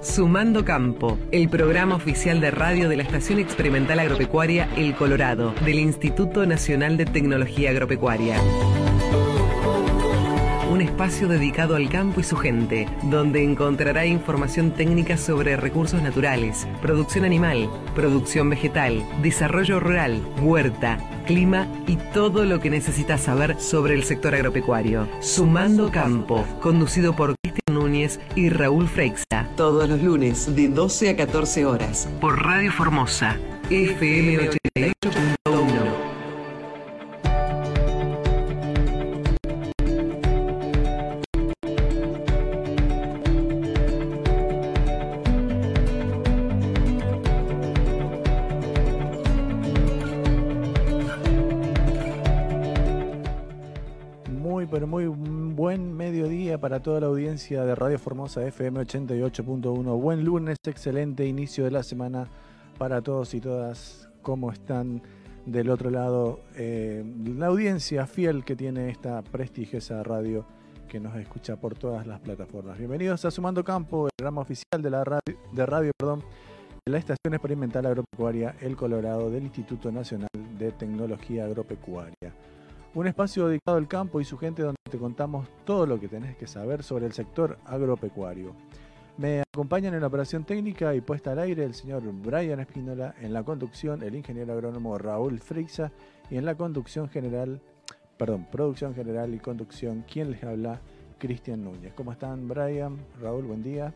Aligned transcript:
Sumando 0.00 0.64
Campo, 0.64 1.18
el 1.32 1.48
programa 1.48 1.96
oficial 1.96 2.40
de 2.40 2.52
radio 2.52 2.88
de 2.88 2.96
la 2.96 3.02
Estación 3.02 3.40
Experimental 3.40 3.98
Agropecuaria 3.98 4.68
El 4.76 4.94
Colorado, 4.94 5.54
del 5.64 5.80
Instituto 5.80 6.46
Nacional 6.46 6.96
de 6.96 7.04
Tecnología 7.04 7.70
Agropecuaria. 7.70 8.40
Un 10.70 10.82
espacio 10.82 11.26
dedicado 11.26 11.74
al 11.74 11.88
campo 11.88 12.20
y 12.20 12.22
su 12.22 12.36
gente, 12.36 12.86
donde 13.04 13.42
encontrará 13.42 14.06
información 14.06 14.72
técnica 14.72 15.16
sobre 15.16 15.56
recursos 15.56 16.02
naturales, 16.02 16.68
producción 16.80 17.24
animal, 17.24 17.68
producción 17.94 18.50
vegetal, 18.50 19.02
desarrollo 19.22 19.80
rural, 19.80 20.22
huerta, 20.40 20.98
clima 21.26 21.66
y 21.86 21.96
todo 22.12 22.44
lo 22.44 22.60
que 22.60 22.70
necesitas 22.70 23.22
saber 23.22 23.60
sobre 23.60 23.94
el 23.94 24.04
sector 24.04 24.34
agropecuario. 24.34 25.08
Sumando 25.20 25.90
Campo, 25.90 26.44
conducido 26.60 27.16
por 27.16 27.35
Y 28.34 28.48
Raúl 28.50 28.88
Freixa. 28.88 29.48
Todos 29.56 29.88
los 29.88 30.02
lunes 30.02 30.54
de 30.54 30.68
12 30.68 31.10
a 31.10 31.16
14 31.16 31.64
horas. 31.64 32.08
Por 32.20 32.42
Radio 32.42 32.72
Formosa, 32.72 33.38
FM 33.70 34.50
88.1. 34.74 35.35
de 57.36 57.74
Radio 57.74 57.98
Formosa 57.98 58.46
FM 58.46 58.80
88.1. 58.80 60.00
Buen 60.00 60.24
lunes, 60.24 60.56
excelente 60.66 61.26
inicio 61.26 61.64
de 61.64 61.70
la 61.70 61.82
semana 61.82 62.28
para 62.78 63.02
todos 63.02 63.34
y 63.34 63.42
todas. 63.42 64.08
¿Cómo 64.22 64.50
están 64.50 65.02
del 65.44 65.68
otro 65.68 65.90
lado? 65.90 66.40
Eh, 66.54 67.04
la 67.36 67.48
audiencia 67.48 68.06
fiel 68.06 68.42
que 68.42 68.56
tiene 68.56 68.88
esta 68.88 69.20
prestigiosa 69.20 70.02
radio 70.02 70.46
que 70.88 70.98
nos 70.98 71.14
escucha 71.16 71.56
por 71.56 71.74
todas 71.74 72.06
las 72.06 72.20
plataformas. 72.20 72.78
Bienvenidos 72.78 73.22
a 73.26 73.30
Sumando 73.30 73.62
Campo, 73.62 74.06
el 74.06 74.12
programa 74.16 74.40
oficial 74.40 74.80
de 74.80 74.90
la 74.90 75.04
radio, 75.04 75.38
de 75.52 75.66
radio 75.66 75.92
perdón, 75.98 76.20
de 76.86 76.92
la 76.92 76.96
Estación 76.96 77.34
Experimental 77.34 77.84
Agropecuaria 77.84 78.56
El 78.62 78.76
Colorado 78.76 79.30
del 79.30 79.42
Instituto 79.42 79.92
Nacional 79.92 80.30
de 80.58 80.72
Tecnología 80.72 81.44
Agropecuaria. 81.44 82.32
Un 82.96 83.06
espacio 83.06 83.48
dedicado 83.48 83.76
al 83.76 83.88
campo 83.88 84.22
y 84.22 84.24
su 84.24 84.38
gente 84.38 84.62
donde 84.62 84.78
te 84.90 84.96
contamos 84.96 85.46
todo 85.66 85.84
lo 85.84 86.00
que 86.00 86.08
tenés 86.08 86.34
que 86.38 86.46
saber 86.46 86.82
sobre 86.82 87.04
el 87.04 87.12
sector 87.12 87.58
agropecuario. 87.66 88.56
Me 89.18 89.42
acompañan 89.42 89.92
en 89.92 90.00
la 90.00 90.06
operación 90.06 90.44
técnica 90.44 90.94
y 90.94 91.02
puesta 91.02 91.32
al 91.32 91.40
aire 91.40 91.62
el 91.64 91.74
señor 91.74 92.04
Brian 92.10 92.58
Espínola, 92.58 93.14
en 93.20 93.34
la 93.34 93.42
conducción 93.42 94.02
el 94.02 94.14
ingeniero 94.14 94.54
agrónomo 94.54 94.96
Raúl 94.96 95.40
Frixa 95.40 95.92
y 96.30 96.38
en 96.38 96.46
la 96.46 96.54
conducción 96.54 97.10
general, 97.10 97.60
perdón, 98.16 98.46
producción 98.50 98.94
general 98.94 99.34
y 99.34 99.40
conducción, 99.40 100.02
quien 100.10 100.30
les 100.30 100.42
habla, 100.42 100.80
Cristian 101.18 101.64
Núñez. 101.64 101.92
¿Cómo 101.92 102.12
están 102.12 102.48
Brian? 102.48 102.96
Raúl, 103.20 103.44
buen 103.44 103.62
día. 103.62 103.92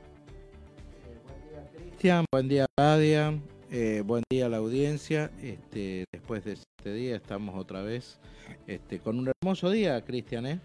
Cristian, 1.73 2.27
buen 2.31 2.49
día 2.49 2.67
Radia, 2.77 3.33
eh, 3.71 4.03
buen 4.05 4.25
día 4.31 4.47
a 4.47 4.49
la 4.49 4.59
audiencia. 4.59 5.31
Este, 5.43 6.05
después 6.13 6.45
de 6.45 6.53
este 6.53 6.93
día 6.93 7.17
estamos 7.17 7.57
otra 7.57 7.83
vez 7.83 8.19
este, 8.67 8.99
con 8.99 9.19
un 9.19 9.29
hermoso 9.29 9.71
día, 9.71 10.05
Cristian, 10.05 10.47
¿eh? 10.47 10.61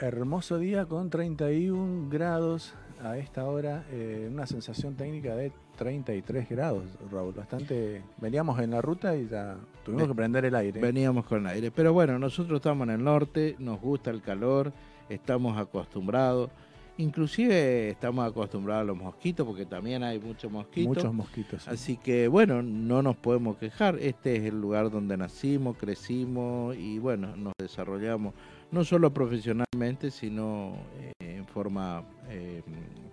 Hermoso 0.00 0.58
día 0.58 0.86
con 0.86 1.10
31 1.10 2.08
grados 2.08 2.74
a 3.02 3.16
esta 3.18 3.44
hora, 3.46 3.84
eh, 3.90 4.28
una 4.30 4.46
sensación 4.46 4.96
técnica 4.96 5.36
de 5.36 5.52
33 5.76 6.48
grados, 6.48 6.84
Raúl. 7.10 7.34
Bastante. 7.34 8.02
Veníamos 8.18 8.58
en 8.60 8.72
la 8.72 8.82
ruta 8.82 9.16
y 9.16 9.28
ya 9.28 9.56
tuvimos 9.84 10.08
que 10.08 10.14
prender 10.14 10.44
el 10.44 10.54
aire. 10.54 10.80
Veníamos 10.80 11.24
con 11.24 11.40
el 11.40 11.46
aire. 11.46 11.70
Pero 11.70 11.92
bueno, 11.92 12.18
nosotros 12.18 12.56
estamos 12.56 12.88
en 12.88 12.94
el 12.94 13.04
norte, 13.04 13.56
nos 13.58 13.80
gusta 13.80 14.10
el 14.10 14.22
calor, 14.22 14.72
estamos 15.08 15.56
acostumbrados. 15.56 16.50
Inclusive 16.98 17.90
estamos 17.90 18.28
acostumbrados 18.28 18.82
a 18.82 18.84
los 18.84 18.96
mosquitos, 18.96 19.46
porque 19.46 19.64
también 19.64 20.02
hay 20.02 20.18
muchos 20.18 20.50
mosquitos. 20.50 20.96
Muchos 20.96 21.14
mosquitos. 21.14 21.62
sí. 21.62 21.70
Así 21.70 21.96
que 21.96 22.26
bueno, 22.26 22.60
no 22.60 23.02
nos 23.02 23.16
podemos 23.16 23.56
quejar. 23.56 23.98
Este 24.00 24.34
es 24.36 24.44
el 24.44 24.60
lugar 24.60 24.90
donde 24.90 25.16
nacimos, 25.16 25.76
crecimos 25.76 26.76
y 26.76 26.98
bueno, 26.98 27.36
nos 27.36 27.52
desarrollamos 27.56 28.34
no 28.72 28.84
solo 28.84 29.14
profesionalmente, 29.14 30.10
sino 30.10 30.74
eh, 31.00 31.12
en 31.20 31.46
forma 31.46 32.04
eh, 32.30 32.62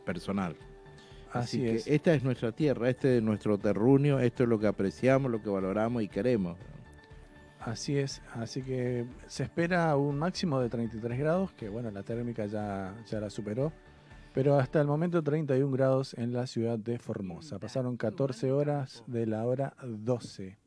personal. 0.03 0.55
Así, 1.31 1.59
que 1.59 1.75
es. 1.75 1.87
esta 1.87 2.13
es 2.15 2.23
nuestra 2.23 2.53
tierra, 2.53 2.89
este 2.89 3.17
es 3.17 3.23
nuestro 3.23 3.59
terruño, 3.59 4.19
esto 4.19 4.43
es 4.43 4.49
lo 4.49 4.57
que 4.59 4.67
apreciamos, 4.67 5.31
lo 5.31 5.43
que 5.43 5.49
valoramos 5.49 6.01
y 6.01 6.07
queremos. 6.07 6.57
Así 7.65 7.97
es, 7.97 8.21
así 8.35 8.61
que 8.61 9.07
se 9.25 9.41
espera 9.41 9.97
un 9.97 10.19
máximo 10.19 10.59
de 10.59 10.69
33 10.69 11.17
grados, 11.17 11.51
que 11.53 11.67
bueno, 11.67 11.89
la 11.89 12.03
térmica 12.03 12.45
ya, 12.45 12.95
ya 13.09 13.19
la 13.19 13.31
superó, 13.31 13.73
pero 14.35 14.59
hasta 14.59 14.79
el 14.79 14.85
momento 14.85 15.23
31 15.23 15.71
grados 15.71 16.13
en 16.13 16.31
la 16.31 16.45
ciudad 16.45 16.77
de 16.77 16.99
Formosa. 16.99 17.57
Pasaron 17.57 17.97
14 17.97 18.51
horas 18.51 19.03
de 19.07 19.25
la 19.25 19.43
hora 19.47 19.73
12. 19.83 20.59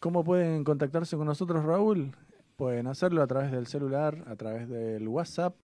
¿Cómo 0.00 0.22
pueden 0.22 0.64
contactarse 0.64 1.16
con 1.16 1.24
nosotros, 1.24 1.64
Raúl? 1.64 2.14
Pueden 2.56 2.86
hacerlo 2.86 3.22
a 3.22 3.26
través 3.26 3.50
del 3.52 3.66
celular, 3.66 4.22
a 4.26 4.36
través 4.36 4.68
del 4.68 5.08
WhatsApp, 5.08 5.56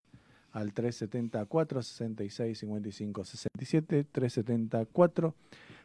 al 0.53 0.73
374 0.73 1.83
66 1.83 2.59
55 2.59 3.25
67, 3.25 4.05
374 4.05 5.35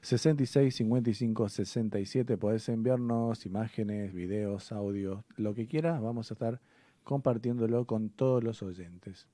66 0.01 0.75
55 0.75 1.49
67. 1.49 2.37
Podés 2.37 2.69
enviarnos 2.69 3.45
imágenes, 3.45 4.13
videos, 4.13 4.71
audios, 4.71 5.25
lo 5.35 5.53
que 5.53 5.67
quieras. 5.67 6.01
Vamos 6.01 6.31
a 6.31 6.35
estar 6.35 6.61
compartiéndolo 7.03 7.85
con 7.85 8.09
todos 8.09 8.41
los 8.43 8.63
oyentes. 8.63 9.27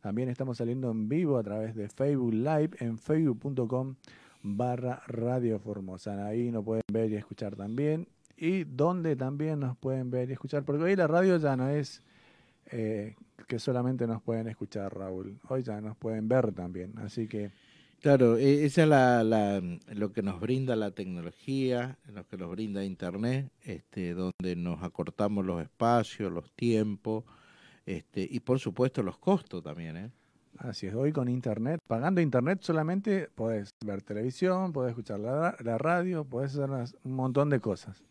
También 0.00 0.28
estamos 0.28 0.58
saliendo 0.58 0.92
en 0.92 1.08
vivo 1.08 1.38
a 1.38 1.42
través 1.42 1.74
de 1.74 1.88
Facebook 1.88 2.32
Live 2.32 2.70
en 2.78 2.98
facebook.com 2.98 3.96
barra 4.42 5.02
Radio 5.08 5.58
Formosa. 5.58 6.24
Ahí 6.24 6.52
nos 6.52 6.64
pueden 6.64 6.84
ver 6.92 7.10
y 7.10 7.16
escuchar 7.16 7.56
también. 7.56 8.06
Y 8.40 8.64
donde 8.64 9.16
también 9.16 9.60
nos 9.60 9.76
pueden 9.76 10.10
ver 10.10 10.30
y 10.30 10.32
escuchar, 10.34 10.64
porque 10.64 10.82
hoy 10.84 10.94
la 10.96 11.06
radio 11.08 11.36
ya 11.38 11.56
no 11.56 11.68
es 11.68 12.02
eh, 12.70 13.16
que 13.46 13.58
solamente 13.58 14.06
nos 14.06 14.22
pueden 14.22 14.46
escuchar, 14.48 14.94
Raúl. 14.96 15.38
Hoy 15.48 15.62
ya 15.62 15.80
nos 15.80 15.96
pueden 15.96 16.28
ver 16.28 16.52
también. 16.52 16.92
Así 16.98 17.26
que 17.26 17.50
Claro, 18.00 18.36
e- 18.36 18.64
esa 18.64 18.82
es 18.84 18.88
la, 18.88 19.24
la- 19.24 19.60
lo 19.92 20.12
que 20.12 20.22
nos 20.22 20.38
brinda 20.38 20.76
la 20.76 20.92
tecnología, 20.92 21.98
lo 22.14 22.24
que 22.28 22.36
nos 22.36 22.48
brinda 22.50 22.84
Internet, 22.84 23.50
este, 23.62 24.14
donde 24.14 24.54
nos 24.56 24.84
acortamos 24.84 25.44
los 25.44 25.60
espacios, 25.60 26.30
los 26.32 26.48
tiempos, 26.52 27.24
este, 27.86 28.24
y 28.30 28.38
por 28.38 28.60
supuesto 28.60 29.02
los 29.02 29.18
costos 29.18 29.64
también. 29.64 29.96
¿eh? 29.96 30.10
Así 30.58 30.86
es, 30.86 30.94
hoy 30.94 31.10
con 31.12 31.28
internet, 31.28 31.80
pagando 31.88 32.20
internet 32.20 32.60
solamente 32.62 33.28
podés 33.34 33.70
ver 33.84 34.02
televisión, 34.02 34.72
podés 34.72 34.90
escuchar 34.90 35.18
la, 35.18 35.56
la 35.64 35.78
radio, 35.78 36.24
podés 36.24 36.56
hacer 36.56 36.70
un 37.02 37.12
montón 37.12 37.50
de 37.50 37.58
cosas. 37.60 38.04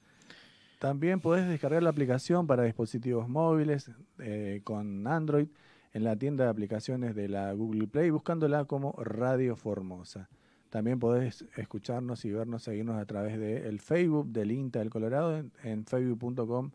También 0.80 1.20
podés 1.20 1.48
descargar 1.48 1.82
la 1.82 1.90
aplicación 1.90 2.46
para 2.46 2.64
dispositivos 2.64 3.28
móviles 3.28 3.92
eh, 4.20 4.62
con 4.64 5.08
Android 5.08 5.48
en 5.94 6.04
la 6.04 6.16
tienda 6.16 6.44
de 6.44 6.50
aplicaciones 6.52 7.16
de 7.16 7.28
la 7.28 7.52
Google 7.54 7.88
Play, 7.88 8.12
buscándola 8.12 8.66
como 8.66 8.94
Radio 8.94 9.56
Formosa. 9.56 10.30
También 10.70 11.00
podés 11.00 11.46
escucharnos 11.56 12.26
y 12.26 12.32
vernos, 12.32 12.64
seguirnos 12.64 13.02
a 13.02 13.06
través 13.06 13.40
del 13.40 13.80
Facebook 13.80 14.28
del 14.28 14.52
INTA 14.52 14.80
del 14.80 14.90
Colorado 14.90 15.44
en, 15.64 15.86
facebook.com. 15.86 16.72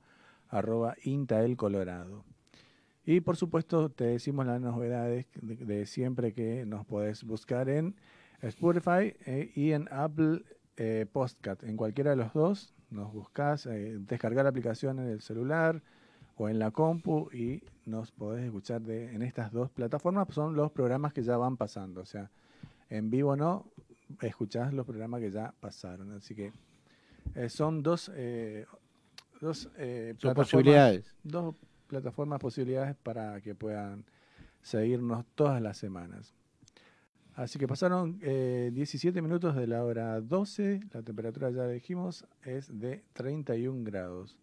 Y 3.05 3.21
por 3.21 3.37
supuesto 3.37 3.91
te 3.91 4.05
decimos 4.05 4.47
las 4.47 4.61
novedades 4.61 5.27
de, 5.41 5.57
de 5.57 5.87
siempre 5.87 6.33
que 6.33 6.67
nos 6.67 6.85
podés 6.85 7.25
buscar 7.25 7.69
en 7.69 7.95
Spotify 8.41 9.15
eh, 9.27 9.53
y 9.55 9.73
en 9.73 9.89
Apple 9.93 10.43
eh, 10.77 11.07
Podcast. 11.11 11.63
En 11.63 11.77
cualquiera 11.77 12.11
de 12.11 12.17
los 12.17 12.33
dos 12.33 12.75
nos 12.93 13.13
buscás, 13.13 13.67
eh, 13.67 13.97
descargar 13.99 14.45
la 14.45 14.51
aplicación 14.51 14.99
en 15.01 15.09
el 15.09 15.21
celular 15.21 15.83
o 16.37 16.49
en 16.49 16.59
la 16.59 16.71
compu 16.71 17.29
y 17.33 17.63
nos 17.87 18.11
podés 18.13 18.45
escuchar 18.45 18.81
de, 18.83 19.13
en 19.15 19.23
estas 19.23 19.51
dos 19.53 19.71
plataformas. 19.71 20.29
Son 20.31 20.55
los 20.55 20.71
programas 20.73 21.13
que 21.13 21.23
ya 21.23 21.37
van 21.37 21.57
pasando. 21.57 22.01
O 22.03 22.07
sea, 22.07 22.31
en 22.91 23.11
vivo 23.11 23.37
no, 23.37 23.67
escuchás 24.21 24.73
los 24.73 24.87
programas 24.87 25.21
que 25.21 25.31
ya 25.31 25.53
pasaron. 25.61 26.13
Así 26.13 26.35
que 26.35 26.53
eh, 27.35 27.49
son 27.49 27.83
dos, 27.83 28.11
eh, 28.15 28.67
dos 29.41 29.69
eh, 29.77 30.15
Son 30.19 30.31
plataformas- 30.31 30.37
posibilidades. 30.37 31.17
dos 31.23 31.55
plataformas 31.87 32.39
posibilidades 32.41 32.97
para 33.03 33.41
que 33.41 33.55
puedan 33.55 34.05
seguirnos 34.63 35.25
todas 35.35 35.61
las 35.61 35.77
semanas. 35.77 36.35
Así 37.35 37.59
que 37.59 37.67
pasaron 37.67 38.19
17 38.19 39.19
eh, 39.19 39.23
minutos 39.23 39.57
de 39.57 39.67
la 39.67 39.85
hora 39.85 40.21
12, 40.21 40.81
la 40.93 41.03
temperatura 41.03 41.51
ya 41.51 41.67
dijimos 41.67 42.27
es 42.45 42.79
de 42.79 43.03
31 43.15 43.85
grados. 43.85 44.37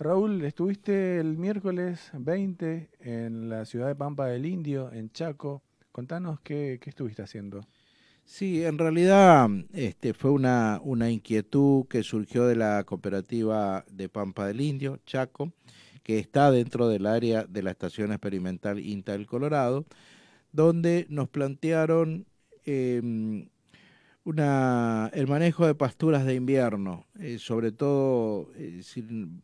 Raúl, 0.00 0.44
estuviste 0.44 1.18
el 1.18 1.38
miércoles 1.38 2.10
20 2.14 2.90
en 3.00 3.48
la 3.48 3.64
ciudad 3.64 3.86
de 3.88 3.94
Pampa 3.94 4.26
del 4.26 4.46
Indio, 4.46 4.92
en 4.92 5.10
Chaco. 5.10 5.62
Contanos 5.92 6.40
qué, 6.40 6.80
estuviste 6.84 7.22
haciendo. 7.22 7.66
Sí, 8.24 8.64
en 8.64 8.78
realidad 8.78 9.48
este, 9.72 10.12
fue 10.12 10.30
una, 10.30 10.80
una 10.82 11.10
inquietud 11.10 11.86
que 11.86 12.02
surgió 12.02 12.46
de 12.46 12.56
la 12.56 12.84
cooperativa 12.84 13.84
de 13.90 14.08
Pampa 14.08 14.46
del 14.46 14.60
Indio, 14.60 14.98
Chaco, 15.06 15.52
que 16.02 16.18
está 16.18 16.50
dentro 16.50 16.88
del 16.88 17.06
área 17.06 17.44
de 17.44 17.62
la 17.62 17.70
Estación 17.70 18.12
Experimental 18.12 18.78
INTA 18.78 19.12
del 19.12 19.26
Colorado, 19.26 19.84
donde 20.58 21.06
nos 21.08 21.28
plantearon 21.28 22.26
em, 22.64 23.48
una, 24.24 25.08
el 25.14 25.28
manejo 25.28 25.64
de 25.64 25.76
pasturas 25.76 26.26
de 26.26 26.34
invierno, 26.34 27.06
eh, 27.20 27.38
sobre 27.38 27.70
todo 27.70 28.50
eh, 28.56 28.82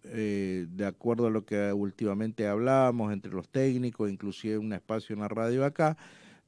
eh, 0.07 0.67
de 0.69 0.87
acuerdo 0.87 1.29
a 1.29 1.31
lo 1.31 1.45
que 1.45 1.73
últimamente 1.73 2.49
hablábamos 2.49 3.13
entre 3.13 3.31
los 3.31 3.49
técnicos, 3.49 4.11
inclusive 4.11 4.59
un 4.59 4.73
espacio 4.73 5.15
en 5.15 5.21
la 5.21 5.29
radio 5.29 5.65
acá, 5.65 5.97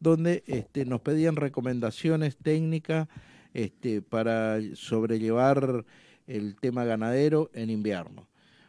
donde 0.01 0.43
este, 0.49 0.85
nos 0.85 1.01
pedían 1.01 1.37
recomendaciones 1.37 2.37
técnicas 2.37 3.07
este, 3.55 4.03
para 4.03 4.59
sobrellevar 4.75 5.85
el 6.27 6.57
tema 6.57 6.85
ganadero 6.85 7.53
en 7.55 7.71
invierno. 7.71 8.27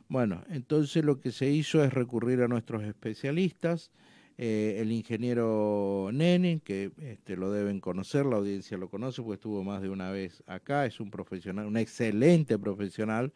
Bueno, 0.09 0.44
entonces 0.51 1.03
lo 1.03 1.19
que 1.19 1.31
se 1.31 1.49
hizo 1.49 1.83
es 1.83 1.91
recurrir 1.91 2.44
a 2.44 2.47
nuestros 2.47 2.83
especialistas, 2.83 3.89
eh, 4.39 4.77
el 4.79 4.91
ingeniero 4.91 6.11
Nene, 6.13 6.61
que 6.63 6.91
este, 7.01 7.35
lo 7.35 7.51
deben 7.51 7.79
conocer, 7.79 8.23
la 8.27 8.35
audiencia 8.35 8.77
lo 8.77 8.87
conoce 8.87 9.23
porque 9.23 9.35
estuvo 9.35 9.63
más 9.63 9.81
de 9.81 9.89
una 9.89 10.11
vez 10.11 10.43
acá, 10.45 10.85
es 10.85 10.99
un 10.99 11.09
profesional, 11.09 11.65
un 11.65 11.77
excelente 11.77 12.59
profesional, 12.59 13.33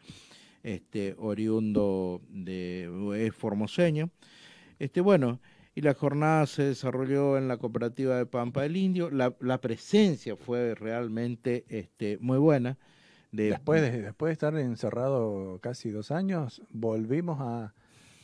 este, 0.62 1.16
oriundo 1.18 2.20
de, 2.28 2.88
es 3.26 3.34
formoseño. 3.34 4.10
Este, 4.78 5.00
bueno, 5.00 5.40
y 5.74 5.80
la 5.80 5.94
jornada 5.94 6.46
se 6.46 6.62
desarrolló 6.62 7.36
en 7.36 7.48
la 7.48 7.56
cooperativa 7.56 8.16
de 8.16 8.26
Pampa 8.26 8.62
del 8.62 8.76
Indio, 8.76 9.10
la, 9.10 9.34
la 9.40 9.60
presencia 9.60 10.36
fue 10.36 10.76
realmente 10.76 11.64
este, 11.68 12.16
muy 12.20 12.38
buena. 12.38 12.78
después, 13.32 13.82
de, 13.82 14.02
después 14.02 14.28
de 14.28 14.32
estar 14.34 14.56
encerrado 14.56 15.58
casi 15.60 15.90
dos 15.90 16.12
años, 16.12 16.62
volvimos 16.70 17.40
a, 17.40 17.74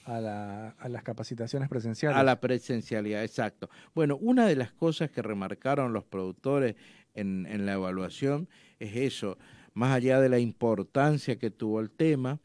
a, 0.09 0.89
las 0.89 1.03
capacitaciones 1.03 1.69
presenciales. 1.69 2.19
A 2.19 2.23
la 2.23 2.41
presencialidad, 2.41 3.23
exacto. 3.23 3.69
Bueno, 3.95 4.17
una 4.17 4.47
de 4.47 4.57
las 4.57 4.73
cosas 4.73 5.11
que 5.11 5.23
remarcaron 5.23 5.93
los 5.93 6.05
productores 6.05 6.77
en, 7.15 7.67
la 7.67 7.75
evaluación 7.75 8.49
es 8.79 8.97
eso, 8.97 9.39
más 9.75 9.93
allá 9.93 10.21
de 10.21 10.29
la 10.29 10.39
importancia 10.39 11.39
que 11.39 11.51
tuvo 11.51 11.81
el 11.81 11.91
tema, 11.91 12.41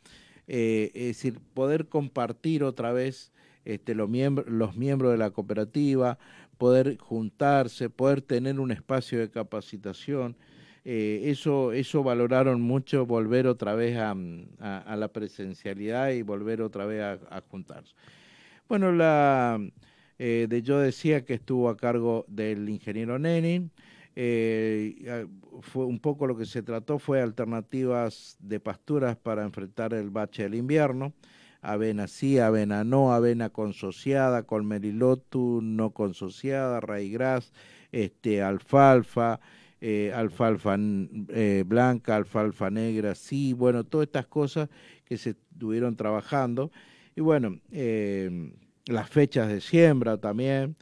eh, 0.48 0.92
es 0.94 1.08
decir, 1.08 1.40
poder 1.54 1.88
compartir 1.88 2.64
otra 2.64 2.92
vez 2.92 3.32
este, 3.66 3.96
los, 3.96 4.10
miembros, 4.10 4.48
los 4.48 4.76
miembros 4.76 5.12
de 5.12 5.18
la 5.18 5.30
cooperativa, 5.30 6.18
poder 6.58 6.98
juntarse, 6.98 7.90
poder 7.90 8.22
tener 8.22 8.60
un 8.60 8.72
espacio 8.72 9.20
de 9.20 9.30
capacitación. 9.30 10.36
Eh, 10.86 11.22
eso, 11.26 11.72
eso 11.72 12.04
valoraron 12.04 12.62
mucho, 12.62 13.06
volver 13.06 13.48
otra 13.48 13.74
vez 13.74 13.98
a, 13.98 14.16
la 14.16 15.08
presencialidad 15.14 16.10
y 16.12 16.22
volver 16.24 16.62
otra 16.62 16.86
vez 16.86 17.02
a, 17.02 17.42
juntarse. 17.50 17.94
Bueno, 18.68 18.92
la, 18.92 19.60
eh, 20.20 20.48
de, 20.50 20.62
yo 20.62 20.80
decía 20.80 21.24
que 21.26 21.36
estuvo 21.36 21.70
a 21.70 21.78
cargo 21.78 22.26
del 22.28 22.68
ingeniero 22.70 23.18
Nenin. 23.18 23.72
Eh, 24.16 25.26
fue 25.62 25.86
un 25.86 26.00
poco 26.00 26.28
lo 26.28 26.38
que 26.38 26.46
se 26.46 26.62
trató 26.62 27.00
fue 27.00 27.22
alternativas 27.22 28.38
de 28.40 28.60
pasturas 28.60 29.16
para 29.16 29.44
enfrentar 29.44 29.94
el 29.94 30.10
bache 30.10 30.44
del 30.44 30.56
invierno. 30.56 31.14
Avena 31.62 32.08
sí, 32.08 32.40
avena 32.40 32.84
no, 32.84 33.14
avena 33.14 33.50
consociada, 33.50 34.44
colmerilotu 34.44 35.62
no 35.64 35.92
consociada, 35.92 36.82
raigras, 36.82 37.54
este, 37.94 38.42
alfalfa, 38.42 39.40
eh, 39.86 40.14
alfalfa 40.16 40.78
eh, 40.80 41.66
blanca, 41.68 42.16
alfalfa 42.16 42.70
negra, 42.70 43.16
sí, 43.16 43.52
bueno, 43.52 43.84
todas 43.84 44.08
estas 44.08 44.28
cosas 44.28 44.70
que 45.04 45.18
se 45.18 45.32
estuvieron 45.32 45.98
trabajando. 45.98 46.72
Y 47.18 47.20
bueno, 47.20 47.60
eh, 47.70 48.54
las 48.86 49.10
fechas 49.10 49.50
de 49.50 49.60
siembra 49.60 50.18
también. 50.18 50.78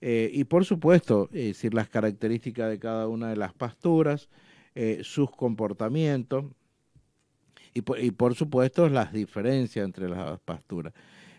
y 0.00 0.44
por 0.44 0.64
supuesto, 0.64 1.28
es 1.34 1.48
decir, 1.48 1.74
las 1.74 1.90
características 1.90 2.70
de 2.70 2.78
cada 2.78 3.08
una 3.08 3.28
de 3.28 3.36
las 3.36 3.52
pasturas, 3.52 4.30
sus 5.02 5.30
comportamientos 5.30 6.46
y 7.74 7.82
por, 7.82 8.00
y 8.00 8.10
por, 8.10 8.34
supuesto 8.34 8.88
las 8.88 9.12
diferencias 9.12 9.84
entre 9.84 10.08
las 10.08 10.40
pasturas. 10.40 10.94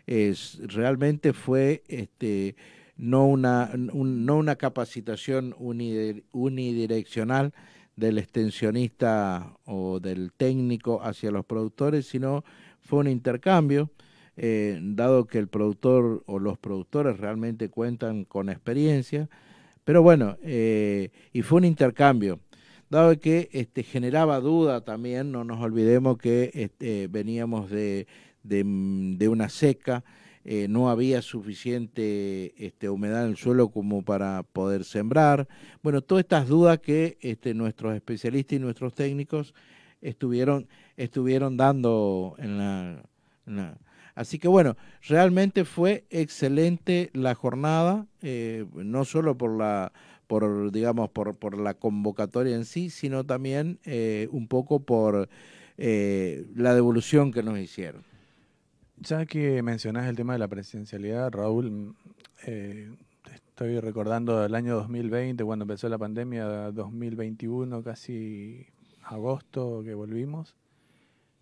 Es, 0.05 0.59
realmente 0.67 1.33
fue 1.33 1.81
este, 1.87 2.55
no 2.97 3.25
una, 3.27 3.71
no 3.75 4.37
una 4.37 4.55
capacitación 4.55 5.55
unidireccional 5.59 7.53
del 7.95 8.17
extensionista 8.17 9.53
o 9.65 9.99
del 9.99 10.31
técnico 10.31 11.01
hacia 11.03 11.31
los 11.31 11.45
productores, 11.45 12.07
sino 12.07 12.43
fue 12.79 12.99
un 12.99 13.07
intercambio, 13.07 13.91
eh, 14.35 14.79
dado 14.81 15.25
que 15.25 15.39
el 15.39 15.47
productor 15.47 16.23
o 16.27 16.39
los 16.39 16.57
productores 16.59 17.17
realmente 17.19 17.69
cuentan 17.69 18.23
con 18.23 18.49
experiencia, 18.49 19.29
pero 19.83 20.03
bueno, 20.03 20.37
eh, 20.43 21.09
y 21.33 21.41
fue 21.41 21.57
un 21.57 21.65
intercambio, 21.65 22.39
dado 22.89 23.19
que 23.19 23.49
este, 23.51 23.83
generaba 23.83 24.39
duda 24.39 24.81
también, 24.81 25.31
no 25.31 25.43
nos 25.43 25.59
olvidemos 25.59 26.17
que 26.17 26.51
este, 26.53 27.07
veníamos 27.07 27.69
de, 27.71 28.05
de 28.43 29.27
una 29.27 29.49
seca, 29.49 30.03
eh, 30.49 30.69
no 30.69 30.89
había 30.89 31.21
suficiente 31.21 32.53
este, 32.57 32.87
humedad 32.87 33.25
en 33.25 33.31
el 33.31 33.35
suelo 33.35 33.67
como 33.67 34.01
para 34.01 34.43
poder 34.43 34.85
sembrar. 34.85 35.45
Bueno, 35.83 36.01
todas 36.01 36.23
estas 36.23 36.47
dudas 36.47 36.79
que 36.79 37.17
este, 37.19 37.53
nuestros 37.53 37.93
especialistas 37.93 38.55
y 38.55 38.59
nuestros 38.59 38.93
técnicos 38.93 39.53
estuvieron, 40.01 40.69
estuvieron 40.95 41.57
dando 41.57 42.35
en 42.37 42.57
la, 42.57 43.03
Así 44.15 44.39
que 44.39 44.47
bueno, 44.47 44.77
realmente 45.01 45.65
fue 45.65 46.05
excelente 46.09 47.09
la 47.11 47.35
jornada, 47.35 48.07
eh, 48.21 48.65
no 48.73 49.03
solo 49.03 49.37
por 49.37 49.51
la, 49.57 49.91
por 50.27 50.71
digamos, 50.71 51.09
por, 51.09 51.35
por 51.35 51.57
la 51.57 51.73
convocatoria 51.73 52.55
en 52.55 52.63
sí, 52.63 52.89
sino 52.89 53.25
también 53.25 53.79
eh, 53.83 54.29
un 54.31 54.47
poco 54.47 54.79
por 54.79 55.27
la 55.77 56.73
devolución 56.73 57.33
que 57.33 57.43
nos 57.43 57.59
hicieron. 57.59 58.06
Ya 58.99 59.25
que 59.27 59.61
mencionás 59.61 60.07
el 60.07 60.15
tema 60.15 60.33
de 60.33 60.39
la 60.39 60.47
presencialidad, 60.47 61.31
Raúl, 61.31 61.69
mm, 61.69 61.95
eh, 62.47 62.89
estoy 63.31 63.79
recordando 63.79 64.43
el 64.43 64.55
año 64.55 64.75
2020, 64.75 65.43
cuando 65.43 65.63
empezó 65.63 65.87
la 65.87 65.99
pandemia, 65.99 66.71
2021, 66.71 67.83
casi 67.83 68.65
agosto 69.03 69.83
que 69.83 69.93
volvimos. 69.93 70.55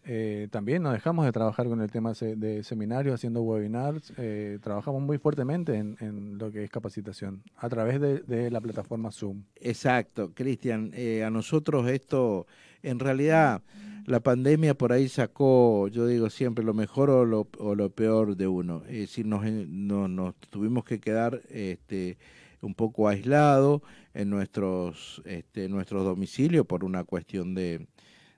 Eh, 0.03 0.49
también 0.51 0.83
nos 0.83 0.93
dejamos 0.93 1.25
de 1.25 1.31
trabajar 1.31 1.67
con 1.67 1.81
el 1.81 1.89
tema 1.89 2.11
de 2.13 2.61
seminarios, 2.63 3.15
haciendo 3.15 3.41
webinars. 3.41 4.13
Eh, 4.17 4.59
trabajamos 4.61 5.01
muy 5.01 5.17
fuertemente 5.17 5.77
en, 5.77 6.37
lo 6.37 6.51
que 6.51 6.65
es 6.65 6.69
capacitación 6.69 7.41
a 7.55 7.69
través 7.69 8.01
de, 8.01 8.19
de 8.19 8.51
la 8.51 8.59
plataforma 8.59 9.11
Zoom. 9.11 9.43
Exacto, 9.55 10.31
Cristian. 10.35 10.91
a 11.25 11.29
nosotros 11.29 11.87
esto, 11.87 12.45
en 12.83 12.99
realidad 12.99 13.63
la 14.05 14.19
pandemia 14.19 14.75
por 14.75 14.91
ahí 14.91 15.09
sacó, 15.09 15.87
yo 15.87 16.05
digo 16.07 16.29
siempre, 16.29 16.63
lo 16.63 16.73
mejor 16.73 17.09
o 17.09 17.25
lo, 17.25 17.47
o 17.57 17.75
lo 17.75 17.89
peor 17.89 18.37
de 18.37 18.47
uno. 18.47 18.83
Es 18.87 18.99
decir, 18.99 19.25
nos, 19.25 19.43
nos 19.45 20.35
tuvimos 20.49 20.85
que 20.85 20.99
quedar 20.99 21.41
este, 21.49 22.17
un 22.61 22.75
poco 22.75 23.07
aislados 23.07 23.81
en 24.13 24.29
nuestros, 24.29 25.21
este, 25.25 25.69
nuestros 25.69 26.03
domicilios 26.05 26.65
por 26.65 26.83
una 26.83 27.03
cuestión 27.03 27.55
de, 27.55 27.87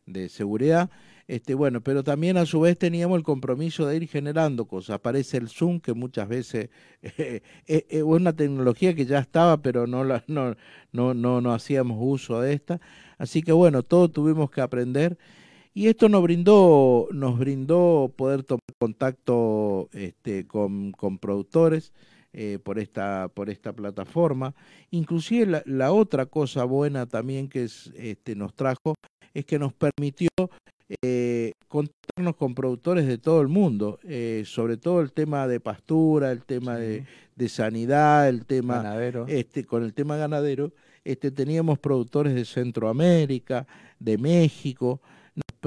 de 0.05 0.29
seguridad. 0.29 0.89
Este, 1.27 1.53
bueno, 1.55 1.81
pero 1.81 2.05
también 2.05 2.37
a 2.37 2.45
su 2.45 2.61
vez 2.61 2.77
teníamos 2.77 3.17
el 3.17 3.23
compromiso 3.23 3.85
de 3.85 3.97
ir 3.97 4.07
generando 4.07 4.65
cosas. 4.65 4.95
Aparece 4.95 5.35
el 5.35 5.49
Zoom, 5.49 5.81
que 5.81 5.93
muchas 5.93 6.29
veces 6.29 6.69
es 7.01 8.03
una 8.03 8.33
tecnología 8.33 8.95
que 8.95 9.05
ya 9.05 9.19
estaba, 9.19 9.61
pero 9.61 9.85
no, 9.85 10.05
la, 10.05 10.23
no, 10.27 10.55
no, 10.93 11.13
no, 11.13 11.41
no 11.41 11.53
hacíamos 11.53 11.97
uso 11.99 12.39
de 12.39 12.53
esta. 12.53 12.79
Así 13.17 13.41
que 13.41 13.51
bueno, 13.51 13.83
todos 13.83 14.13
tuvimos 14.13 14.49
que 14.49 14.61
aprender 14.61 15.17
y 15.77 15.89
esto 15.89 16.09
nos 16.09 16.23
brindó, 16.23 17.07
nos 17.11 17.37
brindó 17.37 18.11
poder 18.15 18.41
tomar 18.41 18.63
contacto 18.79 19.89
este, 19.93 20.47
con, 20.47 20.91
productores 21.21 21.93
eh, 22.33 22.57
por, 22.63 22.79
esta, 22.79 23.27
por 23.31 23.51
esta 23.51 23.73
plataforma. 23.73 24.55
Inclusive 24.89 25.61
la, 25.67 25.91
otra 25.91 26.25
cosa 26.25 26.63
buena 26.63 27.05
también 27.05 27.47
que 27.47 27.65
es, 27.65 27.91
este, 27.95 28.35
nos 28.35 28.55
trajo 28.55 28.95
es 29.35 29.45
que 29.45 29.59
nos 29.59 29.71
permitió 29.71 30.29
eh, 31.03 31.51
contactarnos 31.67 32.35
con 32.37 32.55
productores 32.55 33.05
de 33.05 33.19
todo 33.19 33.41
el 33.41 33.47
mundo, 33.47 33.99
eh, 34.01 34.41
sobre 34.47 34.77
todo 34.77 35.01
el 35.01 35.11
tema 35.11 35.47
de 35.47 35.59
pastura, 35.59 36.31
el 36.31 36.43
tema 36.43 36.77
de, 36.77 37.05
sanidad, 37.49 38.27
el 38.27 38.47
tema 38.47 38.77
ganadero. 38.77 39.27
este 39.27 39.63
con 39.63 39.83
el 39.83 39.93
tema 39.93 40.17
ganadero, 40.17 40.73
este 41.03 41.29
teníamos 41.29 41.77
productores 41.77 42.33
de 42.33 42.45
Centroamérica, 42.45 43.67
de 43.99 44.17
México, 44.17 45.01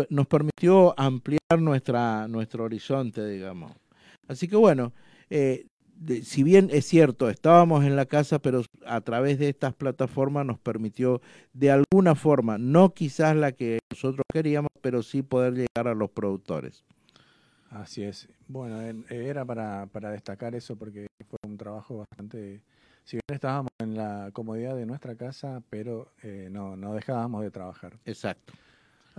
nos, 0.09 0.27
permitió 0.27 0.99
ampliar 0.99 1.41
nuestra 1.59 2.29
nuestro 2.29 2.65
horizonte, 2.65 3.27
digamos. 3.27 3.73
Así 4.29 4.49
que 4.49 4.57
bueno, 4.57 4.93
eh, 5.29 5.67
si 6.23 6.43
bien 6.43 6.69
es 6.73 6.87
cierto, 6.87 7.29
estábamos 7.29 7.85
en 7.85 7.97
la 7.97 8.07
casa, 8.07 8.39
pero 8.39 8.63
a 8.87 9.01
través 9.03 9.39
de 9.39 9.49
estas 9.49 9.75
plataformas 9.75 10.47
nos 10.47 10.59
permitió 10.59 11.21
de 11.53 11.71
alguna 11.71 12.15
forma, 12.15 12.59
no 12.59 12.95
quizás 12.95 13.37
la 13.37 13.53
que 13.53 13.81
nosotros 13.91 14.25
queríamos, 14.33 14.71
pero 14.81 15.03
sí 15.03 15.23
poder 15.23 15.55
llegar 15.55 15.89
a 15.89 15.95
los 15.95 16.11
productores. 16.11 16.85
Así 17.71 18.03
es. 18.03 18.29
Bueno, 18.49 18.81
era 19.11 19.45
para, 19.45 19.87
para 19.87 20.11
destacar 20.11 20.55
eso 20.55 20.77
porque 20.77 21.07
fue 21.29 21.39
un 21.49 21.57
trabajo 21.57 21.99
bastante... 21.99 22.63
Si 23.05 23.17
bien 23.17 23.35
estábamos 23.35 23.71
en 23.79 23.97
la 23.97 24.31
comodidad 24.33 24.77
de 24.77 24.87
nuestra 24.87 25.17
casa, 25.17 25.63
pero 25.71 26.13
eh, 26.23 26.49
no, 26.51 26.77
no 26.77 26.95
dejábamos 26.95 27.43
de 27.43 27.51
trabajar. 27.51 27.99
Exacto. 28.05 28.53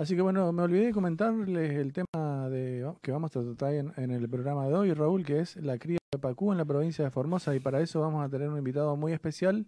Así 0.02 0.16
que 0.16 0.24
bueno, 0.24 0.52
me 0.52 0.64
olvidé 0.64 0.88
de 0.88 0.94
comentarles 0.94 1.74
el 1.74 1.94
tema 1.94 2.50
de 2.50 2.92
que 3.04 3.12
vamos 3.12 3.38
a 3.38 3.44
tratar 3.44 3.76
en, 3.76 4.10
el 4.10 4.28
programa 4.28 4.68
de 4.68 4.74
hoy, 4.74 4.94
Raúl, 4.94 5.24
que 5.24 5.42
es 5.42 5.58
la 5.58 5.78
cría 5.78 6.00
de 6.12 6.18
Pacú 6.18 6.52
en 6.52 6.58
la 6.58 6.66
provincia 6.66 7.06
de 7.06 7.12
Formosa. 7.12 7.56
Y 7.56 7.60
para 7.60 7.82
eso 7.82 8.02
vamos 8.02 8.26
a 8.26 8.28
tener 8.28 8.50
un 8.50 8.58
invitado 8.58 8.96
muy 8.96 9.14
especial 9.14 9.68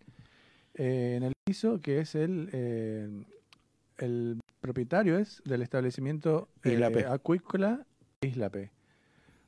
eh, 0.73 1.13
en 1.17 1.21
el 1.21 1.33
piso, 1.45 1.79
que 1.81 1.99
es 1.99 2.15
el, 2.15 2.49
eh, 2.51 3.25
el 3.99 4.39
propietario 4.59 5.19
es 5.19 5.39
del 5.45 5.61
establecimiento 5.61 6.49
eh, 6.63 7.05
acuícola 7.07 7.85
Isla 8.21 8.49
P. 8.49 8.71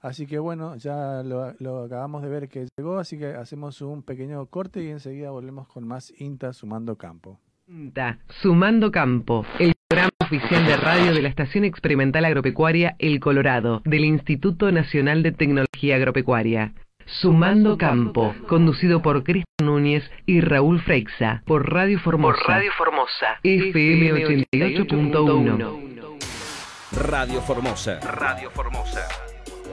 Así 0.01 0.27
que 0.27 0.37
bueno, 0.37 0.75
ya 0.75 1.23
lo, 1.23 1.51
lo, 1.57 1.85
acabamos 1.85 2.21
de 2.21 2.29
ver 2.29 2.47
que 2.47 2.67
llegó, 2.77 2.99
así 2.99 3.17
que 3.17 3.33
hacemos 3.33 3.81
un 3.81 4.03
pequeño 4.03 4.45
corte 4.45 4.83
y 4.83 4.89
enseguida 4.89 5.31
volvemos 5.31 5.67
con 5.67 5.87
más 5.87 6.13
INTA 6.21 6.53
Sumando 6.53 6.95
Campo. 6.95 7.39
INTA 7.67 8.19
Sumando 8.29 8.91
Campo, 8.91 9.43
el 9.57 9.74
programa 9.95 10.11
oficial 10.25 10.65
de 10.65 10.75
radio 10.75 11.13
de 11.13 11.21
la 11.21 11.29
Estación 11.29 11.63
Experimental 11.63 12.25
Agropecuaria 12.25 12.97
El 12.99 13.21
Colorado, 13.21 13.81
del 13.85 14.03
Instituto 14.03 14.69
Nacional 14.69 15.23
de 15.23 15.31
Tecnología 15.31 15.95
Agropecuaria. 15.95 16.73
Sumando 17.05 17.77
Campo, 17.77 18.35
conducido 18.49 19.01
por 19.01 19.23
Cristian 19.23 19.45
Núñez 19.63 20.03
y 20.25 20.41
Raúl 20.41 20.81
Freixa, 20.81 21.43
por 21.45 21.71
Radio 21.71 21.97
Formosa. 21.99 22.43
Radio 22.45 22.71
Formosa. 22.77 23.39
FM 23.41 24.25
88.1. 24.51 26.17
Radio 26.91 27.39
Formosa. 27.41 28.01
Radio 28.01 28.51
Formosa. 28.51 29.07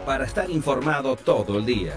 Para 0.07 0.25
estar 0.25 0.49
informado 0.49 1.17
todo 1.17 1.59
el 1.59 1.67
día. 1.67 1.95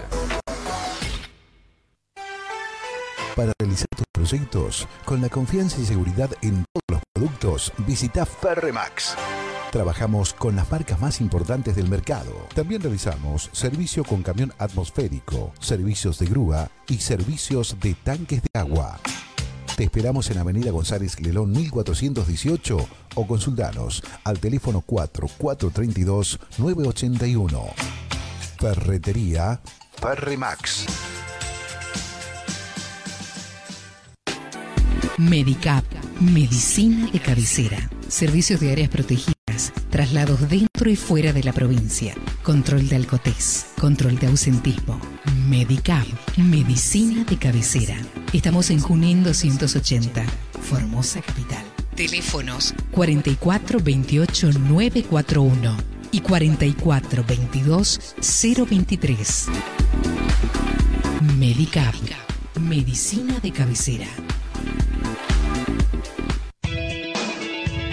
Para 3.36 3.52
realizar 3.58 3.88
tus 3.94 4.06
proyectos 4.10 4.88
con 5.04 5.20
la 5.20 5.28
confianza 5.28 5.78
y 5.78 5.84
seguridad 5.84 6.30
en 6.40 6.64
todos 6.72 6.84
los 6.88 7.00
productos, 7.12 7.72
visita 7.86 8.24
Ferremax. 8.24 9.14
Trabajamos 9.70 10.32
con 10.32 10.56
las 10.56 10.70
marcas 10.70 10.98
más 11.02 11.20
importantes 11.20 11.76
del 11.76 11.90
mercado. 11.90 12.32
También 12.54 12.80
realizamos 12.80 13.50
servicio 13.52 14.04
con 14.04 14.22
camión 14.22 14.54
atmosférico, 14.58 15.52
servicios 15.60 16.18
de 16.18 16.26
grúa 16.26 16.70
y 16.88 16.96
servicios 16.96 17.76
de 17.78 17.92
tanques 17.92 18.40
de 18.40 18.58
agua. 18.58 18.98
Te 19.76 19.84
esperamos 19.84 20.30
en 20.30 20.38
Avenida 20.38 20.70
González 20.70 21.20
Lelón 21.20 21.52
1418 21.52 22.88
o 23.16 23.26
consultanos 23.26 24.02
al 24.24 24.40
teléfono 24.40 24.80
4432 24.80 26.40
981. 26.56 27.66
Ferretería 28.58 29.60
Ferremax. 30.00 30.86
Medicap, 35.18 35.84
medicina 36.20 37.08
de 37.10 37.20
cabecera, 37.20 37.90
servicios 38.08 38.60
de 38.60 38.72
áreas 38.72 38.88
protegidas, 38.88 39.72
traslados 39.90 40.48
dentro 40.48 40.90
y 40.90 40.96
fuera 40.96 41.32
de 41.32 41.42
la 41.42 41.52
provincia, 41.52 42.14
control 42.42 42.88
de 42.88 42.96
alcotés, 42.96 43.66
control 43.80 44.18
de 44.18 44.26
ausentismo. 44.26 45.00
Medicap, 45.48 46.06
medicina 46.36 47.24
de 47.24 47.38
cabecera. 47.38 47.96
Estamos 48.32 48.70
en 48.70 48.80
Junín 48.80 49.24
280, 49.24 50.24
Formosa 50.60 51.20
Capital. 51.22 51.64
Teléfonos 51.94 52.74
44 52.90 53.80
28 53.80 54.52
941 54.52 55.76
y 56.12 56.20
44 56.20 57.24
22 57.26 58.14
023. 58.68 59.46
Medicap, 61.38 61.94
medicina 62.60 63.38
de 63.40 63.50
cabecera. 63.50 64.06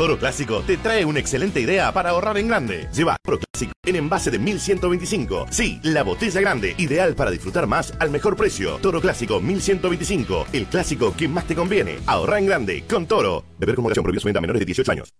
Toro 0.06 0.20
Clásico 0.20 0.62
te 0.64 0.76
trae 0.76 1.04
una 1.04 1.18
excelente 1.18 1.60
idea 1.60 1.92
para 1.92 2.10
ahorrar 2.10 2.38
en 2.38 2.46
grande. 2.46 2.88
Lleva 2.94 3.16
Toro 3.20 3.40
Clásico 3.40 3.72
en 3.84 3.96
envase 3.96 4.30
de 4.30 4.38
1125. 4.38 5.46
Sí, 5.50 5.80
la 5.82 6.04
botella 6.04 6.40
grande, 6.40 6.76
ideal 6.78 7.16
para 7.16 7.32
disfrutar 7.32 7.66
más 7.66 7.92
al 7.98 8.10
mejor 8.10 8.36
precio. 8.36 8.78
Toro 8.80 9.00
Clásico 9.00 9.40
1125, 9.40 10.46
el 10.52 10.66
clásico 10.66 11.12
que 11.16 11.26
más 11.26 11.44
te 11.48 11.56
conviene. 11.56 11.98
Ahorra 12.06 12.38
en 12.38 12.46
grande 12.46 12.84
con 12.88 13.06
Toro. 13.06 13.42
Beber 13.58 13.74
con 13.74 13.82
moderación 13.82 14.04
prohibido 14.04 14.20
su 14.20 14.26
venta 14.26 14.38
a 14.38 14.42
menores 14.42 14.60
de 14.60 14.66
18 14.66 14.92
años. 14.92 15.12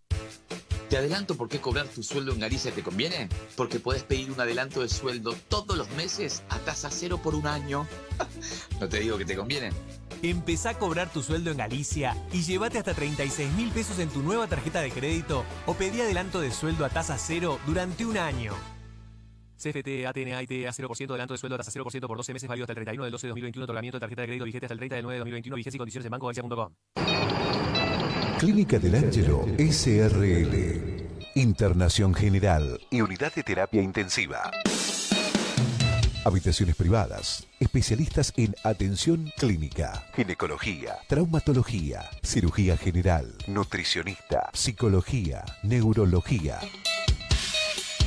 Te 0.88 0.96
adelanto 0.96 1.36
por 1.36 1.48
qué 1.48 1.60
cobrar 1.60 1.88
tu 1.88 2.02
sueldo 2.02 2.32
en 2.32 2.38
Galicia 2.38 2.70
te 2.70 2.82
conviene. 2.82 3.28
Porque 3.56 3.80
puedes 3.80 4.04
pedir 4.04 4.30
un 4.30 4.40
adelanto 4.40 4.82
de 4.82 4.88
sueldo 4.88 5.34
todos 5.48 5.76
los 5.76 5.90
meses 5.90 6.44
a 6.48 6.58
tasa 6.60 6.90
cero 6.90 7.18
por 7.22 7.34
un 7.34 7.46
año. 7.46 7.88
no 8.80 8.88
te 8.88 9.00
digo 9.00 9.18
que 9.18 9.24
te 9.24 9.36
conviene. 9.36 9.70
Empezá 10.22 10.70
a 10.70 10.78
cobrar 10.78 11.12
tu 11.12 11.22
sueldo 11.22 11.50
en 11.50 11.56
Galicia 11.58 12.16
y 12.32 12.42
llévate 12.42 12.78
hasta 12.78 12.94
36 12.94 13.52
mil 13.54 13.70
pesos 13.70 13.98
en 13.98 14.08
tu 14.08 14.22
nueva 14.22 14.46
tarjeta 14.46 14.80
de 14.80 14.90
crédito 14.90 15.44
o 15.66 15.74
pedí 15.74 16.00
adelanto 16.00 16.40
de 16.40 16.52
sueldo 16.52 16.84
a 16.84 16.88
tasa 16.88 17.18
cero 17.18 17.58
durante 17.66 18.06
un 18.06 18.16
año. 18.16 18.54
CFT, 19.56 20.06
ATN, 20.06 20.34
AIT, 20.34 20.66
a 20.66 20.72
0% 20.72 21.10
adelanto 21.10 21.34
de 21.34 21.38
sueldo 21.38 21.56
a 21.56 21.58
tasa 21.58 21.72
0% 21.72 22.06
por 22.06 22.16
12 22.16 22.32
meses 22.32 22.48
válido 22.48 22.64
hasta 22.64 22.72
el 22.72 22.76
31 22.76 23.04
del 23.04 23.12
12 23.12 23.26
de 23.26 23.28
2021. 23.30 23.64
Otorgamiento 23.64 23.96
de 23.96 24.00
tarjeta 24.00 24.22
de 24.22 24.28
crédito 24.28 24.44
vigente 24.44 24.66
hasta 24.66 24.74
el 24.74 24.78
30 24.78 24.96
del 24.96 25.02
9 25.02 25.14
de 25.14 25.18
2021. 25.18 25.56
Vigencia 25.56 25.76
y 25.76 25.78
condiciones 25.78 26.06
en 26.06 26.10
bancogalicia.com. 26.12 27.75
Clínica 28.38 28.78
del 28.78 28.94
Ángelo 28.96 29.46
SRL. 29.56 31.06
Internación 31.34 32.12
General 32.12 32.78
y 32.90 33.00
Unidad 33.00 33.32
de 33.34 33.42
Terapia 33.42 33.80
Intensiva. 33.80 34.50
Habitaciones 36.22 36.76
privadas. 36.76 37.46
Especialistas 37.60 38.34
en 38.36 38.54
atención 38.62 39.32
clínica, 39.38 40.04
ginecología, 40.14 40.96
traumatología, 41.08 42.10
cirugía 42.22 42.76
general, 42.76 43.34
nutricionista, 43.46 44.50
psicología, 44.52 45.42
neurología. 45.62 46.58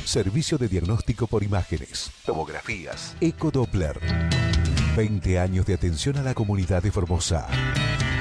Servicio 0.04 0.58
de 0.58 0.68
diagnóstico 0.68 1.26
por 1.26 1.42
imágenes, 1.42 2.12
tomografías, 2.24 3.16
ecodoppler. 3.20 3.98
20 4.96 5.38
años 5.38 5.66
de 5.66 5.74
atención 5.74 6.16
a 6.18 6.22
la 6.22 6.34
comunidad 6.34 6.82
de 6.82 6.90
Formosa. 6.90 7.46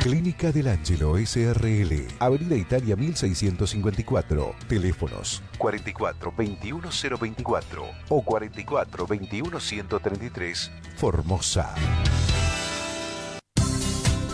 Clínica 0.02 0.52
del 0.52 0.68
Ángelo 0.68 1.18
SRL, 1.18 2.08
Avenida 2.20 2.56
Italia 2.56 2.96
1654. 2.96 4.56
Teléfonos 4.68 5.42
44 5.58 6.34
21 6.38 6.90
024 7.20 7.84
o 8.10 8.22
44 8.22 9.08
21 9.08 9.60
133. 9.60 10.72
Formosa. 10.96 11.76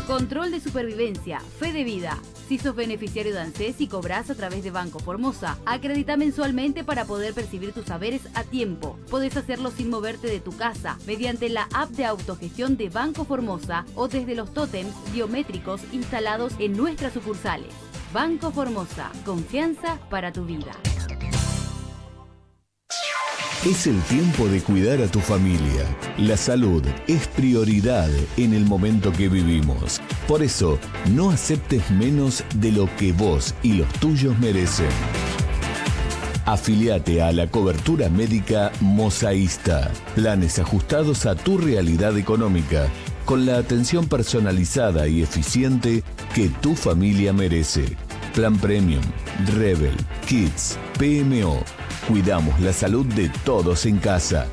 Control 0.08 0.52
de 0.52 0.60
supervivencia, 0.60 1.40
fe 1.40 1.74
de 1.74 1.84
vida. 1.84 2.20
Si 2.48 2.60
sos 2.60 2.76
beneficiario 2.76 3.34
de 3.34 3.40
ANSES 3.40 3.82
y 3.82 3.88
cobras 3.88 4.30
a 4.30 4.36
través 4.36 4.64
de 4.64 4.70
Banco 4.70 5.00
Formosa, 5.00 5.58
acredita 5.66 6.16
mensualmente 6.16 6.84
para 6.84 7.06
poder 7.06 7.34
percibir 7.34 7.74
tus 7.74 7.86
saberes 7.86 8.22
a 8.36 8.44
tiempo. 8.44 9.00
Podés 9.10 9.36
hacerlo 9.36 9.72
sin 9.72 9.90
moverte 9.90 10.28
de 10.28 10.40
tu 10.40 10.56
casa, 10.56 11.00
mediante 11.08 11.50
la 11.50 11.68
app 11.74 11.90
de 11.90 12.06
autogestión 12.06 12.78
de 12.78 12.90
Banco 12.90 13.26
Formosa 13.26 13.84
o 13.96 14.08
desde 14.08 14.36
los 14.36 14.54
tótems 14.54 14.94
biométricos 15.12 15.82
instalados 15.92 16.54
en 16.60 16.78
nuestras 16.78 17.14
sucursales. 17.14 17.74
Banco 18.14 18.52
Formosa, 18.52 19.12
confianza 19.26 20.00
para 20.12 20.32
tu 20.32 20.46
vida. 20.46 20.74
Es 23.64 23.88
el 23.88 24.00
tiempo 24.04 24.48
de 24.48 24.62
cuidar 24.62 25.02
a 25.02 25.08
tu 25.08 25.20
familia. 25.20 25.86
La 26.20 26.38
salud 26.38 26.84
es 27.08 27.28
prioridad 27.28 28.10
en 28.38 28.54
el 28.54 28.64
momento 28.64 29.12
que 29.12 29.28
vivimos. 29.28 30.02
Por 30.28 30.44
eso, 30.44 30.78
no 31.14 31.32
aceptes 31.32 31.90
menos 31.90 32.44
de 32.56 32.72
lo 32.72 32.88
que 32.98 33.12
vos 33.12 33.56
y 33.64 33.74
los 33.74 33.92
tuyos 33.94 34.38
merecen. 34.38 34.90
Afiliate 36.46 37.24
a 37.24 37.32
la 37.32 37.48
cobertura 37.48 38.08
médica 38.08 38.72
Mosaísta. 38.82 39.90
Planes 40.14 40.60
ajustados 40.60 41.26
a 41.26 41.34
tu 41.34 41.58
realidad 41.58 42.16
económica, 42.20 42.88
con 43.26 43.48
la 43.48 43.58
atención 43.58 44.08
personalizada 44.08 45.08
y 45.08 45.24
eficiente 45.24 46.04
que 46.36 46.50
tu 46.50 46.76
familia 46.76 47.34
merece. 47.34 47.98
Plan 48.36 48.56
Premium, 48.58 49.02
Rebel, 49.56 49.96
Kids, 50.28 50.78
PMO. 51.00 51.64
Cuidamos 52.08 52.60
la 52.60 52.72
salud 52.72 53.08
de 53.08 53.30
todos 53.44 53.88
en 53.88 53.98
casa. 53.98 54.46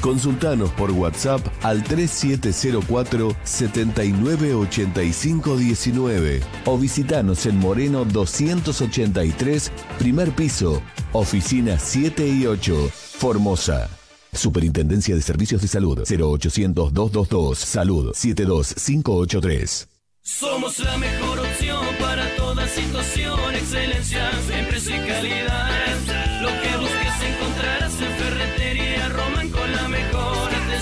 Consultanos 0.00 0.70
por 0.70 0.90
WhatsApp 0.90 1.46
al 1.62 1.84
3704 1.84 3.36
798519 3.44 6.40
o 6.64 6.78
visitanos 6.78 7.44
en 7.46 7.58
Moreno 7.58 8.06
283, 8.06 9.70
primer 9.98 10.32
piso, 10.32 10.80
oficinas 11.12 11.82
7 11.84 12.26
y 12.26 12.46
8, 12.46 12.88
Formosa. 13.18 13.90
Superintendencia 14.32 15.14
de 15.14 15.20
Servicios 15.20 15.60
de 15.60 15.68
Salud 15.68 16.02
0800 16.08 16.94
222 16.94 17.58
Salud 17.58 18.14
72583. 18.14 19.88
Somos 20.22 20.78
la 20.78 20.96
mejor 20.96 21.40
opción 21.40 21.84
para 22.00 22.34
toda 22.36 22.66
situación, 22.66 23.54
excelencia 23.54 24.30
en 24.56 24.68
precio 24.68 24.96
y 24.96 25.00
calidad. 25.06 25.91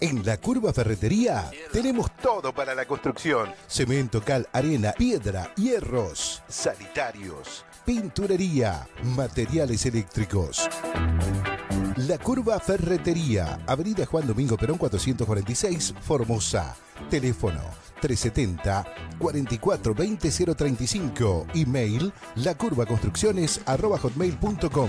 En 0.00 0.24
la 0.24 0.38
Curva 0.38 0.72
Ferretería 0.72 1.50
tenemos 1.72 2.10
todo 2.16 2.54
para 2.54 2.74
la 2.74 2.86
construcción. 2.86 3.50
Cemento, 3.68 4.22
cal, 4.22 4.48
arena, 4.50 4.94
piedra, 4.96 5.52
hierros, 5.56 6.42
sanitarios, 6.48 7.66
pinturería, 7.84 8.88
materiales 9.02 9.84
eléctricos. 9.84 10.70
La 12.08 12.16
Curva 12.16 12.58
Ferretería, 12.60 13.58
Avenida 13.66 14.06
Juan 14.06 14.26
Domingo 14.26 14.56
Perón 14.56 14.78
446, 14.78 15.94
Formosa. 16.00 16.74
Teléfono 17.10 17.60
370 18.00 18.86
44 19.18 19.94
20 19.94 20.30
035. 20.54 21.46
Email 21.54 22.10
lacurvaconstrucciones 22.36 23.60
arroba 23.66 23.98
hotmail.com. 23.98 24.88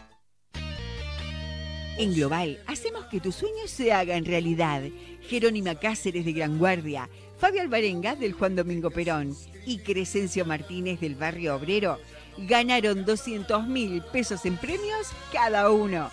En 2.01 2.15
Global, 2.15 2.59
hacemos 2.65 3.05
que 3.11 3.19
tus 3.19 3.35
sueños 3.35 3.69
se 3.69 3.93
hagan 3.93 4.25
realidad. 4.25 4.81
Jerónima 5.21 5.75
Cáceres 5.75 6.25
de 6.25 6.33
Gran 6.33 6.57
Guardia, 6.57 7.07
Fabio 7.37 7.61
Alvarenga 7.61 8.15
del 8.15 8.33
Juan 8.33 8.55
Domingo 8.55 8.89
Perón 8.89 9.37
y 9.67 9.77
Crescencio 9.77 10.43
Martínez 10.43 10.99
del 10.99 11.13
Barrio 11.13 11.55
Obrero 11.55 11.99
ganaron 12.39 13.05
200 13.05 13.67
mil 13.67 14.01
pesos 14.01 14.45
en 14.45 14.57
premios 14.57 15.09
cada 15.31 15.69
uno. 15.69 16.09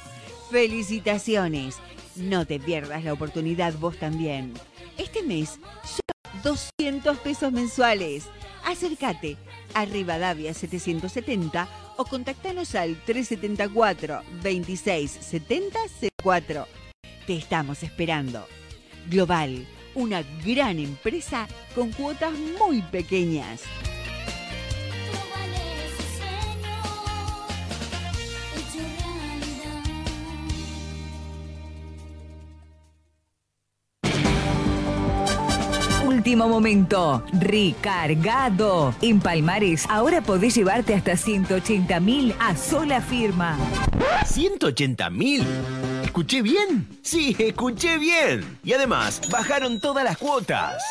¡Felicitaciones! 0.50 1.76
No 2.16 2.44
te 2.44 2.60
pierdas 2.60 3.02
la 3.02 3.14
oportunidad 3.14 3.72
vos 3.78 3.96
también. 3.96 4.52
Este 4.98 5.22
mes 5.22 5.58
son 5.84 6.42
200 6.76 7.16
pesos 7.20 7.50
mensuales. 7.50 8.26
Acércate 8.62 9.38
a 9.74 9.84
Rivadavia 9.84 10.54
770 10.54 11.68
o 11.96 12.04
contactanos 12.04 12.74
al 12.74 12.96
374 13.04 14.22
26 14.42 15.10
70 15.10 15.78
04. 16.22 16.66
Te 17.26 17.36
estamos 17.36 17.82
esperando. 17.82 18.46
Global, 19.08 19.66
una 19.94 20.22
gran 20.44 20.78
empresa 20.78 21.48
con 21.74 21.92
cuotas 21.92 22.32
muy 22.58 22.82
pequeñas. 22.82 23.62
Último 36.08 36.48
momento. 36.48 37.22
Recargado. 37.32 38.94
En 39.02 39.20
Palmares, 39.20 39.84
ahora 39.90 40.22
podés 40.22 40.54
llevarte 40.54 40.94
hasta 40.94 41.16
180 41.16 42.00
mil 42.00 42.34
a 42.40 42.56
sola 42.56 43.00
firma. 43.00 43.58
¿180 44.24 45.10
mil? 45.10 45.44
¿Escuché 46.02 46.40
bien? 46.42 46.88
Sí, 47.02 47.36
escuché 47.38 47.98
bien. 47.98 48.58
Y 48.64 48.72
además, 48.72 49.20
bajaron 49.30 49.80
todas 49.80 50.04
las 50.04 50.16
cuotas. 50.16 50.82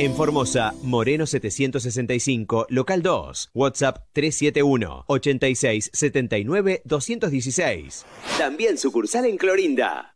En 0.00 0.14
Formosa, 0.14 0.74
Moreno 0.82 1.26
765, 1.26 2.66
local 2.68 3.02
2, 3.02 3.50
WhatsApp 3.52 4.06
371 4.12 5.04
86 5.08 5.90
79 5.92 6.82
216. 6.84 8.06
También 8.38 8.78
sucursal 8.78 9.24
en 9.26 9.36
Clorinda. 9.36 10.14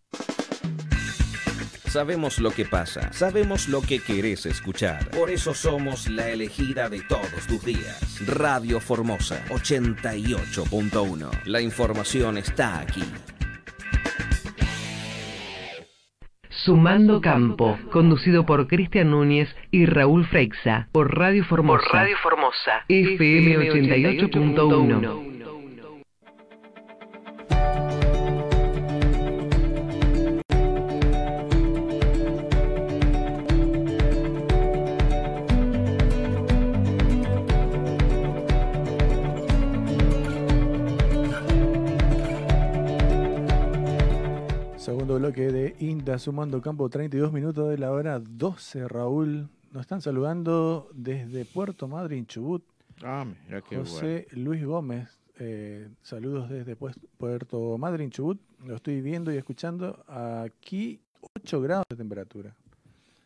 Sabemos 1.89 2.39
lo 2.39 2.53
que 2.53 2.65
pasa, 2.65 3.13
sabemos 3.13 3.69
lo 3.69 3.83
que 3.83 3.99
querés 3.99 4.47
escuchar. 4.47 5.11
Por 5.11 5.31
eso 5.31 5.53
somos 5.53 6.09
la 6.09 6.31
elegida 6.31 6.89
de 6.89 7.03
todos 7.03 7.47
tus 7.49 7.65
días. 7.65 8.25
Radio 8.25 8.81
Formosa 8.81 9.45
88.1. 9.49 11.45
La 11.45 11.61
información 11.61 12.39
está 12.39 12.79
aquí. 12.79 13.03
Sumando 16.65 17.21
Campo, 17.21 17.77
conducido 17.91 18.47
por 18.47 18.69
Cristian 18.69 19.11
Núñez 19.11 19.53
y 19.73 19.87
Raúl 19.87 20.25
Freixa, 20.27 20.87
por 20.93 21.19
Radio 21.19 21.45
Formosa. 21.45 21.83
Por 21.83 21.93
Radio 21.93 22.17
Formosa. 22.23 22.85
FM 22.89 23.59
88.1. 23.69 25.32
bloque 45.23 45.53
de 45.53 45.77
INTA 45.79 46.19
sumando 46.19 46.61
campo, 46.61 46.89
32 46.89 47.33
minutos 47.33 47.71
de 47.71 47.79
la 47.79 47.93
hora 47.93 48.19
12, 48.19 48.89
Raúl. 48.89 49.49
Nos 49.71 49.83
están 49.83 50.01
saludando 50.03 50.91
desde 50.95 51.45
Puerto 51.45 51.87
Madryn, 51.87 52.27
Chubut. 52.27 52.65
Ah, 53.05 53.25
mira 53.47 53.63
qué 53.63 53.77
José 53.77 54.27
Luis 54.33 54.65
Gómez, 54.65 55.21
eh, 55.39 55.89
saludos 56.03 56.51
desde 56.51 56.75
pues- 56.75 56.99
Puerto 57.19 57.79
Madryn, 57.79 58.11
Chubut. 58.11 58.41
Lo 58.67 58.75
estoy 58.75 59.01
viendo 59.01 59.33
y 59.33 59.37
escuchando. 59.37 60.05
Aquí 60.09 61.01
8 61.37 61.61
grados 61.61 61.85
de 61.89 61.95
temperatura. 61.95 62.57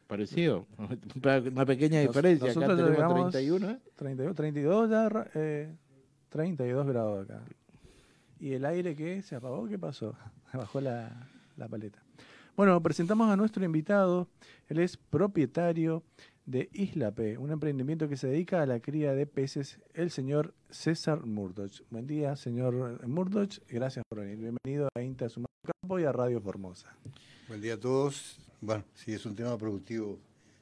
Parecido. 0.06 0.66
Una 1.56 1.64
pequeña 1.64 2.00
Nos- 2.02 2.08
diferencia. 2.08 2.50
Acá 2.50 2.60
nosotros 2.60 2.76
tenemos 2.76 2.94
llegamos 2.94 3.32
31. 3.32 3.70
¿eh? 3.70 3.78
32, 3.96 4.36
32 4.36 4.90
ya, 4.90 5.30
eh, 5.34 5.74
32 6.28 6.86
grados 6.88 7.24
acá. 7.24 7.40
¿Y 8.38 8.52
el 8.52 8.66
aire 8.66 8.94
qué? 8.94 9.22
¿Se 9.22 9.34
apagó? 9.34 9.66
¿Qué 9.66 9.78
pasó? 9.78 10.14
Bajó 10.52 10.82
la, 10.82 11.26
la 11.56 11.68
paleta. 11.68 12.02
Bueno, 12.56 12.82
presentamos 12.82 13.30
a 13.30 13.36
nuestro 13.36 13.64
invitado. 13.64 14.28
Él 14.68 14.78
es 14.78 14.96
propietario 14.96 16.02
de 16.46 16.70
Isla 16.72 17.10
P, 17.12 17.36
un 17.38 17.50
emprendimiento 17.50 18.08
que 18.08 18.16
se 18.16 18.28
dedica 18.28 18.62
a 18.62 18.66
la 18.66 18.80
cría 18.80 19.12
de 19.12 19.26
peces, 19.26 19.80
el 19.94 20.10
señor 20.10 20.54
César 20.70 21.26
Murdoch. 21.26 21.82
Buen 21.90 22.06
día, 22.06 22.36
señor 22.36 23.06
Murdoch. 23.06 23.58
Gracias 23.68 24.04
por 24.08 24.20
venir. 24.20 24.38
Bienvenido 24.38 24.88
a 24.94 25.02
Inta 25.02 25.28
Sumando 25.28 25.50
Campo 25.82 25.98
y 25.98 26.04
a 26.04 26.12
Radio 26.12 26.40
Formosa. 26.40 26.94
Buen 27.48 27.60
día 27.60 27.74
a 27.74 27.80
todos. 27.80 28.38
Bueno, 28.60 28.84
sí, 28.94 29.12
es 29.12 29.26
un 29.26 29.34
tema 29.34 29.58
productivo, 29.58 30.18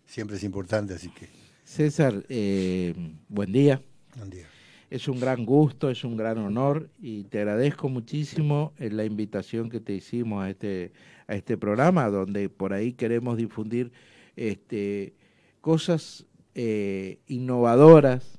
siempre 0.07 0.37
es 0.37 0.42
importante, 0.42 0.94
así 0.94 1.11
que 1.11 1.28
César, 1.64 2.24
eh, 2.28 2.94
buen 3.28 3.52
día. 3.52 3.80
Buen 4.16 4.30
día. 4.30 4.53
Es 4.94 5.09
un 5.09 5.18
gran 5.18 5.44
gusto, 5.44 5.90
es 5.90 6.04
un 6.04 6.16
gran 6.16 6.38
honor 6.38 6.88
y 7.02 7.24
te 7.24 7.40
agradezco 7.40 7.88
muchísimo 7.88 8.72
eh, 8.78 8.90
la 8.90 9.04
invitación 9.04 9.68
que 9.68 9.80
te 9.80 9.92
hicimos 9.92 10.44
a 10.44 10.50
este, 10.50 10.92
a 11.26 11.35
este 11.35 11.57
programa, 11.57 12.09
donde 12.11 12.48
por 12.48 12.72
ahí 12.72 12.92
queremos 12.92 13.37
difundir 13.37 13.90
este, 14.37 15.14
cosas 15.61 16.26
eh, 16.54 17.18
innovadoras 17.26 18.38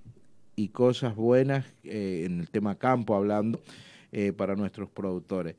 y 0.55 0.69
cosas 0.69 1.13
buenas 1.13 1.65
eh, 1.83 2.23
en 2.25 2.39
el 2.39 2.49
tema 2.49 2.75
campo 2.75 3.15
hablando 3.15 3.59
para 4.37 4.55
nuestros 4.55 4.89
productores. 4.89 5.57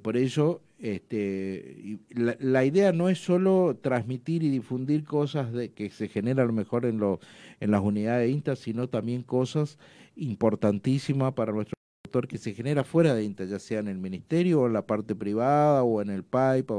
Por 0.00 0.16
ello, 0.16 0.60
este, 0.78 1.98
la 2.14 2.64
idea 2.64 2.92
no 2.92 3.08
es 3.08 3.18
solo 3.18 3.76
transmitir 3.82 4.44
y 4.44 4.48
difundir 4.48 5.02
cosas 5.02 5.52
de, 5.52 5.72
que 5.72 5.90
se 5.90 6.06
generan 6.06 6.44
a 6.44 6.46
lo 6.46 6.52
mejor 6.52 6.86
en, 6.86 6.98
lo, 6.98 7.18
en 7.58 7.72
las 7.72 7.80
unidades 7.80 8.28
de 8.28 8.32
INTA, 8.32 8.54
sino 8.54 8.88
también 8.88 9.24
cosas 9.24 9.76
importantísimas 10.16 11.32
para 11.32 11.52
nuestro 11.52 11.74
sector 12.04 12.28
que 12.28 12.38
se 12.38 12.54
genera 12.54 12.84
fuera 12.84 13.14
de 13.14 13.24
INTA, 13.24 13.44
ya 13.44 13.58
sea 13.58 13.80
en 13.80 13.88
el 13.88 13.98
ministerio 13.98 14.62
o 14.62 14.66
en 14.66 14.72
la 14.72 14.86
parte 14.86 15.14
privada 15.14 15.82
o 15.82 16.02
en 16.02 16.10
el 16.10 16.24
PAIP. 16.24 16.70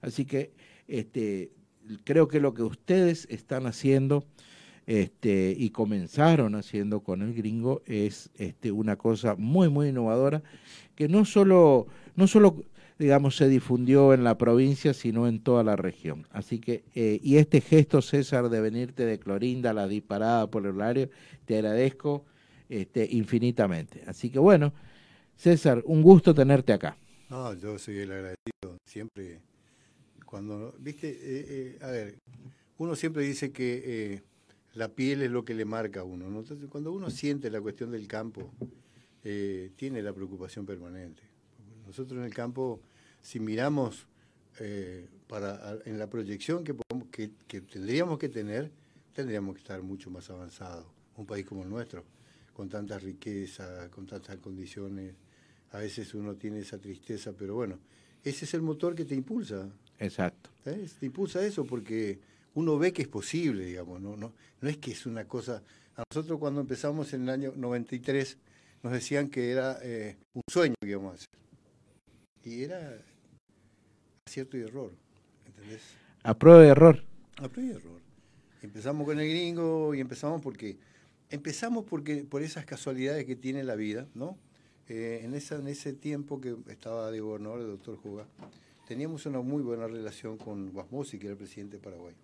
Así 0.00 0.24
que 0.24 0.52
este, 0.88 1.52
creo 2.04 2.28
que 2.28 2.40
lo 2.40 2.54
que 2.54 2.62
ustedes 2.62 3.26
están 3.30 3.66
haciendo 3.66 4.24
este, 4.86 5.54
y 5.56 5.70
comenzaron 5.70 6.54
haciendo 6.54 7.00
con 7.00 7.22
el 7.22 7.34
gringo 7.34 7.82
es 7.86 8.30
este, 8.34 8.72
una 8.72 8.96
cosa 8.96 9.36
muy, 9.36 9.68
muy 9.68 9.88
innovadora 9.88 10.42
que 10.96 11.08
no 11.08 11.24
solo, 11.24 11.86
no 12.16 12.26
solo 12.26 12.64
digamos, 12.98 13.36
se 13.36 13.48
difundió 13.48 14.14
en 14.14 14.22
la 14.22 14.38
provincia, 14.38 14.94
sino 14.94 15.26
en 15.26 15.40
toda 15.40 15.64
la 15.64 15.76
región. 15.76 16.26
Así 16.30 16.60
que, 16.60 16.84
eh, 16.94 17.18
y 17.22 17.36
este 17.36 17.60
gesto, 17.60 18.00
César, 18.00 18.48
de 18.48 18.60
venirte 18.60 19.04
de 19.04 19.18
Clorinda, 19.18 19.72
la 19.72 19.88
disparada 19.88 20.48
por 20.48 20.64
el 20.64 20.76
horario, 20.76 21.10
te 21.44 21.56
agradezco 21.56 22.24
este, 22.80 23.06
infinitamente. 23.10 24.02
Así 24.06 24.30
que 24.30 24.38
bueno, 24.38 24.72
César, 25.36 25.82
un 25.86 26.02
gusto 26.02 26.34
tenerte 26.34 26.72
acá. 26.72 26.96
no, 27.28 27.54
yo 27.54 27.78
soy 27.78 27.98
el 27.98 28.12
agradecido. 28.12 28.78
Siempre, 28.86 29.40
cuando, 30.26 30.74
viste, 30.78 31.08
eh, 31.08 31.46
eh, 31.48 31.78
a 31.82 31.86
ver, 31.88 32.18
uno 32.78 32.96
siempre 32.96 33.22
dice 33.22 33.52
que 33.52 33.82
eh, 33.84 34.22
la 34.74 34.88
piel 34.88 35.22
es 35.22 35.30
lo 35.30 35.44
que 35.44 35.54
le 35.54 35.64
marca 35.64 36.00
a 36.00 36.04
uno. 36.04 36.28
¿no? 36.30 36.40
Entonces, 36.40 36.68
cuando 36.68 36.92
uno 36.92 37.10
siente 37.10 37.50
la 37.50 37.60
cuestión 37.60 37.90
del 37.90 38.08
campo, 38.08 38.52
eh, 39.24 39.70
tiene 39.76 40.02
la 40.02 40.12
preocupación 40.12 40.66
permanente. 40.66 41.22
Nosotros 41.86 42.18
en 42.18 42.24
el 42.24 42.34
campo, 42.34 42.80
si 43.20 43.38
miramos 43.38 44.06
eh, 44.58 45.08
para, 45.28 45.78
en 45.84 45.98
la 45.98 46.08
proyección 46.08 46.64
que, 46.64 46.74
que 47.46 47.60
tendríamos 47.60 48.18
que 48.18 48.28
tener, 48.28 48.70
tendríamos 49.12 49.54
que 49.54 49.60
estar 49.60 49.82
mucho 49.82 50.10
más 50.10 50.28
avanzados. 50.30 50.86
Un 51.16 51.26
país 51.26 51.44
como 51.46 51.62
el 51.62 51.68
nuestro, 51.68 52.04
con 52.52 52.68
tanta 52.68 52.98
riqueza, 52.98 53.90
con 53.90 54.06
tantas 54.06 54.36
condiciones, 54.36 55.14
a 55.72 55.78
veces 55.78 56.14
uno 56.14 56.34
tiene 56.34 56.60
esa 56.60 56.78
tristeza, 56.78 57.32
pero 57.32 57.54
bueno, 57.54 57.78
ese 58.22 58.44
es 58.44 58.54
el 58.54 58.62
motor 58.62 58.94
que 58.94 59.04
te 59.04 59.14
impulsa. 59.14 59.68
Exacto. 59.98 60.50
¿sabes? 60.64 60.94
Te 60.94 61.06
impulsa 61.06 61.44
eso 61.44 61.64
porque 61.64 62.18
uno 62.54 62.78
ve 62.78 62.92
que 62.92 63.02
es 63.02 63.08
posible, 63.08 63.64
digamos, 63.64 64.00
no, 64.00 64.16
no, 64.16 64.32
no 64.60 64.68
es 64.68 64.76
que 64.78 64.92
es 64.92 65.06
una 65.06 65.26
cosa... 65.26 65.62
A 65.96 66.04
nosotros 66.10 66.38
cuando 66.38 66.60
empezamos 66.60 67.12
en 67.12 67.24
el 67.24 67.30
año 67.30 67.52
93 67.54 68.38
nos 68.82 68.92
decían 68.92 69.28
que 69.28 69.50
era 69.50 69.78
eh, 69.82 70.16
un 70.32 70.42
sueño 70.50 70.74
que 70.80 70.88
íbamos 70.88 71.12
a 71.12 71.14
hacer. 71.14 71.28
Y 72.44 72.64
era 72.64 72.98
acierto 74.26 74.56
y 74.56 74.62
error, 74.62 74.92
¿entendés? 75.46 75.82
A 76.22 76.34
prueba 76.34 76.60
de 76.60 76.68
error. 76.68 77.04
A 77.36 77.48
prueba 77.48 77.72
y 77.72 77.76
error. 77.76 78.00
Empezamos 78.62 79.06
con 79.06 79.20
el 79.20 79.28
gringo 79.28 79.94
y 79.94 80.00
empezamos 80.00 80.40
porque 80.40 80.76
empezamos 81.32 81.84
porque 81.84 82.24
por 82.24 82.42
esas 82.42 82.64
casualidades 82.64 83.24
que 83.24 83.34
tiene 83.34 83.64
la 83.64 83.74
vida, 83.74 84.06
¿no? 84.14 84.38
Eh, 84.88 85.22
en, 85.24 85.34
esa, 85.34 85.56
en 85.56 85.66
ese 85.68 85.92
tiempo 85.92 86.40
que 86.40 86.56
estaba 86.68 87.10
de 87.10 87.20
gobernador 87.20 87.60
el 87.60 87.66
doctor 87.68 87.96
Juga, 87.96 88.28
teníamos 88.86 89.24
una 89.26 89.40
muy 89.40 89.62
buena 89.62 89.86
relación 89.86 90.36
con 90.36 90.70
Guasmosi, 90.70 91.18
que 91.18 91.26
era 91.26 91.32
el 91.32 91.38
presidente 91.38 91.78
de 91.78 91.82
Paraguay. 91.82 92.14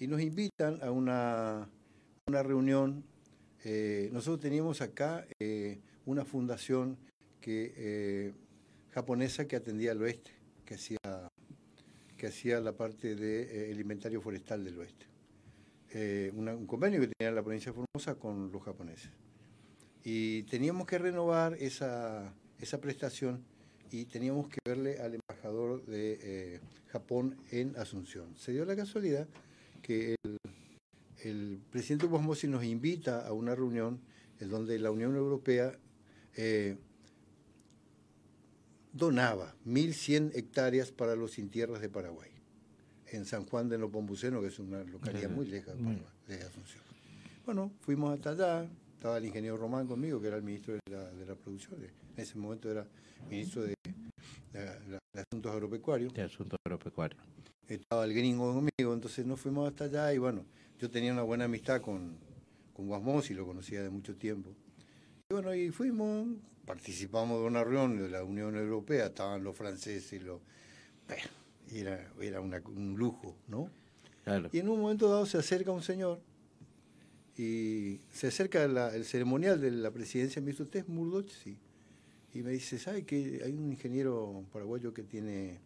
Y 0.00 0.06
nos 0.06 0.20
invitan 0.20 0.82
a 0.82 0.90
una, 0.90 1.68
una 2.26 2.42
reunión. 2.42 3.04
eh, 3.64 4.08
nosotros 4.12 4.40
teníamos 4.40 4.80
acá 4.80 5.26
eh, 5.40 5.78
una 6.06 6.24
fundación 6.24 6.96
que, 7.40 7.72
eh, 7.76 8.32
japonesa 8.90 9.46
que 9.46 9.56
atendía 9.56 9.92
al 9.92 10.02
oeste, 10.02 10.32
que 10.64 10.74
hacía, 10.74 10.98
que 12.16 12.26
hacía 12.26 12.60
la 12.60 12.72
parte 12.72 13.14
del 13.14 13.78
inventario 13.78 14.20
forestal 14.20 14.64
del 14.64 14.78
oeste. 14.78 15.06
Eh, 15.92 16.30
un 16.34 16.66
convenio 16.66 17.00
que 17.00 17.08
tenía 17.08 17.32
la 17.32 17.42
provincia 17.42 17.72
de 17.72 17.76
Formosa 17.76 18.14
con 18.18 18.52
los 18.52 18.62
japoneses. 18.62 19.10
Y 20.04 20.42
teníamos 20.44 20.86
que 20.86 20.98
renovar 20.98 21.54
esa, 21.54 22.34
esa 22.60 22.80
prestación 22.80 23.44
y 23.90 24.04
teníamos 24.04 24.48
que 24.48 24.58
verle 24.66 25.00
al 25.00 25.14
embajador 25.14 25.84
de 25.86 26.18
eh, 26.22 26.60
Japón 26.88 27.36
en 27.50 27.76
Asunción. 27.76 28.36
Se 28.36 28.52
dio 28.52 28.64
la 28.64 28.76
casualidad 28.76 29.26
que 29.82 30.16
el, 31.22 31.60
presidente 31.70 32.06
Bosmosi 32.06 32.46
nos 32.46 32.64
invita 32.64 33.26
a 33.26 33.32
una 33.32 33.54
reunión 33.54 34.00
en 34.40 34.50
donde 34.50 34.78
la 34.78 34.90
Unión 34.90 35.16
Europea 35.16 35.72
eh, 36.36 36.76
donaba 38.92 39.54
1.100 39.66 40.36
hectáreas 40.36 40.92
para 40.92 41.16
los 41.16 41.32
sin 41.32 41.50
tierras 41.50 41.80
de 41.80 41.88
Paraguay, 41.88 42.30
en 43.12 43.24
San 43.24 43.44
Juan 43.46 43.68
de 43.68 43.78
Nopombuceno, 43.78 44.40
que 44.40 44.48
es 44.48 44.58
una 44.58 44.82
localidad 44.84 45.30
muy 45.30 45.46
lejos 45.46 45.74
de, 45.76 45.82
Muy 45.82 45.94
Paraguay, 45.96 46.14
de 46.26 46.42
Asunción. 46.44 46.82
Bueno, 47.46 47.72
fuimos 47.80 48.12
hasta 48.14 48.30
allá, 48.30 48.68
estaba 48.94 49.18
el 49.18 49.24
ingeniero 49.24 49.56
Román 49.56 49.86
conmigo, 49.86 50.20
que 50.20 50.28
era 50.28 50.36
el 50.36 50.42
ministro 50.42 50.74
de 50.74 50.80
la, 50.90 51.04
de 51.10 51.26
la 51.26 51.34
producción, 51.34 51.82
en 51.82 51.90
ese 52.22 52.36
momento 52.36 52.70
era 52.70 52.86
ministro 53.30 53.62
de, 53.62 53.74
de- 54.52 54.60
de- 54.60 54.98
de 55.14 55.20
Asuntos 55.30 55.52
Agropecuarios. 55.52 56.12
De 56.12 56.22
asuntos 56.22 56.58
agropecuarios. 56.64 57.20
Estaba 57.66 58.04
el 58.04 58.14
gringo 58.14 58.52
conmigo, 58.54 58.94
entonces 58.94 59.26
nos 59.26 59.40
fuimos 59.40 59.68
hasta 59.68 59.84
allá 59.84 60.12
y 60.12 60.18
bueno, 60.18 60.44
yo 60.78 60.90
tenía 60.90 61.12
una 61.12 61.22
buena 61.22 61.44
amistad 61.44 61.80
con, 61.80 62.16
con 62.72 62.86
Guasmos 62.86 63.30
y 63.30 63.34
lo 63.34 63.46
conocía 63.46 63.82
de 63.82 63.90
mucho 63.90 64.14
tiempo. 64.16 64.50
Y 65.30 65.34
bueno, 65.34 65.54
y 65.54 65.70
fuimos, 65.70 66.28
participamos 66.64 67.40
de 67.40 67.46
una 67.46 67.64
reunión 67.64 67.98
de 67.98 68.08
la 68.08 68.24
Unión 68.24 68.56
Europea, 68.56 69.06
estaban 69.06 69.42
los 69.44 69.56
franceses, 69.56 70.22
los... 70.22 70.40
bueno, 71.06 71.24
era, 71.72 72.10
era 72.20 72.40
una- 72.40 72.62
un 72.66 72.96
lujo, 72.96 73.36
¿no? 73.48 73.70
Claro. 74.24 74.48
Y 74.52 74.58
en 74.58 74.68
un 74.68 74.80
momento 74.80 75.08
dado 75.08 75.26
se 75.26 75.38
acerca 75.38 75.70
un 75.70 75.82
señor 75.82 76.20
y 77.36 78.00
se 78.12 78.26
acerca 78.28 78.66
la- 78.66 78.94
el 78.94 79.04
ceremonial 79.04 79.60
de 79.60 79.70
la 79.70 79.90
presidencia 79.90 80.40
y 80.40 80.42
me 80.44 80.50
dice, 80.50 80.62
¿usted 80.64 80.80
es 80.80 80.88
Murdoch? 80.88 81.28
Sí. 81.28 81.56
Y 82.34 82.42
me 82.42 82.50
dice, 82.50 82.78
¿sabe 82.78 83.04
que 83.04 83.40
hay 83.44 83.52
un 83.52 83.70
ingeniero 83.70 84.44
paraguayo 84.52 84.92
que 84.92 85.02
tiene 85.02 85.58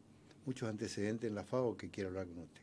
muchos 0.47 0.69
antecedentes 0.69 1.29
en 1.29 1.35
la 1.35 1.45
FAO 1.45 1.77
que 1.77 1.89
quiere 1.91 2.09
hablar 2.09 2.27
con 2.27 2.39
usted? 2.41 2.61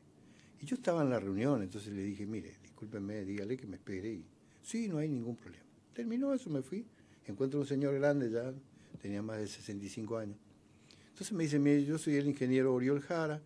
Y 0.62 0.66
yo 0.66 0.76
estaba 0.76 1.02
en 1.04 1.10
la 1.10 1.20
reunión, 1.20 1.62
entonces 1.64 1.94
le 1.94 2.04
dije, 2.04 2.26
mire, 2.26 2.56
discúlpenme, 2.62 3.24
dígale 3.26 3.58
que 3.58 3.66
me 3.66 3.78
espere. 3.78 4.10
Y, 4.14 4.26
sí, 4.62 4.88
no 4.88 4.98
hay 4.98 5.08
ningún 5.10 5.36
problema. 5.36 5.64
Terminó 5.94 6.34
eso, 6.34 6.50
me 6.50 6.62
fui. 6.62 6.86
Encuentro 7.26 7.60
un 7.60 7.66
señor 7.66 7.96
grande 7.96 8.30
ya, 8.30 8.54
tenía 9.02 9.22
más 9.22 9.38
de 9.38 9.48
65 9.48 10.18
años. 10.18 10.38
Entonces 11.20 11.36
me 11.36 11.44
dice, 11.44 11.60
mire, 11.60 11.84
yo 11.84 11.98
soy 11.98 12.16
el 12.16 12.28
ingeniero 12.28 12.74
Oriol 12.74 13.02
Jara, 13.02 13.42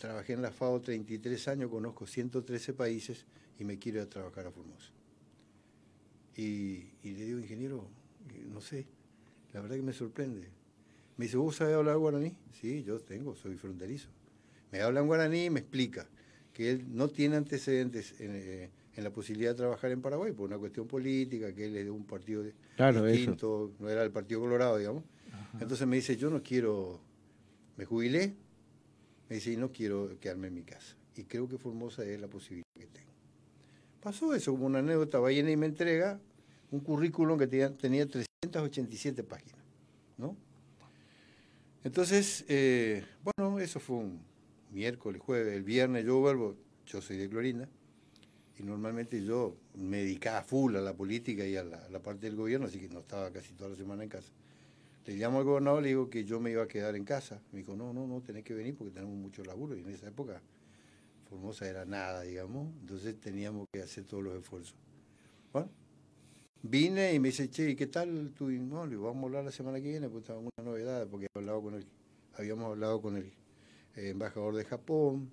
trabajé 0.00 0.32
en 0.32 0.42
la 0.42 0.50
FAO 0.50 0.80
33 0.80 1.46
años, 1.46 1.70
conozco 1.70 2.08
113 2.08 2.72
países 2.72 3.24
y 3.56 3.62
me 3.62 3.78
quiero 3.78 3.98
ir 3.98 4.04
a 4.06 4.10
trabajar 4.10 4.48
a 4.48 4.50
Formosa. 4.50 4.90
Y, 6.34 6.88
y 7.04 7.12
le 7.12 7.24
digo, 7.24 7.38
ingeniero, 7.38 7.88
no 8.52 8.60
sé, 8.60 8.84
la 9.52 9.60
verdad 9.60 9.76
que 9.76 9.82
me 9.82 9.92
sorprende. 9.92 10.48
Me 11.16 11.26
dice, 11.26 11.36
¿vos 11.36 11.54
sabés 11.54 11.76
hablar 11.76 11.96
guaraní? 11.98 12.34
Sí, 12.60 12.82
yo 12.82 12.98
tengo, 12.98 13.36
soy 13.36 13.54
fronterizo. 13.54 14.08
Me 14.72 14.80
habla 14.80 14.98
en 14.98 15.06
guaraní 15.06 15.44
y 15.44 15.50
me 15.50 15.60
explica 15.60 16.08
que 16.52 16.72
él 16.72 16.84
no 16.88 17.06
tiene 17.06 17.36
antecedentes 17.36 18.20
en, 18.20 18.32
eh, 18.34 18.70
en 18.96 19.04
la 19.04 19.10
posibilidad 19.10 19.52
de 19.52 19.56
trabajar 19.58 19.92
en 19.92 20.02
Paraguay 20.02 20.32
por 20.32 20.48
una 20.48 20.58
cuestión 20.58 20.88
política, 20.88 21.54
que 21.54 21.66
él 21.66 21.76
es 21.76 21.84
de 21.84 21.92
un 21.92 22.04
partido 22.04 22.42
eso. 22.42 22.56
distinto, 23.04 23.72
no 23.78 23.88
era 23.88 24.02
el 24.02 24.10
Partido 24.10 24.40
Colorado, 24.40 24.76
digamos. 24.78 25.04
Entonces 25.60 25.86
me 25.86 25.96
dice, 25.96 26.16
yo 26.16 26.30
no 26.30 26.42
quiero, 26.42 27.00
me 27.76 27.84
jubilé, 27.84 28.34
me 29.28 29.36
dice, 29.36 29.52
y 29.52 29.56
no 29.56 29.72
quiero 29.72 30.18
quedarme 30.20 30.48
en 30.48 30.54
mi 30.54 30.62
casa. 30.62 30.96
Y 31.16 31.24
creo 31.24 31.48
que 31.48 31.58
Formosa 31.58 32.04
es 32.04 32.20
la 32.20 32.28
posibilidad 32.28 32.64
que 32.74 32.86
tengo. 32.86 33.12
Pasó 34.00 34.34
eso 34.34 34.52
como 34.52 34.66
una 34.66 34.78
anécdota, 34.78 35.18
va 35.18 35.32
y 35.32 35.42
me 35.56 35.66
entrega 35.66 36.20
un 36.70 36.80
currículum 36.80 37.38
que 37.38 37.46
tenía, 37.46 37.76
tenía 37.76 38.06
387 38.06 39.24
páginas, 39.24 39.64
¿no? 40.16 40.36
Entonces, 41.82 42.44
eh, 42.48 43.04
bueno, 43.24 43.58
eso 43.58 43.80
fue 43.80 43.96
un 43.96 44.20
miércoles, 44.70 45.20
jueves, 45.20 45.54
el 45.54 45.64
viernes 45.64 46.04
yo 46.04 46.20
vuelvo, 46.20 46.56
yo 46.86 47.02
soy 47.02 47.16
de 47.16 47.28
Clorinda, 47.28 47.68
y 48.58 48.62
normalmente 48.62 49.24
yo 49.24 49.56
me 49.74 49.98
dedicaba 49.98 50.42
full 50.42 50.76
a 50.76 50.80
la 50.80 50.94
política 50.94 51.44
y 51.46 51.56
a 51.56 51.64
la, 51.64 51.78
a 51.78 51.88
la 51.88 52.00
parte 52.00 52.26
del 52.26 52.36
gobierno, 52.36 52.66
así 52.66 52.78
que 52.78 52.88
no 52.88 53.00
estaba 53.00 53.30
casi 53.32 53.54
toda 53.54 53.70
la 53.70 53.76
semana 53.76 54.02
en 54.02 54.08
casa. 54.08 54.32
Le 55.08 55.16
llamo 55.16 55.38
al 55.38 55.44
gobernador, 55.44 55.82
le 55.82 55.88
digo 55.88 56.10
que 56.10 56.24
yo 56.26 56.38
me 56.38 56.50
iba 56.50 56.62
a 56.62 56.68
quedar 56.68 56.94
en 56.94 57.04
casa. 57.04 57.40
Me 57.50 57.60
dijo, 57.60 57.74
no, 57.74 57.94
no, 57.94 58.06
no, 58.06 58.20
tenés 58.20 58.44
que 58.44 58.52
venir 58.52 58.76
porque 58.76 58.92
tenemos 58.92 59.16
mucho 59.16 59.42
laburo. 59.42 59.74
Y 59.74 59.80
en 59.80 59.88
esa 59.88 60.06
época 60.06 60.42
Formosa 61.30 61.66
era 61.66 61.86
nada, 61.86 62.22
digamos, 62.22 62.68
entonces 62.80 63.18
teníamos 63.18 63.66
que 63.72 63.80
hacer 63.80 64.04
todos 64.04 64.22
los 64.22 64.34
esfuerzos. 64.34 64.74
Bueno, 65.50 65.70
vine 66.62 67.14
y 67.14 67.20
me 67.20 67.28
dice, 67.28 67.48
che, 67.48 67.70
¿y 67.70 67.74
qué 67.74 67.86
tal? 67.86 68.32
Y 68.38 68.42
no, 68.42 68.84
le 68.84 68.90
digo, 68.90 69.04
vamos 69.04 69.22
a 69.22 69.26
hablar 69.26 69.44
la 69.44 69.50
semana 69.50 69.80
que 69.80 69.88
viene, 69.88 70.10
pues 70.10 70.24
estaba 70.24 70.40
una 70.40 70.50
novedad, 70.62 71.06
porque 71.06 71.26
hablado 71.34 71.62
con 71.62 71.74
el, 71.74 71.86
habíamos 72.34 72.66
hablado 72.66 73.00
con 73.00 73.16
el 73.16 73.32
eh, 73.96 74.10
embajador 74.10 74.56
de 74.56 74.64
Japón 74.64 75.30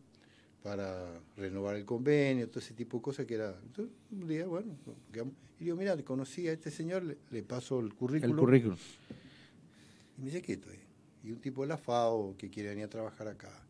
para 0.63 1.19
renovar 1.35 1.75
el 1.75 1.83
convenio, 1.83 2.47
todo 2.47 2.59
ese 2.59 2.73
tipo 2.73 2.97
de 2.97 3.03
cosas 3.03 3.25
que 3.25 3.35
era. 3.35 3.57
Entonces, 3.61 3.93
un 4.09 4.25
día, 4.25 4.47
bueno, 4.47 4.73
quedamos. 5.11 5.33
y 5.59 5.65
digo, 5.65 5.75
mira, 5.75 5.95
conocí 6.03 6.47
a 6.47 6.53
este 6.53 6.71
señor, 6.71 7.03
le, 7.03 7.17
le 7.29 7.43
paso 7.43 7.81
el 7.81 7.93
currículum. 7.93 8.35
El 8.35 8.39
currículum. 8.39 8.77
Y 10.17 10.21
me 10.21 10.25
dice, 10.27 10.41
¿qué 10.41 10.53
estoy? 10.53 10.79
Y 11.23 11.31
un 11.31 11.39
tipo 11.41 11.61
de 11.63 11.67
la 11.67 11.77
FAO 11.77 12.35
que 12.37 12.49
quiere 12.49 12.69
venir 12.69 12.85
a 12.85 12.89
trabajar 12.89 13.27
acá. 13.27 13.65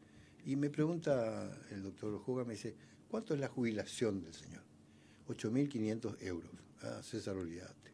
Y 0.45 0.55
me 0.55 0.69
pregunta 0.69 1.57
el 1.71 1.83
doctor 1.83 2.17
Juga, 2.19 2.43
me 2.43 2.53
dice, 2.53 2.75
¿cuánto 3.07 3.33
es 3.33 3.39
la 3.39 3.47
jubilación 3.47 4.21
del 4.21 4.33
señor? 4.33 4.61
8.500 5.27 6.21
euros. 6.21 6.51
Ah, 6.81 7.01
César, 7.01 7.35
olvídate. 7.35 7.91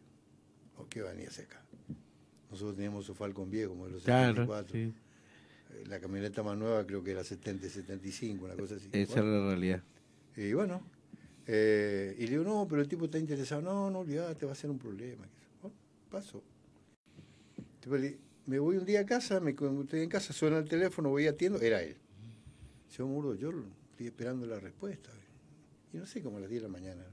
¿O 0.78 0.88
qué 0.88 1.02
venía 1.02 1.30
a 1.30 1.42
acá? 1.42 1.64
Nosotros 2.50 2.76
teníamos 2.76 3.06
su 3.06 3.14
Falcon 3.14 3.50
viejo, 3.50 3.70
como 3.72 3.86
de 3.86 3.92
los 3.94 4.04
Claro, 4.04 4.46
74. 4.46 4.74
sí. 4.74 4.94
Eh, 5.74 5.84
La 5.88 6.00
camioneta 6.02 6.44
más 6.44 6.58
nueva 6.58 6.86
creo 6.86 7.02
que 7.04 7.12
era 7.12 7.24
70, 7.24 7.70
75, 7.70 8.44
una 8.46 8.56
cosa 8.56 8.76
así. 8.76 8.90
Esa 8.92 9.22
Bueno. 9.22 9.30
era 9.30 9.40
la 9.44 9.48
realidad. 9.52 9.84
Y 10.36 10.52
bueno, 10.54 10.82
eh, 11.48 12.16
y 12.18 12.24
le 12.24 12.32
digo, 12.32 12.44
no, 12.44 12.68
pero 12.68 12.82
el 12.82 12.88
tipo 12.90 13.06
está 13.06 13.18
interesado. 13.18 13.62
No, 13.62 13.90
no, 13.90 14.00
olvídate, 14.00 14.46
va 14.46 14.52
a 14.52 14.56
ser 14.56 14.70
un 14.70 14.80
problema. 14.80 15.26
Bueno, 15.62 15.76
pasó. 16.10 16.44
Me 18.45 18.60
voy 18.60 18.77
un 18.77 18.86
día 18.86 19.01
a 19.01 19.06
casa, 19.06 19.39
me 19.39 19.51
estoy 19.51 20.01
en 20.01 20.10
casa, 20.10 20.34
suena 20.34 20.58
el 20.58 20.67
teléfono, 20.67 21.10
voy 21.10 21.27
atiendo, 21.27 21.60
era 21.62 21.82
él. 21.84 21.97
Señor 22.89 23.10
Murdo, 23.10 23.36
yo 23.36 23.51
estoy 23.91 24.08
esperando 24.08 24.45
la 24.45 24.60
respuesta. 24.60 25.12
Y 25.93 25.97
no 25.97 26.06
sé, 26.06 26.21
como 26.21 26.38
a 26.38 26.39
las 26.39 26.49
10 26.49 26.62
de 26.62 26.67
la 26.67 26.71
mañana. 26.71 27.04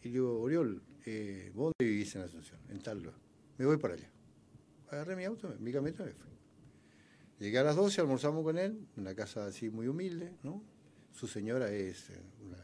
Y 0.00 0.08
le 0.08 0.14
digo, 0.14 0.40
Oriol, 0.40 0.82
eh, 1.04 1.52
¿vos 1.54 1.72
dónde 1.78 1.92
vivís 1.92 2.14
en 2.16 2.22
Asunción? 2.22 2.58
En 2.70 2.80
tal 2.80 3.02
lugar. 3.02 3.18
Me 3.58 3.66
voy 3.66 3.76
para 3.76 3.94
allá. 3.94 4.10
Agarré 4.90 5.16
mi 5.16 5.24
auto, 5.24 5.54
mi 5.60 5.72
camioneta, 5.72 6.04
me 6.04 6.12
fui. 6.12 6.30
Llegué 7.38 7.58
a 7.58 7.64
las 7.64 7.76
12, 7.76 8.00
almorzamos 8.00 8.42
con 8.42 8.58
él, 8.58 8.86
en 8.96 9.00
una 9.02 9.14
casa 9.14 9.46
así 9.46 9.68
muy 9.68 9.86
humilde, 9.86 10.32
¿no? 10.42 10.62
Su 11.12 11.26
señora 11.26 11.70
es 11.70 12.10
eh, 12.10 12.20
una 12.44 12.58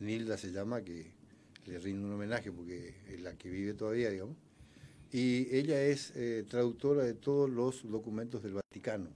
Nilda 0.00 0.36
se 0.36 0.50
llama, 0.50 0.82
que 0.82 1.14
le 1.66 1.78
rinde 1.78 2.04
un 2.04 2.12
homenaje 2.12 2.50
porque 2.50 2.96
es 3.08 3.20
la 3.20 3.36
que 3.36 3.48
vive 3.48 3.74
todavía, 3.74 4.10
digamos. 4.10 4.36
Y 5.12 5.54
ella 5.54 5.82
es 5.82 6.10
eh, 6.16 6.44
traductora 6.48 7.04
de 7.04 7.12
todos 7.12 7.50
los 7.50 7.88
documentos 7.88 8.42
del 8.42 8.54
Vaticano, 8.54 9.10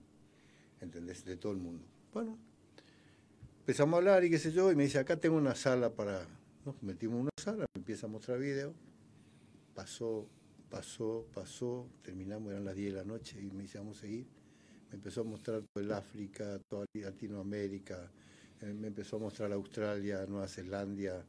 ¿entendés? 0.82 1.24
De 1.24 1.38
todo 1.38 1.52
el 1.52 1.58
mundo. 1.58 1.86
Bueno, 2.12 2.36
empezamos 3.60 3.94
a 3.94 3.96
hablar 3.96 4.22
y 4.22 4.28
qué 4.28 4.38
sé 4.38 4.52
yo, 4.52 4.70
y 4.70 4.76
me 4.76 4.84
dice, 4.84 4.98
acá 4.98 5.16
tengo 5.16 5.36
una 5.36 5.54
sala 5.54 5.90
para... 5.90 6.28
Nos 6.66 6.82
metimos 6.82 7.16
en 7.16 7.22
una 7.22 7.30
sala, 7.42 7.64
me 7.74 7.80
empieza 7.80 8.06
a 8.06 8.10
mostrar 8.10 8.38
video, 8.38 8.74
pasó, 9.74 10.28
pasó, 10.68 11.26
pasó, 11.32 11.88
terminamos, 12.02 12.50
eran 12.50 12.66
las 12.66 12.76
10 12.76 12.92
de 12.92 12.98
la 12.98 13.04
noche, 13.04 13.40
y 13.40 13.50
me 13.50 13.62
dice, 13.62 13.78
vamos 13.78 13.96
a 13.98 14.00
seguir. 14.02 14.26
Me 14.90 14.96
empezó 14.96 15.22
a 15.22 15.24
mostrar 15.24 15.62
todo 15.62 15.82
el 15.82 15.92
África, 15.92 16.60
toda 16.68 16.84
Latinoamérica, 16.92 18.10
eh, 18.60 18.74
me 18.74 18.88
empezó 18.88 19.16
a 19.16 19.20
mostrar 19.20 19.50
Australia, 19.52 20.26
Nueva 20.28 20.46
Zelanda, 20.46 21.24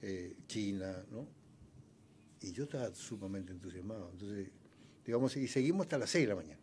eh, 0.00 0.36
China, 0.46 1.04
¿no? 1.10 1.41
Y 2.42 2.52
yo 2.52 2.64
estaba 2.64 2.92
sumamente 2.94 3.52
entusiasmado. 3.52 4.10
Entonces, 4.12 4.48
digamos, 5.04 5.36
y 5.36 5.46
seguimos 5.46 5.86
hasta 5.86 5.98
las 5.98 6.10
6 6.10 6.24
de 6.24 6.28
la 6.28 6.36
mañana. 6.36 6.60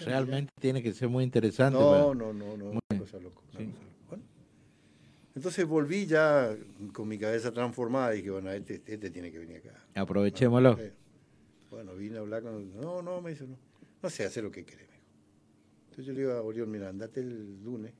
Realmente 0.00 0.52
tiene 0.60 0.82
que 0.82 0.92
ser 0.92 1.08
muy 1.08 1.24
interesante. 1.24 1.78
No, 1.78 2.14
no, 2.14 2.32
no, 2.32 2.56
no, 2.56 2.70
una 2.70 2.98
cosa 2.98 3.18
loco. 3.18 3.42
entonces 5.34 5.66
volví 5.66 6.06
ya 6.06 6.54
con 6.92 7.08
mi 7.08 7.18
cabeza 7.18 7.52
transformada 7.52 8.14
y 8.14 8.18
dije, 8.18 8.30
bueno, 8.30 8.50
este, 8.50 8.82
este 8.84 9.10
tiene 9.10 9.30
que 9.30 9.38
venir 9.38 9.58
acá. 9.58 9.84
Aprovechémoslo. 9.94 10.78
Eh, 10.78 10.92
Bueno, 11.70 11.94
vine 11.94 12.16
a 12.16 12.20
hablar 12.20 12.42
con. 12.42 12.74
No, 12.80 13.02
no, 13.02 13.20
me 13.20 13.30
dice, 13.30 13.46
no, 13.46 13.56
no 14.02 14.10
sé, 14.10 14.24
hacer 14.24 14.42
lo 14.42 14.50
que 14.50 14.64
querés, 14.64 14.88
me 14.88 14.94
dijo. 14.96 15.06
Entonces 15.84 16.06
yo 16.06 16.12
le 16.12 16.20
digo 16.20 16.32
a 16.32 16.42
Orión, 16.42 16.70
mira, 16.70 16.88
andate 16.88 17.20
el 17.20 17.62
lunes 17.62 17.92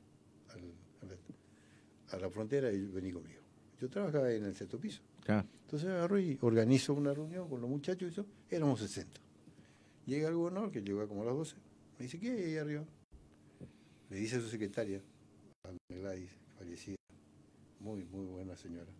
a 2.12 2.18
la 2.18 2.28
frontera 2.30 2.70
y 2.70 2.84
vení 2.86 3.10
conmigo. 3.10 3.40
Yo 3.80 3.88
trabajaba 3.88 4.30
en 4.32 4.44
el 4.44 4.54
sexto 4.54 4.78
piso. 4.78 5.00
Claro. 5.24 5.46
Entonces 5.64 5.88
agarro 5.88 6.18
y 6.18 6.38
organizo 6.40 6.94
una 6.94 7.14
reunión 7.14 7.48
con 7.48 7.60
los 7.60 7.70
muchachos 7.70 8.02
y 8.02 8.12
eso. 8.12 8.26
Éramos 8.50 8.80
60. 8.80 9.20
Llega 10.06 10.28
el 10.28 10.34
gobernador, 10.34 10.70
que 10.70 10.82
llega 10.82 11.06
como 11.06 11.22
a 11.22 11.26
las 11.26 11.34
12. 11.34 11.56
Me 11.98 12.04
dice, 12.04 12.18
¿qué 12.18 12.30
hay 12.30 12.44
ahí 12.44 12.56
arriba? 12.56 12.84
Le 14.10 14.16
dice 14.16 14.36
a 14.36 14.40
su 14.40 14.48
secretaria, 14.48 15.00
a 15.64 15.94
Gladys, 15.94 16.30
fallecida, 16.58 16.96
muy, 17.80 18.04
muy 18.04 18.26
buena 18.26 18.56
señora. 18.56 18.90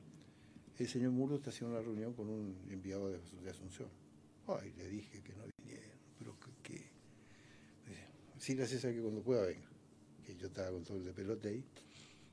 El 0.79 0.89
señor 0.89 1.13
Muro 1.13 1.37
está 1.37 1.51
haciendo 1.51 1.77
una 1.77 1.85
reunión 1.85 2.15
con 2.15 2.29
un 2.29 2.57
enviado 2.71 3.09
de, 3.09 3.51
Asunción. 3.51 3.89
Ay, 4.47 4.73
le 4.77 4.89
dije 4.89 5.23
que 5.23 5.35
no 5.35 5.45
vinieron, 5.59 5.99
pero 6.19 6.37
que... 6.41 6.73
que... 6.73 6.91
Dice, 7.87 8.07
Sí, 8.39 8.55
la 8.55 8.67
César 8.67 8.93
que 8.93 9.01
cuando 9.01 9.23
pueda 9.23 9.43
venga. 9.47 9.69
Que 10.27 10.35
yo 10.35 10.47
estaba 10.47 10.71
con 10.71 10.83
todo 10.83 10.97
el 10.97 11.05
de 11.05 11.13
pelote 11.13 11.49
ahí. 11.49 11.65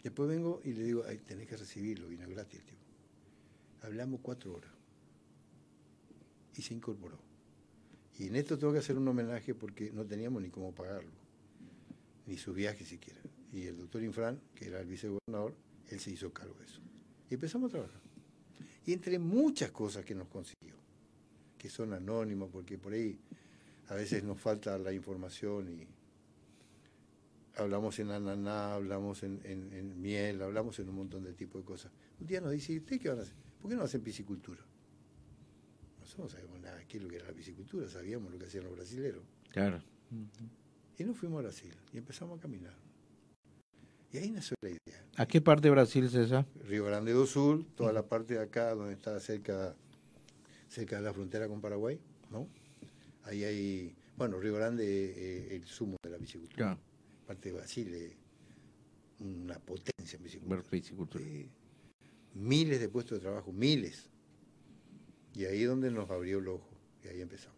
Después 0.02 0.30
vengo 0.30 0.62
y 0.64 0.74
le 0.74 0.84
digo, 0.84 1.04
tenés 1.28 1.48
que 1.48 1.58
recibirlo, 1.58 2.08
vino 2.08 2.28
gratis 2.28 2.60
el 2.60 2.66
tipo. 2.66 2.79
Hablamos 3.82 4.20
cuatro 4.22 4.54
horas. 4.54 4.72
Y 6.56 6.62
se 6.62 6.74
incorporó. 6.74 7.18
Y 8.18 8.28
en 8.28 8.36
esto 8.36 8.58
tengo 8.58 8.74
que 8.74 8.80
hacer 8.80 8.98
un 8.98 9.08
homenaje 9.08 9.56
porque 9.56 9.92
no 9.92 10.06
teníamos 10.06 10.42
ni 10.42 10.50
cómo 10.50 10.76
pagarlo, 10.76 11.12
ni 12.26 12.38
sus 12.38 12.54
viajes 12.54 12.88
siquiera. 12.88 13.22
Y 13.54 13.66
el 13.66 13.78
doctor 13.78 14.04
Infran, 14.04 14.42
que 14.54 14.68
era 14.68 14.82
el 14.82 14.88
vicegobernador, 14.88 15.56
él 15.88 16.00
se 16.00 16.12
hizo 16.12 16.32
cargo 16.34 16.56
de 16.56 16.66
eso. 16.66 16.82
Y 17.30 17.36
empezamos 17.36 17.70
a 17.70 17.72
trabajar. 17.72 18.02
Y 18.86 18.94
entre 18.94 19.20
muchas 19.20 19.72
cosas 19.72 20.04
que 20.04 20.16
nos 20.16 20.28
consiguió, 20.28 20.76
que 21.58 21.70
son 21.70 21.94
anónimas, 21.94 22.50
porque 22.52 22.78
por 22.78 22.94
ahí 22.94 23.18
a 23.88 23.96
veces 23.96 24.24
nos 24.24 24.40
falta 24.40 24.78
la 24.78 24.92
información 24.92 25.70
y 25.70 25.88
hablamos 27.56 28.00
en 28.00 28.12
ananá, 28.12 28.74
hablamos 28.74 29.24
en, 29.24 30.02
miel, 30.02 30.42
hablamos 30.42 30.80
en 30.80 30.90
un 30.90 30.96
montón 30.96 31.24
de 31.24 31.34
tipos 31.34 31.62
de 31.62 31.66
cosas. 31.66 31.92
Un 32.20 32.28
día 32.28 32.42
nos 32.42 32.52
dice, 32.52 32.74
¿y 32.74 32.78
¿ustedes 32.80 33.02
qué 33.02 33.10
van 33.10 33.20
a 33.20 33.22
hacer? 33.24 33.36
¿Por 33.60 33.70
qué 33.70 33.76
no 33.76 33.84
hacen 33.84 34.02
piscicultura? 34.02 34.62
Nosotros 36.00 36.32
no 36.32 36.38
sabíamos 36.38 36.60
nada 36.62 36.84
qué 36.88 36.98
es 36.98 37.04
lo 37.04 37.10
que 37.10 37.18
era 37.18 37.28
la 37.28 37.34
piscicultura, 37.34 37.88
sabíamos 37.88 38.32
lo 38.32 38.40
que 38.40 38.46
hacían 38.46 38.64
los 38.64 38.74
brasileros. 38.74 39.24
Claro. 39.50 39.82
Y 40.98 41.04
nos 41.04 41.18
fuimos 41.18 41.40
a 41.40 41.42
Brasil 41.44 41.74
y 41.94 41.98
empezamos 41.98 42.40
a 42.40 42.42
caminar. 42.42 42.74
Y 44.12 44.18
ahí 44.18 44.32
nació 44.32 44.56
la 44.62 44.70
idea. 44.70 45.06
¿A 45.18 45.28
qué 45.28 45.40
parte 45.40 45.68
de 45.68 45.72
Brasil, 45.72 46.10
César? 46.10 46.48
Río 46.68 46.86
Grande 46.86 47.12
do 47.12 47.28
Sul, 47.28 47.68
toda 47.76 47.94
la 47.94 48.08
parte 48.08 48.34
de 48.34 48.42
acá 48.42 48.74
donde 48.74 48.94
está 48.94 49.20
cerca, 49.20 49.76
cerca 50.68 50.96
de 50.96 51.04
la 51.04 51.14
frontera 51.14 51.48
con 51.48 51.62
Paraguay, 51.62 52.00
¿no? 52.32 52.48
Ahí 53.24 53.44
hay, 53.44 53.96
bueno, 54.18 54.40
Río 54.40 54.56
Grande 54.56 55.46
es 55.46 55.52
el 55.52 55.66
sumo 55.66 55.98
de 56.02 56.10
la 56.10 56.18
piscicultura. 56.18 56.56
Claro. 56.56 56.80
Parte 57.28 57.50
de 57.50 57.56
Brasil 57.56 57.94
es 57.94 58.16
una 59.20 59.60
potencia 59.60 60.18
en 60.18 60.24
piscicultura. 60.24 60.64
Piscicultura. 60.64 61.24
Sí. 61.24 61.50
Miles 62.34 62.80
de 62.80 62.90
puestos 62.90 63.18
de 63.18 63.22
trabajo, 63.22 63.52
miles. 63.52 64.10
Y 65.36 65.46
ahí 65.46 65.64
es 65.64 65.68
donde 65.70 65.92
nos 65.92 66.10
abrió 66.10 66.40
el 66.40 66.48
ojo, 66.48 66.70
y 67.04 67.08
ahí 67.08 67.22
empezamos. 67.22 67.58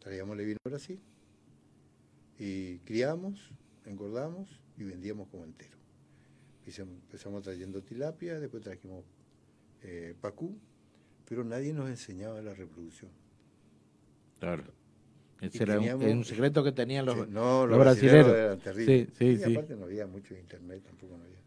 Traíamos 0.00 0.36
vino 0.36 0.58
a 0.64 0.68
Brasil, 0.68 1.00
y 2.38 2.78
criamos, 2.80 3.50
engordamos 3.84 4.60
y 4.76 4.84
vendíamos 4.84 5.28
como 5.28 5.44
entero. 5.44 5.76
Empezamos, 6.66 7.44
trayendo 7.44 7.82
tilapia, 7.82 8.40
después 8.40 8.62
trajimos 8.62 9.04
eh, 9.82 10.14
pacú, 10.20 10.56
pero 11.28 11.44
nadie 11.44 11.72
nos 11.72 11.88
enseñaba 11.88 12.40
la 12.42 12.54
reproducción. 12.54 13.10
Claro. 14.40 14.64
Ese 15.40 15.62
era 15.62 15.74
un, 15.78 15.80
teníamos- 15.84 16.04
un 16.12 16.24
secreto 16.24 16.64
que 16.64 16.72
tenían 16.72 17.04
los, 17.06 17.14
Sí, 17.14 17.24
no, 17.30 17.66
los 17.66 17.70
los 17.76 17.78
brasileros 17.78 18.26
brasileros. 18.26 18.66
eran. 18.66 18.86
Sí, 18.86 19.12
sí, 19.18 19.24
y 19.26 19.36
sí. 19.36 19.52
aparte 19.52 19.76
no 19.76 19.84
había 19.84 20.06
mucho 20.06 20.34
internet, 20.36 20.82
tampoco 20.84 21.16
no 21.18 21.24
había. 21.24 21.38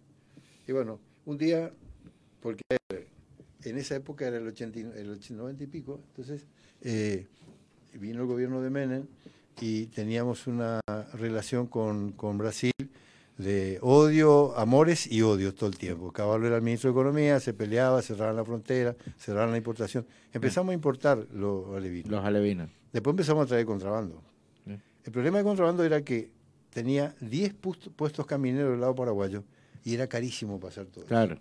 Y 0.67 0.71
bueno, 0.71 0.99
un 1.25 1.37
día, 1.37 1.73
porque 2.41 2.63
en 3.63 3.77
esa 3.77 3.95
época 3.95 4.27
era 4.27 4.37
el, 4.37 4.47
80, 4.47 4.79
y- 4.79 4.81
el 4.99 5.09
80, 5.11 5.33
90 5.43 5.63
y 5.63 5.67
pico, 5.67 5.99
entonces 6.09 6.47
eh, 6.81 7.27
vino 7.93 8.21
el 8.21 8.27
gobierno 8.27 8.61
de 8.61 8.69
Menem 8.69 9.03
y 9.61 9.87
teníamos 9.87 10.47
una 10.47 10.79
relación 11.13 11.67
con, 11.67 12.13
con 12.13 12.37
Brasil 12.37 12.71
de 13.37 13.79
odio, 13.81 14.57
amores 14.57 15.09
y 15.11 15.21
odios 15.21 15.55
todo 15.55 15.69
el 15.69 15.77
tiempo. 15.77 16.11
Caballo 16.11 16.45
era 16.47 16.57
el 16.57 16.61
ministro 16.61 16.89
de 16.89 16.99
Economía, 16.99 17.39
se 17.39 17.53
peleaba, 17.53 18.01
cerraban 18.01 18.35
la 18.35 18.43
frontera, 18.45 18.95
cerraban 19.17 19.51
la 19.51 19.57
importación. 19.57 20.05
Empezamos 20.33 20.71
a 20.71 20.73
importar 20.73 21.25
los 21.33 21.73
alevinos. 21.75 22.11
Los 22.11 22.23
alevinos. 22.25 22.69
Después 22.91 23.13
empezamos 23.13 23.45
a 23.45 23.47
traer 23.47 23.65
contrabando. 23.65 24.21
El 25.05 25.11
problema 25.13 25.37
de 25.39 25.43
contrabando 25.45 25.83
era 25.83 26.01
que 26.03 26.29
tenía 26.69 27.15
10 27.21 27.55
puest- 27.61 27.89
puestos 27.95 28.25
camineros 28.25 28.71
del 28.71 28.81
lado 28.81 28.93
paraguayo 28.93 29.43
y 29.85 29.93
era 29.95 30.07
carísimo 30.07 30.59
pasar 30.59 30.85
todo. 30.87 31.05
Claro. 31.05 31.39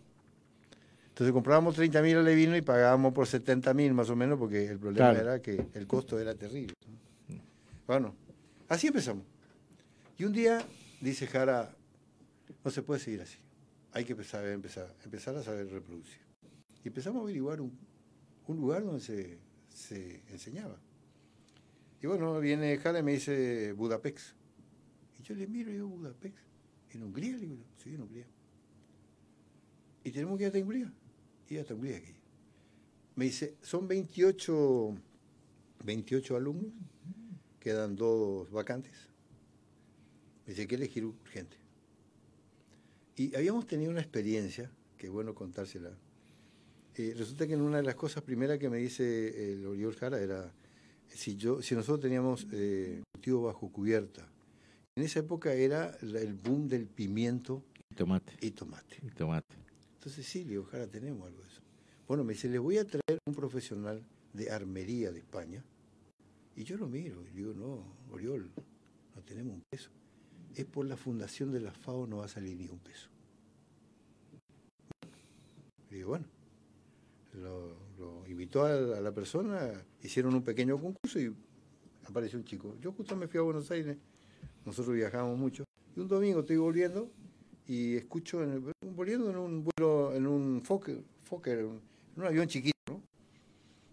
Entonces 1.19 1.33
comprábamos 1.33 1.77
30.000 1.77 2.19
alevinos 2.19 2.57
y 2.59 2.63
pagábamos 2.63 3.13
por 3.13 3.27
70.000 3.27 3.93
más 3.93 4.09
o 4.09 4.15
menos 4.15 4.39
porque 4.39 4.67
el 4.69 4.79
problema 4.79 5.11
Claro. 5.11 5.31
era 5.31 5.43
que 5.43 5.67
el 5.75 5.85
costo 5.89 6.17
era 6.21 6.33
terrible. 6.37 6.75
Bueno, 7.89 8.15
así 8.69 8.87
empezamos. 8.87 9.25
Y 10.17 10.23
un 10.23 10.33
día 10.33 10.65
dice 11.01 11.27
Jara, 11.27 11.75
no 12.65 12.71
se 12.71 12.83
puede 12.83 13.01
seguir 13.01 13.23
así. 13.23 13.37
Hay 13.95 14.05
que 14.05 14.13
empezar, 14.13 14.45
a 14.45 14.53
empezar, 14.53 14.95
empezar 15.05 15.35
a 15.35 15.43
saber 15.43 15.69
reproducir. 15.69 16.21
Y 16.85 16.87
empezamos 16.87 17.19
a 17.19 17.23
averiguar 17.25 17.61
un, 17.63 17.77
un 18.47 18.57
lugar 18.57 18.85
donde 18.85 19.01
se, 19.01 19.41
se 19.69 20.23
enseñaba. 20.31 20.77
Y 22.01 22.07
bueno, 22.07 22.39
viene 22.39 22.79
Jara 22.79 23.01
y 23.01 23.03
me 23.03 23.15
dice 23.15 23.73
Budapest. 23.73 24.37
Y 25.19 25.25
yo 25.25 25.35
le 25.35 25.49
miro 25.49 25.71
y 25.71 25.73
digo, 25.73 25.89
Budapest. 25.89 26.37
¿En 26.93 27.03
Hungría? 27.03 27.33
Le 27.33 27.39
digo, 27.41 27.57
sí, 27.77 27.93
en 27.97 28.03
Hungría. 28.03 28.27
Y 30.05 30.13
tenemos 30.13 30.39
que 30.39 30.45
ir 30.45 30.47
hasta 30.47 30.59
Hungría. 30.61 30.93
Y 31.49 31.57
hasta 31.57 31.75
aquí. 31.75 32.15
Me 33.17 33.25
dice, 33.25 33.57
son 33.63 33.89
28, 33.89 34.95
28 35.85 36.37
alumnos, 36.37 36.73
quedan 37.59 37.97
dos 37.97 38.51
vacantes. 38.51 38.93
Me 40.45 40.51
dice, 40.53 40.63
hay 40.63 40.69
que 40.69 40.75
elegir 40.77 41.05
urgente. 41.05 41.57
Y 43.17 43.35
habíamos 43.35 43.67
tenido 43.67 43.91
una 43.91 44.01
experiencia, 44.01 44.71
que 44.97 45.07
es 45.07 45.13
bueno 45.13 45.35
contársela. 45.35 45.91
Eh, 46.95 47.15
resulta 47.17 47.47
que 47.47 47.55
en 47.55 47.63
una 47.63 47.79
de 47.79 47.83
las 47.85 47.95
cosas 47.95 48.23
primeras 48.23 48.59
que 48.59 48.69
me 48.69 48.79
dice 48.79 49.53
el 49.53 49.67
Oriol 49.67 49.95
Jara 49.97 50.21
era 50.21 50.53
si 51.09 51.37
yo, 51.37 51.63
si 51.63 51.75
nosotros 51.75 52.01
teníamos 52.01 52.47
eh, 52.53 53.03
cultivo 53.13 53.43
bajo 53.45 53.71
cubierta. 53.73 54.29
En 54.97 55.05
esa 55.05 55.21
época 55.21 55.53
era 55.55 55.97
el 56.03 56.35
boom 56.35 56.69
del 56.69 56.87
pimiento 56.87 57.65
Y 57.91 57.95
tomate. 57.95 58.33
y 58.41 58.51
tomate. 58.51 58.99
Y 59.03 59.11
tomate. 59.11 59.68
Entonces 59.99 60.27
sí, 60.27 60.45
le 60.45 60.51
digo, 60.51 60.63
ojalá 60.63 60.87
tenemos 60.87 61.27
algo 61.27 61.43
de 61.43 61.49
eso. 61.49 61.61
Bueno, 62.07 62.23
me 62.23 62.33
dice, 62.33 62.49
les 62.49 62.61
voy 62.61 62.79
a 62.79 62.87
traer 62.87 63.19
un 63.27 63.35
profesional 63.35 64.01
de 64.33 64.49
armería 64.51 65.11
de 65.11 65.19
España. 65.19 65.65
Y 66.55 66.63
yo 66.63 66.77
lo 66.77 66.87
miro 66.87 67.27
y 67.27 67.31
digo, 67.31 67.53
no, 67.53 67.85
Oriol, 68.13 68.49
no 69.17 69.23
tenemos 69.23 69.55
un 69.55 69.63
peso. 69.69 69.91
Es 70.55 70.65
por 70.67 70.87
la 70.87 70.97
fundación 70.97 71.51
de 71.51 71.61
la 71.61 71.73
FAO 71.73 72.07
no 72.07 72.19
va 72.19 72.27
a 72.27 72.29
salir 72.29 72.57
ni 72.57 72.69
un 72.69 72.79
peso. 72.79 73.09
Y 75.91 75.97
digo, 75.97 76.11
bueno, 76.11 76.27
lo, 77.35 77.77
lo 77.99 78.27
invitó 78.29 78.65
a 78.65 78.73
la, 78.73 78.99
a 78.99 79.01
la 79.01 79.13
persona, 79.13 79.85
hicieron 80.03 80.33
un 80.33 80.43
pequeño 80.43 80.81
concurso 80.81 81.19
y 81.19 81.35
apareció 82.05 82.39
un 82.39 82.45
chico. 82.45 82.77
Yo 82.81 82.93
justo 82.93 83.17
me 83.17 83.27
fui 83.27 83.39
a 83.39 83.43
Buenos 83.43 83.69
Aires, 83.73 83.97
nosotros 84.65 84.95
viajábamos 84.95 85.39
mucho, 85.39 85.65
y 85.97 86.01
un 86.01 86.07
domingo 86.07 86.41
estoy 86.41 86.57
volviendo 86.57 87.11
y 87.69 87.97
escucho, 87.97 88.43
en 88.43 88.53
el- 88.53 88.73
volviendo 88.95 89.31
en 89.31 89.37
un 89.37 89.65
vuelo, 89.65 90.15
en 90.15 90.27
un 90.27 90.63
Fokker, 90.63 91.03
Fokker, 91.25 91.59
en 91.61 91.81
un 92.17 92.25
avión 92.25 92.49
chiquito, 92.49 92.73
¿no? 92.91 93.03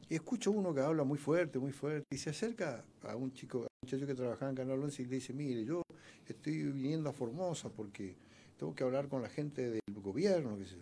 Y 0.09 0.15
escucho 0.15 0.51
uno 0.51 0.73
que 0.73 0.79
habla 0.79 1.03
muy 1.03 1.17
fuerte, 1.17 1.59
muy 1.59 1.71
fuerte, 1.73 2.05
y 2.11 2.17
se 2.17 2.29
acerca 2.29 2.83
a 3.03 3.15
un 3.15 3.33
chico, 3.33 3.59
a 3.59 3.61
un 3.61 3.67
muchacho 3.83 4.07
que 4.07 4.15
trabajaba 4.15 4.49
en 4.51 4.55
Canal 4.55 4.81
11 4.81 5.01
y 5.03 5.05
le 5.05 5.15
dice, 5.15 5.33
mire, 5.33 5.65
yo 5.65 5.81
estoy 6.27 6.63
viniendo 6.71 7.09
a 7.09 7.13
Formosa 7.13 7.69
porque 7.69 8.15
tengo 8.57 8.73
que 8.73 8.83
hablar 8.83 9.09
con 9.09 9.21
la 9.21 9.29
gente 9.29 9.69
del 9.69 9.81
gobierno, 10.01 10.57
qué 10.57 10.65
sé 10.65 10.75
yo. 10.77 10.81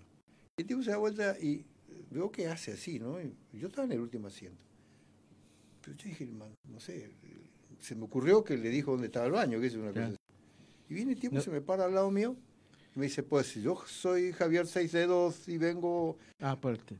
Y 0.58 0.62
el 0.62 0.67
tipo 0.67 0.84
se 0.84 0.91
da 0.91 0.97
vuelta 0.97 1.36
y 1.39 1.65
veo 2.12 2.32
que 2.32 2.47
hace 2.47 2.73
así, 2.73 2.99
¿no? 2.99 3.19
Y 3.19 3.34
yo 3.53 3.69
estaba 3.69 3.86
en 3.86 3.93
el 3.93 4.01
último 4.01 4.27
asiento. 4.27 4.58
Pero 5.82 5.97
yo 5.97 6.10
dije, 6.10 6.25
"Man, 6.27 6.53
no 6.69 6.79
sé, 6.79 7.10
se 7.79 7.95
me 7.95 8.03
ocurrió 8.06 8.43
que 8.43 8.56
le 8.56 8.69
dijo 8.69 8.91
dónde 8.91 9.08
estaba 9.08 9.25
el 9.25 9.32
baño, 9.32 9.60
que 9.60 9.67
es 9.67 9.75
una 9.75 9.89
cosa 9.91 10.06
así. 10.08 10.15
Y 10.89 10.93
viene 10.93 11.13
el 11.13 11.19
tipo, 11.19 11.36
No. 11.36 11.41
se 11.41 11.49
me 11.49 11.60
para 11.62 11.86
al 11.86 11.95
lado 11.95 12.12
mío 12.12 12.36
y 12.95 12.99
me 12.99 13.06
dice, 13.06 13.23
pues 13.23 13.56
yo 13.56 13.82
soy 13.87 14.31
Javier 14.33 14.67
Seis 14.67 14.91
Dedos 14.91 15.48
y 15.48 15.58
vengo 15.58 16.17
Ah, 16.39 16.60
parte. 16.60 16.98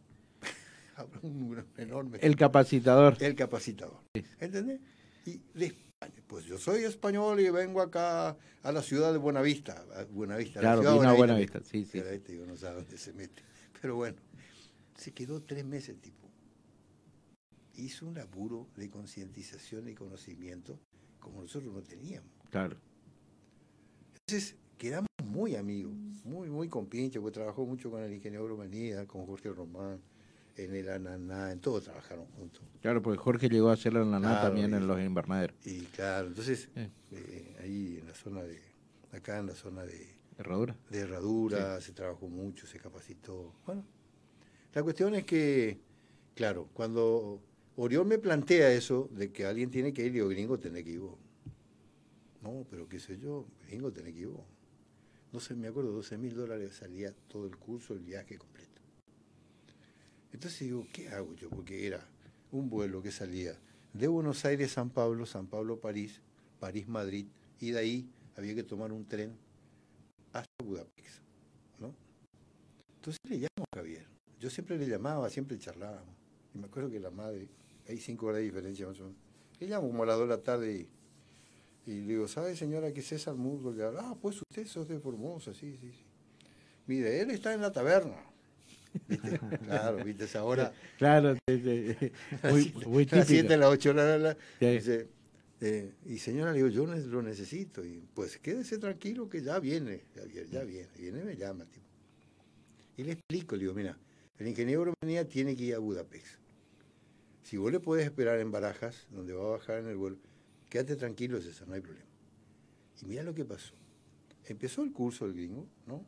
habla 0.96 1.20
un 1.24 1.64
enorme. 1.78 2.18
El 2.22 2.36
capacitador. 2.36 3.18
El 3.20 3.36
capacitador. 3.36 4.00
¿Entendés? 4.40 4.80
Y 5.26 5.42
de 5.54 5.66
España. 5.68 6.24
Pues 6.28 6.46
yo 6.46 6.58
soy 6.58 6.84
español 6.84 7.40
y 7.40 7.50
vengo 7.50 7.82
acá 7.82 8.36
a 8.64 8.72
la 8.72 8.82
ciudad 8.82 9.12
de 9.14 9.18
Buenavista. 9.20 9.86
Buenavista 10.12 10.62
la 10.62 10.76
Claro, 10.76 10.82
ciudad 10.82 10.92
de 10.94 10.98
Buenavista. 11.18 11.60
Buenavista, 11.60 11.64
sí, 11.64 11.86
sí. 11.86 12.38
No 12.46 12.58
sabe 12.58 12.76
dónde 12.82 12.98
se 12.98 13.14
mete. 13.14 13.42
Pero 13.82 13.96
bueno, 13.96 14.18
se 14.96 15.14
quedó 15.14 15.42
tres 15.42 15.64
meses 15.64 15.90
el 15.90 16.00
tipo. 16.02 16.28
Hizo 17.76 18.06
un 18.08 18.16
laburo 18.16 18.68
de 18.76 18.90
concientización 18.90 19.88
y 19.88 19.96
conocimiento 19.96 20.80
como 21.20 21.42
nosotros 21.42 21.74
no 21.74 21.82
teníamos. 21.82 22.30
Claro. 22.50 22.78
Entonces 24.28 24.56
quedamos 24.78 25.08
muy 25.24 25.56
amigos, 25.56 25.94
muy, 26.24 26.50
muy 26.50 26.68
compinches, 26.70 27.22
porque 27.22 27.34
trabajó 27.36 27.66
mucho 27.66 27.90
con 27.92 28.02
el 28.04 28.14
ingeniero 28.14 28.56
Manida, 28.58 29.06
con 29.06 29.26
Jorge 29.26 29.50
Román, 29.50 30.00
en 30.56 30.76
el 30.76 30.90
Ananá, 30.90 31.52
en 31.52 31.60
todo 31.60 31.82
trabajaron 31.82 32.26
juntos. 32.38 32.62
Claro, 32.82 33.02
porque 33.02 33.18
Jorge 33.18 33.50
llegó 33.50 33.70
a 33.70 33.76
la 33.76 34.06
nada 34.06 34.20
Claro, 34.20 34.48
también 34.48 34.72
y- 34.72 34.76
en 34.76 34.88
los 34.88 35.00
invernaderos. 35.02 35.56
Y 35.66 35.82
claro, 35.88 36.28
entonces, 36.28 36.70
Eh. 36.76 36.90
eh, 37.12 37.56
ahí 37.62 37.98
en 38.00 38.08
la 38.08 38.14
zona 38.14 38.44
de, 38.44 38.62
acá 39.12 39.40
en 39.40 39.48
la 39.48 39.56
zona 39.56 39.84
de, 39.84 40.16
Herradura. 40.38 40.76
de 40.90 41.00
Herradura, 41.00 41.80
se 41.82 41.94
trabajó 41.94 42.28
mucho, 42.28 42.68
se 42.68 42.80
capacitó. 42.80 43.54
Bueno, 43.66 43.84
la 44.74 44.84
cuestión 44.84 45.16
es 45.16 45.24
que, 45.26 45.80
claro, 46.36 46.70
cuando 46.74 47.42
Oriol 47.76 48.06
me 48.06 48.20
plantea 48.20 48.72
eso, 48.72 49.10
de 49.12 49.32
que 49.32 49.46
alguien 49.46 49.72
tiene 49.72 49.94
que 49.94 50.06
ir, 50.06 50.12
digo, 50.12 50.28
gringo, 50.30 50.60
tenés 50.60 50.84
que 50.84 50.92
ir 50.92 51.00
vos. 51.00 51.18
No, 52.42 52.66
pero 52.70 52.88
qué 52.88 53.00
sé 53.00 53.18
yo, 53.18 53.48
gringo, 53.68 53.92
tenés 53.92 54.14
que 54.14 54.20
ir 54.20 54.28
vos. 54.28 54.46
No 55.34 55.40
sé, 55.40 55.56
me 55.56 55.68
acuerdo, 55.68 55.92
12 55.92 56.18
mil 56.20 56.36
dólares 56.36 56.76
salía 56.76 57.12
todo 57.28 57.48
el 57.48 57.58
curso, 57.58 57.96
el 57.96 58.02
viaje 58.02 58.38
completo. 58.38 58.82
Entonces 60.32 60.60
digo, 60.60 60.86
¿qué 60.94 61.10
hago 61.10 61.34
yo? 61.34 61.50
Porque 61.50 61.88
era 61.88 62.08
un 62.52 62.70
vuelo 62.70 63.02
que 63.02 63.12
salía 63.12 63.58
de 63.94 64.08
Buenos 64.08 64.46
Aires 64.46 64.72
San 64.72 64.92
Pablo, 64.92 65.26
San 65.26 65.48
Pablo 65.48 65.80
París, 65.80 66.22
París 66.60 66.88
Madrid, 66.88 67.26
y 67.60 67.72
de 67.72 67.80
ahí 67.80 68.10
había 68.38 68.54
que 68.54 68.64
tomar 68.64 68.92
un 68.92 69.06
tren 69.06 69.36
hasta 70.34 70.64
Budapest, 70.64 71.22
¿no? 71.80 71.96
Entonces 72.98 73.20
le 73.28 73.38
llamo 73.38 73.66
a 73.72 73.78
Javier. 73.78 74.06
Yo 74.40 74.52
siempre 74.52 74.78
le 74.78 74.88
llamaba, 74.88 75.32
siempre 75.32 75.58
charlábamos. 75.58 76.16
Y 76.54 76.60
me 76.60 76.68
acuerdo 76.68 76.92
que 76.92 77.00
la 77.00 77.10
madre, 77.10 77.48
hay 77.88 77.98
cinco 77.98 78.28
horas 78.28 78.38
de 78.38 78.44
diferencia 78.44 78.86
más 78.86 79.00
o 79.00 79.06
menos. 79.06 79.18
Le 79.60 79.68
llamo 79.68 79.88
como 79.88 80.04
a 80.04 80.06
las 80.06 80.18
dos 80.18 80.30
de 80.30 80.36
la 80.36 80.44
tarde 80.44 80.74
y, 80.74 80.90
y 81.86 82.02
le 82.02 82.14
digo, 82.14 82.28
¿sabe 82.28 82.56
señora 82.56 82.94
que 82.94 83.02
César 83.02 83.36
Musgo? 83.36 83.72
Le 83.72 83.84
habla, 83.84 84.02
ah, 84.06 84.18
pues 84.22 84.42
usted 84.42 84.66
sos 84.68 84.88
de 84.88 85.00
Formosa, 85.00 85.54
sí, 85.54 85.78
sí, 85.80 85.92
sí. 85.92 86.06
Mire, 86.88 87.22
él 87.22 87.32
está 87.32 87.54
en 87.54 87.62
la 87.62 87.72
taberna. 87.72 88.18
¿Viste? 89.08 89.40
Claro, 89.66 90.04
viste, 90.04 90.26
es 90.26 90.36
ahora. 90.36 90.72
Claro, 90.98 91.36
muy, 91.48 92.74
muy 92.86 93.08
a 93.12 93.16
las 93.16 93.28
típico. 93.28 93.48
7, 93.50 93.54
a 93.54 93.58
las 93.58 93.70
8 93.70 93.94
la, 93.94 94.06
la, 94.06 94.18
la, 94.18 94.38
Sí. 94.60 94.66
dice, 94.68 95.08
eh, 95.62 95.94
y 96.06 96.18
señora, 96.20 96.52
le 96.52 96.58
digo, 96.58 96.70
yo 96.70 96.86
lo 96.86 97.22
necesito. 97.22 97.84
Y 97.86 98.04
pues 98.14 98.38
quédese 98.38 98.78
tranquilo 98.78 99.28
que 99.30 99.42
ya 99.42 99.60
viene, 99.60 100.04
ya 100.16 100.24
viene, 100.24 100.48
ya 100.52 100.64
viene. 100.64 100.90
Viene 100.98 101.20
y 101.22 101.24
me 101.24 101.36
llama, 101.38 101.66
tipo. 101.66 101.86
Y 102.98 103.04
le 103.04 103.14
explico, 103.14 103.56
le 103.56 103.62
digo, 103.62 103.74
mira, 103.74 103.98
el 104.38 104.48
ingeniero 104.48 104.94
venía 105.02 105.28
tiene 105.28 105.56
que 105.56 105.64
ir 105.64 105.76
a 105.76 105.80
Budapest. 105.80 106.28
Si 107.44 107.58
vos 107.58 107.72
le 107.72 107.80
podés 107.80 108.06
esperar 108.06 108.40
en 108.40 108.52
Barajas, 108.52 109.08
donde 109.10 109.34
va 109.34 109.44
a 109.46 109.52
bajar 109.58 109.80
en 109.80 109.88
el 109.88 109.96
vuelo, 109.96 110.18
quédate 110.74 110.96
tranquilo, 110.96 111.40
César, 111.40 111.68
no 111.68 111.76
hay 111.76 111.82
problema. 111.82 112.08
Y 113.00 113.06
mira 113.06 113.22
lo 113.22 113.36
que 113.36 113.46
pasó. 113.46 113.76
Empezó 114.46 114.82
el 114.82 114.92
curso 114.92 115.26
del 115.28 115.36
gringo, 115.36 115.68
¿no? 115.86 116.04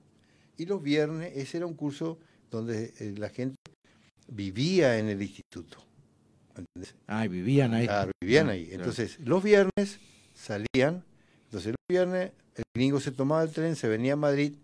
Y 0.58 0.66
los 0.66 0.82
viernes, 0.82 1.34
ese 1.36 1.58
era 1.58 1.68
un 1.68 1.76
curso 1.76 2.18
donde 2.50 2.92
eh, 2.98 3.14
la 3.16 3.30
gente 3.30 3.58
vivía 4.28 4.98
en 4.98 5.08
el 5.10 5.22
instituto. 5.22 5.78
¿entendés? 6.58 6.96
Ah, 7.06 7.28
vivían 7.28 7.76
ahí. 7.76 7.86
Claro, 7.86 8.12
vivían 8.20 8.48
Ah, 8.50 8.54
ahí. 8.54 8.70
Entonces, 8.72 9.20
los 9.20 9.44
viernes 9.44 10.00
salían, 10.34 11.04
entonces 11.44 11.68
los 11.74 11.88
viernes 11.88 12.32
el 12.56 12.64
gringo 12.74 13.00
se 13.00 13.12
tomaba 13.12 13.44
el 13.44 13.52
tren, 13.52 13.76
se 13.76 13.88
venía 13.88 14.14
a 14.14 14.16
Madrid, 14.16 14.56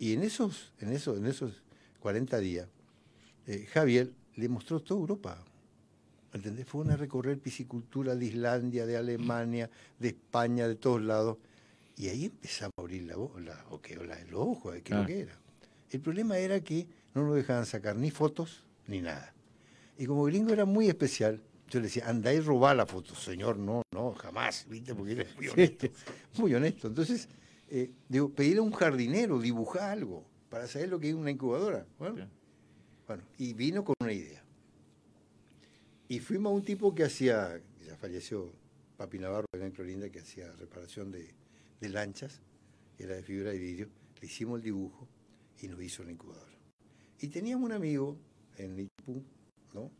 y 0.00 0.14
en 0.14 0.24
esos, 0.24 0.72
en 0.80 0.90
esos, 0.90 1.18
en 1.18 1.26
esos 1.26 1.62
40 2.00 2.40
días, 2.40 2.68
eh, 3.46 3.64
Javier 3.72 4.10
le 4.34 4.48
mostró 4.48 4.80
toda 4.82 4.98
Europa. 4.98 5.44
¿Entendés? 6.36 6.66
Fue 6.66 6.82
una 6.82 6.96
recorrer 6.96 7.38
piscicultura 7.38 8.14
de 8.14 8.26
Islandia, 8.26 8.86
de 8.86 8.96
Alemania, 8.96 9.68
de 9.98 10.08
España, 10.08 10.68
de 10.68 10.76
todos 10.76 11.02
lados. 11.02 11.38
Y 11.96 12.08
ahí 12.08 12.26
empezamos 12.26 12.72
a 12.78 12.80
abrir 12.82 13.02
la, 13.04 13.16
bo- 13.16 13.38
la, 13.40 13.64
o 13.70 13.80
que- 13.80 13.96
la- 13.96 14.22
los 14.24 14.40
ojos 14.40 14.74
de 14.74 14.82
qué 14.82 14.92
es 14.92 14.98
lo 15.00 15.06
que 15.06 15.20
era. 15.20 15.38
El 15.90 16.00
problema 16.00 16.38
era 16.38 16.60
que 16.60 16.86
no 17.14 17.26
nos 17.26 17.34
dejaban 17.36 17.64
sacar 17.66 17.96
ni 17.96 18.10
fotos 18.10 18.64
ni 18.86 19.00
nada. 19.00 19.34
Y 19.98 20.06
como 20.06 20.24
gringo 20.24 20.52
era 20.52 20.64
muy 20.66 20.88
especial, 20.88 21.40
yo 21.68 21.80
le 21.80 21.86
decía, 21.86 22.08
anda 22.08 22.32
y 22.32 22.40
robá 22.40 22.74
la 22.74 22.86
foto. 22.86 23.14
Señor, 23.14 23.56
no, 23.58 23.82
no, 23.92 24.12
jamás, 24.12 24.66
¿viste? 24.68 24.94
Porque 24.94 25.20
es 25.22 25.34
muy 25.36 25.48
honesto. 25.48 25.88
Muy 26.38 26.54
honesto. 26.54 26.86
Entonces, 26.88 27.28
eh, 27.70 27.90
digo, 28.08 28.28
pedirle 28.28 28.58
a 28.60 28.62
un 28.62 28.72
jardinero, 28.72 29.40
dibujar 29.40 29.90
algo, 29.90 30.24
para 30.50 30.66
saber 30.68 30.90
lo 30.90 31.00
que 31.00 31.08
es 31.08 31.14
una 31.14 31.30
incubadora. 31.30 31.86
Bueno, 31.98 32.28
bueno, 33.06 33.22
y 33.38 33.54
vino 33.54 33.84
con. 33.84 33.95
Y 36.08 36.20
fuimos 36.20 36.50
a 36.52 36.54
un 36.54 36.62
tipo 36.62 36.94
que 36.94 37.04
hacía, 37.04 37.60
ya 37.84 37.96
falleció, 37.96 38.52
Papi 38.96 39.18
Navarro, 39.18 39.46
en 39.52 39.72
Clorinda, 39.72 40.08
que 40.10 40.20
hacía 40.20 40.50
reparación 40.52 41.10
de, 41.10 41.34
de 41.80 41.88
lanchas, 41.88 42.40
era 42.98 43.14
de 43.16 43.22
fibra 43.22 43.50
de 43.50 43.58
vidrio. 43.58 43.88
Le 44.20 44.26
hicimos 44.26 44.58
el 44.58 44.64
dibujo 44.64 45.08
y 45.60 45.68
nos 45.68 45.82
hizo 45.82 46.04
la 46.04 46.12
incubadora. 46.12 46.52
Y 47.20 47.28
teníamos 47.28 47.66
un 47.66 47.72
amigo 47.72 48.16
en 48.56 48.78
Itipú, 48.78 49.22
¿no? 49.74 49.90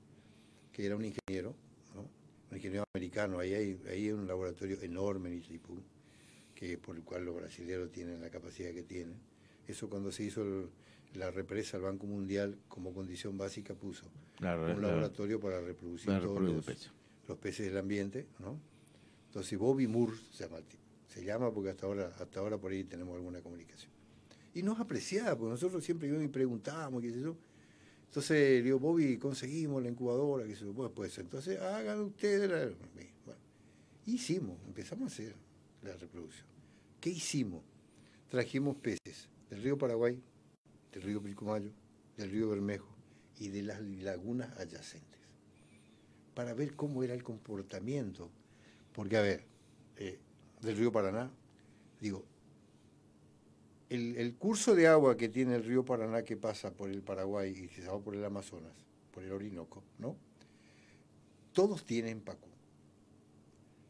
que 0.72 0.86
era 0.86 0.96
un 0.96 1.04
ingeniero, 1.04 1.54
¿no? 1.94 2.02
un 2.50 2.56
ingeniero 2.56 2.84
americano. 2.94 3.38
Ahí 3.38 3.54
hay, 3.54 3.80
ahí 3.88 4.04
hay 4.04 4.12
un 4.12 4.26
laboratorio 4.26 4.80
enorme 4.82 5.30
en 5.30 5.38
Itipú, 5.38 5.82
que 6.54 6.78
por 6.78 6.96
el 6.96 7.02
cual 7.02 7.24
los 7.24 7.34
brasileños 7.34 7.90
tienen 7.90 8.20
la 8.20 8.30
capacidad 8.30 8.72
que 8.72 8.82
tienen. 8.82 9.16
Eso 9.66 9.90
cuando 9.90 10.12
se 10.12 10.22
hizo 10.24 10.42
el- 10.42 10.68
la 11.16 11.30
represa, 11.30 11.76
el 11.76 11.82
Banco 11.84 12.06
Mundial 12.06 12.58
como 12.68 12.92
condición 12.92 13.36
básica 13.38 13.74
puso 13.74 14.06
un 14.06 14.44
la- 14.44 14.56
laboratorio 14.56 15.40
para 15.40 15.60
reproducir 15.60 16.06
para 16.06 16.20
todos 16.20 16.40
los, 16.42 16.64
peces. 16.64 16.90
los 17.28 17.38
peces 17.38 17.66
del 17.66 17.78
ambiente, 17.78 18.26
¿no? 18.38 18.58
Entonces 19.28 19.58
Bobby 19.58 19.86
Moore 19.86 20.12
se 20.32 20.44
llama. 20.44 20.58
Se 21.08 21.24
llama 21.24 21.52
porque 21.52 21.70
hasta 21.70 21.86
ahora, 21.86 22.12
hasta 22.20 22.40
ahora 22.40 22.58
por 22.58 22.72
ahí 22.72 22.84
tenemos 22.84 23.14
alguna 23.16 23.40
comunicación. 23.40 23.90
Y 24.54 24.62
nos 24.62 24.78
apreciaba, 24.80 25.36
porque 25.36 25.50
nosotros 25.52 25.82
siempre 25.84 26.08
íbamos 26.08 26.26
y 26.26 26.28
preguntábamos, 26.28 27.02
qué 27.02 27.10
sé 27.10 27.20
yo. 27.20 27.36
Entonces 28.06 28.36
le 28.58 28.62
digo, 28.62 28.78
Bobby, 28.78 29.16
conseguimos 29.18 29.82
la 29.82 29.88
incubadora, 29.90 30.46
qué 30.46 30.54
sé 30.54 30.64
yo. 30.64 30.72
Bueno, 30.72 30.92
pues 30.94 31.16
entonces 31.18 31.58
hagan 31.60 32.00
ustedes 32.00 32.50
la... 32.50 32.64
Bueno, 33.24 33.40
hicimos, 34.06 34.56
empezamos 34.66 35.10
a 35.10 35.14
hacer 35.14 35.34
la 35.82 35.94
reproducción. 35.96 36.46
¿Qué 37.00 37.10
hicimos? 37.10 37.62
Trajimos 38.30 38.76
peces 38.76 39.28
del 39.50 39.62
río 39.62 39.76
Paraguay, 39.78 40.18
del 40.96 41.02
río 41.02 41.22
Pilcomayo, 41.22 41.70
del 42.16 42.30
río 42.30 42.48
Bermejo 42.48 42.88
y 43.38 43.48
de 43.48 43.62
las 43.62 43.82
lagunas 43.82 44.56
adyacentes, 44.58 45.20
para 46.34 46.54
ver 46.54 46.74
cómo 46.74 47.02
era 47.02 47.12
el 47.12 47.22
comportamiento. 47.22 48.30
Porque, 48.94 49.18
a 49.18 49.20
ver, 49.20 49.44
eh, 49.98 50.18
del 50.62 50.74
río 50.74 50.90
Paraná, 50.90 51.30
digo, 52.00 52.24
el, 53.90 54.34
curso 54.36 54.74
de 54.74 54.88
agua 54.88 55.18
que 55.18 55.28
tiene 55.28 55.56
el 55.56 55.64
río 55.64 55.84
Paraná 55.84 56.22
que 56.22 56.38
pasa 56.38 56.72
por 56.72 56.88
el 56.88 57.02
Paraguay 57.02 57.50
y 57.50 57.68
se 57.68 57.86
va 57.86 58.00
por 58.00 58.14
el 58.14 58.24
Amazonas, 58.24 58.72
por 59.12 59.22
el 59.22 59.32
Orinoco, 59.32 59.84
¿no? 59.98 60.16
Todos 61.52 61.84
tienen 61.84 62.22
Pacú, 62.22 62.48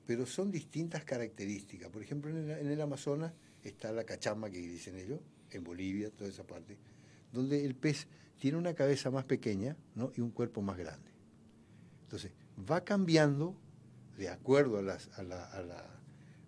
pero 0.06 0.26
son 0.26 0.50
distintas 0.50 1.04
características. 1.04 1.88
Por 1.88 2.02
ejemplo, 2.02 2.30
en 2.30 2.68
el 2.68 2.80
Amazonas 2.80 3.32
está 3.68 3.92
la 3.92 4.04
cachama 4.04 4.50
que 4.50 4.58
dicen 4.58 4.96
ellos, 4.96 5.20
en 5.50 5.64
Bolivia, 5.64 6.10
toda 6.10 6.28
esa 6.30 6.44
parte, 6.46 6.76
donde 7.32 7.64
el 7.64 7.74
pez 7.74 8.06
tiene 8.38 8.58
una 8.58 8.74
cabeza 8.74 9.10
más 9.10 9.24
pequeña 9.24 9.76
¿no? 9.94 10.12
y 10.16 10.20
un 10.20 10.30
cuerpo 10.30 10.62
más 10.62 10.76
grande. 10.76 11.10
Entonces, 12.02 12.32
va 12.70 12.84
cambiando 12.84 13.56
de 14.18 14.28
acuerdo 14.28 14.78
a 14.78 14.82
las... 14.82 15.08
A, 15.18 15.22
la, 15.22 15.44
a, 15.44 15.62
la- 15.62 15.78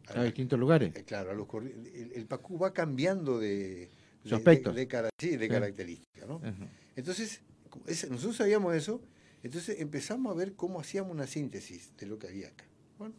a 0.08 0.12
A 0.12 0.16
la- 0.16 0.24
distintos 0.24 0.58
lugares. 0.58 0.94
eh, 0.96 1.04
claro, 1.04 1.30
a 1.30 1.34
los 1.34 1.46
el, 1.54 2.12
el 2.14 2.26
pacú 2.26 2.58
va 2.58 2.72
cambiando 2.72 3.38
de, 3.38 3.90
Su 4.24 4.36
de- 4.38 4.54
de, 4.56 4.72
de 4.72 4.88
cara- 4.88 5.10
sí, 5.18 5.36
de 5.36 5.46
Sí. 5.46 5.50
característica, 5.50 6.26
¿no? 6.26 6.40
Entonces, 6.96 7.42
nosotros 8.10 8.36
sabíamos 8.36 8.74
eso, 8.74 9.02
entonces 9.42 9.80
empezamos 9.80 10.32
a 10.32 10.36
ver 10.36 10.54
cómo 10.54 10.80
hacíamos 10.80 11.12
una 11.12 11.26
síntesis 11.26 11.92
de 11.96 12.06
lo 12.06 12.18
que 12.18 12.28
había 12.28 12.48
acá. 12.48 12.64
Bueno, 12.98 13.14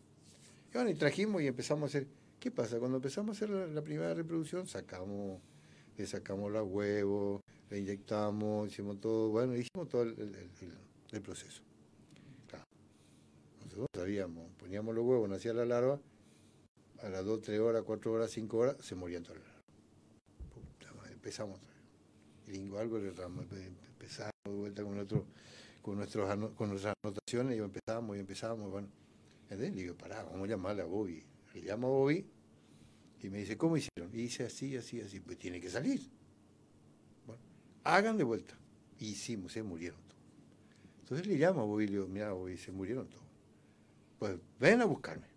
y, 0.69 0.73
bueno, 0.73 0.89
y 0.89 0.95
trajimos 0.95 1.41
y 1.41 1.47
empezamos 1.47 1.83
a 1.83 1.87
hacer. 1.97 2.07
¿Qué 2.39 2.51
pasa? 2.51 2.79
Cuando 2.79 2.97
empezamos 2.97 3.29
a 3.29 3.45
hacer 3.45 3.49
la, 3.49 3.81
primera 3.81 4.13
reproducción, 4.13 4.65
sacamos, 4.65 5.41
le 5.97 6.07
sacamos 6.07 6.49
los 6.49 6.65
huevos, 6.65 7.41
le 7.69 7.79
inyectamos, 7.79 8.69
hicimos 8.69 9.01
todo, 9.01 9.29
bueno, 9.29 9.55
hicimos 9.57 9.89
todo 9.89 10.03
el, 10.03 11.21
proceso. 11.21 11.61
Claro. 12.47 12.63
Nosotros 13.65 13.87
sabíamos, 13.93 14.49
poníamos 14.57 14.95
los 14.95 15.03
huevos, 15.03 15.27
nacía 15.27 15.53
la 15.53 15.65
larva, 15.65 15.99
a 17.01 17.09
las 17.09 17.25
2, 17.25 17.41
3 17.41 17.59
horas, 17.59 17.83
4 17.83 18.11
horas, 18.13 18.31
5 18.31 18.57
horas, 18.57 18.77
se 18.79 18.95
morían 18.95 19.23
todas 19.23 19.39
las 19.39 19.47
larvas. 19.47 21.11
Empezamos 21.11 21.57
otra 21.57 21.73
vez. 21.73 22.79
Algo 22.79 22.97
empezamos 22.97 24.31
de 24.45 24.51
vuelta 24.55 24.81
con 24.81 24.95
nuestro, 24.95 25.25
con 25.81 25.97
nuestros 25.97 26.53
con 26.55 26.69
nuestras 26.69 26.95
anotaciones 27.03 27.57
y 27.57 27.59
empezamos 27.59 28.15
y 28.15 28.19
empezamos, 28.21 28.71
bueno. 28.71 28.87
¿Entendés? 29.43 29.75
Le 29.75 29.81
digo, 29.81 29.95
pará, 29.95 30.23
vamos 30.23 30.47
a 30.47 30.51
llamarle 30.51 30.83
a 30.83 30.85
Bobby. 30.85 31.28
Le 31.53 31.61
llamo 31.61 31.87
a 31.87 31.89
Bobby 31.91 32.25
y 33.21 33.29
me 33.29 33.39
dice, 33.39 33.57
¿cómo 33.57 33.77
hicieron? 33.77 34.13
Y 34.13 34.17
dice 34.17 34.45
así, 34.45 34.75
así, 34.77 35.01
así, 35.01 35.19
pues 35.19 35.37
tiene 35.37 35.59
que 35.59 35.69
salir. 35.69 36.01
Bueno, 37.25 37.41
hagan 37.83 38.17
de 38.17 38.23
vuelta. 38.23 38.57
Y 38.97 39.09
hicimos, 39.09 39.53
se 39.53 39.63
murieron 39.63 39.99
todos. 40.03 40.21
Entonces 41.01 41.27
le 41.27 41.35
llamo 41.37 41.61
a 41.61 41.65
Bobby 41.65 41.85
y 41.85 41.87
le 41.87 41.93
digo, 41.93 42.07
mira 42.07 42.31
Bobby, 42.31 42.57
se 42.57 42.71
murieron 42.71 43.07
todos. 43.07 43.23
Pues 44.19 44.37
ven 44.59 44.81
a 44.81 44.85
buscarme. 44.85 45.27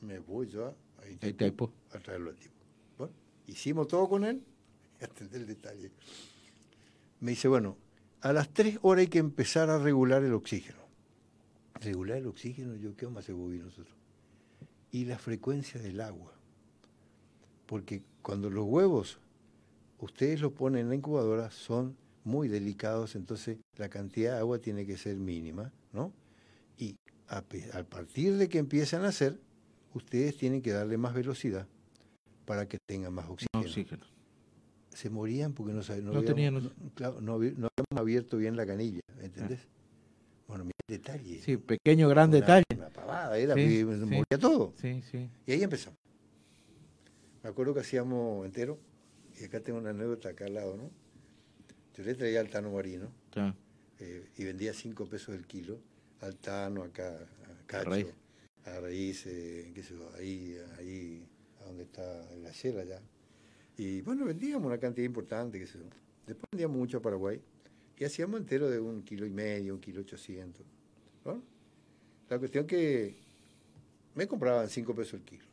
Me 0.00 0.18
voy 0.18 0.48
yo 0.48 0.66
a, 0.66 0.76
a 1.00 1.98
traerlo 2.00 2.30
al 2.30 2.36
tipo. 2.36 2.54
Bueno, 2.98 3.14
hicimos 3.46 3.88
todo 3.88 4.08
con 4.08 4.24
él, 4.24 4.42
atender 5.00 5.40
el 5.40 5.46
detalle. 5.46 5.90
Me 7.20 7.30
dice, 7.30 7.48
bueno, 7.48 7.76
a 8.20 8.32
las 8.32 8.52
tres 8.52 8.78
horas 8.82 9.02
hay 9.02 9.08
que 9.08 9.18
empezar 9.18 9.70
a 9.70 9.78
regular 9.78 10.22
el 10.22 10.32
oxígeno. 10.32 10.80
Regular 11.80 12.18
el 12.18 12.26
oxígeno, 12.26 12.76
yo 12.76 12.96
qué 12.96 13.06
a 13.06 13.18
hacer 13.18 13.34
Bobby 13.34 13.58
nosotros. 13.58 13.95
Y 14.92 15.04
la 15.04 15.18
frecuencia 15.18 15.80
del 15.80 16.00
agua. 16.00 16.32
Porque 17.66 18.02
cuando 18.22 18.50
los 18.50 18.64
huevos 18.66 19.18
ustedes 19.98 20.40
los 20.40 20.52
ponen 20.52 20.82
en 20.82 20.88
la 20.90 20.94
incubadora, 20.94 21.50
son 21.50 21.96
muy 22.24 22.48
delicados, 22.48 23.14
entonces 23.14 23.58
la 23.76 23.88
cantidad 23.88 24.34
de 24.34 24.38
agua 24.40 24.58
tiene 24.58 24.86
que 24.86 24.96
ser 24.96 25.16
mínima, 25.16 25.72
¿no? 25.92 26.12
Y 26.78 26.96
a, 27.28 27.42
partir 27.42 28.36
de 28.36 28.48
que 28.48 28.58
empiezan 28.58 29.04
a 29.04 29.08
hacer, 29.08 29.40
ustedes 29.94 30.36
tienen 30.36 30.62
que 30.62 30.72
darle 30.72 30.96
más 30.98 31.14
velocidad 31.14 31.66
para 32.44 32.68
que 32.68 32.78
tengan 32.86 33.12
más 33.14 33.26
oxígeno. 33.28 33.60
Oxígeno. 33.64 34.04
Se 34.90 35.10
morían 35.10 35.52
porque 35.52 35.72
no, 35.72 35.80
no, 35.80 36.12
No 36.12 36.18
habíamos, 36.18 36.24
tenían- 36.26 36.54
no- 36.54 36.70
claro, 36.94 37.20
no 37.20 37.36
habi- 37.38 37.54
no 37.56 37.68
habíamos 37.68 37.96
abierto 38.00 38.36
bien 38.36 38.56
la 38.56 38.66
canilla, 38.66 39.00
¿entendés? 39.20 39.60
Bueno, 40.48 40.64
mira 40.64 40.74
el 40.88 40.98
detalle. 40.98 41.40
Sí, 41.42 41.56
pequeño, 41.56 42.08
gran 42.08 42.28
Una- 42.28 42.38
detalle. 42.38 42.64
Una 42.76 42.88
pavada, 42.90 43.36
era, 43.38 43.54
Sí, 43.54 43.84
moría 43.84 44.38
todo. 44.40 44.72
Sí, 44.80 45.02
sí. 45.10 45.28
Y 45.46 45.52
ahí 45.52 45.62
empezamos. 45.62 45.98
Me 47.42 47.50
acuerdo 47.50 47.74
que 47.74 47.80
hacíamos 47.80 48.44
entero, 48.46 48.78
y 49.40 49.44
acá 49.44 49.60
tengo 49.60 49.78
una 49.78 49.90
anécdota 49.90 50.30
acá 50.30 50.46
al 50.46 50.54
lado, 50.54 50.76
¿no? 50.76 50.90
Yo 51.96 52.04
le 52.04 52.14
traía 52.14 52.40
al 52.40 52.50
Tano 52.50 52.70
Marino 52.72 53.10
eh, 54.00 54.28
y 54.36 54.44
vendía 54.44 54.74
5 54.74 55.06
pesos 55.06 55.34
el 55.34 55.46
kilo 55.46 55.78
al 56.20 56.36
Tano, 56.36 56.82
acá, 56.82 57.08
a 57.16 57.66
Cacho, 57.66 57.90
raíz. 57.90 58.06
a 58.64 58.80
raíz, 58.80 59.26
eh, 59.26 59.70
qué 59.74 59.82
sé 59.82 59.94
yo, 59.94 60.10
ahí, 60.18 60.56
ahí, 60.78 61.26
a 61.62 61.64
donde 61.66 61.84
está 61.84 62.02
la 62.42 62.50
Shell 62.50 62.78
allá. 62.78 63.00
Y 63.78 64.00
bueno, 64.02 64.24
vendíamos 64.24 64.66
una 64.66 64.78
cantidad 64.78 65.06
importante, 65.06 65.58
qué 65.58 65.66
sé 65.66 65.78
yo. 65.78 65.84
Después 66.26 66.48
vendíamos 66.50 66.76
mucho 66.76 66.98
a 66.98 67.02
Paraguay 67.02 67.40
y 67.98 68.04
hacíamos 68.04 68.40
entero 68.40 68.68
de 68.68 68.78
un 68.78 69.02
kilo 69.02 69.26
y 69.26 69.30
medio, 69.30 69.74
un 69.74 69.80
kilo 69.80 70.02
ochocientos. 70.02 70.64
¿no? 71.24 71.42
La 72.28 72.38
cuestión 72.38 72.66
que 72.66 73.16
me 74.14 74.26
compraban 74.26 74.68
5 74.68 74.94
pesos 74.94 75.14
el 75.14 75.22
kilo. 75.22 75.44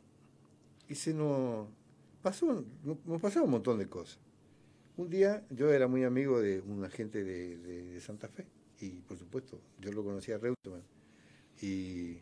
Y 0.88 0.94
se 0.94 1.14
nos 1.14 1.68
pasó, 2.22 2.64
nos 3.04 3.20
pasaba 3.20 3.44
un 3.44 3.52
montón 3.52 3.78
de 3.78 3.88
cosas. 3.88 4.18
Un 4.96 5.10
día 5.10 5.44
yo 5.50 5.72
era 5.72 5.88
muy 5.88 6.04
amigo 6.04 6.40
de 6.40 6.60
un 6.60 6.84
agente 6.84 7.24
de, 7.24 8.00
Santa 8.00 8.28
Fe 8.28 8.46
y 8.80 8.90
por 8.90 9.16
supuesto 9.18 9.58
yo 9.80 9.90
lo 9.92 10.04
conocía 10.04 10.36
a 10.36 10.38
Reutemann 10.38 10.82
y 11.62 12.18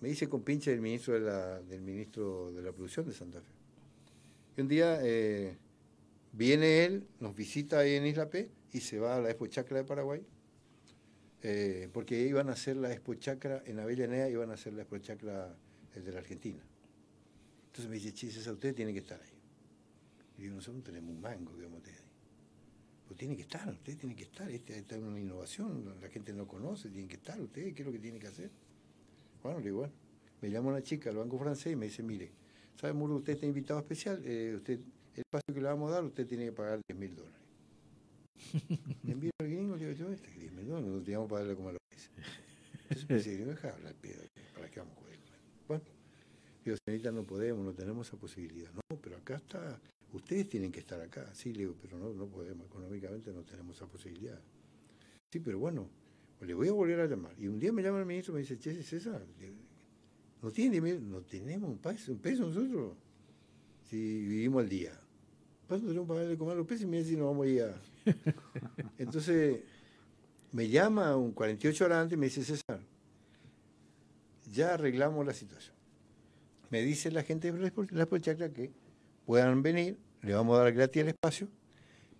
me 0.00 0.08
hice 0.08 0.28
con 0.28 0.42
pinche 0.42 0.72
del 0.72 0.80
ministro 0.80 1.14
de 1.14 1.20
la, 1.20 1.60
del 1.60 1.80
ministro 1.80 2.50
de 2.52 2.62
la 2.62 2.72
producción 2.72 3.06
de 3.06 3.12
Santa 3.12 3.40
Fe. 3.40 3.52
Y 4.56 4.60
un 4.62 4.68
día 4.68 4.98
eh, 5.02 5.56
viene 6.32 6.84
él, 6.84 7.06
nos 7.20 7.34
visita 7.36 7.78
ahí 7.78 7.94
en 7.94 8.06
Isla 8.06 8.28
P 8.28 8.50
y 8.72 8.80
se 8.80 8.98
va 8.98 9.16
a 9.16 9.20
la 9.20 9.30
Expo 9.30 9.46
Chacra 9.46 9.78
de 9.78 9.84
Paraguay 9.84 10.22
eh, 11.42 11.88
porque 11.92 12.20
iban 12.20 12.48
a 12.48 12.52
hacer 12.52 12.76
la 12.76 12.92
Expo 12.92 13.14
Chacra 13.14 13.62
en 13.64 13.78
Avellaneda, 13.78 14.28
iban 14.28 14.50
a 14.50 14.54
hacer 14.54 14.74
la 14.74 14.82
Expo 14.82 14.98
Chacra 14.98 15.54
de 15.94 16.12
la 16.12 16.18
Argentina. 16.18 16.62
Entonces 17.66 17.88
me 17.88 17.96
dice, 17.96 18.12
che, 18.12 18.30
César, 18.30 18.54
usted 18.54 18.74
tiene 18.74 18.92
que 18.92 18.98
estar 18.98 19.20
ahí. 19.20 19.38
Y 20.38 20.42
digo, 20.42 20.56
nosotros 20.56 20.78
no 20.78 20.82
tenemos 20.82 21.14
un 21.14 21.20
mango, 21.20 21.56
digamos, 21.56 21.82
de 21.82 21.90
ahí. 21.90 21.96
Pues 23.06 23.18
tiene 23.18 23.36
que 23.36 23.42
estar, 23.42 23.68
usted 23.68 23.96
tiene 23.96 24.14
que 24.14 24.24
estar, 24.24 24.50
esta 24.50 24.74
esta 24.74 24.96
es 24.96 25.02
una 25.02 25.18
innovación, 25.18 25.96
la 26.00 26.08
gente 26.08 26.32
no 26.32 26.46
conoce, 26.46 26.90
tiene 26.90 27.08
que 27.08 27.16
estar, 27.16 27.40
usted, 27.40 27.74
¿qué 27.74 27.82
es 27.82 27.86
lo 27.86 27.92
que 27.92 27.98
tiene 27.98 28.18
que 28.18 28.28
hacer? 28.28 28.50
Bueno, 29.42 29.58
le 29.58 29.64
digo, 29.64 29.78
bueno, 29.78 29.94
me 30.40 30.50
llama 30.50 30.68
una 30.68 30.82
chica 30.82 31.10
al 31.10 31.16
Banco 31.16 31.38
Francés 31.38 31.72
y 31.72 31.76
me 31.76 31.86
dice, 31.86 32.02
mire, 32.02 32.30
¿sabe, 32.76 32.92
Muro, 32.92 33.16
usted 33.16 33.32
está 33.32 33.46
invitado 33.46 33.80
especial, 33.80 34.22
eh, 34.24 34.54
usted, 34.56 34.78
el 35.14 35.22
espacio 35.26 35.54
que 35.54 35.60
le 35.60 35.66
vamos 35.66 35.90
a 35.90 35.94
dar, 35.94 36.04
usted 36.04 36.26
tiene 36.26 36.44
que 36.46 36.52
pagar 36.52 36.80
10 36.88 37.00
mil 37.00 37.16
dólares. 37.16 37.39
Le 39.04 39.12
envío 39.12 39.30
al 39.40 39.48
gringo, 39.48 39.76
le 39.76 39.86
digo, 39.86 40.06
yo, 40.06 40.12
este 40.12 40.30
10 40.30 40.52
mil 40.52 40.66
dólares, 40.66 40.90
no 40.90 41.02
teníamos 41.02 41.28
que 41.28 41.30
pagarle 41.32 41.54
como 41.54 41.72
los 41.72 41.80
meses. 41.92 42.10
Entonces 42.82 43.08
me 43.08 43.16
dice, 43.16 43.34
gringo, 43.34 43.50
deja 43.50 43.72
hablar 43.72 43.94
¿para 44.54 44.70
qué 44.70 44.80
vamos 44.80 44.96
a 44.98 45.12
él? 45.12 45.20
Bueno, 45.68 45.84
digo, 46.64 46.76
señorita, 46.84 47.12
no 47.12 47.24
podemos, 47.24 47.64
no 47.64 47.72
tenemos 47.72 48.08
esa 48.08 48.16
posibilidad. 48.16 48.72
No, 48.72 49.00
pero 49.00 49.16
acá 49.16 49.36
está, 49.36 49.80
ustedes 50.12 50.48
tienen 50.48 50.72
que 50.72 50.80
estar 50.80 51.00
acá. 51.00 51.32
Sí, 51.34 51.52
le 51.52 51.60
digo, 51.60 51.76
pero 51.80 51.98
no, 51.98 52.12
no 52.12 52.26
podemos, 52.26 52.66
económicamente 52.66 53.32
no 53.32 53.42
tenemos 53.42 53.76
esa 53.76 53.86
posibilidad. 53.86 54.40
Sí, 55.32 55.38
pero 55.38 55.58
bueno, 55.58 55.88
pues 56.38 56.48
le 56.48 56.54
voy 56.54 56.68
a 56.68 56.72
volver 56.72 57.00
a 57.00 57.06
llamar. 57.06 57.34
Y 57.38 57.46
un 57.46 57.58
día 57.58 57.72
me 57.72 57.82
llama 57.82 58.00
el 58.00 58.06
ministro 58.06 58.32
y 58.32 58.36
me 58.36 58.40
dice, 58.40 58.58
che, 58.58 58.82
César, 58.82 59.24
no 60.42 60.50
tiene, 60.50 60.80
no 60.80 61.20
tenemos 61.22 61.70
un 61.70 61.78
peso, 61.78 62.12
un 62.12 62.18
peso 62.18 62.46
nosotros. 62.46 62.96
Si 63.84 63.96
vivimos 63.96 64.62
al 64.62 64.68
día. 64.68 64.98
¿Cuánto 65.68 65.86
tenemos 65.86 66.08
que 66.08 66.14
pagarle 66.14 66.38
comer 66.38 66.56
los 66.56 66.66
pesos? 66.66 66.82
Y 66.82 66.86
mira 66.86 67.04
si 67.04 67.16
nos 67.16 67.26
vamos 67.26 67.46
a 67.46 67.48
ir 67.50 67.62
a... 67.62 67.80
Entonces, 68.98 69.60
me 70.52 70.68
llama 70.68 71.16
un 71.16 71.32
48 71.32 71.84
horas 71.84 71.98
antes 72.02 72.16
y 72.16 72.20
me 72.20 72.26
dice, 72.26 72.42
César, 72.44 72.80
ya 74.50 74.74
arreglamos 74.74 75.24
la 75.26 75.32
situación. 75.32 75.74
Me 76.70 76.82
dice 76.82 77.10
la 77.10 77.22
gente 77.22 77.50
de 77.52 77.58
la 77.58 77.72
Expo- 77.72 77.90
la 77.90 78.02
Expo 78.02 78.18
Chacra 78.18 78.50
que 78.52 78.70
puedan 79.26 79.62
venir, 79.62 79.98
le 80.22 80.34
vamos 80.34 80.58
a 80.58 80.62
dar 80.64 80.72
gratis 80.72 81.02
el 81.02 81.08
espacio, 81.08 81.48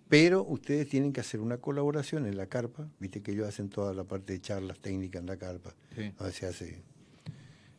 pero 0.07 0.43
ustedes 0.43 0.87
tienen 0.89 1.13
que 1.13 1.21
hacer 1.21 1.39
una 1.39 1.57
colaboración 1.57 2.25
en 2.25 2.35
la 2.37 2.47
carpa, 2.47 2.89
viste 2.99 3.21
que 3.21 3.31
ellos 3.31 3.47
hacen 3.47 3.69
toda 3.69 3.93
la 3.93 4.03
parte 4.03 4.33
de 4.33 4.41
charlas 4.41 4.79
técnicas 4.79 5.21
en 5.21 5.27
la 5.27 5.37
carpa, 5.37 5.73
Sí. 5.95 6.13
hace. 6.45 6.83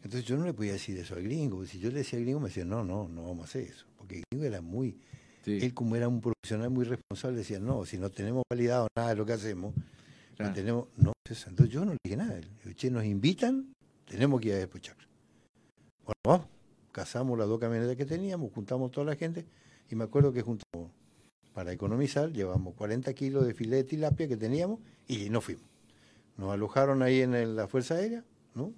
Entonces 0.02 0.24
yo 0.24 0.36
no 0.36 0.44
le 0.44 0.52
podía 0.54 0.72
decir 0.72 0.98
eso 0.98 1.14
al 1.14 1.22
gringo, 1.22 1.64
si 1.66 1.78
yo 1.78 1.90
le 1.90 1.98
decía 1.98 2.18
al 2.18 2.24
gringo 2.24 2.40
me 2.40 2.48
decía, 2.48 2.64
no, 2.64 2.84
no, 2.84 3.06
no 3.08 3.22
vamos 3.22 3.40
a 3.40 3.44
hacer 3.44 3.62
eso, 3.64 3.86
porque 3.96 4.16
el 4.16 4.22
gringo 4.30 4.46
era 4.46 4.60
muy, 4.60 4.96
él 5.64 5.74
como 5.74 5.96
era 5.96 6.08
un 6.08 6.20
profesional 6.20 6.70
muy 6.70 6.84
responsable 6.84 7.38
decía, 7.38 7.58
no, 7.58 7.84
si 7.84 7.98
no 7.98 8.10
tenemos 8.10 8.42
validado 8.50 8.88
nada 8.96 9.10
de 9.10 9.16
lo 9.16 9.26
que 9.26 9.32
hacemos, 9.32 9.74
no 10.38 10.52
tenemos, 10.54 10.88
no, 10.96 11.12
entonces 11.28 11.68
yo 11.72 11.84
no 11.84 11.92
le 11.92 11.98
dije 12.04 12.16
nada, 12.16 12.34
le 12.34 12.40
digo, 12.64 12.72
che, 12.76 12.90
nos 12.90 13.04
invitan, 13.04 13.72
tenemos 14.06 14.40
que 14.40 14.48
ir 14.48 14.54
a 14.54 14.60
Expo 14.62 14.78
Chacra. 14.78 15.06
Bueno, 16.04 16.20
vamos, 16.24 16.46
casamos 16.92 17.38
las 17.38 17.48
dos 17.48 17.58
camionetas 17.60 17.96
que 17.96 18.04
teníamos, 18.06 18.52
juntamos 18.52 18.90
toda 18.90 19.06
la 19.06 19.16
gente, 19.16 19.46
y 19.90 19.94
me 19.94 20.04
acuerdo 20.04 20.32
que 20.32 20.42
juntamos, 20.42 20.90
para 21.52 21.70
economizar, 21.72 22.32
llevamos 22.32 22.74
40 22.74 23.12
kilos 23.12 23.46
de 23.46 23.52
filete 23.54 23.76
de 23.76 23.84
tilapia 23.84 24.26
que 24.28 24.36
teníamos 24.38 24.80
y 25.06 25.28
nos 25.28 25.44
fuimos. 25.44 25.64
Nos 26.38 26.50
alojaron 26.50 27.02
ahí 27.02 27.20
en 27.20 27.34
el- 27.34 27.54
la 27.56 27.68
Fuerza 27.68 27.94
Aérea, 27.96 28.24
¿no? 28.54 28.72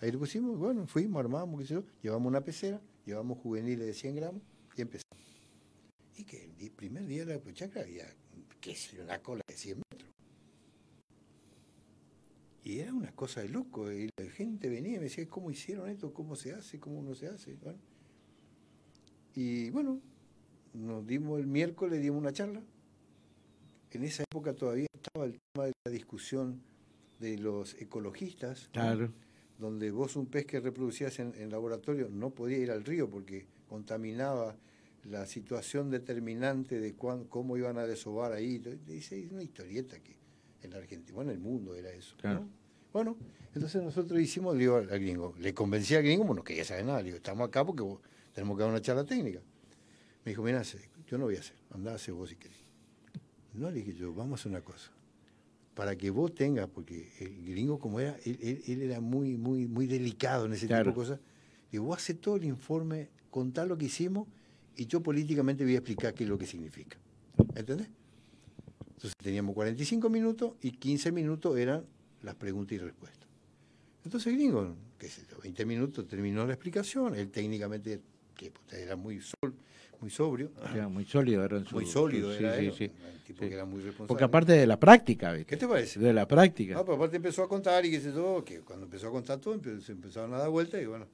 Ahí 0.00 0.12
lo 0.12 0.20
pusimos, 0.20 0.56
bueno, 0.56 0.86
fuimos, 0.86 1.18
armamos, 1.20 1.60
qué 1.60 1.66
sé 1.66 1.74
yo, 1.74 1.82
llevamos 2.02 2.28
una 2.28 2.40
pecera, 2.40 2.80
llevamos 3.04 3.38
juveniles 3.38 3.84
de 3.86 3.94
100 3.94 4.14
gramos 4.14 4.42
y 4.76 4.80
empezamos. 4.82 5.10
Y 6.20 6.24
que 6.24 6.50
el 6.60 6.70
primer 6.72 7.06
día 7.06 7.24
de 7.24 7.32
la 7.32 7.40
Puchacra 7.40 7.80
había, 7.80 8.04
qué 8.60 8.74
sé 8.74 9.00
una 9.00 9.22
cola 9.22 9.40
de 9.48 9.56
100 9.56 9.78
metros. 9.90 10.10
Y 12.62 12.80
era 12.80 12.92
una 12.92 13.10
cosa 13.12 13.40
de 13.40 13.48
loco, 13.48 13.90
y 13.90 14.10
la 14.18 14.30
gente 14.30 14.68
venía 14.68 14.96
y 14.96 14.98
me 14.98 15.04
decía, 15.04 15.26
¿cómo 15.26 15.50
hicieron 15.50 15.88
esto? 15.88 16.12
¿Cómo 16.12 16.36
se 16.36 16.52
hace? 16.52 16.78
¿Cómo 16.78 17.00
no 17.00 17.14
se 17.14 17.28
hace? 17.28 17.54
Bueno. 17.54 17.78
Y 19.34 19.70
bueno, 19.70 19.98
nos 20.74 21.06
dimos 21.06 21.40
el 21.40 21.46
miércoles, 21.46 22.02
dimos 22.02 22.20
una 22.20 22.34
charla. 22.34 22.60
En 23.90 24.04
esa 24.04 24.22
época 24.24 24.52
todavía 24.52 24.88
estaba 24.92 25.24
el 25.24 25.38
tema 25.54 25.68
de 25.68 25.72
la 25.86 25.90
discusión 25.90 26.60
de 27.18 27.38
los 27.38 27.80
ecologistas, 27.80 28.64
¿no? 28.66 28.72
Claro. 28.72 29.10
donde 29.58 29.90
vos 29.90 30.16
un 30.16 30.26
pez 30.26 30.44
que 30.44 30.60
reproducías 30.60 31.18
en, 31.18 31.34
en 31.36 31.48
laboratorio 31.48 32.10
no 32.10 32.28
podía 32.28 32.58
ir 32.58 32.70
al 32.70 32.84
río 32.84 33.08
porque 33.08 33.46
contaminaba 33.70 34.54
la 35.04 35.26
situación 35.26 35.90
determinante 35.90 36.78
de 36.80 36.94
cuán- 36.94 37.24
cómo 37.24 37.56
iban 37.56 37.78
a 37.78 37.86
desovar 37.86 38.32
ahí. 38.32 38.58
Dice 38.86 39.28
una 39.30 39.42
historieta 39.42 39.98
que 40.00 40.16
en 40.62 40.70
la 40.70 40.78
Argentina, 40.78 41.14
bueno, 41.14 41.30
en 41.30 41.38
el 41.38 41.42
mundo 41.42 41.74
era 41.74 41.90
eso. 41.90 42.14
¿no? 42.16 42.20
Claro. 42.20 42.46
Bueno, 42.92 43.16
entonces 43.54 43.82
nosotros 43.82 44.20
hicimos, 44.20 44.54
le 44.54 44.60
digo 44.60 44.76
al, 44.76 44.86
gringo, 44.88 45.34
le 45.38 45.54
convencí 45.54 45.94
al 45.94 46.02
gringo, 46.02 46.24
bueno, 46.24 46.42
que 46.42 46.56
ya 46.56 46.64
sabe 46.64 46.82
nada, 46.84 46.98
le 46.98 47.04
digo, 47.06 47.16
estamos 47.16 47.48
acá 47.48 47.64
porque 47.64 47.82
vos- 47.82 48.00
tenemos 48.34 48.56
que 48.56 48.62
dar 48.62 48.70
una 48.70 48.80
charla 48.82 49.04
técnica. 49.04 49.40
Me 50.24 50.32
dijo, 50.32 50.42
mira, 50.42 50.60
hace- 50.60 50.90
yo 51.06 51.16
no 51.16 51.24
voy 51.24 51.36
a 51.36 51.40
hacer, 51.40 51.56
andá 51.70 51.92
a 51.92 51.94
hacer 51.94 52.14
vos 52.14 52.28
si 52.30 52.36
querés. 52.36 52.58
No, 53.54 53.70
le 53.70 53.78
dije 53.78 53.94
yo, 53.94 54.12
vamos 54.12 54.38
a 54.38 54.42
hacer 54.42 54.50
una 54.52 54.60
cosa. 54.62 54.90
Para 55.74 55.96
que 55.96 56.10
vos 56.10 56.34
tengas, 56.34 56.68
porque 56.68 57.10
el 57.20 57.46
gringo 57.46 57.78
como 57.78 58.00
era, 58.00 58.16
él, 58.24 58.38
él- 58.42 58.62
él 58.66 58.82
era 58.82 59.00
muy, 59.00 59.36
muy, 59.36 59.66
muy 59.66 59.86
delicado 59.86 60.46
en 60.46 60.52
ese 60.52 60.66
Claro. 60.66 60.90
tipo 60.90 61.00
de 61.00 61.06
cosas. 61.06 61.20
Le 61.20 61.72
digo, 61.72 61.84
vos 61.84 61.96
haces 61.96 62.20
todo 62.20 62.36
el 62.36 62.44
informe, 62.44 63.08
contá 63.30 63.64
lo 63.64 63.78
que 63.78 63.86
hicimos 63.86 64.28
y 64.76 64.86
yo 64.86 65.02
políticamente 65.02 65.64
voy 65.64 65.74
a 65.74 65.78
explicar 65.78 66.14
qué 66.14 66.24
es 66.24 66.30
lo 66.30 66.38
que 66.38 66.46
significa. 66.46 66.98
¿Entendés? 67.54 67.88
Entonces 68.96 69.14
teníamos 69.22 69.54
45 69.54 70.10
minutos 70.10 70.52
y 70.60 70.72
15 70.72 71.12
minutos 71.12 71.56
eran 71.58 71.84
las 72.22 72.34
preguntas 72.34 72.72
y 72.72 72.78
respuestas. 72.78 73.28
Entonces 74.04 74.32
el 74.32 74.38
gringo, 74.38 74.74
qué 74.98 75.08
sé 75.08 75.22
yo, 75.30 75.38
20 75.42 75.64
minutos 75.66 76.06
terminó 76.06 76.46
la 76.46 76.52
explicación, 76.54 77.14
él 77.14 77.30
técnicamente, 77.30 78.00
que 78.34 78.52
era 78.72 78.96
muy, 78.96 79.20
sol, 79.20 79.54
muy 80.00 80.10
sobrio. 80.10 80.50
Era 80.74 80.88
muy 80.88 81.04
sólido. 81.04 81.44
Era 81.44 81.58
en 81.58 81.66
su- 81.66 81.74
Muy 81.76 81.86
sólido 81.86 82.32
era 82.32 82.56
sí, 82.72 82.84
un 82.84 83.24
tipo 83.26 83.40
que 83.40 83.54
era 83.54 83.64
muy 83.64 83.78
responsable. 83.80 84.08
Porque 84.08 84.24
aparte 84.24 84.52
de 84.52 84.66
la 84.66 84.78
práctica, 84.78 85.32
¿viste? 85.32 85.46
¿Qué 85.46 85.56
te 85.56 85.66
parece? 85.68 85.98
De 86.00 86.12
la 86.12 86.26
práctica. 86.26 86.78
Ah, 86.78 86.82
pero 86.84 86.96
aparte 86.96 87.16
empezó 87.16 87.42
a 87.42 87.48
contar 87.48 87.84
y 87.84 87.90
qué 87.90 88.00
sé 88.00 88.12
yo, 88.12 88.42
que 88.44 88.60
cuando 88.60 88.84
empezó 88.86 89.08
a 89.08 89.10
contar 89.10 89.38
todo, 89.38 89.58
se 89.80 89.92
empezaron 89.92 90.32
a 90.34 90.38
dar 90.38 90.48
vueltas 90.50 90.80
y 90.82 90.86
bueno, 90.86 91.06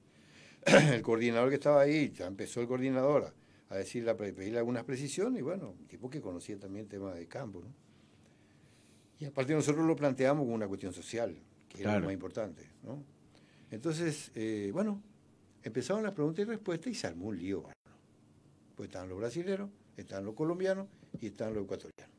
el 0.93 1.03
coordinador 1.03 1.49
que 1.49 1.57
estaba 1.57 1.81
ahí, 1.83 2.13
ya 2.17 2.27
empezó 2.27 2.61
el 2.61 2.67
coordinador 2.69 3.33
a, 3.69 3.77
decirle, 3.77 4.11
a 4.11 4.17
pedirle 4.17 4.59
algunas 4.59 4.85
precisiones 4.85 5.41
y 5.41 5.43
bueno, 5.43 5.71
un 5.79 5.87
tipo 5.87 6.09
que 6.09 6.21
conocía 6.21 6.59
también 6.59 6.87
temas 6.89 7.15
de 7.15 7.27
campo, 7.27 7.61
¿no? 7.61 7.69
Y 9.19 9.25
aparte 9.25 9.55
nosotros 9.55 9.87
lo 9.87 9.97
planteamos 9.97 10.43
como 10.43 10.55
una 10.55 10.69
cuestión 10.69 10.93
social, 10.93 11.37
que 11.69 11.83
era 11.83 11.99
lo 11.99 12.05
más 12.05 12.13
importante, 12.13 12.69
¿no? 12.83 13.03
Entonces, 13.71 14.31
eh, 14.35 14.71
bueno, 14.73 15.03
empezaron 15.63 16.03
las 16.03 16.13
preguntas 16.13 16.45
y 16.45 16.49
respuestas 16.49 16.93
y 16.93 16.95
se 16.95 17.07
armó 17.07 17.27
un 17.29 17.39
lío. 17.39 17.65
Pues 18.77 18.89
estaban 18.89 19.09
los 19.09 19.19
brasileños, 19.19 19.71
estaban 19.97 20.25
los 20.25 20.35
colombianos 20.35 20.87
y 21.21 21.27
estaban 21.27 21.55
los 21.55 21.65
ecuatorianos. 21.65 22.15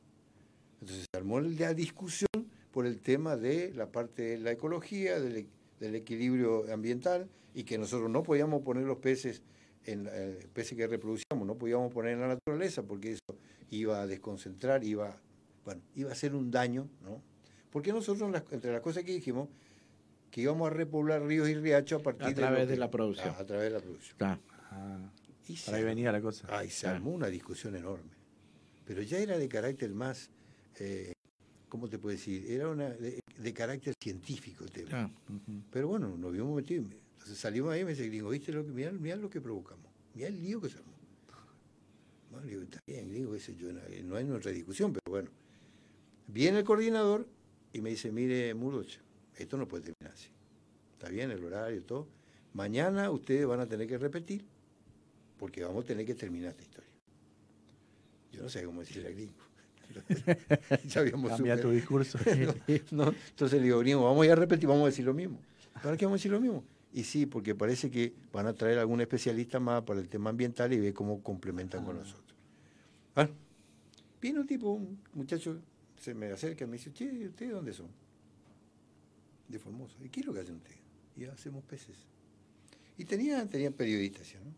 Entonces 0.82 1.06
se 1.12 1.18
armó 1.18 1.40
la 1.40 1.74
discusión 1.74 2.28
por 2.72 2.86
el 2.86 3.00
tema 3.00 3.36
de 3.38 3.74
la 3.74 3.92
parte 3.92 4.24
de 4.24 4.38
la 4.40 4.52
ecología, 4.52 5.20
del, 5.20 5.38
e- 5.38 5.48
del 5.80 5.96
equilibrio 5.96 6.72
ambiental 6.74 7.30
y 7.54 7.64
que 7.64 7.78
nosotros 7.78 8.10
no 8.10 8.24
podíamos 8.24 8.64
poner 8.64 8.84
los 8.84 8.98
peces, 8.98 9.42
en, 9.88 10.04
la- 10.04 10.12
eh, 10.14 10.48
peces 10.54 10.78
que 10.78 10.86
reproducíamos, 10.88 11.48
no 11.48 11.56
podíamos 11.58 11.92
poner 11.92 12.14
en 12.14 12.20
la 12.22 12.28
naturaleza 12.28 12.84
porque 12.84 13.14
eso 13.14 13.40
iba 13.72 14.02
a 14.02 14.08
desconcentrar, 14.08 14.84
iba, 14.84 15.18
bueno, 15.66 15.82
iba 15.96 16.10
a 16.10 16.14
hacer 16.14 16.36
un 16.36 16.52
daño, 16.52 16.88
¿no? 17.04 17.22
Porque 17.72 17.92
nosotros, 17.92 18.32
entre 18.52 18.72
las 18.72 18.82
cosas 18.82 19.04
que 19.04 19.14
dijimos, 19.14 19.50
que 20.32 20.42
íbamos 20.42 20.68
a 20.68 20.74
repoblar 20.74 21.24
ríos 21.24 21.48
y 21.50 21.56
riachos 21.56 22.02
a 22.02 22.04
partir 22.04 22.26
A 22.26 22.30
de 22.30 22.36
través 22.36 22.60
lo 22.60 22.66
de 22.68 22.74
que- 22.74 22.80
la 22.80 22.92
producción. 22.92 23.30
Ah, 23.36 23.40
a 23.42 23.46
través 23.46 23.64
de 23.66 23.70
la 23.72 23.80
producción. 23.80 24.18
Ah. 24.72 25.12
Y 25.48 25.56
se 25.56 25.74
ahí 25.74 25.84
venía 25.84 26.12
la 26.12 26.22
cosa. 26.22 26.48
Ay, 26.52 26.70
se 26.70 26.88
armó 26.88 27.12
una 27.12 27.28
discusión 27.28 27.76
enorme. 27.76 28.12
Pero 28.86 29.02
ya 29.02 29.18
era 29.20 29.38
de 29.38 29.48
carácter 29.48 29.92
más, 29.94 30.30
eh, 30.80 31.14
¿cómo 31.70 31.88
te 31.88 31.98
puedo 31.98 32.16
decir? 32.16 32.50
Era 32.52 32.68
una 32.70 32.90
de, 32.90 33.20
de 33.38 33.54
carácter 33.54 33.94
científico 34.02 34.66
el 34.66 34.72
tema. 34.72 35.10
Pero 35.72 35.88
bueno, 35.88 36.18
nos 36.18 36.32
vimos 36.34 36.54
metidos. 36.56 36.88
Salimos 37.36 37.74
ahí 37.74 37.82
y 37.82 37.86
me 37.86 37.92
dice, 37.92 38.08
gringo, 38.08 38.30
¿viste 38.30 38.52
lo 38.52 38.66
que, 38.66 38.72
mirá, 38.72 38.92
mirá 38.92 39.16
lo 39.16 39.30
que 39.30 39.42
provocamos? 39.42 39.92
Mirá 40.14 40.28
el 40.30 40.42
lío 40.42 40.62
que 40.62 40.70
se 40.70 40.78
armó. 40.78 40.94
Bueno, 42.32 42.46
le 42.46 42.52
digo, 42.52 42.64
está 42.64 42.80
bien, 42.86 43.10
gringo, 43.10 43.34
qué 43.34 43.40
sé 43.40 43.56
yo, 43.56 43.72
no, 43.72 43.82
no 44.04 44.16
hay 44.16 44.24
nuestra 44.24 44.52
discusión, 44.52 44.94
pero 44.94 45.04
bueno. 45.10 45.30
Viene 46.28 46.60
el 46.60 46.66
coordinador 46.66 47.28
y 47.72 47.82
me 47.82 47.90
dice, 47.92 48.12
mire, 48.12 48.54
Murdoch, 48.54 49.00
esto 49.36 49.58
no 49.58 49.68
puede 49.68 49.86
terminar 49.86 50.14
así. 50.14 50.30
Está 50.94 51.10
bien 51.10 51.32
el 51.32 51.44
horario, 51.44 51.84
todo. 51.84 52.08
Mañana 52.54 53.10
ustedes 53.12 53.46
van 53.46 53.60
a 53.60 53.68
tener 53.68 53.88
que 53.88 53.98
repetir 53.98 54.44
porque 55.38 55.64
vamos 55.64 55.84
a 55.84 55.88
tener 55.88 56.06
que 56.06 56.16
terminar 56.16 56.52
esta 56.52 56.64
historia. 56.64 56.90
Yo 58.32 58.42
no 58.42 58.50
sé 58.50 58.64
cómo 58.64 58.82
decirle 58.82 59.10
a 59.10 59.12
gringo. 59.12 59.34
ya 60.88 61.02
habíamos 61.02 61.32
Cambia 61.32 61.60
tu 61.60 61.72
discurso. 61.72 62.20
No, 62.92 63.06
no. 63.06 63.16
Entonces 63.30 63.60
le 63.60 63.66
digo, 63.66 63.80
gringo, 63.80 64.04
vamos 64.04 64.24
a 64.24 64.26
ir 64.26 64.32
a 64.32 64.36
repetir, 64.36 64.68
vamos 64.68 64.84
a 64.84 64.88
decir 64.88 65.06
lo 65.06 65.14
mismo. 65.14 65.40
¿Para 65.82 65.96
qué 65.96 66.06
vamos 66.06 66.18
a 66.18 66.20
decir 66.20 66.32
lo 66.32 66.42
mismo? 66.42 66.64
Y 66.94 67.04
sí, 67.04 67.26
porque 67.26 67.54
parece 67.54 67.92
que 67.92 68.14
van 68.32 68.48
a 68.48 68.54
traer 68.54 68.80
algún 68.80 69.02
especialista 69.02 69.60
más 69.60 69.84
para 69.84 70.00
el 70.00 70.08
tema 70.08 70.30
ambiental 70.30 70.72
y 70.74 70.80
ver 70.80 70.94
cómo 70.94 71.22
complementan 71.22 71.84
con 71.84 71.98
nosotros. 71.98 72.36
Bueno, 73.14 73.32
viene 74.22 74.40
un 74.40 74.48
tipo, 74.48 74.72
un 74.72 75.00
muchacho, 75.14 75.60
se 76.00 76.14
me 76.14 76.32
acerca 76.32 76.66
y 76.66 76.68
me 76.68 76.78
dice, 76.78 76.94
che, 76.94 77.28
¿ustedes 77.28 77.52
dónde 77.52 77.74
son? 77.74 77.88
De 79.48 79.60
Formosa. 79.60 79.96
¿Y 80.04 80.10
qué 80.10 80.22
es 80.22 80.26
lo 80.26 80.34
que 80.34 80.40
hacen 80.42 80.56
ustedes? 80.56 80.80
Y 81.16 81.26
hacemos 81.26 81.64
peces. 81.64 81.98
Y 82.98 83.06
tenían, 83.06 83.50
tenían 83.50 83.74
periodistas, 83.74 84.34
¿no? 84.44 84.52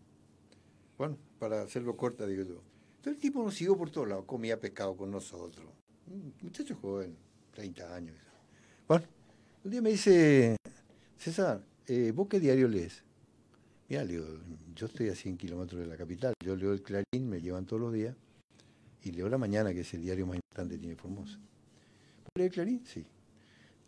Bueno, 0.98 1.18
para 1.40 1.62
hacerlo 1.62 1.96
corta, 1.96 2.26
digo 2.26 2.44
yo. 2.44 2.62
Entonces 2.98 3.14
el 3.14 3.20
tipo 3.20 3.42
nos 3.44 3.56
siguió 3.56 3.78
por 3.78 3.90
todos 3.90 4.08
lados, 4.08 4.26
comía 4.26 4.60
pescado 4.60 4.96
con 4.96 5.10
nosotros. 5.10 5.66
Un 6.08 6.34
muchacho 6.42 6.76
joven, 6.76 7.16
30 7.54 7.96
años. 7.96 8.18
Bueno, 8.88 9.06
un 9.64 9.72
día 9.72 9.82
me 9.82 9.92
dice, 9.92 10.58
César, 11.18 11.64
eh, 11.90 12.12
¿vos 12.12 12.28
qué 12.28 12.40
diario 12.40 12.68
lees? 12.68 13.04
Mira, 13.90 14.04
le 14.04 14.14
digo, 14.14 14.26
yo 14.76 14.86
estoy 14.86 15.10
a 15.10 15.16
100 15.16 15.38
kilómetros 15.38 15.82
de 15.82 15.88
la 15.88 15.98
capital, 15.98 16.34
yo 16.44 16.56
leo 16.56 16.72
el 16.72 16.84
Clarín, 16.84 17.28
me 17.28 17.42
llevan 17.42 17.66
todos 17.66 17.82
los 17.82 17.92
días, 17.92 18.16
y 19.04 19.12
leo 19.12 19.28
La 19.28 19.40
Mañana, 19.40 19.74
que 19.74 19.82
es 19.82 19.94
el 19.96 20.04
diario 20.04 20.28
más 20.28 20.36
importante 20.36 20.76
que 20.76 20.80
tiene 20.80 20.96
Formosa. 20.96 21.38
¿Vos 21.38 22.32
lees 22.36 22.50
el 22.50 22.54
Clarín? 22.54 22.86
Sí. 22.86 23.04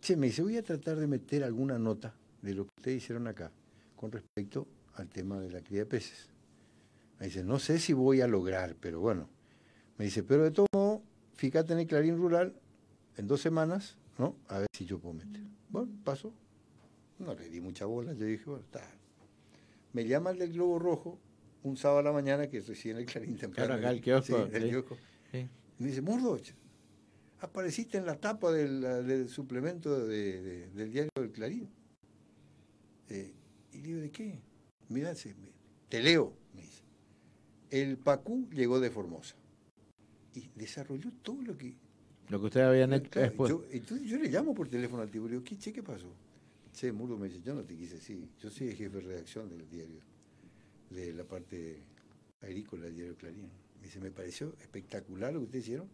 Che, 0.01 0.15
me 0.17 0.27
dice, 0.27 0.41
voy 0.41 0.57
a 0.57 0.63
tratar 0.63 0.97
de 0.97 1.05
meter 1.05 1.43
alguna 1.43 1.77
nota 1.77 2.15
de 2.41 2.55
lo 2.55 2.63
que 2.65 2.71
ustedes 2.79 3.03
hicieron 3.03 3.27
acá 3.27 3.51
con 3.95 4.11
respecto 4.11 4.67
al 4.95 5.07
tema 5.07 5.39
de 5.39 5.51
la 5.51 5.61
cría 5.61 5.81
de 5.81 5.85
peces. 5.85 6.29
Me 7.19 7.27
dice, 7.27 7.43
no 7.43 7.59
sé 7.59 7.77
si 7.77 7.93
voy 7.93 8.21
a 8.21 8.27
lograr, 8.27 8.75
pero 8.79 8.99
bueno. 8.99 9.29
Me 9.99 10.05
dice, 10.05 10.23
pero 10.23 10.43
de 10.43 10.49
todo 10.49 10.65
modo, 10.73 11.03
fíjate 11.35 11.73
en 11.73 11.79
el 11.79 11.87
Clarín 11.87 12.17
Rural 12.17 12.55
en 13.17 13.27
dos 13.27 13.41
semanas, 13.41 13.95
¿no? 14.17 14.35
A 14.47 14.57
ver 14.57 14.67
si 14.75 14.85
yo 14.85 14.97
puedo 14.97 15.13
meter. 15.13 15.43
Bueno, 15.69 15.91
pasó. 16.03 16.33
No 17.21 17.33
le 17.35 17.49
di 17.49 17.61
mucha 17.61 17.85
bola, 17.85 18.13
yo 18.13 18.25
dije, 18.25 18.45
bueno, 18.45 18.63
está. 18.63 18.81
Me 19.93 20.05
llama 20.07 20.31
el 20.31 20.39
del 20.39 20.53
Globo 20.53 20.79
Rojo 20.79 21.19
un 21.63 21.77
sábado 21.77 21.99
a 21.99 22.03
la 22.03 22.11
mañana 22.11 22.49
que 22.49 22.59
recién 22.61 22.97
el 22.97 23.05
Clarín 23.05 23.37
temprano. 23.37 23.67
Claro, 23.67 23.79
acá 23.81 23.91
el 23.91 24.01
kiosco, 24.01 24.37
Sí, 24.47 24.49
el 24.55 24.63
sí. 24.63 24.69
kiosco. 24.69 24.97
Sí. 25.31 25.37
Y 25.37 25.83
me 25.83 25.87
dice, 25.89 26.01
Murdoch, 26.01 26.47
apareciste 27.41 27.97
en 27.97 28.05
la 28.05 28.15
tapa 28.19 28.51
del, 28.51 28.81
del 28.81 29.29
suplemento 29.29 30.05
de- 30.07 30.41
de- 30.41 30.69
del 30.71 30.91
diario 30.91 31.11
del 31.15 31.31
Clarín. 31.31 31.69
Eh, 33.09 33.33
y 33.73 33.77
le 33.77 33.83
digo, 33.87 33.99
¿de 34.01 34.11
qué? 34.11 34.39
Mira, 34.89 35.13
te 35.89 36.01
leo, 36.01 36.33
me 36.55 36.61
dice. 36.61 36.81
El 37.69 37.97
Pacú 37.97 38.47
llegó 38.51 38.79
de 38.79 38.89
Formosa. 38.89 39.35
Y 40.33 40.49
desarrolló 40.55 41.11
todo 41.21 41.41
lo 41.41 41.57
que... 41.57 41.75
Lo 42.29 42.39
que 42.39 42.45
ustedes 42.45 42.65
habían 42.67 42.93
hecho 42.93 43.09
Claro, 43.09 43.27
después. 43.27 43.49
yo, 43.49 43.63
entonces 43.71 44.07
yo 44.07 44.17
le 44.17 44.29
llamo 44.29 44.53
por 44.53 44.69
teléfono 44.69 45.01
al 45.03 45.09
tipo 45.11 45.25
le 45.25 45.31
digo, 45.31 45.43
¿qué, 45.43 45.57
che, 45.57 45.73
¿qué 45.73 45.83
pasó? 45.83 46.07
Che, 46.73 46.91
Murdo 46.91 47.17
me 47.17 47.27
dice, 47.27 47.41
yo 47.41 47.53
no 47.53 47.63
te 47.63 47.75
quise 47.75 47.95
decir. 47.95 48.27
Yo 48.39 48.49
soy 48.49 48.69
el 48.69 48.75
jefe 48.75 48.97
de 48.97 49.01
redacción 49.01 49.49
del 49.49 49.67
diario, 49.69 49.99
de 50.89 51.13
la 51.13 51.23
parte 51.23 51.83
agrícola 52.41 52.85
del 52.85 52.95
diario 52.95 53.15
Clarín. 53.15 53.49
Me 53.79 53.87
dice, 53.87 53.99
me 53.99 54.11
pareció 54.11 54.55
espectacular 54.61 55.33
lo 55.33 55.39
que 55.39 55.45
ustedes 55.45 55.65
hicieron. 55.65 55.87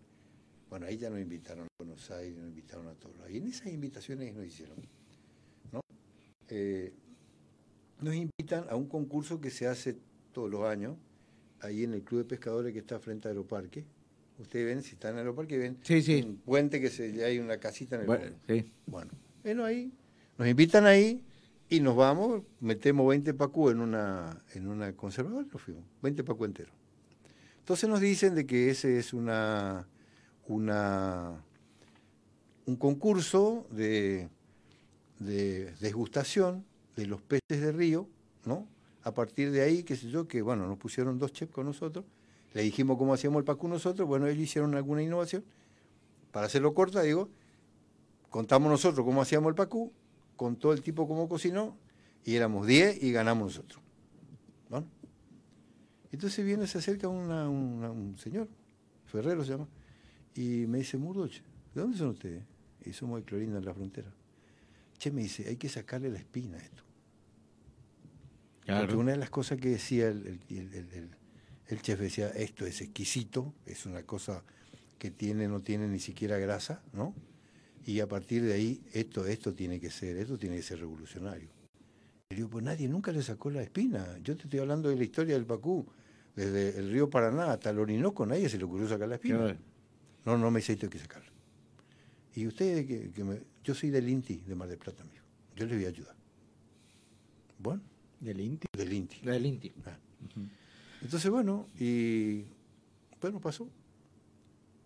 Bueno, 0.70 0.86
ahí 0.86 0.98
ya 0.98 1.10
nos 1.10 1.20
invitaron 1.20 1.64
a 1.66 1.68
Buenos 1.80 2.12
Aires, 2.12 2.38
nos 2.38 2.50
invitaron 2.50 2.88
a 2.88 2.94
todos. 2.94 3.16
Y 3.30 3.38
en 3.38 3.48
esas 3.48 3.68
invitaciones 3.68 4.34
nos 4.36 4.46
hicieron, 4.46 4.76
¿no? 5.72 5.80
Eh, 6.50 6.94
nos 8.02 8.14
invitan 8.14 8.66
a 8.70 8.76
un 8.76 8.88
concurso 8.88 9.40
que 9.40 9.50
se 9.50 9.66
hace 9.68 9.98
todos 10.34 10.52
los 10.52 10.64
años, 10.66 10.98
ahí 11.62 11.84
en 11.84 11.94
el 11.94 12.04
Club 12.04 12.20
de 12.20 12.26
Pescadores 12.26 12.74
que 12.74 12.80
está 12.80 13.00
frente 13.00 13.28
a 13.28 13.32
Aeroparque. 13.32 13.86
Ustedes 14.38 14.66
ven, 14.68 14.84
si 14.84 14.94
están 14.94 15.14
en 15.14 15.20
Aeroparque, 15.20 15.58
ven 15.58 15.78
Sí, 15.82 16.02
sí. 16.02 16.22
un 16.22 16.38
puente 16.38 16.80
que 16.80 16.90
se, 16.90 17.24
hay 17.26 17.40
una 17.40 17.58
casita 17.60 17.96
en 17.96 18.02
el 18.02 18.08
Bueno, 18.08 18.36
sí. 18.48 18.72
Bueno, 18.86 19.12
bueno, 19.42 19.66
ahí 19.66 19.92
nos 20.38 20.48
invitan 20.48 20.86
ahí 20.86 21.24
y 21.70 21.80
nos 21.80 21.96
vamos, 21.96 22.44
metemos 22.60 23.08
20 23.08 23.34
pacú 23.34 23.70
en 23.70 23.80
una, 23.80 24.42
en 24.54 24.68
una 24.68 24.94
conservadora, 24.94 25.46
nos 25.52 25.62
fuimos, 25.62 25.84
20 26.02 26.24
pacú 26.24 26.46
entero. 26.46 26.72
Entonces 27.60 27.90
nos 27.90 28.00
dicen 28.00 28.36
de 28.36 28.46
que 28.46 28.70
ese 28.70 28.98
es 28.98 29.14
una, 29.14 29.88
una 30.48 31.44
un 32.66 32.76
concurso 32.76 33.66
de, 33.72 34.30
de 35.20 35.74
degustación 35.80 36.66
de 36.96 37.06
los 37.08 37.22
peces 37.22 37.62
de 37.62 37.72
río, 37.72 38.08
¿no? 38.46 38.68
A 39.04 39.14
partir 39.14 39.52
de 39.52 39.62
ahí, 39.62 39.84
qué 39.84 39.96
sé 39.96 40.10
yo, 40.10 40.28
que 40.28 40.42
bueno, 40.42 40.68
nos 40.68 40.78
pusieron 40.78 41.18
dos 41.18 41.32
chefs 41.32 41.52
con 41.52 41.66
nosotros, 41.66 42.06
le 42.54 42.62
dijimos 42.64 42.98
cómo 42.98 43.14
hacíamos 43.14 43.40
el 43.40 43.46
pacú 43.46 43.68
nosotros, 43.68 44.08
bueno, 44.08 44.28
ellos 44.28 44.44
hicieron 44.44 44.76
alguna 44.76 45.02
innovación. 45.02 45.44
Para 46.32 46.48
hacerlo 46.48 46.74
corta, 46.74 47.02
digo, 47.02 47.30
contamos 48.30 48.70
nosotros 48.70 49.06
cómo 49.06 49.22
hacíamos 49.22 49.50
el 49.50 49.56
pacú, 49.56 49.94
contó 50.38 50.72
el 50.72 50.82
tipo 50.82 51.06
cómo 51.08 51.28
cocinó, 51.28 51.78
y 52.24 52.36
éramos 52.36 52.66
10 52.66 53.04
y 53.04 53.12
ganamos 53.12 53.48
nosotros. 53.56 53.82
Bueno. 54.70 54.88
Entonces 56.12 56.46
viene, 56.46 56.66
se 56.68 56.78
acerca 56.78 57.10
una- 57.10 57.50
una- 57.50 57.92
un 57.92 58.18
señor, 58.18 58.48
Ferrero 59.06 59.44
se 59.44 59.52
llama, 59.52 59.68
y 60.36 60.66
me 60.68 60.78
dice, 60.80 60.98
Murdoch, 60.98 61.32
¿de 61.76 61.82
dónde 61.82 61.98
son 61.98 62.10
ustedes? 62.10 62.44
Y 62.86 62.94
somos 62.94 63.20
de 63.20 63.26
Clorinda 63.26 63.58
en 63.58 63.66
la 63.66 63.74
frontera. 63.74 64.14
Che, 64.98 65.12
me 65.12 65.22
dice, 65.24 65.48
hay 65.50 65.58
que 65.58 65.68
sacarle 65.70 66.10
la 66.10 66.18
espina 66.20 66.58
a 66.58 66.62
esto. 66.62 66.84
Claro. 68.62 68.82
Porque 68.88 68.96
una 68.98 69.12
de 69.12 69.18
las 69.18 69.30
cosas 69.30 69.60
que 69.60 69.70
decía 69.70 70.08
el- 70.10 70.40
el 71.68 71.82
chef, 71.82 72.00
decía, 72.00 72.30
esto 72.30 72.66
es 72.66 72.82
exquisito, 72.82 73.54
es 73.66 73.86
una 73.86 74.04
cosa 74.04 74.44
que 75.00 75.12
tiene, 75.12 75.48
no 75.48 75.62
tiene 75.62 75.88
ni 75.88 76.00
siquiera 76.00 76.38
grasa, 76.38 76.82
¿no? 76.94 77.14
Y 77.88 78.02
a 78.02 78.08
partir 78.08 78.44
de 78.44 78.54
ahí, 78.54 78.82
esto, 78.92 79.26
esto 79.26 79.54
tiene 79.54 79.80
que 79.80 79.90
ser, 79.90 80.18
esto 80.18 80.38
tiene 80.38 80.58
que 80.58 80.62
ser 80.62 80.80
revolucionario. 80.80 81.48
Y 82.30 82.36
digo, 82.36 82.50
pues 82.50 82.62
nadie 82.64 82.86
nunca 82.90 83.14
le 83.14 83.24
sacó 83.24 83.50
la 83.50 83.64
espina. 83.64 84.20
Yo 84.22 84.36
te 84.36 84.44
estoy 84.44 84.60
hablando 84.60 84.90
de 84.90 84.98
la 84.98 85.06
historia 85.06 85.36
del 85.36 85.46
Pacú, 85.46 85.88
desde 86.36 86.78
el 86.78 86.92
río 86.92 87.10
Paraná 87.10 87.54
hasta 87.54 87.70
el 87.70 87.80
Orinoco, 87.80 88.26
nadie 88.26 88.50
se 88.50 88.58
le 88.58 88.66
ocurrió 88.66 88.90
sacar 88.90 89.08
la 89.08 89.16
espina. 89.16 89.38
Claro. 89.38 89.58
No, 90.26 90.38
no 90.38 90.52
me 90.52 90.60
dice, 90.60 90.74
esto 90.74 90.88
hay 90.88 90.90
que 90.90 91.00
sacarla. 91.00 91.32
Y 92.36 92.46
ustedes, 92.46 92.86
que, 92.86 93.10
que 93.12 93.24
me- 93.24 93.42
yo 93.64 93.74
soy 93.74 93.90
del 93.90 94.08
INTI 94.10 94.44
de 94.46 94.54
Mar 94.54 94.68
del 94.68 94.78
Plata, 94.78 95.02
amigo. 95.04 95.24
Yo 95.56 95.66
les 95.66 95.78
voy 95.78 95.86
a 95.86 95.88
ayudar. 95.88 96.16
Bueno. 97.58 97.82
¿Del 98.20 98.42
INTI? 98.42 98.68
Del 98.78 98.92
INTI. 98.94 99.22
Del 99.26 99.46
INTI. 99.46 99.72
Ah. 99.86 99.98
Entonces, 101.02 101.32
bueno, 101.32 101.70
y 101.80 102.44
bueno, 103.22 103.40
pasó. 103.40 103.70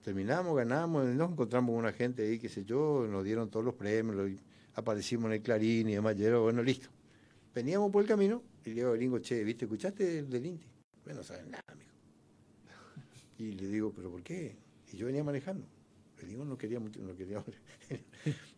Terminamos, 0.04 0.56
ganamos, 0.56 1.06
nos 1.06 1.32
encontramos 1.32 1.70
con 1.72 1.80
una 1.80 1.94
gente 1.94 2.24
ahí, 2.24 2.40
qué 2.40 2.50
sé 2.50 2.66
yo, 2.66 3.08
nos 3.10 3.24
dieron 3.24 3.50
todos 3.50 3.64
los 3.64 3.76
premios, 3.76 4.32
aparecimos 4.74 5.26
en 5.28 5.34
el 5.34 5.42
Clarín 5.42 5.90
y 5.90 5.94
demás, 5.94 6.16
y 6.18 6.22
yo, 6.24 6.42
bueno, 6.44 6.64
listo. 6.64 6.90
Veníamos 7.54 7.92
por 7.92 8.02
el 8.02 8.08
camino 8.08 8.42
y 8.66 8.70
le 8.70 8.76
digo 8.76 8.92
al 8.92 8.98
gringo, 8.98 9.20
che, 9.20 9.44
¿viste? 9.44 9.66
¿Escuchaste 9.66 10.04
del, 10.06 10.30
del 10.30 10.46
Inti? 10.46 10.66
Bueno, 11.04 11.20
no 11.20 11.24
saben 11.24 11.52
nada, 11.52 11.64
amigo. 11.68 11.92
Y 13.38 13.52
le 13.54 13.68
digo, 13.68 13.92
¿pero 13.96 14.10
por 14.10 14.24
qué? 14.24 14.56
Y 14.92 14.98
yo 14.98 15.06
venía 15.08 15.24
manejando. 15.24 15.66
Le 16.22 16.28
digo, 16.28 16.46
no 16.46 16.58
quería 16.58 16.80
mucho, 16.80 17.00
no 17.02 17.16
quería. 17.16 17.44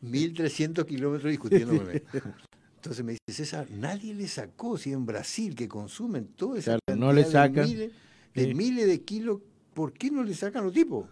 1300 0.01 0.85
kilómetros 0.87 1.31
discutiendo 1.31 1.77
con 1.77 1.89
él. 1.89 2.03
Entonces 2.75 3.05
me 3.05 3.13
dice, 3.13 3.45
César, 3.45 3.67
nadie 3.71 4.13
le 4.13 4.27
sacó, 4.27 4.77
si 4.77 4.91
en 4.91 5.05
Brasil 5.05 5.55
que 5.55 5.67
consumen 5.69 6.27
todo 6.35 6.57
esa 6.57 6.77
Claro, 6.85 6.99
no 6.99 7.13
le 7.13 7.23
de 7.23 7.31
sacan. 7.31 7.65
miles 7.65 7.91
de, 8.33 8.53
miles 8.53 8.87
de 8.87 9.01
kilos, 9.01 9.39
¿por 9.73 9.93
qué 9.93 10.09
no 10.11 10.23
le 10.23 10.33
sacan 10.33 10.63
los 10.63 10.73
tipos? 10.73 11.07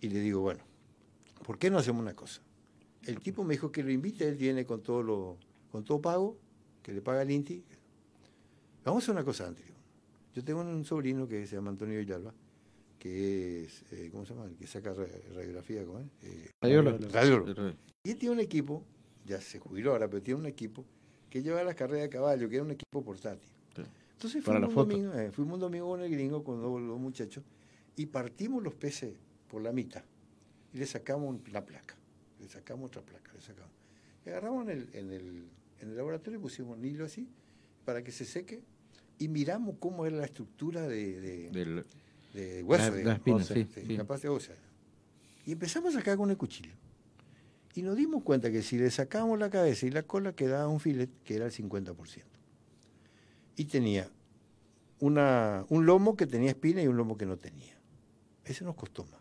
Y 0.00 0.08
le 0.08 0.20
digo, 0.20 0.40
bueno, 0.40 0.60
¿por 1.44 1.58
qué 1.58 1.70
no 1.70 1.78
hacemos 1.78 2.00
una 2.02 2.14
cosa? 2.14 2.40
El 3.04 3.20
tipo 3.20 3.44
me 3.44 3.54
dijo 3.54 3.70
que 3.72 3.82
lo 3.82 3.90
invite, 3.90 4.28
él 4.28 4.36
viene 4.36 4.64
con 4.66 4.82
todo 4.82 5.02
lo, 5.02 5.38
con 5.70 5.84
todo 5.84 6.00
pago, 6.00 6.36
que 6.82 6.92
le 6.92 7.00
paga 7.02 7.22
el 7.22 7.30
INTI. 7.30 7.62
Vamos 8.84 9.02
a 9.02 9.04
hacer 9.04 9.14
una 9.14 9.24
cosa 9.24 9.46
antes. 9.48 9.64
Yo 10.34 10.44
tengo 10.44 10.60
un 10.60 10.84
sobrino 10.84 11.26
que 11.26 11.46
se 11.46 11.56
llama 11.56 11.70
Antonio 11.70 11.98
Villalba, 11.98 12.32
que 12.98 13.64
es, 13.64 13.84
eh, 13.92 14.08
¿cómo 14.12 14.24
se 14.24 14.34
llama? 14.34 14.46
El 14.46 14.56
que 14.56 14.66
saca 14.66 14.92
ra- 14.94 15.06
radiografía, 15.34 15.84
¿cómo 15.84 16.00
es? 16.00 16.06
Eh, 16.22 16.50
Radiólogo. 16.62 16.98
radiólogo. 17.10 17.72
Y 18.04 18.10
él 18.10 18.16
tiene 18.18 18.34
un 18.34 18.40
equipo, 18.40 18.84
ya 19.26 19.40
se 19.40 19.58
jubiló 19.58 19.92
ahora, 19.92 20.08
pero 20.08 20.22
tiene 20.22 20.40
un 20.40 20.46
equipo 20.46 20.84
que 21.28 21.42
lleva 21.42 21.62
las 21.62 21.74
carreras 21.74 22.02
de 22.04 22.10
caballo, 22.10 22.48
que 22.48 22.56
era 22.56 22.64
un 22.64 22.70
equipo 22.70 23.02
portátil. 23.02 23.48
Entonces 24.20 24.44
Para 24.44 24.58
fuimos 24.58 24.74
la 24.74 24.74
foto. 24.82 24.90
domingo, 24.96 25.14
eh, 25.18 25.32
fuimos 25.32 25.54
un 25.54 25.60
domingo 25.60 25.88
con 25.88 26.02
el 26.02 26.10
gringo, 26.10 26.44
con 26.44 26.60
los, 26.60 26.78
los 26.82 27.00
muchachos, 27.00 27.42
y 27.96 28.04
partimos 28.04 28.62
los 28.62 28.74
peces 28.74 29.14
por 29.48 29.62
la 29.62 29.72
mitad. 29.72 30.02
Y 30.74 30.76
le 30.78 30.84
sacamos 30.84 31.36
la 31.50 31.64
placa, 31.64 31.96
le 32.38 32.46
sacamos 32.46 32.88
otra 32.88 33.00
placa, 33.00 33.32
le 33.32 33.40
sacamos. 33.40 33.70
Y 34.26 34.28
agarramos 34.28 34.68
en 34.68 34.70
el, 34.76 34.88
en 34.92 35.10
el, 35.10 35.44
en 35.80 35.88
el 35.88 35.96
laboratorio 35.96 36.38
y 36.38 36.42
pusimos 36.42 36.76
un 36.76 36.84
hilo 36.84 37.06
así, 37.06 37.26
para 37.86 38.04
que 38.04 38.12
se 38.12 38.26
seque, 38.26 38.60
y 39.18 39.28
miramos 39.28 39.76
cómo 39.78 40.04
era 40.04 40.16
la 40.18 40.26
estructura 40.26 40.86
de, 40.86 41.18
de, 41.18 41.50
Del- 41.50 41.84
de 42.34 42.62
hueso, 42.62 42.94
la- 42.96 43.18
la 43.18 43.42
sí. 43.42 43.96
capaz 43.96 44.20
de 44.20 44.28
ósea. 44.28 44.54
Y 45.46 45.52
empezamos 45.52 45.94
a 45.94 45.98
sacar 45.98 46.18
con 46.18 46.30
el 46.30 46.36
cuchillo. 46.36 46.74
Y 47.74 47.80
nos 47.80 47.96
dimos 47.96 48.22
cuenta 48.22 48.50
que 48.50 48.60
si 48.60 48.76
le 48.76 48.90
sacábamos 48.90 49.38
la 49.38 49.48
cabeza 49.48 49.86
y 49.86 49.90
la 49.90 50.02
cola 50.02 50.34
quedaba 50.34 50.68
un 50.68 50.78
filet 50.78 51.08
que 51.24 51.36
era 51.36 51.46
el 51.46 51.52
50%. 51.52 51.94
Y 53.56 53.64
tenía 53.64 54.10
un 55.00 55.86
lomo 55.86 56.16
que 56.16 56.26
tenía 56.26 56.50
espina 56.50 56.82
y 56.82 56.86
un 56.86 56.96
lomo 56.96 57.16
que 57.16 57.26
no 57.26 57.36
tenía. 57.36 57.78
Ese 58.44 58.64
nos 58.64 58.74
costó 58.74 59.04
más. 59.04 59.20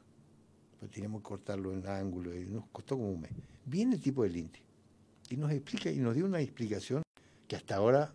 Pues 0.79 0.91
teníamos 0.91 1.21
que 1.21 1.27
cortarlo 1.27 1.73
en 1.73 1.85
ángulo 1.87 2.35
y 2.35 2.45
nos 2.45 2.67
costó 2.67 2.95
como 2.95 3.11
un 3.11 3.21
mes. 3.21 3.31
Viene 3.65 3.95
el 3.95 4.01
tipo 4.01 4.23
del 4.23 4.35
INTI 4.37 4.61
y 5.29 5.37
nos 5.37 5.51
explica 5.51 5.91
y 5.91 5.97
nos 5.99 6.15
dio 6.15 6.25
una 6.25 6.41
explicación 6.41 7.03
que 7.47 7.55
hasta 7.55 7.75
ahora 7.75 8.13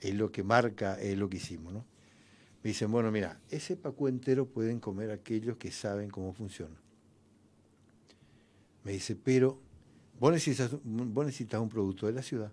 es 0.00 0.14
lo 0.14 0.32
que 0.32 0.42
marca 0.42 1.00
es 1.00 1.16
lo 1.16 1.28
que 1.28 1.36
hicimos, 1.36 1.72
¿no? 1.72 1.84
Me 2.62 2.68
dicen, 2.68 2.90
bueno, 2.90 3.10
mira, 3.10 3.40
ese 3.48 3.76
pacu 3.76 4.08
entero 4.08 4.46
pueden 4.46 4.80
comer 4.80 5.10
aquellos 5.10 5.56
que 5.56 5.70
saben 5.70 6.10
cómo 6.10 6.32
funciona. 6.32 6.76
Me 8.84 8.92
dice, 8.92 9.16
pero 9.16 9.58
vos 10.18 10.32
necesitas 10.32 11.60
un 11.60 11.68
producto 11.68 12.06
de 12.06 12.12
la 12.12 12.22
ciudad 12.22 12.52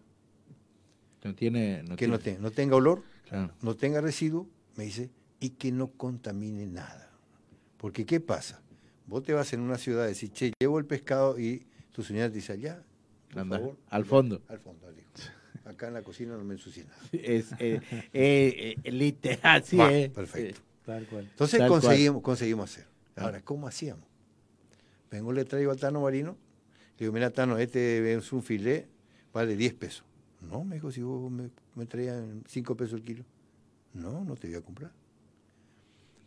No 1.23 1.33
tiene. 1.35 1.83
No 1.83 1.89
que 1.95 2.05
tiene- 2.05 2.11
no, 2.13 2.19
te- 2.19 2.37
no 2.39 2.51
tenga 2.51 2.75
olor, 2.75 3.03
Claro. 3.27 3.53
no 3.61 3.75
tenga 3.75 4.01
residuo, 4.01 4.47
me 4.75 4.85
dice, 4.85 5.09
y 5.39 5.49
que 5.51 5.71
no 5.71 5.87
contamine 5.91 6.65
nada. 6.67 7.11
Porque, 7.77 8.05
¿qué 8.05 8.19
pasa? 8.19 8.61
Vos 9.07 9.23
te 9.23 9.33
vas 9.33 9.51
en 9.53 9.61
una 9.61 9.77
ciudad 9.77 10.05
y 10.05 10.13
decís, 10.13 10.31
che, 10.31 10.51
llevo 10.59 10.79
el 10.79 10.85
pescado 10.85 11.39
y 11.39 11.65
tu 11.91 12.03
señora 12.03 12.29
te 12.29 12.35
dice, 12.35 12.53
allá, 12.53 12.83
por 13.31 13.41
Anda, 13.41 13.57
favor, 13.57 13.77
al 13.89 14.05
fondo. 14.05 14.41
Al 14.47 14.59
fondo, 14.59 14.91
dijo. 14.91 15.09
Acá 15.65 15.87
en 15.89 15.93
la 15.95 16.01
cocina 16.01 16.37
no 16.37 16.43
me 16.45 16.53
ensucie 16.53 16.85
nada. 16.85 16.97
Es 17.11 17.51
eh, 17.59 17.81
eh, 18.13 18.75
eh, 18.83 18.91
literal, 18.91 19.63
sí, 19.63 19.77
eh. 19.81 20.09
Perfecto. 20.13 20.61
Tal 20.85 21.05
cual. 21.07 21.27
Entonces 21.29 21.59
Tal 21.59 21.67
cual. 21.69 21.81
conseguimos, 21.81 22.21
conseguimos 22.21 22.71
hacer. 22.71 22.87
Ahora, 23.17 23.41
¿cómo 23.41 23.67
hacíamos? 23.67 24.05
Vengo, 25.11 25.33
le 25.33 25.43
traigo 25.45 25.71
al 25.71 25.77
Tano 25.79 26.01
Marino, 26.01 26.37
le 26.97 27.05
digo, 27.05 27.11
mira, 27.13 27.29
Tano, 27.31 27.57
este 27.57 28.13
es 28.13 28.31
un 28.31 28.43
filé, 28.43 28.87
vale 29.33 29.55
10 29.57 29.73
pesos. 29.73 30.03
No, 30.49 30.63
me 30.63 30.75
dijo, 30.75 30.91
si 30.91 31.01
vos 31.01 31.29
me, 31.31 31.49
me 31.75 31.85
traías 31.85 32.23
5 32.47 32.77
pesos 32.77 32.99
el 32.99 33.03
kilo. 33.03 33.25
No, 33.93 34.23
no 34.23 34.35
te 34.35 34.47
voy 34.47 34.57
a 34.57 34.61
comprar. 34.61 34.91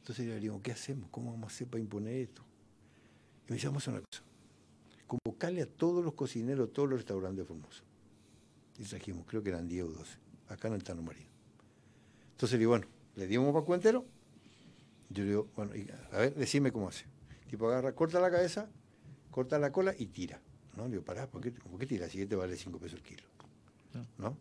Entonces 0.01 0.27
le 0.27 0.41
digo, 0.41 0.61
¿qué 0.63 0.73
hacemos? 0.73 1.09
¿Cómo 1.11 1.31
vamos 1.31 1.51
a 1.51 1.55
hacer 1.55 1.69
para 1.69 1.81
imponer 1.81 2.15
esto? 2.15 2.43
Y 3.47 3.53
me 3.53 3.57
dice, 3.57 3.69
vamos 3.69 3.87
a 3.87 3.91
hacer 3.91 4.01
una 4.01 4.07
cosa. 4.11 4.25
Convocarle 5.07 5.63
a 5.63 5.67
todos 5.67 6.05
los 6.05 6.15
cocineros, 6.15 6.73
todos 6.73 6.89
los 6.89 6.99
restaurantes 6.99 7.39
de 7.39 7.45
Formosa. 7.45 7.83
Y 8.79 8.85
trajimos, 8.85 9.25
creo 9.27 9.43
que 9.43 9.51
eran 9.51 9.69
10 9.69 9.85
o 9.85 9.89
12, 9.89 10.19
acá 10.49 10.69
en 10.69 10.75
el 10.75 10.85
Tano 10.85 11.03
Marino. 11.03 11.29
Entonces 12.33 12.53
le 12.53 12.59
digo, 12.61 12.71
bueno, 12.71 12.87
le 13.17 13.27
dimos 13.27 13.49
un 13.49 13.55
paco 13.55 13.75
entero. 13.75 14.05
Yo 15.11 15.25
le 15.25 15.31
digo, 15.31 15.49
bueno, 15.57 15.73
a 16.13 16.19
ver, 16.19 16.35
decime 16.35 16.73
cómo 16.73 16.89
hace. 16.89 17.05
Tipo, 17.49 17.69
agarra, 17.69 17.95
corta 17.95 18.21
la 18.21 18.31
cabeza, 18.31 18.69
corta 19.31 19.59
la 19.59 19.73
cola 19.73 19.95
y 19.99 20.07
tira. 20.07 20.41
¿no? 20.77 20.85
Le 20.85 20.93
digo, 20.93 21.05
pará, 21.05 21.27
¿por 21.27 21.43
qué, 21.43 21.51
¿por 21.51 21.79
qué 21.79 21.87
tira? 21.87 22.09
Si 22.09 22.23
este 22.23 22.37
vale 22.37 22.57
5 22.57 22.79
pesos 22.79 22.99
el 22.99 23.05
kilo. 23.05 23.25
¿No? 24.19 24.37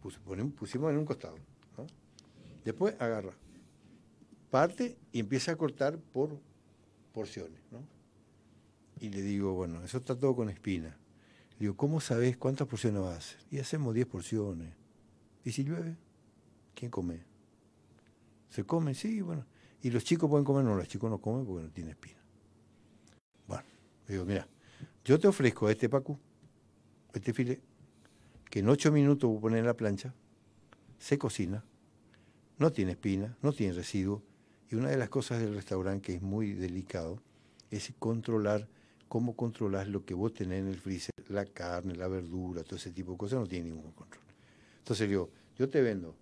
Pusimos 0.00 0.90
en 0.90 0.98
un 0.98 1.04
costado. 1.04 1.36
Después 2.64 2.94
agarra, 3.00 3.32
parte 4.50 4.98
y 5.12 5.20
empieza 5.20 5.52
a 5.52 5.56
cortar 5.56 5.98
por 5.98 6.38
porciones. 7.12 7.60
¿no? 7.70 7.82
Y 9.00 9.08
le 9.08 9.22
digo, 9.22 9.54
bueno, 9.54 9.82
eso 9.82 9.98
está 9.98 10.16
todo 10.16 10.36
con 10.36 10.50
espina. 10.50 10.96
Le 11.52 11.58
digo, 11.60 11.76
¿cómo 11.76 12.00
sabes 12.00 12.36
cuántas 12.36 12.66
porciones 12.68 13.00
vas 13.00 13.14
a 13.14 13.18
hacer? 13.18 13.38
Y 13.50 13.58
hacemos 13.58 13.94
10 13.94 14.06
porciones. 14.06 14.74
¿Y 15.44 15.52
si 15.52 15.64
llueve? 15.64 15.96
¿Quién 16.74 16.90
come? 16.90 17.24
¿Se 18.48 18.64
come? 18.64 18.94
Sí, 18.94 19.20
bueno. 19.20 19.46
¿Y 19.82 19.90
los 19.90 20.04
chicos 20.04 20.28
pueden 20.28 20.44
comer? 20.44 20.64
No, 20.64 20.74
los 20.74 20.88
chicos 20.88 21.10
no 21.10 21.18
comen 21.18 21.46
porque 21.46 21.64
no 21.64 21.70
tienen 21.70 21.92
espina. 21.92 22.20
Bueno, 23.46 23.64
digo, 24.06 24.24
mira, 24.24 24.46
yo 25.04 25.18
te 25.18 25.28
ofrezco 25.28 25.70
este 25.70 25.88
pacu, 25.88 26.18
este 27.14 27.32
filete, 27.32 27.62
que 28.50 28.58
en 28.58 28.68
ocho 28.68 28.92
minutos 28.92 29.30
vos 29.30 29.40
pones 29.40 29.60
en 29.60 29.66
la 29.66 29.74
plancha, 29.74 30.12
se 30.98 31.16
cocina, 31.16 31.64
no 32.58 32.72
tiene 32.72 32.92
espina, 32.92 33.36
no 33.42 33.52
tiene 33.52 33.72
residuo, 33.72 34.22
y 34.70 34.74
una 34.74 34.90
de 34.90 34.96
las 34.96 35.08
cosas 35.08 35.40
del 35.40 35.54
restaurante 35.54 36.06
que 36.06 36.14
es 36.16 36.22
muy 36.22 36.52
delicado 36.52 37.22
es 37.70 37.92
controlar 37.98 38.68
cómo 39.08 39.34
controlas 39.34 39.88
lo 39.88 40.04
que 40.04 40.14
vos 40.14 40.34
tenés 40.34 40.60
en 40.60 40.68
el 40.68 40.78
freezer, 40.78 41.12
la 41.28 41.44
carne, 41.46 41.94
la 41.96 42.06
verdura, 42.06 42.62
todo 42.62 42.76
ese 42.76 42.90
tipo 42.90 43.12
de 43.12 43.18
cosas, 43.18 43.40
no 43.40 43.46
tiene 43.46 43.70
ningún 43.70 43.92
control. 43.92 44.22
Entonces 44.78 45.06
le 45.06 45.08
digo, 45.08 45.30
yo 45.58 45.68
te 45.68 45.80
vendo, 45.80 46.14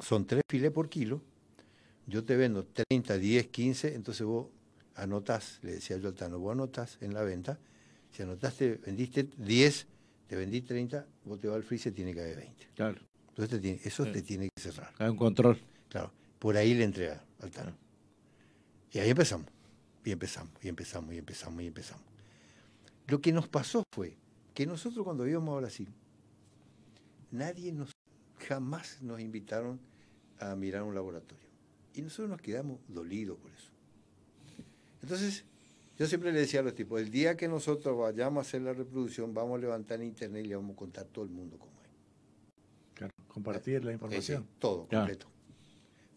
son 0.00 0.26
tres 0.26 0.42
filetes 0.48 0.72
por 0.72 0.88
kilo, 0.88 1.20
yo 2.06 2.24
te 2.24 2.36
vendo 2.36 2.64
30, 2.64 3.16
10, 3.16 3.46
15, 3.48 3.94
entonces 3.94 4.26
vos 4.26 4.48
anotás, 4.94 5.58
le 5.62 5.72
decía 5.72 5.96
yo 5.98 6.08
al 6.08 6.14
Tano, 6.14 6.38
vos 6.38 6.52
anotás 6.52 6.98
en 7.00 7.14
la 7.14 7.22
venta, 7.22 7.58
si 8.10 8.22
anotaste, 8.22 8.80
vendiste 8.84 9.28
10, 9.38 9.86
te 10.32 10.38
vendí 10.38 10.62
30, 10.62 11.06
vos 11.26 11.38
te 11.38 11.46
vas 11.46 11.56
al 11.56 11.62
freezer, 11.62 11.92
tiene 11.92 12.14
que 12.14 12.20
haber 12.22 12.36
20. 12.38 12.68
Claro. 12.74 12.98
Entonces 13.28 13.50
te 13.50 13.58
tiene- 13.58 13.80
eso 13.84 14.10
te 14.10 14.22
tiene 14.22 14.48
que 14.56 14.62
cerrar. 14.62 14.90
Hay 14.96 15.10
un 15.10 15.16
control. 15.18 15.60
Claro, 15.90 16.10
por 16.38 16.56
ahí 16.56 16.72
le 16.72 16.84
entrega 16.84 17.22
al 17.40 17.50
Tano. 17.50 17.76
Y 18.92 18.98
ahí 19.00 19.10
empezamos, 19.10 19.46
y 20.02 20.10
empezamos, 20.10 20.54
y 20.64 20.68
empezamos, 20.68 21.14
y 21.14 21.18
empezamos, 21.18 21.62
y 21.62 21.66
empezamos. 21.66 22.04
Lo 23.08 23.20
que 23.20 23.30
nos 23.30 23.46
pasó 23.46 23.82
fue 23.94 24.16
que 24.54 24.64
nosotros 24.64 25.04
cuando 25.04 25.28
íbamos 25.28 25.52
a 25.54 25.60
Brasil, 25.60 25.88
nadie 27.30 27.70
nos, 27.70 27.90
jamás 28.38 29.02
nos 29.02 29.20
invitaron 29.20 29.80
a 30.38 30.56
mirar 30.56 30.84
un 30.84 30.94
laboratorio. 30.94 31.46
Y 31.92 32.00
nosotros 32.00 32.30
nos 32.30 32.40
quedamos 32.40 32.80
dolidos 32.88 33.36
por 33.38 33.50
eso. 33.50 33.70
Entonces, 35.02 35.44
yo 35.98 36.06
siempre 36.06 36.32
le 36.32 36.40
decía 36.40 36.60
a 36.60 36.62
los 36.62 36.74
tipos, 36.74 37.00
el 37.00 37.10
día 37.10 37.36
que 37.36 37.48
nosotros 37.48 37.98
vayamos 37.98 38.44
a 38.44 38.48
hacer 38.48 38.62
la 38.62 38.72
reproducción, 38.72 39.34
vamos 39.34 39.58
a 39.58 39.60
levantar 39.60 40.00
en 40.00 40.08
internet 40.08 40.44
y 40.44 40.48
le 40.48 40.56
vamos 40.56 40.74
a 40.74 40.76
contar 40.76 41.04
a 41.04 41.08
todo 41.08 41.24
el 41.24 41.30
mundo 41.30 41.58
cómo 41.58 41.72
es. 41.82 41.88
Claro, 42.94 43.12
compartir 43.28 43.84
la 43.84 43.92
información. 43.92 44.42
sí, 44.42 44.48
todo, 44.58 44.86
completo. 44.86 45.26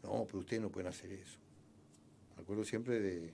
No, 0.03 0.25
pero 0.25 0.39
ustedes 0.39 0.61
no 0.61 0.69
pueden 0.69 0.87
hacer 0.87 1.11
eso. 1.11 1.39
Me 2.35 2.43
acuerdo 2.43 2.63
siempre 2.63 2.99
de, 2.99 3.33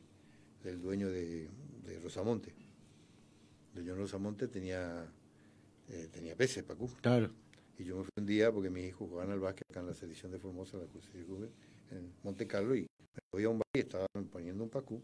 del 0.64 0.82
dueño 0.82 1.10
de, 1.10 1.48
de 1.86 2.00
Rosamonte. 2.00 2.54
El 3.70 3.76
dueño 3.76 3.94
de 3.94 4.02
Rosamonte 4.02 4.48
tenía, 4.48 5.06
eh, 5.90 6.10
tenía 6.12 6.36
peces, 6.36 6.64
Pacú. 6.64 6.90
Claro. 7.02 7.30
Y 7.78 7.84
yo 7.84 7.98
me 7.98 8.04
fui 8.04 8.12
un 8.18 8.26
día 8.26 8.52
porque 8.52 8.70
mis 8.70 8.86
hijos 8.86 9.10
jugaban 9.10 9.32
al 9.32 9.40
básquet 9.40 9.66
acá 9.70 9.80
en 9.80 9.88
la 9.88 9.94
selección 9.94 10.32
de 10.32 10.40
Formosa, 10.40 10.78
la 10.78 10.86
Cruz 10.86 11.12
de 11.14 11.24
Rubén, 11.24 11.50
en 11.92 12.12
Monte 12.24 12.48
Carlo, 12.48 12.76
y 12.76 12.82
me 12.82 13.22
voy 13.32 13.44
a 13.44 13.50
un 13.50 13.58
bar 13.58 13.68
y 13.74 13.80
estaban 13.80 14.08
poniendo 14.32 14.64
un 14.64 14.70
Pacú, 14.70 15.02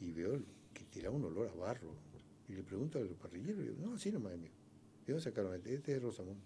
y 0.00 0.12
veo 0.12 0.34
que 0.72 0.84
tiraba 0.84 1.14
un 1.14 1.24
olor 1.24 1.48
a 1.48 1.54
barro. 1.54 1.94
Y 2.48 2.54
le 2.54 2.62
pregunto 2.62 2.98
al 2.98 3.08
parrillero, 3.08 3.60
y 3.60 3.68
digo, 3.68 3.76
no, 3.80 3.94
así 3.94 4.10
nomás, 4.10 4.34
amigo. 4.34 4.54
¿De 5.06 5.12
dónde 5.12 5.24
sacaron 5.24 5.54
este? 5.54 5.74
Este 5.74 5.92
es 5.92 6.00
de 6.00 6.06
Rosamonte. 6.06 6.44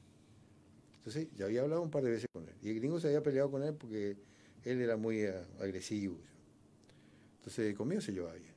Entonces, 0.98 1.28
ya 1.36 1.44
había 1.44 1.62
hablado 1.62 1.82
un 1.82 1.90
par 1.90 2.02
de 2.02 2.10
veces 2.10 2.26
con 2.32 2.48
él. 2.48 2.54
Y 2.62 2.70
el 2.70 2.76
gringo 2.76 2.98
se 2.98 3.08
había 3.08 3.22
peleado 3.22 3.50
con 3.50 3.62
él 3.62 3.74
porque 3.74 4.16
él 4.64 4.80
era 4.80 4.96
muy 4.96 5.20
eh, 5.20 5.34
agresivo. 5.60 6.18
Entonces, 7.38 7.74
conmigo 7.76 8.00
se 8.00 8.12
llevaba 8.12 8.34
bien. 8.34 8.54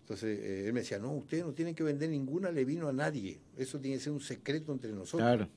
Entonces, 0.00 0.38
eh, 0.38 0.66
él 0.66 0.72
me 0.72 0.80
decía, 0.80 0.98
no, 0.98 1.12
ustedes 1.12 1.44
no 1.44 1.54
tienen 1.54 1.74
que 1.74 1.82
vender 1.82 2.10
ninguna 2.10 2.50
levino 2.50 2.88
a 2.88 2.92
nadie. 2.92 3.40
Eso 3.56 3.80
tiene 3.80 3.96
que 3.96 4.04
ser 4.04 4.12
un 4.12 4.20
secreto 4.20 4.72
entre 4.72 4.92
nosotros. 4.92 5.20
Claro. 5.20 5.48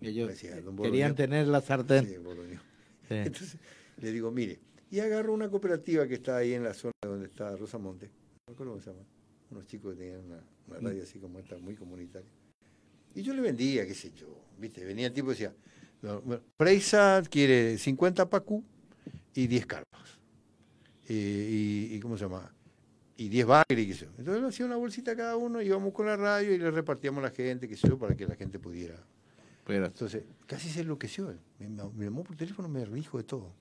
Ellos 0.00 0.28
decía, 0.28 0.60
don 0.60 0.76
querían 0.76 1.14
tener 1.14 1.48
la 1.48 1.60
sartén. 1.60 2.06
Sí, 2.06 2.16
Boloño. 2.18 2.60
Sí. 3.08 3.14
Entonces, 3.14 3.56
le 4.00 4.12
digo, 4.12 4.30
mire, 4.30 4.60
y 4.90 5.00
agarro 5.00 5.32
una 5.32 5.48
cooperativa 5.50 6.06
que 6.06 6.14
está 6.14 6.36
ahí 6.36 6.52
en 6.52 6.62
la 6.62 6.74
zona 6.74 6.92
donde 7.02 7.26
está 7.26 7.56
Rosamonte. 7.56 8.10
Me 8.48 8.52
acuerdo 8.52 8.74
cómo 8.74 8.80
se 8.82 8.90
llama. 8.90 9.02
Unos 9.50 9.66
chicos 9.66 9.94
que 9.94 9.98
tenían 10.02 10.20
una, 10.24 10.40
una 10.68 10.78
radio 10.78 11.02
así 11.02 11.18
como 11.18 11.40
esta, 11.40 11.58
muy 11.58 11.74
comunitaria. 11.74 12.30
Y 13.12 13.22
yo 13.22 13.34
le 13.34 13.40
vendía, 13.42 13.84
qué 13.84 13.92
sé 13.94 14.12
yo, 14.12 14.28
¿viste? 14.56 14.84
Venía 14.84 15.08
el 15.08 15.12
tipo 15.12 15.28
y 15.28 15.30
decía, 15.30 15.52
Freisa 16.56 17.22
quiere 17.28 17.76
50 17.76 18.30
pacú 18.30 18.62
y 19.34 19.48
10 19.48 19.66
carpas. 19.66 20.20
Y, 21.08 21.88
y, 21.94 21.98
¿cómo 22.00 22.16
se 22.16 22.22
llama? 22.24 22.54
Y 23.16 23.28
10 23.28 23.46
bagres, 23.46 23.84
qué 23.86 23.94
sé 23.94 24.04
yo. 24.04 24.10
Entonces 24.18 24.40
le 24.42 24.48
hacía 24.48 24.66
una 24.66 24.76
bolsita 24.76 25.16
cada 25.16 25.36
uno, 25.36 25.60
íbamos 25.60 25.92
con 25.92 26.06
la 26.06 26.16
radio 26.16 26.54
y 26.54 26.58
le 26.58 26.70
repartíamos 26.70 27.18
a 27.24 27.28
la 27.28 27.34
gente, 27.34 27.66
qué 27.66 27.76
sé 27.76 27.88
yo, 27.88 27.98
para 27.98 28.14
que 28.14 28.26
la 28.28 28.36
gente 28.36 28.60
pudiera. 28.60 29.02
Entonces, 29.66 30.22
casi 30.46 30.68
se 30.68 30.82
enloqueció 30.82 31.30
él. 31.30 31.40
Me, 31.58 31.68
me- 31.68 32.04
llamó 32.04 32.22
por 32.22 32.36
teléfono, 32.36 32.68
me 32.68 32.84
dijo 32.86 33.18
de 33.18 33.24
todo. 33.24 33.52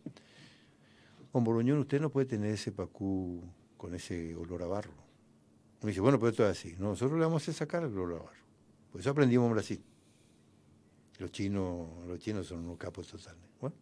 Con 1.32 1.44
Boroñón 1.44 1.80
usted 1.80 2.00
no 2.00 2.12
puede 2.12 2.28
tener 2.28 2.52
ese 2.52 2.72
pacú 2.72 3.42
con 3.86 3.94
ese 3.94 4.36
olor 4.36 4.64
a 4.64 4.66
barro. 4.66 4.94
Me 5.84 5.90
dice, 5.90 6.02
bueno, 6.02 6.18
pero 6.18 6.32
esto 6.32 6.44
es 6.44 6.58
así. 6.58 6.76
No, 6.80 6.90
nosotros 6.90 7.20
le 7.20 7.26
vamos 7.26 7.48
a 7.48 7.54
sacar 7.54 7.84
el 7.84 7.96
olor 7.96 8.20
a 8.20 8.24
barro. 8.24 8.46
Por 8.92 9.00
eso 9.00 9.12
aprendimos 9.12 9.46
en 9.46 9.54
Brasil. 9.54 9.84
Los 11.20 11.32
chinos, 11.32 11.88
los 12.08 12.18
chinos 12.18 12.48
son 12.48 12.66
unos 12.66 12.80
capos 12.80 13.08
totales. 13.08 13.40
Bueno, 13.62 13.76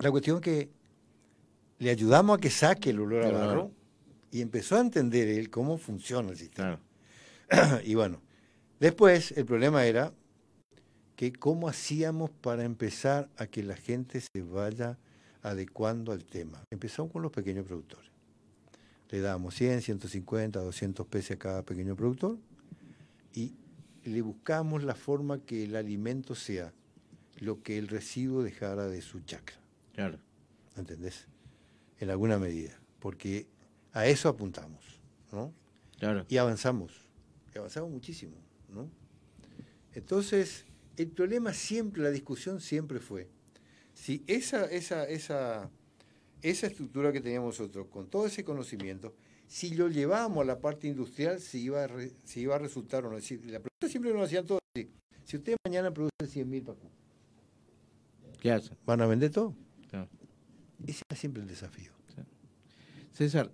la 0.00 0.10
cuestión 0.10 0.38
es 0.38 0.42
que 0.42 0.70
le 1.78 1.90
ayudamos 1.90 2.38
a 2.38 2.40
que 2.40 2.50
saque 2.50 2.90
el 2.90 2.98
olor 2.98 3.24
a 3.24 3.28
Claro. 3.28 3.46
barro 3.46 3.70
y 4.32 4.40
empezó 4.40 4.74
a 4.76 4.80
entender 4.80 5.28
él 5.28 5.48
cómo 5.48 5.78
funciona 5.78 6.30
el 6.30 6.36
sistema. 6.36 6.80
y 7.84 7.94
bueno, 7.94 8.20
después 8.80 9.30
el 9.30 9.44
problema 9.44 9.86
era 9.86 10.12
que 11.14 11.32
cómo 11.32 11.68
hacíamos 11.68 12.30
para 12.30 12.64
empezar 12.64 13.30
a 13.36 13.46
que 13.46 13.62
la 13.62 13.76
gente 13.76 14.20
se 14.20 14.42
vaya 14.42 14.98
adecuando 15.42 16.10
al 16.10 16.24
tema. 16.24 16.64
Empezamos 16.72 17.12
con 17.12 17.22
los 17.22 17.30
pequeños 17.30 17.64
productores. 17.64 18.07
Le 19.10 19.20
dábamos 19.20 19.54
100, 19.54 19.82
150, 19.82 20.60
200 20.60 21.06
pesos 21.06 21.32
a 21.32 21.38
cada 21.38 21.62
pequeño 21.62 21.96
productor 21.96 22.38
y 23.34 23.54
le 24.04 24.22
buscamos 24.22 24.82
la 24.84 24.94
forma 24.94 25.40
que 25.44 25.64
el 25.64 25.76
alimento 25.76 26.34
sea 26.34 26.72
lo 27.38 27.62
que 27.62 27.78
el 27.78 27.88
residuo 27.88 28.42
dejara 28.42 28.88
de 28.88 29.00
su 29.00 29.20
chacra. 29.20 29.56
Claro. 29.94 30.18
¿Entendés? 30.76 31.26
En 32.00 32.10
alguna 32.10 32.38
medida. 32.38 32.78
Porque 33.00 33.46
a 33.92 34.06
eso 34.06 34.28
apuntamos, 34.28 35.00
¿no? 35.32 35.52
Claro. 35.98 36.26
Y 36.28 36.36
avanzamos. 36.36 36.92
Y 37.54 37.58
avanzamos 37.58 37.90
muchísimo, 37.90 38.36
¿no? 38.72 38.90
Entonces, 39.94 40.64
el 40.96 41.08
problema 41.08 41.52
siempre, 41.52 42.02
la 42.02 42.10
discusión 42.10 42.60
siempre 42.60 43.00
fue, 43.00 43.28
si 43.94 44.22
esa, 44.26 44.66
esa, 44.66 45.04
esa, 45.08 45.70
esa 46.42 46.66
estructura 46.66 47.12
que 47.12 47.20
teníamos 47.20 47.58
nosotros, 47.58 47.86
con 47.88 48.08
todo 48.08 48.26
ese 48.26 48.44
conocimiento, 48.44 49.14
si 49.46 49.74
lo 49.74 49.88
llevábamos 49.88 50.42
a 50.42 50.44
la 50.46 50.60
parte 50.60 50.88
industrial, 50.88 51.40
si 51.40 51.62
iba 51.62 51.84
a, 51.84 51.86
re- 51.86 52.12
si 52.24 52.40
iba 52.40 52.54
a 52.54 52.58
resultar 52.58 53.04
o 53.06 53.10
no. 53.10 53.20
Si- 53.20 53.36
la 53.38 53.60
pregunta 53.60 53.88
siempre 53.88 54.12
nos 54.12 54.24
hacían 54.24 54.46
todos 54.46 54.60
así. 54.74 54.90
Si 55.24 55.36
ustedes 55.36 55.56
mañana 55.66 55.92
producen 55.92 56.28
100.000 56.48 56.64
pacú, 56.64 56.90
¿Qué 58.40 58.52
hacen? 58.52 58.76
¿van 58.86 59.00
a 59.00 59.06
vender 59.06 59.30
todo? 59.32 59.54
Claro. 59.90 60.08
Ese 60.86 61.02
era 61.10 61.18
siempre 61.18 61.42
el 61.42 61.48
desafío. 61.48 61.90
César, 63.12 63.50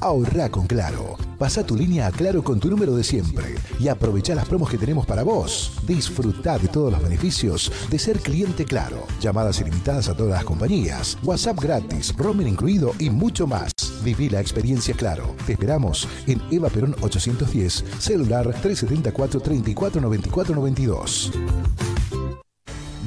Ahorra 0.00 0.48
con 0.48 0.68
Claro. 0.68 1.29
Pasa 1.40 1.64
tu 1.64 1.74
línea 1.74 2.06
a 2.06 2.10
Claro 2.10 2.44
con 2.44 2.60
tu 2.60 2.68
número 2.68 2.94
de 2.94 3.02
siempre 3.02 3.54
y 3.78 3.88
aprovecha 3.88 4.34
las 4.34 4.46
promos 4.46 4.68
que 4.68 4.76
tenemos 4.76 5.06
para 5.06 5.22
vos. 5.22 5.72
Disfruta 5.86 6.58
de 6.58 6.68
todos 6.68 6.92
los 6.92 7.02
beneficios 7.02 7.72
de 7.88 7.98
ser 7.98 8.18
cliente 8.20 8.66
Claro. 8.66 9.06
Llamadas 9.22 9.58
ilimitadas 9.58 10.10
a 10.10 10.14
todas 10.14 10.32
las 10.34 10.44
compañías, 10.44 11.16
WhatsApp 11.22 11.58
gratis, 11.58 12.14
roaming 12.14 12.48
incluido 12.48 12.92
y 12.98 13.08
mucho 13.08 13.46
más. 13.46 13.72
Viví 14.04 14.28
la 14.28 14.42
experiencia 14.42 14.94
Claro. 14.94 15.34
Te 15.46 15.52
esperamos 15.52 16.06
en 16.26 16.42
Eva 16.50 16.68
Perón 16.68 16.94
810, 17.00 17.86
celular 17.98 18.44
374 18.44 19.40
34 19.40 19.98
94 19.98 20.54
92. 20.54 21.32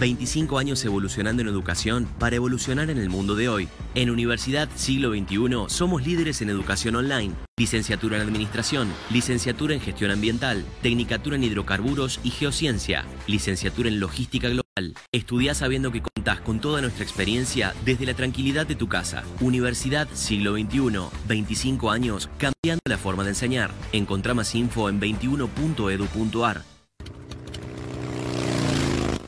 25 0.03 0.59
años 0.59 0.83
evolucionando 0.83 1.43
en 1.43 1.47
educación 1.47 2.09
para 2.19 2.35
evolucionar 2.35 2.89
en 2.89 2.97
el 2.97 3.09
mundo 3.09 3.35
de 3.35 3.47
hoy. 3.47 3.69
En 3.95 4.09
Universidad 4.09 4.67
Siglo 4.75 5.13
XXI 5.13 5.73
somos 5.73 6.05
líderes 6.05 6.41
en 6.41 6.49
educación 6.49 6.97
online, 6.97 7.33
licenciatura 7.55 8.17
en 8.17 8.23
administración, 8.23 8.91
licenciatura 9.09 9.73
en 9.75 9.79
gestión 9.79 10.11
ambiental, 10.11 10.65
tecnicatura 10.81 11.37
en 11.37 11.45
hidrocarburos 11.45 12.19
y 12.21 12.31
geociencia, 12.31 13.05
licenciatura 13.27 13.87
en 13.87 14.01
logística 14.01 14.49
global. 14.49 14.93
Estudia 15.13 15.55
sabiendo 15.55 15.93
que 15.93 16.01
contás 16.01 16.41
con 16.41 16.59
toda 16.59 16.81
nuestra 16.81 17.05
experiencia 17.05 17.73
desde 17.85 18.05
la 18.05 18.13
tranquilidad 18.13 18.67
de 18.67 18.75
tu 18.75 18.89
casa. 18.89 19.23
Universidad 19.39 20.09
Siglo 20.11 20.57
XXI, 20.57 20.99
25 21.29 21.91
años 21.91 22.29
cambiando 22.37 22.81
la 22.89 22.97
forma 22.97 23.23
de 23.23 23.29
enseñar. 23.29 23.71
Encontrá 23.93 24.33
más 24.33 24.53
info 24.53 24.89
en 24.89 24.99
21.edu.ar. 24.99 26.72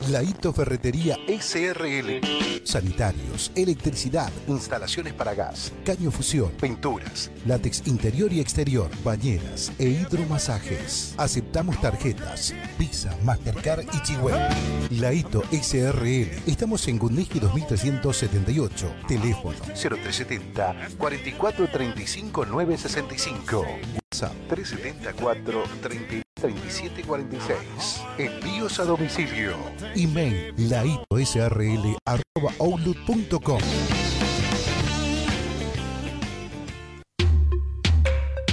Laito 0.08 0.52
Ferretería 0.52 1.18
SRL. 1.26 2.20
Sanitarios, 2.64 3.50
electricidad, 3.56 4.30
instalaciones 4.46 5.12
para 5.12 5.34
gas, 5.34 5.72
caño 5.84 6.10
fusión, 6.10 6.50
pinturas, 6.60 7.30
látex 7.44 7.86
interior 7.86 8.32
y 8.32 8.40
exterior, 8.40 8.88
bañeras 9.02 9.72
e 9.78 9.88
hidromasajes. 9.88 11.14
Aceptamos 11.16 11.80
tarjetas, 11.80 12.54
Visa, 12.78 13.16
Mastercard 13.24 13.84
y 13.92 14.02
Chihuahua. 14.02 14.48
Laito 14.90 15.42
SRL. 15.50 16.28
Estamos 16.46 16.86
en 16.88 16.98
Gundiski 16.98 17.40
2378. 17.40 18.94
Teléfono 19.08 19.58
0370 19.74 20.76
44 20.98 21.68
35 21.68 22.46
965. 22.46 23.66
WhatsApp 24.12 24.34
374 24.48 25.64
30 25.82 26.25
37 26.40 27.02
46. 27.02 28.04
Envíos 28.18 28.78
a 28.78 28.84
domicilio. 28.84 29.56
Email 29.94 30.54
laitosrl 30.68 31.96
arroba 32.04 32.52
outlook.com. 32.58 33.60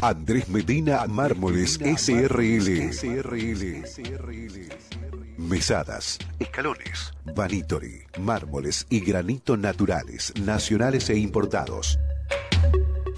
Andrés 0.02 0.48
Medina 0.48 1.06
Mármoles 1.08 1.78
SRL. 1.82 2.92
Mesadas, 5.38 6.20
escalones, 6.40 7.14
vanitori, 7.36 8.04
mármoles 8.20 8.86
y 8.90 9.02
granito 9.02 9.58
naturales, 9.58 10.34
nacionales 10.42 11.10
e 11.10 11.18
importados. 11.18 12.00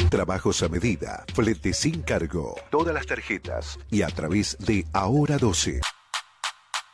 Trabajos 0.10 0.62
a 0.64 0.70
medida, 0.70 1.26
flete 1.34 1.74
sin 1.74 2.02
cargo, 2.02 2.56
todas 2.70 2.94
las 2.94 3.06
tarjetas 3.06 3.80
y 3.90 4.04
a 4.04 4.08
través 4.08 4.58
de 4.60 4.86
Ahora 4.94 5.38
12. 5.38 5.82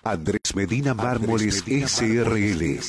Andrés 0.04 0.56
Medina 0.56 0.94
Mármoles 0.94 1.64
SRL. 1.68 2.80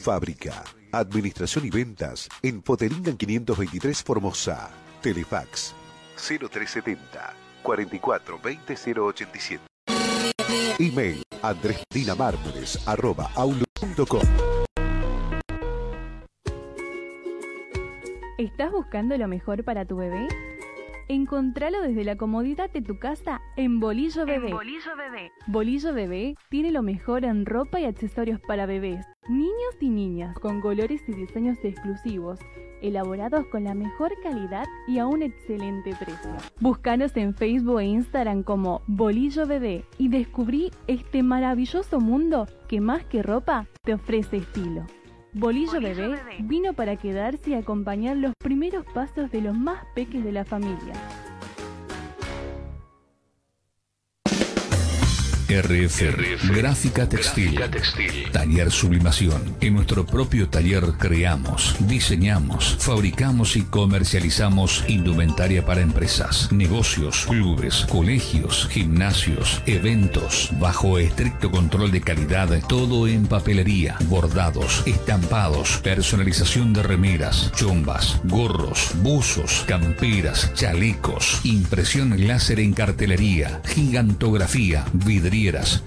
Fábrica, 0.00 0.64
administración 0.90 1.66
y 1.66 1.70
ventas 1.70 2.28
en 2.42 2.62
Poteringan 2.62 3.16
523 3.16 4.02
Formosa. 4.02 4.70
Telefax 5.00 5.74
0370 6.16 7.34
44 7.62 8.40
20 8.42 8.76
087. 9.00 9.64
Email 10.78 11.22
andresmedinamármoles 11.42 12.88
arroba 12.88 13.30
outlook.com. 13.34 14.51
¿Estás 18.42 18.72
buscando 18.72 19.16
lo 19.16 19.28
mejor 19.28 19.62
para 19.62 19.84
tu 19.84 19.96
bebé? 19.96 20.26
Encontralo 21.06 21.80
desde 21.80 22.02
la 22.02 22.16
comodidad 22.16 22.68
de 22.72 22.82
tu 22.82 22.98
casa 22.98 23.40
en 23.54 23.78
Bolillo 23.78 24.26
Bebé. 24.26 24.52
Bolillo 24.52 24.96
Bebé. 24.96 25.30
Bolillo 25.46 25.94
Bebé 25.94 26.34
tiene 26.48 26.72
lo 26.72 26.82
mejor 26.82 27.24
en 27.24 27.46
ropa 27.46 27.78
y 27.78 27.84
accesorios 27.84 28.40
para 28.40 28.66
bebés, 28.66 29.06
niños 29.28 29.76
y 29.78 29.90
niñas, 29.90 30.36
con 30.40 30.60
colores 30.60 31.02
y 31.06 31.12
diseños 31.12 31.56
exclusivos, 31.62 32.40
elaborados 32.80 33.46
con 33.46 33.62
la 33.62 33.74
mejor 33.74 34.12
calidad 34.24 34.66
y 34.88 34.98
a 34.98 35.06
un 35.06 35.22
excelente 35.22 35.94
precio. 35.94 36.32
Búscanos 36.58 37.16
en 37.16 37.36
Facebook 37.36 37.78
e 37.78 37.84
Instagram 37.84 38.42
como 38.42 38.82
Bolillo 38.88 39.46
Bebé 39.46 39.84
y 39.98 40.08
descubrí 40.08 40.72
este 40.88 41.22
maravilloso 41.22 42.00
mundo 42.00 42.48
que 42.66 42.80
más 42.80 43.04
que 43.04 43.22
ropa 43.22 43.68
te 43.84 43.94
ofrece 43.94 44.38
estilo. 44.38 44.84
Bolillo, 45.34 45.80
Bebé, 45.80 46.18
vino 46.40 46.74
para 46.74 46.96
quedarse 46.96 47.50
y 47.50 47.54
acompañar 47.54 48.18
los 48.18 48.34
primeros 48.36 48.84
pasos 48.92 49.30
de 49.30 49.40
los 49.40 49.56
más 49.56 49.82
peques 49.94 50.22
de 50.22 50.30
la 50.30 50.44
familia. 50.44 50.92
RF, 55.60 56.48
Gráfica 56.54 57.06
Textil, 57.06 57.60
Taller 58.32 58.70
Sublimación. 58.70 59.54
En 59.60 59.74
nuestro 59.74 60.06
propio 60.06 60.48
taller 60.48 60.84
creamos, 60.98 61.76
diseñamos, 61.80 62.76
fabricamos 62.78 63.56
y 63.56 63.62
comercializamos 63.62 64.82
indumentaria 64.88 65.66
para 65.66 65.82
empresas, 65.82 66.50
negocios, 66.52 67.26
clubes, 67.26 67.86
colegios, 67.90 68.66
gimnasios, 68.70 69.60
eventos, 69.66 70.48
bajo 70.58 70.98
estricto 70.98 71.50
control 71.50 71.90
de 71.90 72.00
calidad, 72.00 72.48
todo 72.66 73.06
en 73.06 73.26
papelería, 73.26 73.96
bordados, 74.08 74.82
estampados, 74.86 75.80
personalización 75.82 76.72
de 76.72 76.82
remeras, 76.82 77.52
chombas, 77.54 78.20
gorros, 78.24 78.92
buzos, 79.02 79.64
camperas, 79.66 80.54
chalecos, 80.54 81.40
impresión 81.44 82.26
láser 82.26 82.58
en 82.60 82.72
cartelería, 82.72 83.60
gigantografía, 83.66 84.86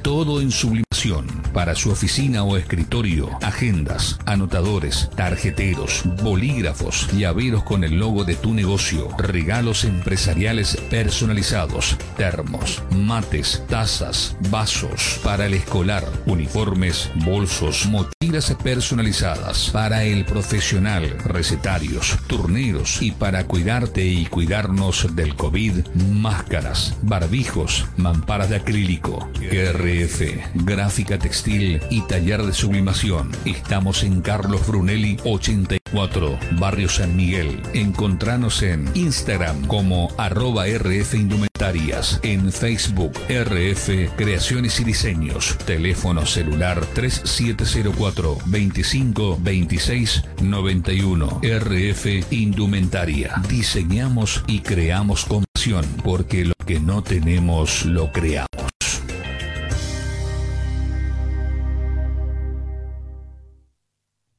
todo 0.01 0.41
en 0.41 0.51
sublimación. 0.51 1.27
Para 1.53 1.75
su 1.75 1.89
oficina 1.89 2.43
o 2.43 2.57
escritorio, 2.57 3.29
agendas, 3.41 4.19
anotadores, 4.25 5.09
tarjeteros, 5.15 6.01
bolígrafos, 6.21 7.07
llaveros 7.17 7.63
con 7.63 7.85
el 7.85 7.97
logo 7.97 8.25
de 8.25 8.35
tu 8.35 8.53
negocio, 8.53 9.07
regalos 9.17 9.85
empresariales 9.85 10.77
personalizados, 10.89 11.95
termos, 12.17 12.83
mates, 12.91 13.63
tazas, 13.69 14.35
vasos, 14.49 15.21
para 15.23 15.45
el 15.45 15.53
escolar, 15.53 16.03
uniformes, 16.25 17.09
bolsos, 17.23 17.85
mochilas 17.85 18.53
personalizadas, 18.61 19.69
para 19.71 20.03
el 20.03 20.25
profesional, 20.25 21.17
recetarios, 21.23 22.17
turneros 22.27 23.01
y 23.01 23.11
para 23.11 23.45
cuidarte 23.45 24.05
y 24.05 24.25
cuidarnos 24.25 25.15
del 25.15 25.35
COVID, 25.35 25.85
máscaras, 26.11 26.97
barbijos, 27.03 27.85
mamparas 27.95 28.49
de 28.49 28.57
acrílico, 28.57 29.29
RF, 29.51 30.21
gráfica 30.55 31.17
textil 31.17 31.81
y 31.89 32.01
taller 32.01 32.43
de 32.43 32.53
sublimación. 32.53 33.31
Estamos 33.45 34.03
en 34.03 34.21
Carlos 34.21 34.65
Brunelli 34.67 35.17
84, 35.23 36.39
Barrio 36.59 36.89
San 36.89 37.15
Miguel. 37.15 37.61
Encontranos 37.73 38.61
en 38.63 38.89
Instagram 38.95 39.67
como 39.67 40.09
arroba 40.17 40.67
RF 40.67 41.13
Indumentarias, 41.13 42.19
en 42.23 42.51
Facebook 42.51 43.13
RF 43.29 44.15
Creaciones 44.15 44.79
y 44.79 44.83
Diseños, 44.83 45.57
teléfono 45.65 46.25
celular 46.25 46.85
3704 46.93 48.37
25 48.45 49.37
26 49.41 50.23
91 50.41 51.41
RF 51.41 52.31
Indumentaria. 52.31 53.35
Diseñamos 53.49 54.43
y 54.47 54.59
creamos 54.59 55.25
con 55.25 55.45
pasión 55.53 55.85
porque 56.03 56.45
lo 56.45 56.55
que 56.65 56.79
no 56.79 57.03
tenemos 57.03 57.85
lo 57.85 58.11
creamos. 58.11 58.64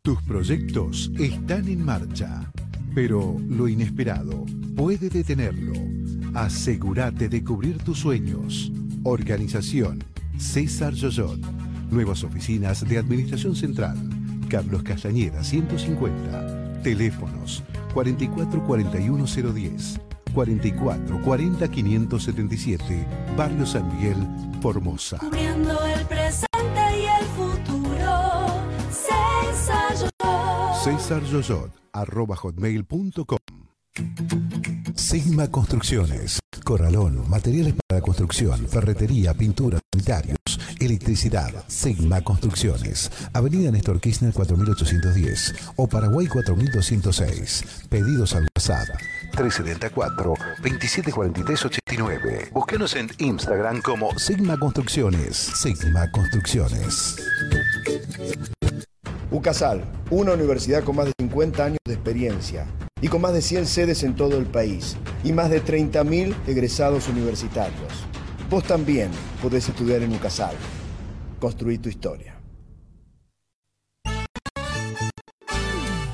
Tus 0.06 0.22
proyectos 0.22 1.10
están 1.18 1.66
en 1.66 1.84
marcha, 1.84 2.52
pero 2.94 3.36
lo 3.48 3.66
inesperado 3.66 4.46
puede 4.76 5.08
detenerlo. 5.08 5.72
Asegúrate 6.32 7.28
de 7.28 7.42
cubrir 7.42 7.78
tus 7.78 7.98
sueños. 7.98 8.70
Organización 9.02 10.04
César 10.38 10.92
Yoyot. 10.92 11.40
Nuevas 11.90 12.22
oficinas 12.22 12.88
de 12.88 12.98
Administración 12.98 13.56
Central. 13.56 13.98
Carlos 14.48 14.84
Castañeda 14.84 15.42
150. 15.42 16.82
Teléfonos 16.84 17.64
4441010. 17.92 20.00
44 20.32 21.20
40 21.20 21.68
577, 21.68 23.08
Barrio 23.36 23.66
San 23.66 23.92
Miguel, 23.96 24.18
Formosa. 24.62 25.18
César 30.82 31.22
Yoyot. 31.24 31.72
Arroba 31.92 32.36
hotmail.com. 32.36 33.38
Sigma 34.94 35.48
Construcciones. 35.50 36.38
Corralón, 36.64 37.28
materiales 37.30 37.74
para 37.86 38.00
construcción, 38.00 38.68
ferretería, 38.68 39.32
pintura, 39.34 39.78
sanitarios, 39.92 40.36
electricidad. 40.80 41.52
Sigma 41.68 42.22
Construcciones. 42.22 43.10
Avenida 43.32 43.70
Néstor 43.70 44.00
Kirchner 44.00 44.32
4810 44.32 45.54
o 45.76 45.88
Paraguay 45.88 46.26
4206. 46.26 47.86
Pedidos 47.88 48.34
al 48.34 48.48
WhatsApp 48.56 48.88
374 49.36 50.34
2743 50.62 51.64
89. 51.64 52.48
Búsquenos 52.52 52.96
en 52.96 53.10
Instagram 53.18 53.80
como 53.80 54.16
Sigma 54.18 54.58
Construcciones. 54.58 55.36
Sigma 55.36 56.10
Construcciones. 56.10 57.16
UCASAL, 59.36 59.82
una 60.08 60.32
universidad 60.32 60.82
con 60.82 60.96
más 60.96 61.04
de 61.04 61.12
50 61.20 61.62
años 61.62 61.78
de 61.84 61.92
experiencia 61.92 62.66
y 63.02 63.08
con 63.08 63.20
más 63.20 63.34
de 63.34 63.42
100 63.42 63.66
sedes 63.66 64.02
en 64.02 64.16
todo 64.16 64.38
el 64.38 64.46
país 64.46 64.96
y 65.24 65.32
más 65.34 65.50
de 65.50 65.62
30.000 65.62 66.34
egresados 66.46 67.06
universitarios. 67.08 67.92
Vos 68.48 68.64
también 68.64 69.10
podés 69.42 69.68
estudiar 69.68 70.00
en 70.00 70.14
UCASAL. 70.14 70.56
Construí 71.38 71.76
tu 71.76 71.90
historia. 71.90 72.34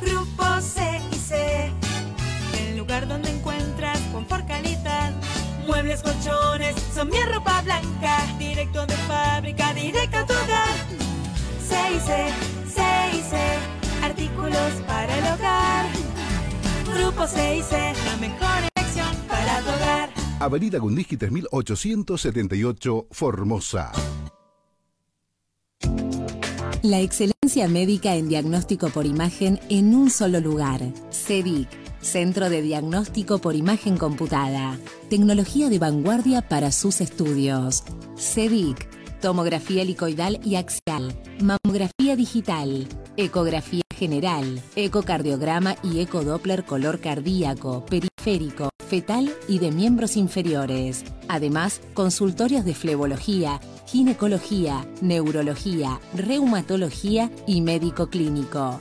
Grupo 0.01 0.61
C&C, 0.61 1.71
el 2.59 2.77
lugar 2.77 3.07
donde 3.07 3.31
encuentras 3.31 4.01
confort, 4.13 4.49
calidad. 4.49 5.13
Muebles, 5.69 6.03
colchones, 6.03 6.75
son 6.93 7.09
mi 7.09 7.23
ropa 7.33 7.63
blanca. 7.63 8.19
Directo 8.37 8.85
de 8.85 8.95
fábrica, 8.95 9.73
directo 9.75 10.17
a 10.17 10.27
tu 10.27 10.33
hogar. 10.33 10.75
C&C, 11.69 12.27
Artículos 14.03 14.73
para 14.87 15.19
el 15.19 15.25
hogar. 15.35 15.87
Grupo 16.97 17.27
C&C, 17.27 17.95
la 18.05 18.17
mejor 18.17 18.71
elección 18.75 19.17
para 19.29 19.61
tu 19.61 19.69
hogar. 19.71 20.11
Avenida 20.41 20.79
Gundisky 20.79 21.17
3878, 21.17 23.07
Formosa. 23.11 23.93
La 26.83 26.99
excelencia 26.99 27.69
médica 27.69 28.17
en 28.17 28.29
diagnóstico 28.29 28.89
por 28.89 29.07
imagen 29.07 29.61
en 29.69 29.95
un 29.95 30.11
solo 30.11 30.41
lugar. 30.41 30.81
CEDIC, 31.13 31.69
Centro 32.01 32.51
de 32.51 32.61
Diagnóstico 32.61 33.39
por 33.39 33.55
Imagen 33.55 33.97
Computada. 33.97 34.77
Tecnología 35.09 35.69
de 35.69 35.79
vanguardia 35.79 36.43
para 36.43 36.73
sus 36.73 37.01
estudios. 37.01 37.85
CEDIC, 38.17 38.89
tomografía 39.23 39.83
helicoidal 39.83 40.41
y 40.45 40.57
axial, 40.57 41.15
mamografía 41.41 42.17
digital, 42.17 42.89
ecografía 43.17 43.85
general, 43.95 44.61
ecocardiograma 44.75 45.77
y 45.85 46.01
ecodoppler 46.01 46.65
color 46.65 47.01
cardíaco, 47.01 47.87
periférico, 47.87 48.71
fetal 48.89 49.33
y 49.49 49.61
de 49.61 49.71
miembros 49.71 50.17
inferiores. 50.17 51.05
Además, 51.29 51.81
consultorios 51.95 52.65
de 52.65 52.75
flebología, 52.75 53.61
ginecología, 53.87 54.85
neurología, 55.01 56.01
reumatología 56.15 57.31
y 57.47 57.61
médico 57.61 58.09
clínico. 58.09 58.81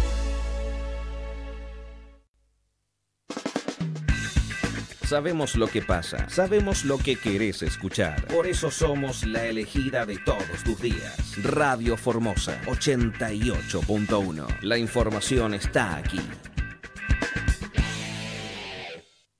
Sabemos 5.11 5.57
lo 5.57 5.67
que 5.67 5.81
pasa, 5.81 6.29
sabemos 6.29 6.85
lo 6.85 6.97
que 6.97 7.17
querés 7.17 7.63
escuchar. 7.63 8.27
Por 8.27 8.47
eso 8.47 8.71
somos 8.71 9.27
la 9.27 9.45
elegida 9.45 10.05
de 10.05 10.17
todos 10.19 10.63
tus 10.63 10.81
días. 10.81 11.35
Radio 11.43 11.97
Formosa 11.97 12.61
88.1. 12.61 14.61
La 14.61 14.77
información 14.77 15.53
está 15.53 15.97
aquí. 15.97 16.21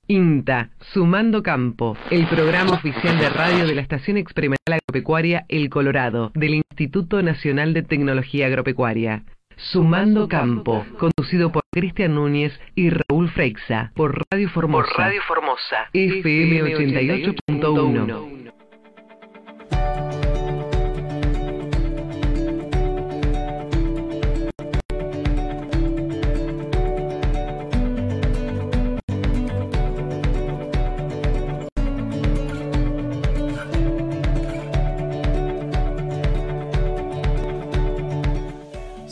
INTA, 0.08 0.72
Sumando 0.92 1.42
Campo, 1.42 1.96
el 2.10 2.28
programa 2.28 2.74
oficial 2.74 3.18
de 3.18 3.30
radio 3.30 3.66
de 3.66 3.74
la 3.74 3.80
Estación 3.80 4.18
Experimental 4.18 4.74
Agropecuaria 4.74 5.46
El 5.48 5.70
Colorado, 5.70 6.32
del 6.34 6.56
Instituto 6.56 7.22
Nacional 7.22 7.72
de 7.72 7.82
Tecnología 7.82 8.48
Agropecuaria. 8.48 9.24
Sumando 9.70 10.28
Campo, 10.28 10.84
conducido 10.98 11.52
por 11.52 11.62
Cristian 11.70 12.14
Núñez 12.14 12.58
y 12.74 12.90
Raúl 12.90 13.30
Freixa, 13.30 13.92
por 13.94 14.24
Radio 14.30 14.48
Formosa. 14.50 14.88
Por 14.88 14.98
Radio 14.98 15.22
Formosa. 15.26 15.88
FM 15.92 16.62
88.1. 16.64 18.41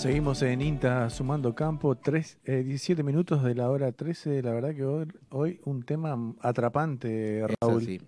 Seguimos 0.01 0.41
en 0.41 0.63
INTA 0.63 1.11
sumando 1.11 1.55
campo, 1.55 1.95
tres, 1.95 2.39
eh, 2.47 2.63
17 2.63 3.03
minutos 3.03 3.45
de 3.45 3.55
la 3.55 3.69
hora 3.69 3.93
13. 3.93 4.43
La 4.43 4.51
verdad 4.51 4.75
que 4.75 4.83
hoy, 4.83 5.07
hoy 5.29 5.61
un 5.67 5.83
tema 5.83 6.17
atrapante, 6.41 7.45
Raúl. 7.61 8.01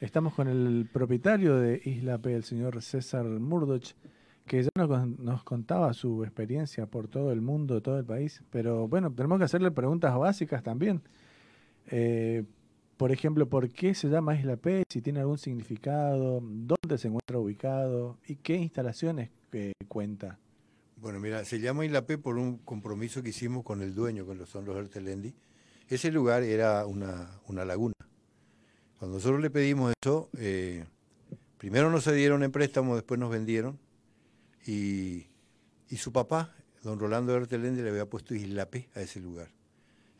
Estamos 0.00 0.34
con 0.34 0.46
el 0.46 0.88
propietario 0.92 1.56
de 1.56 1.82
Isla 1.84 2.18
P, 2.18 2.32
el 2.32 2.44
señor 2.44 2.80
César 2.80 3.24
Murdoch, 3.24 3.94
que 4.46 4.62
ya 4.62 4.70
nos 4.76 5.42
contaba 5.42 5.92
su 5.94 6.22
experiencia 6.22 6.86
por 6.86 7.08
todo 7.08 7.32
el 7.32 7.40
mundo, 7.40 7.82
todo 7.82 7.98
el 7.98 8.04
país. 8.04 8.44
Pero 8.50 8.86
bueno, 8.86 9.12
tenemos 9.12 9.38
que 9.38 9.46
hacerle 9.46 9.72
preguntas 9.72 10.16
básicas 10.16 10.62
también. 10.62 11.02
Eh, 11.88 12.44
por 12.96 13.10
ejemplo, 13.10 13.48
¿por 13.48 13.68
qué 13.70 13.94
se 13.94 14.08
llama 14.08 14.36
Isla 14.36 14.58
P? 14.58 14.84
Si 14.88 15.02
tiene 15.02 15.18
algún 15.18 15.38
significado, 15.38 16.40
dónde 16.40 16.98
se 16.98 17.08
encuentra 17.08 17.40
ubicado 17.40 18.16
y 18.28 18.36
qué 18.36 18.54
instalaciones 18.54 19.30
eh, 19.52 19.72
cuenta. 19.88 20.38
Bueno, 20.98 21.20
mira, 21.20 21.44
se 21.44 21.60
llama 21.60 21.84
Isla 21.84 22.06
P 22.06 22.16
por 22.16 22.38
un 22.38 22.56
compromiso 22.56 23.22
que 23.22 23.28
hicimos 23.28 23.64
con 23.64 23.82
el 23.82 23.94
dueño, 23.94 24.24
con 24.24 24.38
los 24.38 24.48
son 24.48 24.64
los 24.64 24.78
Ertelendi. 24.78 25.34
Ese 25.88 26.10
lugar 26.10 26.42
era 26.42 26.86
una, 26.86 27.38
una 27.48 27.66
laguna. 27.66 27.92
Cuando 28.98 29.18
nosotros 29.18 29.42
le 29.42 29.50
pedimos 29.50 29.92
eso, 30.02 30.30
eh, 30.38 30.86
primero 31.58 31.90
nos 31.90 32.10
dieron 32.10 32.42
en 32.42 32.50
préstamo, 32.50 32.94
después 32.94 33.20
nos 33.20 33.30
vendieron. 33.30 33.78
Y, 34.66 35.26
y 35.90 35.96
su 35.98 36.12
papá, 36.12 36.54
don 36.82 36.98
Rolando 36.98 37.36
Ertelendi, 37.36 37.82
le 37.82 37.90
había 37.90 38.06
puesto 38.06 38.34
Isla 38.34 38.70
P 38.70 38.88
a 38.94 39.02
ese 39.02 39.20
lugar. 39.20 39.50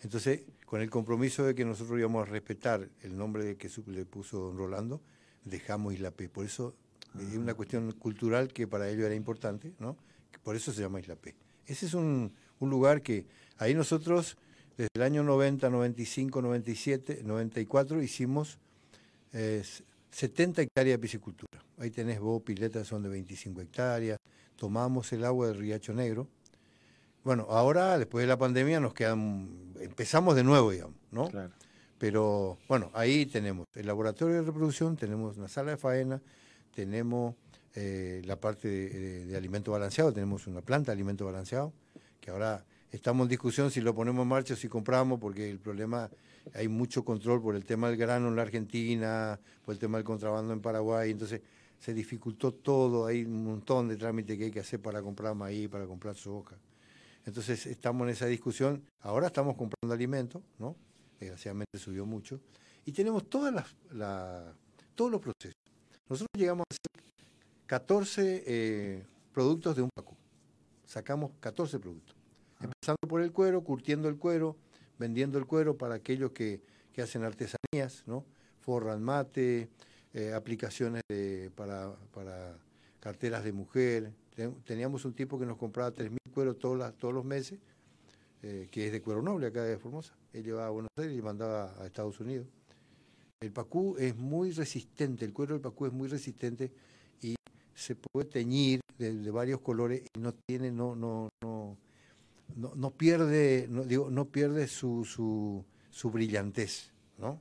Entonces, 0.02 0.42
con 0.66 0.82
el 0.82 0.90
compromiso 0.90 1.42
de 1.44 1.54
que 1.54 1.64
nosotros 1.64 1.98
íbamos 1.98 2.28
a 2.28 2.30
respetar 2.30 2.86
el 3.00 3.16
nombre 3.16 3.56
que 3.56 3.70
le 3.86 4.04
puso 4.04 4.40
don 4.40 4.58
Rolando, 4.58 5.00
dejamos 5.42 5.94
Isla 5.94 6.10
P. 6.10 6.28
Por 6.28 6.44
eso 6.44 6.74
es 7.18 7.34
una 7.34 7.54
cuestión 7.54 7.90
cultural 7.92 8.52
que 8.52 8.66
para 8.66 8.90
ellos 8.90 9.06
era 9.06 9.14
importante, 9.14 9.72
¿no? 9.78 9.96
Por 10.43 10.57
eso 10.57 10.72
se 10.72 10.82
llama 10.82 11.01
Isla 11.01 11.16
P. 11.16 11.34
Ese 11.66 11.87
es 11.87 11.95
un, 11.95 12.32
un 12.61 12.70
lugar 12.70 13.03
que 13.03 13.26
ahí 13.59 13.74
nosotros, 13.74 14.37
desde 14.76 14.91
el 14.95 15.03
año 15.03 15.22
90, 15.22 15.68
95, 15.68 16.43
97, 16.43 17.22
94, 17.24 18.03
hicimos 18.03 18.59
eh, 19.32 19.62
70 20.11 20.62
hectáreas 20.62 20.95
de 20.95 20.99
piscicultura. 20.99 21.62
Ahí 21.78 21.91
tenés 21.91 22.20
vos, 22.20 22.43
piletas 22.43 22.87
son 22.87 23.03
de 23.03 23.09
25 23.09 23.61
hectáreas, 23.61 24.18
tomamos 24.57 25.12
el 25.12 25.24
agua 25.24 25.49
del 25.49 25.59
Riacho 25.59 25.93
Negro. 25.93 26.26
Bueno, 27.22 27.47
ahora, 27.51 27.99
después 27.99 28.22
de 28.22 28.28
la 28.28 28.39
pandemia, 28.39 28.80
nos 28.80 28.95
quedan, 28.95 29.74
empezamos 29.80 30.37
de 30.37 30.45
nuevo, 30.45 30.70
digamos, 30.70 30.97
¿no? 31.11 31.28
Pero 31.99 32.59
bueno, 32.68 32.91
ahí 32.95 33.26
tenemos 33.26 33.66
el 33.74 33.87
laboratorio 33.87 34.37
de 34.37 34.43
reproducción, 34.43 34.97
tenemos 34.97 35.37
una 35.37 35.49
sala 35.49 35.72
de 35.72 35.76
faena, 35.76 36.22
tenemos 36.74 37.34
eh, 37.76 38.22
la 38.24 38.40
parte 38.40 38.68
de, 38.68 39.26
de- 39.26 39.36
alimento 39.36 39.70
balanceado, 39.72 40.12
tenemos 40.12 40.46
una 40.46 40.60
planta 40.62 40.90
de 40.90 40.94
alimento 40.94 41.24
balanceado, 41.24 41.72
que 42.20 42.30
ahora 42.30 42.64
estamos 42.90 43.26
en 43.26 43.28
discusión 43.28 43.70
si 43.70 43.80
lo 43.80 43.94
ponemos 43.94 44.22
en 44.22 44.28
marcha 44.28 44.54
o 44.54 44.56
si 44.56 44.68
compramos, 44.68 45.20
porque 45.20 45.48
el 45.50 45.58
problema, 45.60 46.10
hay 46.54 46.68
mucho 46.68 47.04
control 47.04 47.40
por 47.42 47.54
el 47.54 47.64
tema 47.64 47.88
del 47.88 47.96
grano 47.96 48.28
en 48.28 48.36
la 48.36 48.42
Argentina, 48.42 49.38
por 49.64 49.74
el 49.74 49.78
tema 49.78 49.98
del 49.98 50.04
contrabando 50.04 50.52
en 50.52 50.60
Paraguay, 50.60 51.10
entonces 51.10 51.40
se 51.78 51.92
dificultó 51.92 52.52
todo, 52.54 53.06
hay 53.06 53.24
un 53.24 53.44
montón 53.44 53.88
de 53.88 53.96
trámites 53.96 54.38
que 54.38 54.44
hay 54.44 54.50
que 54.50 54.60
hacer 54.60 54.80
para 54.80 55.02
comprar 55.02 55.34
maíz, 55.34 55.68
para 55.68 55.86
comprar 55.86 56.14
soja. 56.16 56.56
Entonces 57.26 57.66
estamos 57.66 58.06
en 58.06 58.12
esa 58.14 58.26
discusión, 58.26 58.82
ahora 59.00 59.26
estamos 59.26 59.56
comprando 59.56 59.92
alimentos, 59.92 60.42
¿no? 60.58 60.76
Desgraciadamente 61.20 61.78
subió 61.78 62.06
mucho, 62.06 62.40
y 62.86 62.92
tenemos 62.92 63.28
todas 63.28 63.52
las, 63.52 63.74
la- 63.92 64.54
todos 64.94 65.10
los 65.10 65.20
procesos. 65.20 65.54
Nosotros 66.08 66.28
llegamos 66.38 66.64
a 66.70 66.72
hacer 66.74 67.04
14 67.66 68.44
eh, 68.46 69.04
productos 69.32 69.76
de 69.76 69.82
un 69.82 69.90
paco. 69.94 70.16
Sacamos 70.84 71.32
14 71.40 71.78
productos. 71.78 72.16
Empezando 72.60 72.98
por 73.08 73.20
el 73.22 73.32
cuero, 73.32 73.62
curtiendo 73.64 74.08
el 74.08 74.16
cuero, 74.16 74.56
vendiendo 74.98 75.38
el 75.38 75.46
cuero 75.46 75.76
para 75.76 75.96
aquellos 75.96 76.30
que, 76.30 76.62
que 76.92 77.02
hacen 77.02 77.24
artesanías, 77.24 78.04
¿no? 78.06 78.24
Forran 78.60 79.02
mate, 79.02 79.68
eh, 80.14 80.32
aplicaciones 80.32 81.02
de- 81.08 81.50
para, 81.54 81.94
para 82.12 82.56
carteras 83.00 83.44
de 83.44 83.52
mujer. 83.52 84.12
Ten- 84.34 84.54
Teníamos 84.64 85.04
un 85.04 85.12
tipo 85.14 85.38
que 85.38 85.46
nos 85.46 85.56
compraba 85.58 85.90
3.000 85.92 86.18
cueros 86.32 86.58
todos, 86.58 86.78
las- 86.78 86.94
todos 86.94 87.12
los 87.12 87.24
meses, 87.24 87.58
eh, 88.42 88.68
que 88.70 88.86
es 88.86 88.92
de 88.92 89.02
cuero 89.02 89.22
noble 89.22 89.48
acá 89.48 89.62
de 89.64 89.76
Formosa. 89.78 90.14
Él 90.32 90.44
llevaba 90.44 90.68
a 90.68 90.70
Buenos 90.70 90.90
Aires 90.96 91.16
y 91.18 91.22
mandaba 91.22 91.74
a 91.80 91.86
Estados 91.86 92.18
Unidos. 92.20 92.46
El 93.40 93.52
pacú 93.52 93.96
es 93.98 94.16
muy 94.16 94.52
resistente, 94.52 95.24
el 95.24 95.32
cuero 95.34 95.54
del 95.54 95.60
pacú 95.60 95.86
es 95.86 95.92
muy 95.92 96.08
resistente 96.08 96.72
se 97.76 97.94
puede 97.94 98.26
teñir 98.28 98.80
de, 98.98 99.12
de 99.14 99.30
varios 99.30 99.61
colores 99.61 100.03
y 100.16 100.18
no 100.18 100.32
tiene, 100.34 100.72
no, 100.72 100.96
no, 100.96 101.28
no, 101.42 101.76
no, 102.57 102.74
no 102.74 102.90
pierde, 102.90 103.66
no, 103.68 103.84
digo, 103.84 104.11
no 104.11 104.24
pierde 104.24 104.66
su, 104.66 105.04
su, 105.04 105.64
su 105.90 106.11
brillantez, 106.11 106.90
¿no? 107.18 107.40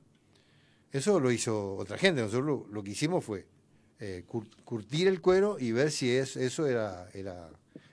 Eso 0.92 1.18
lo 1.18 1.32
hizo 1.32 1.74
otra 1.76 1.98
gente, 1.98 2.20
nosotros 2.20 2.68
lo, 2.70 2.82
que 2.84 2.90
hicimos 2.90 3.24
fue 3.24 3.46
eh, 3.98 4.24
cur- 4.28 4.48
curtir 4.64 5.08
el 5.08 5.20
cuero 5.20 5.56
y 5.58 5.72
ver 5.72 5.90
si 5.90 6.10
es, 6.10 6.36
eso 6.36 6.66
era, 6.66 7.08
era, 7.12 7.50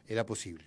era 0.08 0.26
posible. 0.26 0.66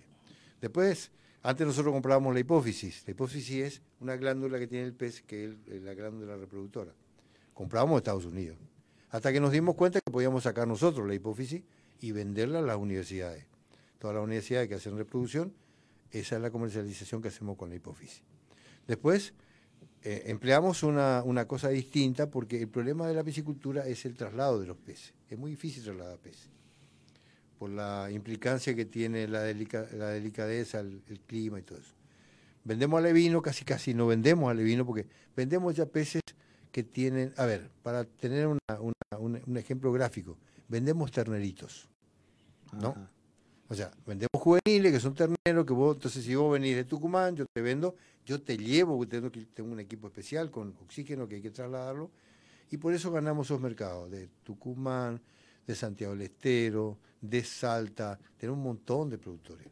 Después, 0.59 1.11
antes 1.43 1.65
nosotros 1.65 1.93
comprábamos 1.93 2.33
la 2.33 2.39
hipófisis. 2.39 3.03
La 3.05 3.11
hipófisis 3.11 3.55
es 3.55 3.81
una 3.99 4.15
glándula 4.17 4.59
que 4.59 4.67
tiene 4.67 4.85
el 4.85 4.93
pez, 4.93 5.21
que 5.21 5.45
es 5.45 5.81
la 5.83 5.93
glándula 5.93 6.35
reproductora. 6.37 6.91
Comprábamos 7.53 7.93
en 7.93 7.97
Estados 7.97 8.25
Unidos. 8.25 8.57
Hasta 9.09 9.31
que 9.31 9.39
nos 9.39 9.51
dimos 9.51 9.75
cuenta 9.75 9.99
que 10.01 10.11
podíamos 10.11 10.43
sacar 10.43 10.67
nosotros 10.67 11.07
la 11.07 11.13
hipófisis 11.13 11.63
y 12.01 12.11
venderla 12.11 12.59
a 12.59 12.61
las 12.61 12.77
universidades. 12.77 13.45
Todas 13.99 14.15
las 14.15 14.23
universidades 14.23 14.67
que 14.67 14.75
hacen 14.75 14.97
reproducción, 14.97 15.53
esa 16.11 16.35
es 16.35 16.41
la 16.41 16.51
comercialización 16.51 17.21
que 17.21 17.29
hacemos 17.29 17.57
con 17.57 17.69
la 17.69 17.75
hipófisis. 17.75 18.21
Después, 18.85 19.33
eh, 20.03 20.23
empleamos 20.27 20.83
una, 20.83 21.45
cosa 21.47 21.69
distinta 21.69 22.29
porque 22.29 22.61
el 22.61 22.67
problema 22.67 23.07
de 23.07 23.13
la 23.13 23.23
piscicultura 23.23 23.87
es 23.87 24.05
el 24.05 24.15
traslado 24.15 24.59
de 24.59 24.67
los 24.67 24.77
peces. 24.77 25.13
Es 25.29 25.37
muy 25.37 25.51
difícil 25.51 25.83
trasladar 25.83 26.19
peces 26.19 26.49
por 27.57 27.71
la 27.71 28.09
implicancia 28.11 28.75
que 28.75 28.85
tiene 28.85 29.27
la 29.27 29.41
delicadeza, 29.41 30.79
el, 30.79 31.01
el 31.09 31.19
clima 31.21 31.59
y 31.59 31.63
todo 31.63 31.79
eso. 31.79 31.95
Vendemos 32.63 32.99
alevino, 32.99 33.41
casi 33.41 33.65
casi 33.65 33.93
no 33.93 34.05
vendemos 34.05 34.51
alevino 34.51 34.85
porque 34.85 35.07
vendemos 35.35 35.75
ya 35.75 35.85
peces 35.87 36.21
que 36.77 36.83
tienen, 36.83 37.33
a 37.37 37.47
ver, 37.47 37.71
para 37.81 38.03
tener 38.05 38.45
una- 38.45 38.79
una- 38.79 39.17
un, 39.19 39.41
un 39.47 39.57
ejemplo 39.57 39.91
gráfico, 39.91 40.37
vendemos 40.67 41.11
terneritos, 41.11 41.89
¿no? 42.71 42.93
O 43.67 43.73
sea, 43.73 43.89
vendemos 44.05 44.29
juveniles 44.39 44.91
que 44.93 44.99
son 44.99 45.15
terneros, 45.15 45.65
que 45.65 45.73
vos, 45.73 45.95
entonces 45.95 46.23
si 46.23 46.35
vos 46.35 46.53
venís 46.53 46.75
de 46.75 46.83
Tucumán, 46.83 47.35
yo 47.35 47.47
te 47.51 47.61
vendo, 47.63 47.95
yo 48.27 48.39
te 48.43 48.55
llevo, 48.59 49.03
tengo, 49.07 49.31
que- 49.31 49.47
tengo 49.55 49.71
un 49.71 49.79
equipo 49.79 50.05
especial 50.05 50.51
con 50.51 50.75
oxígeno 50.83 51.27
que 51.27 51.37
hay 51.37 51.41
que 51.41 51.49
trasladarlo, 51.49 52.11
y 52.69 52.77
por 52.77 52.93
eso 52.93 53.11
ganamos 53.11 53.47
esos 53.47 53.59
mercados, 53.59 54.11
de 54.11 54.29
Tucumán, 54.43 55.19
de 55.65 55.73
Santiago 55.73 56.13
del 56.13 56.21
Estero, 56.27 56.99
de 57.19 57.43
Salta, 57.43 58.19
tenemos 58.37 58.57
un 58.59 58.63
montón 58.65 59.09
de 59.09 59.17
productores, 59.17 59.65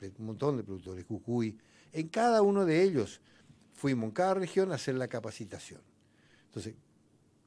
de- 0.00 0.12
un 0.16 0.26
montón 0.26 0.56
de 0.58 0.62
productores, 0.62 1.04
Jujuy, 1.06 1.58
en 1.92 2.06
cada 2.06 2.40
uno 2.40 2.64
de 2.64 2.84
ellos 2.84 3.20
fuimos 3.74 4.04
en 4.04 4.10
cada 4.12 4.34
región 4.34 4.70
a 4.70 4.76
hacer 4.76 4.94
la 4.94 5.08
capacitación. 5.08 5.80
Entonces, 6.52 6.74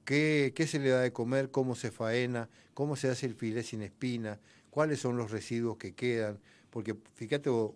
¿qué, 0.03 0.52
qué 0.56 0.65
se 0.65 0.80
le 0.80 0.90
da 0.90 1.02
de 1.02 1.14
comer? 1.14 1.52
¿Cómo 1.52 1.76
se 1.76 1.91
faena? 1.91 2.49
¿Cómo 2.73 2.95
se 2.95 3.07
hace 3.07 3.27
el 3.27 3.36
filé 3.36 3.61
sin 3.61 3.84
espina? 3.84 4.40
¿Cuáles 4.72 4.99
son 4.99 5.15
los 5.15 5.30
residuos 5.30 5.77
que 5.77 5.94
quedan? 5.94 6.40
Porque 6.72 6.95
fíjate, 7.14 7.52
vos, 7.52 7.73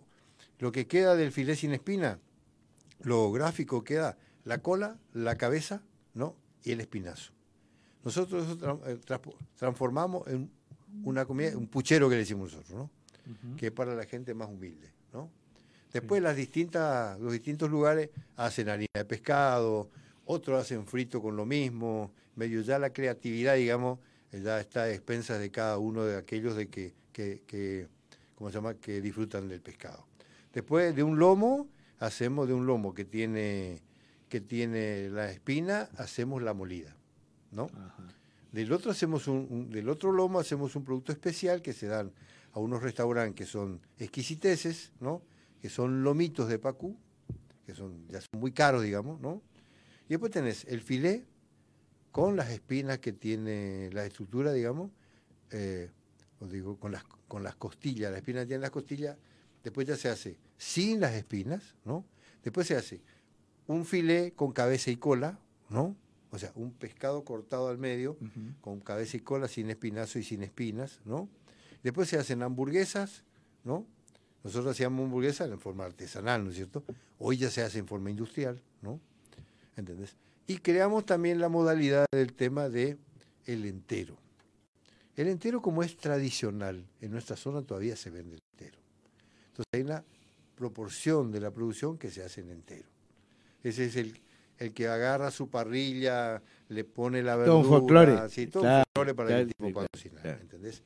lo 0.58 0.72
que 0.72 0.88
queda 0.88 1.14
del 1.14 1.30
filé 1.30 1.54
sin 1.54 1.72
espina, 1.72 2.18
lo 3.02 3.30
gráfico 3.30 3.84
queda 3.84 4.18
la 4.44 4.58
cola, 4.58 4.98
la 5.12 5.36
cabeza, 5.36 5.82
¿no? 6.14 6.34
Y 6.64 6.72
el 6.72 6.80
espinazo. 6.80 7.32
Nosotros 8.04 8.44
eso 8.46 8.58
tra- 8.58 8.80
eh, 8.86 8.98
transformamos 9.56 10.26
en 10.26 10.50
una 11.04 11.24
comida, 11.24 11.56
un 11.56 11.68
puchero 11.68 12.08
que 12.08 12.16
le 12.16 12.20
decimos 12.22 12.52
nosotros, 12.52 12.76
¿no? 12.76 12.90
Que 13.56 13.66
es 13.66 13.72
para 13.72 13.94
la 13.94 14.04
gente 14.04 14.34
más 14.34 14.48
humilde, 14.48 14.90
¿no? 15.12 15.30
Después 15.92 16.20
las 16.22 16.36
distintas, 16.36 17.18
los 17.20 17.32
distintos 17.32 17.70
lugares 17.70 18.10
hacen 18.36 18.68
harina 18.68 18.88
de 18.94 19.04
pescado, 19.04 19.88
otros 20.30 20.60
hacen 20.60 20.86
frito 20.86 21.20
con 21.20 21.36
lo 21.36 21.44
mismo, 21.46 22.12
medio 22.36 22.60
ya 22.62 22.78
la 22.78 22.92
creatividad, 22.92 23.56
digamos, 23.56 23.98
ya 24.32 24.60
está 24.60 24.82
a 24.84 24.90
expensas 24.90 25.40
de 25.40 25.50
cada 25.50 25.78
uno 25.78 26.04
de 26.04 26.16
aquellos 26.16 26.54
de 26.56 26.68
que, 26.68 26.94
que, 27.12 27.42
que 27.46 27.88
¿cómo 28.36 28.50
se 28.50 28.54
llama? 28.54 28.74
que 28.74 29.00
disfrutan 29.00 29.48
del 29.48 29.60
pescado. 29.60 30.06
Después 30.52 30.94
de 30.94 31.02
un 31.02 31.18
lomo, 31.18 31.68
hacemos 31.98 32.46
de 32.48 32.54
un 32.54 32.64
lomo 32.66 32.94
que 32.94 33.04
tiene, 33.04 33.82
que 34.28 34.40
tiene 34.40 35.08
la 35.10 35.30
espina, 35.30 35.88
hacemos 35.96 36.42
la 36.42 36.54
molida, 36.54 36.96
¿no? 37.50 37.68
Del 38.52 38.72
otro 38.72 38.90
hacemos 38.90 39.28
un, 39.28 39.46
un- 39.50 39.70
del 39.70 39.88
otro 39.88 40.10
lomo 40.12 40.40
hacemos 40.40 40.74
un 40.76 40.84
producto 40.84 41.12
especial 41.12 41.60
que 41.62 41.72
se 41.72 41.86
dan 41.86 42.12
a 42.52 42.58
unos 42.58 42.82
restaurantes 42.82 43.34
que 43.36 43.46
son 43.46 43.80
exquisiteces, 43.98 44.92
¿no? 45.00 45.22
Que 45.60 45.68
son 45.68 46.02
lomitos 46.02 46.48
de 46.48 46.58
pacú, 46.58 46.96
que 47.66 47.74
son 47.74 48.06
ya 48.08 48.20
son 48.20 48.40
muy 48.40 48.52
caros, 48.52 48.82
digamos, 48.82 49.20
¿no? 49.20 49.42
Y 50.10 50.14
después 50.14 50.32
tenés 50.32 50.64
el 50.64 50.80
filé 50.80 51.24
con 52.10 52.34
las 52.34 52.50
espinas 52.50 52.98
que 52.98 53.12
tiene 53.12 53.90
la 53.92 54.04
estructura, 54.04 54.52
digamos, 54.52 54.90
eh, 55.52 55.88
os 56.40 56.50
digo, 56.50 56.80
con 56.80 56.90
las, 56.90 57.04
con 57.28 57.44
las 57.44 57.54
costillas, 57.54 58.10
la 58.10 58.18
espina 58.18 58.44
tiene 58.44 58.60
las 58.60 58.72
costillas, 58.72 59.16
después 59.62 59.86
ya 59.86 59.96
se 59.96 60.08
hace 60.08 60.36
sin 60.56 60.98
las 60.98 61.12
espinas, 61.12 61.76
¿no? 61.84 62.04
Después 62.42 62.66
se 62.66 62.74
hace 62.74 63.02
un 63.68 63.84
filé 63.86 64.32
con 64.32 64.50
cabeza 64.50 64.90
y 64.90 64.96
cola, 64.96 65.38
¿no? 65.68 65.94
O 66.32 66.38
sea, 66.38 66.50
un 66.56 66.72
pescado 66.72 67.24
cortado 67.24 67.68
al 67.68 67.78
medio, 67.78 68.18
con 68.62 68.80
cabeza 68.80 69.16
y 69.16 69.20
cola, 69.20 69.46
sin 69.46 69.70
espinazo 69.70 70.18
y 70.18 70.24
sin 70.24 70.42
espinas, 70.42 70.98
¿no? 71.04 71.28
Después 71.84 72.08
se 72.08 72.18
hacen 72.18 72.42
hamburguesas, 72.42 73.22
¿no? 73.62 73.86
Nosotros 74.42 74.72
hacíamos 74.72 75.04
hamburguesas 75.04 75.48
en 75.48 75.60
forma 75.60 75.84
artesanal, 75.84 76.42
¿no 76.42 76.50
es 76.50 76.56
cierto? 76.56 76.82
Hoy 77.20 77.36
ya 77.36 77.48
se 77.48 77.62
hace 77.62 77.78
en 77.78 77.86
forma 77.86 78.10
industrial, 78.10 78.60
¿no? 78.82 78.98
¿Entendés? 79.80 80.16
Y 80.46 80.58
creamos 80.58 81.06
también 81.06 81.40
la 81.40 81.48
modalidad 81.48 82.06
del 82.12 82.32
tema 82.34 82.68
de 82.68 82.98
el 83.46 83.64
entero. 83.64 84.16
El 85.16 85.28
entero, 85.28 85.60
como 85.60 85.82
es 85.82 85.96
tradicional, 85.96 86.86
en 87.00 87.10
nuestra 87.10 87.36
zona 87.36 87.62
todavía 87.62 87.96
se 87.96 88.10
vende 88.10 88.36
el 88.36 88.42
entero. 88.52 88.78
Entonces 89.48 89.66
hay 89.72 89.82
una 89.82 90.04
proporción 90.54 91.32
de 91.32 91.40
la 91.40 91.50
producción 91.50 91.98
que 91.98 92.10
se 92.10 92.22
hace 92.22 92.42
en 92.42 92.50
entero. 92.50 92.88
Ese 93.62 93.86
es 93.86 93.96
el, 93.96 94.20
el 94.58 94.72
que 94.72 94.88
agarra 94.88 95.30
su 95.30 95.48
parrilla, 95.48 96.42
le 96.68 96.84
pone 96.84 97.22
la 97.22 97.36
verdura. 97.36 97.62
Todo 97.62 97.68
folclore. 97.68 98.46
Todo 98.46 98.62
Claro, 98.62 98.84
folclore 98.94 99.14
para 99.14 99.28
claro, 99.28 99.42
el 99.42 99.48
tipo 99.48 99.72
para 99.72 99.86
cocinar, 99.92 100.22
claro. 100.22 100.40
¿entendés? 100.40 100.82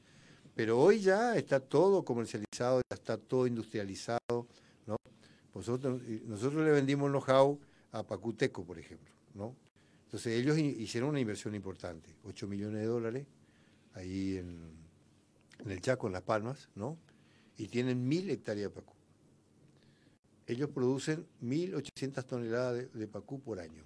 Pero 0.55 0.81
hoy 0.81 1.01
ya 1.01 1.37
está 1.37 1.59
todo 1.59 2.05
comercializado, 2.05 2.81
ya 2.89 2.95
está 2.95 3.19
todo 3.19 3.47
industrializado, 3.47 4.47
¿no? 4.87 4.97
Nosotros, 5.53 6.01
nosotros 6.27 6.65
le 6.65 6.71
vendimos 6.71 7.11
know-how 7.11 7.59
a 7.95 8.03
Pacuteco, 8.03 8.65
por 8.65 8.79
ejemplo, 8.79 9.13
¿no? 9.35 9.55
Entonces 10.07 10.39
ellos 10.41 10.59
hi- 10.59 10.77
hicieron 10.79 11.11
una 11.11 11.21
inversión 11.21 11.55
importante, 11.55 12.11
8 12.25 12.47
millones 12.49 12.81
de 12.81 12.87
dólares, 12.87 13.27
ahí 13.95 14.37
en, 14.37 14.59
en 15.61 15.71
el 15.71 15.81
Chaco, 15.81 16.07
en 16.09 16.13
Las 16.13 16.23
Palmas, 16.23 16.69
¿no? 16.75 16.97
Y 17.57 17.69
tienen 17.69 18.07
mil 18.07 18.29
hectáreas 18.31 18.71
de 18.71 18.75
pacú. 18.81 18.95
Ellos 20.47 20.69
producen 20.71 21.27
1.800 21.43 22.25
toneladas 22.27 22.75
de, 22.75 22.87
de 22.89 23.07
pacú 23.07 23.41
por 23.41 23.61
año, 23.61 23.83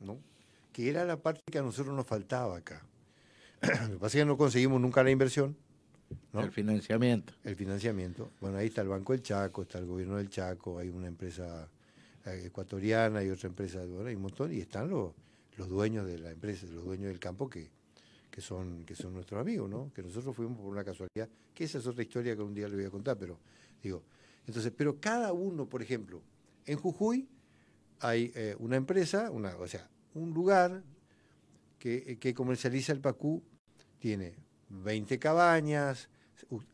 ¿no? 0.00 0.18
Que 0.72 0.90
era 0.90 1.04
la 1.04 1.16
parte 1.20 1.40
que 1.50 1.58
a 1.58 1.62
nosotros 1.62 1.94
nos 1.96 2.06
faltaba 2.06 2.56
acá. 2.58 2.86
Lo 3.62 3.92
que 3.94 3.98
pasa 3.98 4.18
es 4.18 4.22
que 4.22 4.24
no 4.26 4.36
conseguimos 4.36 4.80
nunca 4.80 5.02
la 5.02 5.10
inversión, 5.10 5.56
¿no? 6.32 6.40
El 6.40 6.52
financiamiento. 6.52 7.32
El 7.44 7.56
financiamiento. 7.56 8.30
Bueno, 8.40 8.58
ahí 8.58 8.68
está 8.68 8.82
el 8.82 8.88
Banco 8.88 9.12
del 9.12 9.22
Chaco, 9.22 9.62
está 9.62 9.78
el 9.78 9.86
gobierno 9.86 10.16
del 10.18 10.28
Chaco, 10.28 10.78
hay 10.78 10.88
una 10.90 11.08
empresa 11.08 11.68
ecuatoriana 12.24 13.22
y 13.22 13.30
otra 13.30 13.48
empresa, 13.48 13.84
bueno, 13.86 14.08
hay 14.08 14.14
un 14.14 14.22
montón, 14.22 14.52
y 14.52 14.60
están 14.60 14.88
los, 14.90 15.12
los 15.56 15.68
dueños 15.68 16.06
de 16.06 16.18
la 16.18 16.30
empresa, 16.30 16.66
los 16.66 16.84
dueños 16.84 17.08
del 17.08 17.18
campo 17.18 17.48
que, 17.48 17.70
que 18.30 18.40
son, 18.40 18.84
que 18.84 18.94
son 18.94 19.14
nuestros 19.14 19.40
amigos, 19.40 19.68
¿no? 19.68 19.90
Que 19.92 20.02
nosotros 20.02 20.34
fuimos 20.34 20.58
por 20.58 20.66
una 20.66 20.84
casualidad, 20.84 21.28
que 21.54 21.64
esa 21.64 21.78
es 21.78 21.86
otra 21.86 22.02
historia 22.02 22.36
que 22.36 22.42
un 22.42 22.54
día 22.54 22.68
le 22.68 22.76
voy 22.76 22.84
a 22.84 22.90
contar, 22.90 23.18
pero 23.18 23.38
digo, 23.82 24.02
entonces, 24.46 24.72
pero 24.76 25.00
cada 25.00 25.32
uno, 25.32 25.68
por 25.68 25.82
ejemplo, 25.82 26.22
en 26.64 26.78
Jujuy 26.78 27.28
hay 28.00 28.32
eh, 28.34 28.54
una 28.58 28.76
empresa, 28.76 29.30
una, 29.30 29.56
o 29.56 29.66
sea, 29.66 29.88
un 30.14 30.32
lugar 30.32 30.82
que, 31.78 32.18
que 32.18 32.34
comercializa 32.34 32.92
el 32.92 33.00
pacú, 33.00 33.42
tiene 33.98 34.34
20 34.68 35.18
cabañas, 35.18 36.08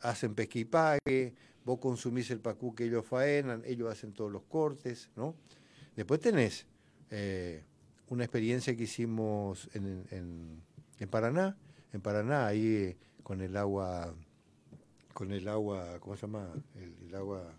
hacen 0.01 0.35
pesca 0.35 0.59
y 0.59 0.65
pague, 0.65 1.35
vos 1.65 1.79
consumís 1.79 2.31
el 2.31 2.41
pacú 2.41 2.75
que 2.75 2.85
ellos 2.85 3.07
faenan, 3.07 3.63
ellos 3.65 3.91
hacen 3.91 4.13
todos 4.13 4.31
los 4.31 4.43
cortes, 4.43 5.11
¿no? 5.17 5.35
Después 5.97 6.21
tenés 6.21 6.67
eh, 7.11 7.63
una 8.09 8.25
experiencia 8.25 8.77
que 8.77 8.85
hicimos 8.85 9.69
en, 9.75 10.05
en- 10.11 10.63
en 10.99 11.09
Paraná, 11.09 11.57
en 11.93 12.01
Paraná, 12.01 12.47
ahí 12.47 12.67
eh, 12.67 12.97
con 13.23 13.41
el 13.41 13.57
agua, 13.57 14.15
con 15.13 15.33
el 15.33 15.49
agua, 15.49 15.99
¿cómo 16.01 16.17
se 16.17 16.23
llama? 16.23 16.53
El, 16.77 16.95
el 17.09 17.15
agua... 17.15 17.57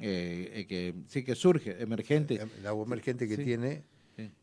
Eh, 0.00 0.66
que 0.68 0.94
sí 1.08 1.24
que 1.24 1.34
surge, 1.34 1.80
emergente. 1.82 2.38
El 2.58 2.66
agua 2.66 2.84
emergente 2.84 3.26
que 3.26 3.36
Sí. 3.36 3.44
tiene, 3.44 3.82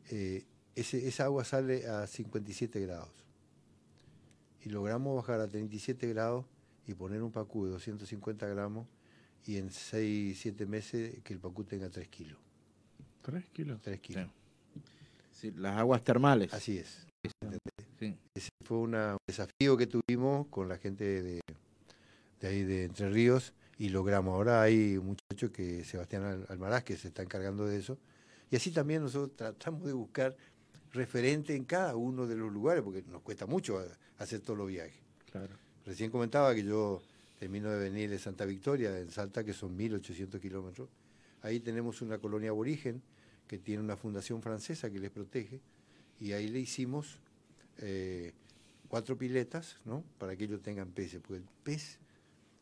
Sí. 0.05 0.45
ese, 0.75 1.07
esa 1.07 1.25
agua 1.25 1.43
sale 1.43 1.87
a 1.87 2.07
57 2.07 2.79
grados. 2.79 3.11
Y 4.63 4.69
logramos 4.69 5.15
bajar 5.15 5.39
a 5.41 5.47
37 5.47 6.07
grados 6.07 6.45
y 6.87 6.93
poner 6.93 7.21
un 7.23 7.31
pacú 7.31 7.65
de 7.65 7.71
250 7.71 8.47
gramos 8.47 8.87
y 9.45 9.57
en 9.57 9.71
6, 9.71 10.37
7 10.39 10.65
meses 10.65 11.19
que 11.23 11.33
el 11.33 11.39
pacú 11.39 11.63
tenga 11.63 11.89
3 11.89 12.07
kilos. 12.07 12.37
¿Tres 13.21 13.45
kilos? 13.49 13.81
3 13.81 13.99
kilos. 13.99 14.27
Sí, 15.31 15.51
las 15.51 15.77
aguas 15.77 16.03
termales. 16.03 16.53
Así 16.53 16.77
es. 16.77 17.07
Sí. 17.99 18.15
Ese 18.35 18.49
fue 18.65 18.77
una- 18.77 19.13
un 19.13 19.17
desafío 19.27 19.77
que 19.77 19.87
tuvimos 19.87 20.47
con 20.47 20.67
la 20.67 20.77
gente 20.77 21.21
de, 21.23 21.41
de 22.41 22.47
ahí 22.47 22.63
de 22.63 22.85
Entre 22.85 23.09
Ríos 23.09 23.53
y 23.77 23.89
logramos. 23.89 24.33
Ahora 24.33 24.61
hay 24.61 24.97
un 24.97 25.07
muchacho 25.07 25.51
que 25.51 25.83
Sebastián 25.85 26.23
Al- 26.23 26.45
Almaraz 26.49 26.83
que 26.83 26.97
se 26.97 27.07
está 27.09 27.23
encargando 27.23 27.65
de 27.65 27.77
eso. 27.77 27.97
Y 28.51 28.55
así 28.57 28.71
también 28.71 29.01
nosotros 29.01 29.35
tratamos 29.35 29.83
de 29.85 29.93
buscar 29.93 30.35
referente 30.91 31.55
en 31.55 31.63
cada 31.65 31.95
uno 31.95 32.27
de 32.27 32.35
los 32.35 32.51
lugares, 32.51 32.83
porque 32.83 33.01
nos 33.03 33.21
cuesta 33.21 33.45
mucho 33.45 33.79
a- 33.79 33.85
hacer 34.21 34.41
todos 34.41 34.57
los 34.59 34.67
viajes. 34.67 35.01
Claro. 35.31 35.55
Recién 35.85 36.09
comentaba 36.11 36.53
que 36.55 36.63
yo 36.63 37.01
termino 37.39 37.69
de 37.71 37.77
venir 37.89 38.09
de 38.09 38.19
Santa 38.19 38.45
Victoria, 38.45 38.97
en 38.99 39.11
Salta, 39.11 39.43
que 39.43 39.53
son 39.53 39.77
1.800 39.77 40.39
kilómetros. 40.39 40.89
Ahí 41.41 41.59
tenemos 41.59 42.01
una 42.01 42.17
colonia 42.19 42.51
aborigen 42.51 43.01
que 43.47 43.57
tiene 43.57 43.83
una 43.83 43.97
fundación 43.97 44.41
francesa 44.41 44.89
que 44.89 44.99
les 44.99 45.11
protege, 45.11 45.59
y 46.19 46.31
ahí 46.31 46.47
le 46.47 46.59
hicimos 46.59 47.17
eh, 47.79 48.31
cuatro 48.87 49.17
piletas, 49.17 49.77
¿no? 49.83 50.03
Para 50.19 50.35
que 50.37 50.45
ellos 50.45 50.61
tengan 50.61 50.89
peces, 50.91 51.19
porque 51.19 51.37
el 51.43 51.47
pez 51.63 51.97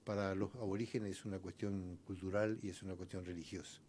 para 0.03 0.34
los 0.34 0.53
aborígenes 0.56 1.11
es 1.19 1.26
una 1.26 1.38
cuestión 1.38 1.99
cultural 2.07 2.57
y 2.64 2.69
es 2.69 2.81
una 2.81 2.95
cuestión 2.95 3.23
religiosa, 3.23 3.80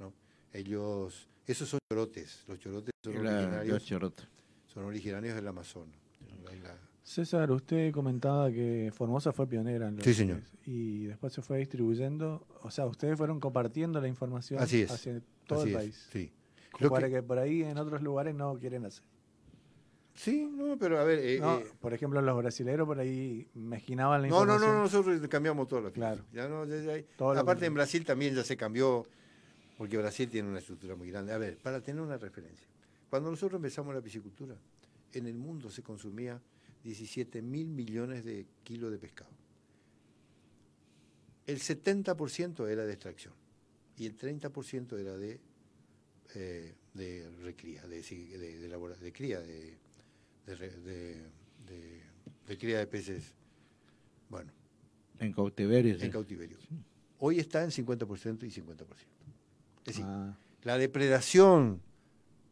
¿no? 0.00 0.12
Ellos, 0.52 1.28
esos 1.46 1.68
son 1.68 1.78
chorotes, 1.88 2.42
los 2.48 2.58
chorotes 2.58 2.90
son 3.04 3.22
La- 3.24 3.30
originarios, 3.36 3.74
los 3.74 3.84
chorotes. 3.84 4.26
son 4.66 4.84
originarios 4.84 5.36
del 5.36 5.46
Amazonas. 5.46 5.94
César, 7.08 7.50
usted 7.52 7.92
comentaba 7.92 8.50
que 8.50 8.90
Formosa 8.94 9.30
fue 9.32 9.46
pionera 9.46 9.88
en 9.88 9.96
lo 9.98 10.02
Sí, 10.02 10.14
señor. 10.14 10.40
y 10.64 11.04
después 11.04 11.34
se 11.34 11.42
fue 11.42 11.58
distribuyendo, 11.58 12.46
o 12.62 12.70
sea, 12.70 12.86
ustedes 12.86 13.18
fueron 13.18 13.40
compartiendo 13.40 14.00
la 14.00 14.08
información 14.08 14.58
Así 14.62 14.80
es, 14.80 14.90
hacia 14.90 15.20
todo 15.46 15.60
así 15.60 15.68
el 15.68 15.74
es, 15.76 15.82
país. 15.82 16.08
sí. 16.10 16.32
Lo 16.80 16.88
para 16.90 17.08
que- 17.08 17.16
que... 17.16 17.22
por 17.22 17.38
ahí 17.38 17.62
en 17.62 17.76
otros 17.76 18.00
lugares 18.00 18.34
no 18.34 18.58
quieren 18.58 18.86
hacer. 18.86 19.04
Sí, 20.14 20.48
no, 20.50 20.78
pero 20.78 20.98
a 20.98 21.04
ver... 21.04 21.18
eh, 21.18 21.38
No, 21.40 21.58
eh, 21.58 21.66
por 21.78 21.92
ejemplo, 21.92 22.22
los 22.22 22.36
brasileros 22.38 22.86
por 22.86 22.98
ahí 22.98 23.48
mezquinaban 23.52 24.22
la 24.22 24.28
No, 24.28 24.36
no, 24.46 24.54
información. 24.54 24.76
no, 24.76 24.82
nosotros 24.84 25.28
cambiamos 25.28 25.68
todo 25.68 25.82
lo 25.82 25.88
que 25.88 25.94
Claro. 26.00 26.24
Ya 26.32 26.48
no, 26.48 26.64
ya- 26.64 26.80
ya- 26.80 27.04
Todo 27.18 27.32
aparte 27.38 27.60
que- 27.60 27.66
en 27.66 27.74
Brasil 27.74 28.04
también 28.06 28.34
ya 28.34 28.44
se 28.44 28.56
cambió, 28.56 29.06
porque 29.76 29.98
Brasil 29.98 30.30
tiene 30.30 30.48
una 30.48 30.60
estructura 30.60 30.96
muy 30.96 31.10
grande. 31.10 31.34
A 31.34 31.38
ver, 31.38 31.58
para 31.58 31.82
tener 31.82 32.00
una 32.00 32.16
referencia, 32.16 32.66
cuando 33.10 33.28
nosotros 33.30 33.58
empezamos 33.58 33.94
la 33.94 34.00
piscicultura, 34.00 34.54
en 35.12 35.26
el 35.26 35.36
mundo 35.36 35.68
se 35.68 35.82
consumía 35.82 36.40
17 36.84 37.42
mil 37.42 37.66
millones 37.66 38.24
de 38.24 38.46
kilos 38.62 38.90
de 38.92 38.98
pescado. 38.98 39.30
El 41.46 41.58
70% 41.60 42.68
era 42.68 42.84
de 42.84 42.92
extracción 42.92 43.34
y 43.98 44.06
el 44.06 44.16
30% 44.16 44.98
era 44.98 45.16
de, 45.16 45.40
eh, 46.34 46.74
de 46.94 47.30
recría, 47.42 47.86
de, 47.86 48.02
sí, 48.02 48.26
de, 48.28 48.58
de 48.58 48.66
elabora- 48.66 48.96
de 48.96 49.12
cría, 49.12 49.40
de, 49.40 49.76
cría 52.58 52.78
de 52.78 52.86
peces. 52.86 53.32
Bueno, 54.28 54.50
En 55.20 55.32
cautiverio. 55.32 55.96
en 56.00 56.10
cautiverio. 56.10 56.58
Hoy 57.18 57.38
está 57.38 57.62
en 57.62 57.70
50% 57.70 58.44
y 58.46 58.50
50%. 58.50 58.86
Es 59.80 59.84
decir, 59.86 60.04
Ah. 60.06 60.36
la 60.62 60.78
depredación, 60.78 61.80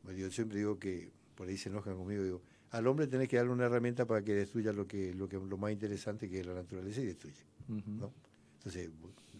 bueno, 0.04 0.18
yo 0.18 0.30
siempre 0.30 0.58
digo 0.58 0.78
que 0.78 1.10
por 1.34 1.48
ahí 1.48 1.56
se 1.56 1.68
enojan 1.70 1.96
conmigo, 1.96 2.22
digo, 2.22 2.42
al 2.72 2.86
hombre 2.86 3.06
tenés 3.06 3.28
que 3.28 3.36
darle 3.36 3.52
una 3.52 3.66
herramienta 3.66 4.06
para 4.06 4.22
que 4.22 4.34
destruya 4.34 4.72
lo 4.72 4.86
que 4.86 5.14
lo 5.14 5.28
que 5.28 5.36
lo 5.36 5.58
más 5.58 5.72
interesante 5.72 6.28
que 6.28 6.40
es 6.40 6.46
la 6.46 6.54
naturaleza 6.54 7.02
y 7.02 7.06
destruye. 7.06 7.44
¿no? 7.68 8.12
Entonces, 8.54 8.90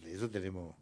de 0.03 0.13
eso 0.13 0.29
tenemos 0.29 0.75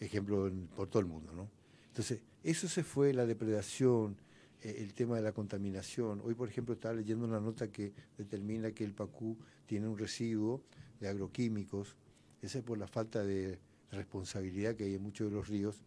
ejemplos 0.00 0.50
por 0.74 0.88
todo 0.88 1.00
el 1.00 1.06
mundo, 1.06 1.32
¿no? 1.32 1.50
Entonces, 1.88 2.22
eso 2.42 2.68
se 2.68 2.82
fue, 2.82 3.12
la 3.12 3.26
depredación, 3.26 4.16
eh, 4.62 4.76
el 4.78 4.94
tema 4.94 5.16
de 5.16 5.22
la 5.22 5.32
contaminación. 5.32 6.20
Hoy, 6.24 6.34
por 6.34 6.48
ejemplo, 6.48 6.74
estaba 6.74 6.94
leyendo 6.94 7.26
una 7.26 7.38
nota 7.38 7.70
que 7.70 7.92
determina 8.16 8.72
que 8.72 8.84
el 8.84 8.94
Pacú 8.94 9.36
tiene 9.66 9.86
un 9.86 9.98
residuo 9.98 10.62
de 11.00 11.08
agroquímicos. 11.08 11.96
Ese 12.40 12.58
es 12.58 12.64
por 12.64 12.78
la 12.78 12.86
falta 12.86 13.24
de 13.24 13.58
responsabilidad 13.90 14.74
que 14.74 14.84
hay 14.84 14.94
en 14.94 15.02
muchos 15.02 15.30
de 15.30 15.36
los 15.36 15.48
ríos, 15.48 15.82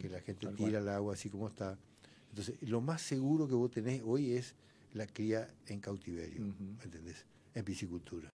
que 0.00 0.08
la 0.08 0.20
gente 0.20 0.46
tira 0.48 0.56
cual. 0.56 0.74
el 0.74 0.88
agua 0.88 1.14
así 1.14 1.28
como 1.28 1.48
está. 1.48 1.78
Entonces, 2.30 2.56
lo 2.62 2.80
más 2.80 3.02
seguro 3.02 3.48
que 3.48 3.54
vos 3.54 3.70
tenés 3.70 4.02
hoy 4.04 4.32
es 4.32 4.54
la 4.94 5.06
cría 5.06 5.48
en 5.66 5.80
cautiverio, 5.80 6.42
¿me 6.44 6.82
¿entendés? 6.82 7.24
En 7.54 7.64
piscicultura. 7.64 8.30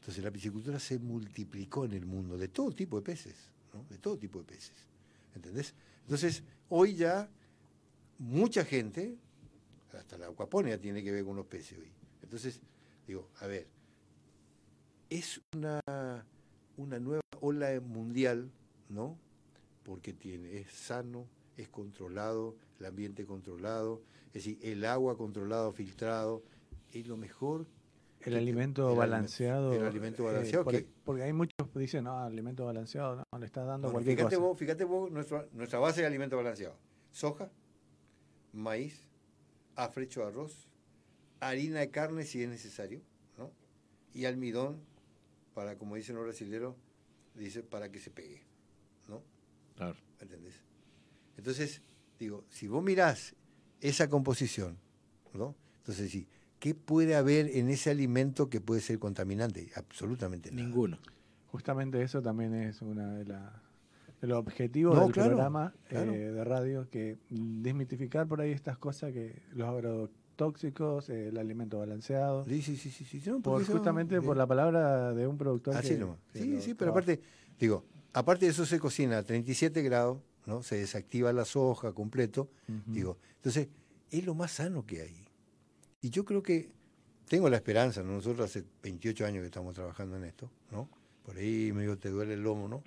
Entonces, 0.00 0.22
la 0.22 0.30
piscicultura 0.30 0.78
se 0.78 0.98
multiplicó 0.98 1.84
en 1.84 1.92
el 1.92 2.06
mundo, 2.06 2.38
de 2.38 2.48
todo 2.48 2.72
tipo 2.72 2.96
de 2.96 3.02
peces, 3.02 3.36
¿no? 3.74 3.84
De 3.90 3.98
todo 3.98 4.16
tipo 4.16 4.38
de 4.38 4.44
peces, 4.44 4.76
¿entendés? 5.34 5.74
Entonces, 6.02 6.42
hoy 6.68 6.94
ya 6.94 7.28
mucha 8.18 8.64
gente, 8.64 9.16
hasta 9.92 10.18
la 10.18 10.28
acuaponia 10.28 10.80
tiene 10.80 11.02
que 11.02 11.12
ver 11.12 11.24
con 11.24 11.36
los 11.36 11.46
peces 11.46 11.78
hoy. 11.78 11.90
Entonces, 12.22 12.60
digo, 13.06 13.28
a 13.40 13.46
ver, 13.46 13.66
es 15.10 15.40
una, 15.54 15.80
una 16.76 16.98
nueva 16.98 17.22
ola 17.40 17.80
mundial, 17.80 18.50
¿no? 18.88 19.18
Porque 19.82 20.12
tiene, 20.12 20.58
es 20.58 20.70
sano, 20.70 21.26
es 21.56 21.68
controlado, 21.68 22.56
el 22.78 22.86
ambiente 22.86 23.26
controlado, 23.26 24.02
es 24.28 24.32
decir, 24.34 24.58
el 24.62 24.84
agua 24.84 25.16
controlado, 25.16 25.72
filtrado, 25.72 26.42
es 26.92 27.06
lo 27.06 27.16
mejor. 27.16 27.66
El 28.20 28.32
que- 28.32 28.38
alimento 28.38 28.90
el 28.92 28.98
balanceado. 28.98 29.72
El 29.72 29.84
alimento 29.84 30.22
eh, 30.22 30.26
balanceado. 30.26 30.64
por- 30.64 30.74
que, 30.74 30.86
porque 31.04 31.22
hay 31.22 31.32
muchos 31.32 31.54
que 31.72 31.78
dicen, 31.78 32.04
no, 32.04 32.18
alimento 32.18 32.64
balanceado, 32.64 33.16
no, 33.16 33.38
le 33.38 33.46
está 33.46 33.64
dando 33.64 33.88
bueno, 33.88 33.94
cualquier 33.94 34.16
fíjate 34.16 34.36
cosa. 34.36 34.46
vos, 34.48 34.58
fíjate 34.58 34.84
vos, 34.84 35.10
nuestra, 35.10 35.46
nuestra 35.52 35.78
base 35.78 36.00
de 36.02 36.06
alimento 36.06 36.36
balanceado. 36.36 36.76
Soja, 37.10 37.50
maíz, 38.52 39.08
afrecho 39.76 40.20
de 40.20 40.26
arroz, 40.26 40.68
harina 41.40 41.80
de 41.80 41.90
carne 41.90 42.24
si 42.24 42.42
es 42.42 42.48
necesario, 42.48 43.00
¿no? 43.36 43.52
Y 44.12 44.24
almidón, 44.24 44.80
para, 45.54 45.76
como 45.78 45.94
dicen 45.96 46.16
los 46.16 46.24
brasileros, 46.24 46.74
dice, 47.34 47.62
para 47.62 47.90
que 47.90 48.00
se 48.00 48.10
pegue, 48.10 48.42
¿no? 49.08 49.22
Claro. 49.76 49.96
¿Entendés? 50.20 50.60
Entonces, 51.36 51.82
digo, 52.18 52.44
si 52.48 52.66
vos 52.68 52.82
mirás 52.82 53.34
esa 53.80 54.08
composición, 54.08 54.78
¿no? 55.34 55.54
Entonces, 55.78 56.10
sí, 56.10 56.26
¿qué 56.58 56.74
puede 56.74 57.14
haber 57.14 57.48
en 57.56 57.68
ese 57.70 57.90
alimento 57.90 58.48
que 58.48 58.60
puede 58.60 58.80
ser 58.80 58.98
contaminante? 58.98 59.70
Absolutamente 59.74 60.50
nada. 60.50 60.62
Ninguno. 60.62 60.98
Justamente 61.50 62.02
eso 62.02 62.20
también 62.20 62.54
es 62.54 62.82
una 62.82 63.14
de, 63.14 63.24
los 64.20 64.38
objetivos 64.38 64.96
No, 64.96 65.04
del 65.04 65.12
claro, 65.12 65.30
programa 65.30 65.74
claro. 65.88 66.12
eh, 66.12 66.32
de 66.32 66.44
radio, 66.44 66.88
que 66.90 67.16
desmitificar 67.30 68.26
por 68.26 68.40
ahí 68.40 68.50
estas 68.50 68.76
cosas 68.76 69.12
que 69.12 69.42
los 69.54 69.68
agrotóxicos, 69.68 71.08
eh, 71.08 71.28
el 71.28 71.38
alimento 71.38 71.78
balanceado. 71.78 72.44
Sí, 72.44 72.60
sí, 72.60 72.76
sí, 72.76 72.90
sí, 72.90 73.04
sí, 73.04 73.22
no, 73.30 73.40
por, 73.40 73.64
justamente 73.64 74.20
por 74.20 74.36
la 74.36 74.46
palabra 74.46 75.14
de 75.14 75.26
un 75.26 75.38
productor. 75.38 75.76
Así 75.76 75.90
que- 75.90 75.98
nomás. 75.98 76.18
Sí, 76.34 76.60
sí, 76.60 76.74
pero 76.74 76.90
aparte, 76.90 77.20
digo, 77.58 77.84
aparte 78.12 78.44
de 78.44 78.50
eso 78.50 78.66
se 78.66 78.78
cocina 78.78 79.18
a 79.18 79.22
37 79.22 79.80
grados, 79.82 80.18
¿no? 80.48 80.62
Se 80.62 80.76
desactiva 80.76 81.32
la 81.32 81.44
soja 81.44 81.92
completo, 81.92 82.48
digo. 82.86 83.18
Entonces, 83.36 83.68
es 84.10 84.24
lo 84.24 84.34
más 84.34 84.52
sano 84.52 84.86
que 84.86 85.02
hay. 85.02 85.24
Y 86.00 86.08
yo 86.08 86.24
creo 86.24 86.42
que 86.42 86.70
tengo 87.28 87.50
la 87.50 87.56
esperanza, 87.56 88.02
¿no? 88.02 88.12
nosotros 88.14 88.50
hace 88.50 88.64
28 88.82 89.26
años 89.26 89.42
que 89.42 89.46
estamos 89.46 89.74
trabajando 89.74 90.16
en 90.16 90.24
esto, 90.24 90.50
¿no? 90.72 90.88
Por 91.22 91.36
ahí 91.36 91.70
medio 91.74 91.98
te 91.98 92.08
duele 92.08 92.32
el 92.32 92.42
lomo, 92.42 92.66
¿no? 92.66 92.82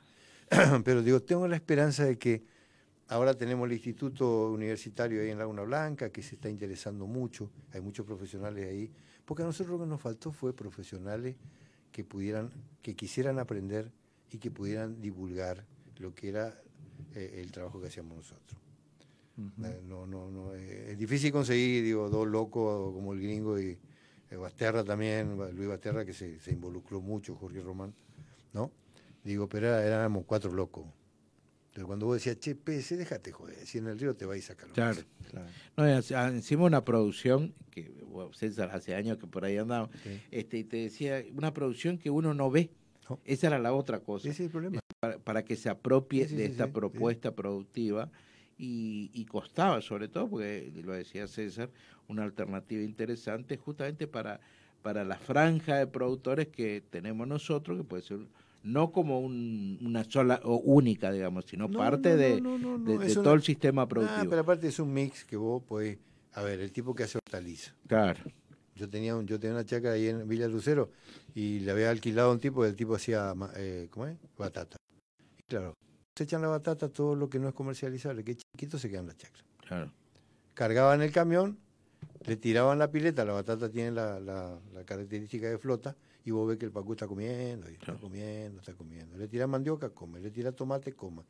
Pero 0.83 1.03
digo, 1.03 1.21
tengo 1.21 1.47
la 1.47 1.55
esperanza 1.55 2.03
de 2.05 2.17
que 2.17 2.43
ahora 3.07 3.35
tenemos 3.35 3.67
el 3.67 3.73
instituto 3.73 4.51
universitario 4.51 5.21
ahí 5.21 5.29
en 5.29 5.37
Laguna 5.37 5.61
Blanca, 5.61 6.09
que 6.09 6.23
se 6.23 6.35
está 6.35 6.49
interesando 6.49 7.05
mucho, 7.05 7.51
hay 7.73 7.81
muchos 7.81 8.07
profesionales 8.07 8.67
ahí, 8.67 8.91
porque 9.23 9.43
a 9.43 9.45
nosotros 9.45 9.77
lo 9.77 9.85
que 9.85 9.89
nos 9.89 10.01
faltó 10.01 10.31
fue 10.31 10.55
profesionales 10.55 11.35
que 11.91 12.03
pudieran, 12.03 12.49
que 12.81 12.95
quisieran 12.95 13.37
aprender 13.37 13.91
y 14.31 14.39
que 14.39 14.49
pudieran 14.49 14.99
divulgar 14.99 15.63
lo 15.99 16.15
que 16.15 16.29
era 16.29 16.59
eh, 17.15 17.41
el 17.41 17.51
trabajo 17.51 17.79
que 17.81 17.87
hacíamos 17.87 18.17
nosotros. 18.17 18.59
Eh, 19.63 19.81
No, 19.83 20.05
no, 20.05 20.29
no, 20.29 20.53
eh, 20.55 20.91
es 20.91 20.97
difícil 20.97 21.31
conseguir, 21.31 21.83
digo, 21.83 22.09
dos 22.09 22.27
locos 22.27 22.93
como 22.93 23.13
el 23.13 23.21
gringo 23.21 23.59
y 23.59 23.77
eh, 24.29 24.35
Basterra 24.35 24.83
también, 24.83 25.35
Luis 25.55 25.67
Basterra 25.67 26.05
que 26.05 26.13
se, 26.13 26.39
se 26.39 26.51
involucró 26.51 27.01
mucho, 27.01 27.35
Jorge 27.35 27.61
Román, 27.61 27.93
¿no? 28.53 28.71
Digo, 29.23 29.47
pero 29.49 29.67
era- 29.67 29.85
éramos 29.85 30.25
cuatro 30.25 30.51
locos. 30.53 30.85
Pero 31.73 31.87
cuando 31.87 32.05
vos 32.05 32.15
decías, 32.15 32.37
che, 32.39 32.53
PC, 32.55 32.97
déjate 32.97 33.31
joder, 33.31 33.65
si 33.65 33.77
en 33.77 33.87
el 33.87 33.97
río 33.97 34.15
te 34.15 34.25
vais 34.25 34.43
a 34.43 34.47
sacar 34.53 34.69
Claro. 34.71 34.95
peces". 34.95 35.07
No, 35.77 35.83
hace- 35.83 36.15
ah, 36.15 36.27
encima 36.27 36.63
una 36.65 36.83
producción 36.83 37.53
que 37.71 37.91
César 38.33 38.69
hace 38.73 38.93
años 38.93 39.17
que 39.17 39.27
por 39.27 39.45
ahí 39.45 39.57
andaba, 39.57 39.89
este, 40.31 40.57
y 40.59 40.63
te 40.65 40.77
decía, 40.77 41.23
una 41.33 41.53
producción 41.53 41.97
que 41.97 42.09
uno 42.09 42.33
no 42.33 42.51
ve. 42.51 42.71
Esa 43.25 43.47
era 43.47 43.59
la 43.59 43.73
otra 43.73 43.99
cosa. 43.99 44.29
Ese 44.29 44.43
es 44.43 44.47
el 44.47 44.51
problema. 44.51 44.79
Para, 44.99 45.17
para 45.19 45.43
que 45.45 45.55
se 45.55 45.69
apropie 45.69 46.27
Sí, 46.27 46.35
de 46.35 46.45
sí, 46.45 46.51
esta 46.51 46.67
sí, 46.67 46.71
propuesta 46.71 47.33
productiva 47.35 48.11
y, 48.57 49.09
y 49.13 49.25
costaba 49.25 49.81
sobre 49.81 50.07
todo, 50.07 50.29
porque 50.29 50.71
lo 50.83 50.93
decía 50.93 51.27
César, 51.27 51.69
una 52.07 52.23
alternativa 52.23 52.83
interesante 52.83 53.57
justamente 53.57 54.07
para, 54.07 54.39
para 54.83 55.03
la 55.03 55.17
franja 55.17 55.77
de 55.77 55.87
productores 55.87 56.47
que 56.49 56.81
tenemos 56.89 57.27
nosotros, 57.27 57.77
que 57.77 57.83
puede 57.83 58.03
ser 58.03 58.19
no 58.63 58.91
como 58.91 59.19
un- 59.19 59.79
una 59.81 60.03
sola 60.03 60.39
o 60.43 60.57
única, 60.57 61.11
digamos, 61.11 61.45
sino 61.45 61.67
No, 61.67 61.79
parte 61.79 62.11
no, 62.11 62.15
de, 62.17 62.41
de- 62.99 63.15
todo 63.15 63.33
el 63.33 63.41
sistema 63.41 63.87
productivo. 63.87 64.29
pero 64.29 64.41
aparte 64.41 64.67
es 64.67 64.77
un 64.79 64.93
mix 64.93 65.25
que 65.25 65.35
vos 65.35 65.63
podés, 65.63 65.97
a 66.33 66.43
ver, 66.43 66.59
el 66.59 66.71
tipo 66.71 66.93
que 66.93 67.03
hace 67.03 67.17
hortaliza. 67.17 67.73
Claro. 67.87 68.23
Yo 68.81 68.89
tenía, 68.89 69.15
un, 69.15 69.27
yo 69.27 69.39
tenía 69.39 69.53
una 69.57 69.63
chacra 69.63 69.91
ahí 69.91 70.07
en 70.07 70.27
Villa 70.27 70.47
Lucero 70.47 70.89
y 71.35 71.59
le 71.59 71.69
había 71.69 71.91
alquilado 71.91 72.31
a 72.31 72.33
un 72.33 72.39
tipo 72.39 72.65
y 72.65 72.69
el 72.69 72.75
tipo 72.75 72.95
hacía, 72.95 73.31
eh, 73.55 73.87
¿cómo 73.91 74.07
es? 74.07 74.17
Batata. 74.35 74.75
Y 75.37 75.43
claro, 75.43 75.75
se 76.17 76.23
echan 76.23 76.41
la 76.41 76.47
batata, 76.47 76.89
todo 76.89 77.15
lo 77.15 77.29
que 77.29 77.37
no 77.37 77.47
es 77.47 77.53
comercializable, 77.53 78.23
que 78.23 78.37
chiquito 78.37 78.79
se 78.79 78.89
queda 78.89 79.01
en 79.01 79.07
la 79.07 79.15
chacra. 79.15 79.43
Claro. 79.67 79.93
Cargaban 80.55 81.03
el 81.03 81.11
camión, 81.11 81.59
le 82.25 82.37
tiraban 82.37 82.79
la 82.79 82.89
pileta, 82.89 83.23
la 83.23 83.33
batata 83.33 83.69
tiene 83.69 83.91
la, 83.91 84.19
la- 84.19 84.59
la 84.73 84.83
característica 84.83 85.47
de 85.47 85.59
flota, 85.59 85.95
y 86.25 86.31
vos 86.31 86.47
ves 86.47 86.57
que 86.57 86.65
el 86.65 86.71
pacú 86.71 86.93
está 86.93 87.05
comiendo, 87.05 87.69
y 87.69 87.73
está 87.75 87.93
comiendo, 87.93 88.61
está 88.61 88.73
comiendo. 88.73 89.15
Le 89.15 89.27
tira 89.27 89.45
mandioca, 89.45 89.91
come. 89.91 90.19
Le 90.19 90.31
tira 90.31 90.51
tomate, 90.53 90.93
come. 90.93 91.21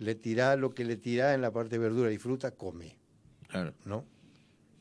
Le 0.00 0.14
tira 0.16 0.54
lo 0.56 0.74
que 0.74 0.84
le 0.84 0.96
tira 0.98 1.32
en 1.32 1.40
la 1.40 1.50
parte 1.50 1.76
de 1.76 1.78
verdura 1.78 2.12
y 2.12 2.18
fruta, 2.18 2.50
come. 2.50 2.94
Claro. 3.48 3.72
¿No? 3.86 4.04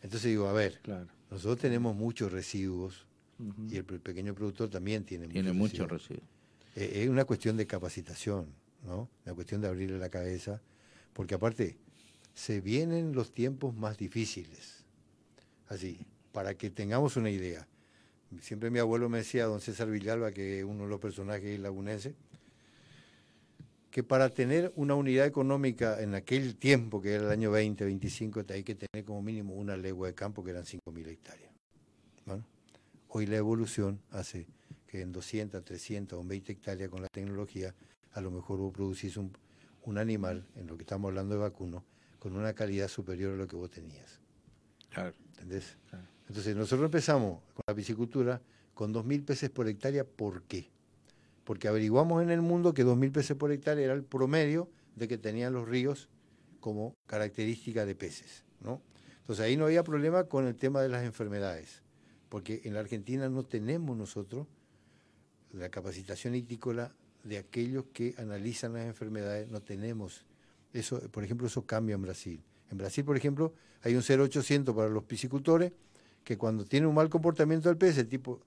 Entonces 0.02 0.30
digo, 0.30 0.48
a 0.50 0.54
ver, 0.54 0.80
Claro. 0.82 1.08
Nosotros 1.30 1.60
tenemos 1.60 1.96
muchos 1.96 2.32
residuos 2.32 3.06
y 3.70 3.78
el 3.78 3.86
pe- 3.86 4.00
pequeño 4.00 4.34
productor 4.34 4.70
también 4.70 5.04
tiene, 5.06 5.28
Tiene 5.28 5.54
muchos 5.54 5.80
mucho 5.80 5.88
residuos. 5.88 6.22
residuo. 6.22 6.30
Eh, 6.76 7.04
es 7.04 7.10
una 7.10 7.26
cuestión 7.26 7.56
de 7.58 7.66
capacitación, 7.68 8.48
¿no? 8.86 9.10
Una 9.26 9.36
cuestión 9.36 9.62
de 9.62 9.68
abrirle 9.68 9.98
la 9.98 10.10
cabeza, 10.10 10.62
porque 11.14 11.36
aparte 11.36 11.78
se 12.34 12.62
vienen 12.62 13.14
los 13.14 13.32
tiempos 13.34 13.76
más 13.76 13.98
difíciles. 13.98 14.84
Así, 15.68 16.00
para 16.32 16.56
que 16.56 16.70
tengamos 16.70 17.16
una 17.18 17.30
idea. 17.30 17.68
Siempre 18.42 18.70
mi 18.70 18.80
abuelo 18.80 19.10
me 19.10 19.20
decía, 19.20 19.46
don 19.46 19.60
César 19.62 19.90
Villalba, 19.90 20.32
que 20.32 20.60
es 20.60 20.66
uno 20.66 20.84
de 20.84 20.90
los 20.90 21.00
personajes 21.00 21.60
lagunenses, 21.60 22.14
que 23.92 24.04
para 24.04 24.30
tener 24.30 24.72
una 24.76 24.96
unidad 24.96 25.26
económica 25.26 26.02
en 26.02 26.14
aquel 26.14 26.56
tiempo, 26.56 27.02
que 27.02 27.14
era 27.14 27.26
el 27.26 27.32
año 27.32 27.52
20, 27.52 27.84
25, 27.86 28.44
hay 28.50 28.64
que 28.64 28.76
tener 28.76 29.06
como 29.06 29.22
mínimo 29.22 29.56
una 29.56 29.76
legua 29.76 30.08
de 30.08 30.14
campo, 30.14 30.44
que 30.44 30.52
eran 30.52 30.64
5.000 30.64 31.08
hectáreas. 31.08 31.52
Bueno, 32.26 32.46
hoy 33.08 33.26
la 33.26 33.38
evolución 33.38 34.00
hace 34.12 34.48
que 34.86 35.02
en 35.02 35.12
200, 35.12 35.64
300 35.64 36.20
o 36.20 36.24
20 36.24 36.52
hectáreas 36.52 36.90
con 36.90 37.02
la 37.02 37.08
tecnología, 37.08 37.74
a 38.14 38.22
lo 38.22 38.32
mejor 38.32 38.60
vos 38.60 38.74
producís 38.74 39.18
un, 39.18 39.32
un 39.84 39.98
animal, 39.98 40.46
en 40.56 40.68
lo 40.68 40.78
que 40.78 40.84
estamos 40.84 41.10
hablando 41.10 41.36
de 41.36 41.42
vacuno, 41.42 41.84
con 42.20 42.36
una 42.36 42.54
calidad 42.54 42.88
superior 42.88 43.34
a 43.34 43.38
lo 43.38 43.48
que 43.48 43.56
vos 43.56 43.72
tenías. 43.72 44.20
Claro. 44.90 45.14
¿Entendés? 45.32 45.78
Entonces 46.28 46.56
nosotros 46.56 46.86
empezamos 46.86 47.42
con 47.54 47.64
la 47.66 47.74
piscicultura 47.74 48.42
con 48.74 48.94
2.000 48.94 49.26
peces 49.26 49.50
por 49.50 49.68
hectárea. 49.68 50.04
¿Por 50.04 50.44
qué? 50.44 50.70
Porque 51.50 51.68
averiguamos 51.68 52.22
en 52.22 52.30
el 52.30 52.44
mundo 52.44 52.76
que 52.76 52.86
2.000 52.86 53.12
peces 53.12 53.36
por 53.36 53.52
hectárea 53.52 53.84
era 53.84 53.96
el 53.96 54.04
promedio 54.04 54.70
de 54.96 55.08
que 55.08 55.18
tenían 55.18 55.52
los 55.52 55.68
ríos 55.68 56.08
como 56.60 56.96
característica 57.08 57.88
de 57.88 57.96
peces. 57.96 58.46
¿no? 58.62 58.84
Entonces 59.22 59.44
ahí 59.44 59.58
no 59.58 59.66
había 59.66 59.84
problema 59.84 60.26
con 60.26 60.46
el 60.46 60.56
tema 60.56 60.84
de 60.84 60.90
las 60.90 61.04
enfermedades, 61.04 61.82
porque 62.30 62.62
en 62.66 62.76
la 62.76 62.82
Argentina 62.82 63.30
no 63.30 63.42
tenemos 63.42 63.98
nosotros 63.98 64.46
la 65.52 65.70
capacitación 65.70 66.36
itícola 66.36 66.94
de 67.24 67.40
aquellos 67.40 67.86
que 67.94 68.14
analizan 68.20 68.74
las 68.74 68.86
enfermedades, 68.86 69.50
no 69.50 69.60
tenemos. 69.60 70.28
Eso, 70.72 71.00
por 71.10 71.24
ejemplo, 71.24 71.48
eso 71.48 71.66
cambia 71.66 71.96
en 71.96 72.04
Brasil. 72.04 72.44
En 72.70 72.78
Brasil, 72.78 73.04
por 73.04 73.18
ejemplo, 73.18 73.56
hay 73.82 73.96
un 73.96 74.04
0800 74.04 74.76
para 74.76 74.90
los 74.90 75.04
piscicultores 75.04 75.72
que 76.24 76.38
cuando 76.38 76.64
tiene 76.64 76.86
un 76.86 76.94
mal 76.94 77.10
comportamiento 77.10 77.70
del 77.70 77.78
pez, 77.80 77.98
el 77.98 78.08
tipo 78.08 78.40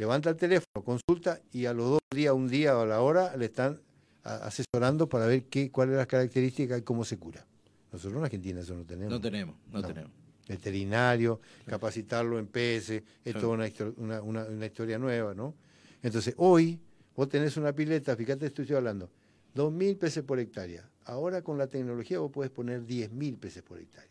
levanta 0.00 0.30
el 0.30 0.36
teléfono, 0.36 0.82
consulta 0.82 1.40
y 1.52 1.66
a 1.66 1.74
los 1.74 1.90
dos 1.90 1.98
días, 2.10 2.32
un 2.32 2.48
día 2.48 2.74
o 2.76 2.80
a 2.80 2.86
la 2.86 3.02
hora 3.02 3.36
le 3.36 3.44
están 3.44 3.78
asesorando 4.24 5.06
para 5.10 5.26
ver 5.26 5.44
qué, 5.44 5.70
cuáles 5.70 5.92
son 5.92 5.98
las 5.98 6.06
características 6.06 6.78
y 6.78 6.82
cómo 6.82 7.04
se 7.04 7.18
cura. 7.18 7.46
Nosotros 7.92 8.18
en 8.18 8.24
Argentina 8.24 8.60
eso 8.60 8.74
no 8.74 8.84
tenemos. 8.86 9.10
No 9.12 9.20
tenemos, 9.20 9.56
no 9.70 9.82
tenemos. 9.82 10.10
Veterinario, 10.48 11.40
capacitarlo 11.66 12.38
en 12.38 12.46
peces, 12.46 13.02
es 13.22 13.32
Claro. 13.32 13.40
toda 13.40 13.52
una, 13.54 13.68
histo- 13.68 13.92
una- 13.98 14.22
una- 14.22 14.44
una 14.44 14.66
historia 14.66 14.98
nueva, 14.98 15.34
¿no? 15.34 15.54
Entonces, 16.02 16.32
hoy 16.38 16.80
vos 17.14 17.28
tenés 17.28 17.58
una 17.58 17.74
pileta, 17.74 18.16
fíjate, 18.16 18.46
esto 18.46 18.62
estoy 18.62 18.76
hablando, 18.76 19.10
2.000 19.54 19.98
peces 19.98 20.24
por 20.24 20.40
hectárea. 20.40 20.88
Ahora 21.04 21.42
con 21.42 21.58
la 21.58 21.66
tecnología 21.66 22.20
vos 22.20 22.30
podés 22.32 22.50
poner 22.50 22.86
10.000 22.86 23.36
peces 23.36 23.62
por 23.62 23.78
hectárea. 23.78 24.08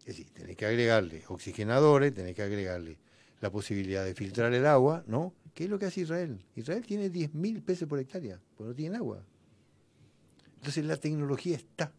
Es 0.00 0.04
decir, 0.16 0.30
tenés 0.30 0.56
que 0.56 0.66
agregarle 0.66 1.22
oxigenadores, 1.28 2.12
tenés 2.12 2.34
que 2.34 2.42
agregarle 2.42 2.98
la 3.40 3.50
posibilidad 3.50 4.04
de 4.04 4.14
filtrar 4.14 4.52
el 4.52 4.66
agua, 4.66 5.04
¿no? 5.06 5.34
¿Qué 5.54 5.64
es 5.64 5.70
lo 5.70 5.78
que 5.78 5.86
hace 5.86 6.02
Israel? 6.02 6.38
Israel 6.56 6.84
tiene 6.86 7.10
10.000 7.10 7.62
peces 7.62 7.88
por 7.88 7.98
hectárea, 7.98 8.40
porque 8.56 8.70
no 8.70 8.74
tienen 8.74 8.96
agua. 8.96 9.24
Entonces 10.56 10.84
la 10.84 10.96
tecnología 10.96 11.56
está. 11.56 11.92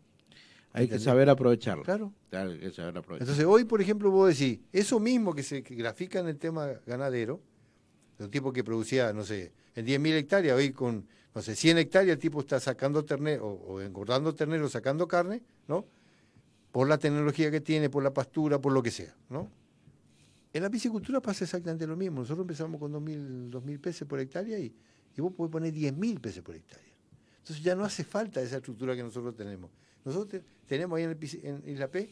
Hay 0.72 0.88
que 0.88 1.00
saber 1.00 1.30
aprovecharlo. 1.30 1.84
Claro. 1.84 2.14
Hay 2.32 2.60
que 2.60 2.72
saber 2.72 2.98
aprovecharlo. 2.98 3.18
Entonces 3.20 3.46
hoy, 3.46 3.64
por 3.64 3.82
ejemplo, 3.82 4.12
vos 4.12 4.30
decís, 4.30 4.60
eso 4.72 5.00
mismo 5.00 5.34
que 5.34 5.44
se 5.44 5.64
que 5.64 5.76
grafica 5.76 6.20
en 6.20 6.28
el 6.28 6.38
tema 6.38 6.68
ganadero, 6.86 7.42
el 8.20 8.30
tipo 8.30 8.54
que 8.54 8.64
producía, 8.64 9.14
no 9.14 9.24
sé, 9.24 9.54
en 9.76 9.86
10.000 9.86 10.14
hectáreas, 10.14 10.58
hoy 10.58 10.72
con, 10.72 11.08
no 11.34 11.42
sé, 11.42 11.56
100 11.56 11.80
hectáreas 11.80 12.16
el 12.16 12.20
tipo 12.20 12.42
está 12.42 12.60
sacando 12.60 13.04
ternero, 13.04 13.48
o, 13.48 13.74
o 13.74 13.82
engordando 13.82 14.36
ternero, 14.36 14.70
sacando 14.70 15.08
carne, 15.08 15.42
¿no? 15.68 15.86
Por 16.72 16.88
la 16.88 16.98
tecnología 16.98 17.50
que 17.50 17.62
tiene, 17.62 17.90
por 17.90 18.04
la 18.04 18.14
pastura, 18.14 18.60
por 18.60 18.74
lo 18.74 18.84
que 18.84 18.92
sea, 18.92 19.16
¿no? 19.30 19.50
En 20.54 20.64
la 20.64 20.70
piscicultura 20.70 21.22
pasa 21.22 21.44
exactamente 21.44 21.86
lo 21.86 21.96
mismo. 21.96 22.22
Nosotros 22.22 22.44
empezamos 22.44 22.80
con 22.80 22.92
2.000, 22.94 23.50
2.000 23.52 23.80
peces 23.80 24.08
por 24.08 24.20
hectárea 24.20 24.58
y, 24.60 24.74
y 25.16 25.22
vos 25.22 25.34
podés 25.34 25.52
poner 25.52 25.74
10.000 25.74 26.20
peces 26.20 26.42
por 26.42 26.56
hectárea. 26.56 26.94
Entonces 27.40 27.64
ya 27.64 27.76
no 27.76 27.84
hace 27.84 28.04
falta 28.04 28.42
esa 28.42 28.58
estructura 28.58 28.96
que 28.96 29.04
nosotros 29.04 29.36
tenemos. 29.36 29.70
Nosotros 30.04 30.30
te- 30.30 30.44
tenemos 30.68 30.98
ahí 30.98 31.04
en, 31.04 31.12
el 31.12 31.46
en 31.46 31.70
Isla 31.70 31.88
P 31.90 32.10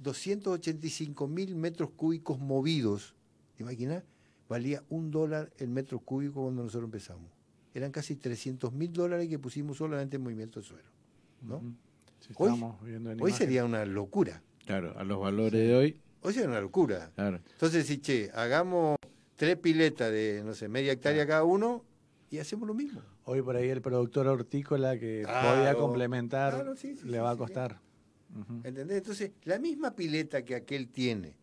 285 0.00 1.26
mil 1.28 1.54
metros 1.54 1.90
cúbicos 1.90 2.38
movidos. 2.38 3.14
¿Te 3.56 3.62
imaginas? 3.62 4.02
Valía 4.48 4.82
un 4.90 5.10
dólar 5.10 5.52
el 5.58 5.68
metro 5.70 5.98
cúbico 6.00 6.42
cuando 6.42 6.62
nosotros 6.62 6.84
empezamos. 6.86 7.30
Eran 7.74 7.90
casi 7.92 8.16
300 8.16 8.72
mil 8.72 8.92
dólares 8.92 9.28
que 9.28 9.38
pusimos 9.38 9.76
solamente 9.76 10.16
en 10.16 10.22
movimiento 10.22 10.60
de 10.60 10.66
suelo. 10.66 10.88
¿no? 11.42 11.62
Viendo 12.82 13.10
en 13.10 13.20
hoy 13.22 13.30
sería 13.38 13.64
una 13.64 13.84
locura. 13.84 14.42
Claro, 14.64 14.98
a 14.98 15.04
los 15.04 15.20
valores 15.20 15.60
de 15.66 15.74
hoy. 15.74 16.00
Hoy 16.26 16.32
sería 16.32 16.48
una 16.48 16.60
locura. 16.60 17.12
Claro. 17.14 17.36
Entonces, 17.52 17.86
si, 17.86 17.98
che, 17.98 18.32
hagamos 18.34 18.96
tres 19.36 19.56
piletas 19.58 20.10
de, 20.10 20.42
no 20.44 20.54
sé, 20.54 20.66
media 20.66 20.90
hectárea 20.90 21.24
cada 21.24 21.44
uno 21.44 21.84
y 22.30 22.38
hacemos 22.38 22.66
lo 22.66 22.74
mismo. 22.74 23.00
Hoy 23.26 23.42
por 23.42 23.54
ahí 23.54 23.68
el 23.68 23.80
productor 23.80 24.26
hortícola 24.26 24.98
que 24.98 25.22
Claro. 25.22 25.54
podía 25.56 25.74
complementar 25.76 26.52
Claro, 26.54 26.74
sí, 26.74 26.96
sí, 26.96 27.04
le 27.06 27.12
sí, 27.12 27.18
va 27.18 27.30
a 27.30 27.36
costar. 27.36 27.80
¿Entendés? 28.64 28.98
Entonces, 28.98 29.30
la 29.44 29.60
misma 29.60 29.94
pileta 29.94 30.44
que 30.44 30.56
aquel 30.56 30.88
tiene, 30.88 31.36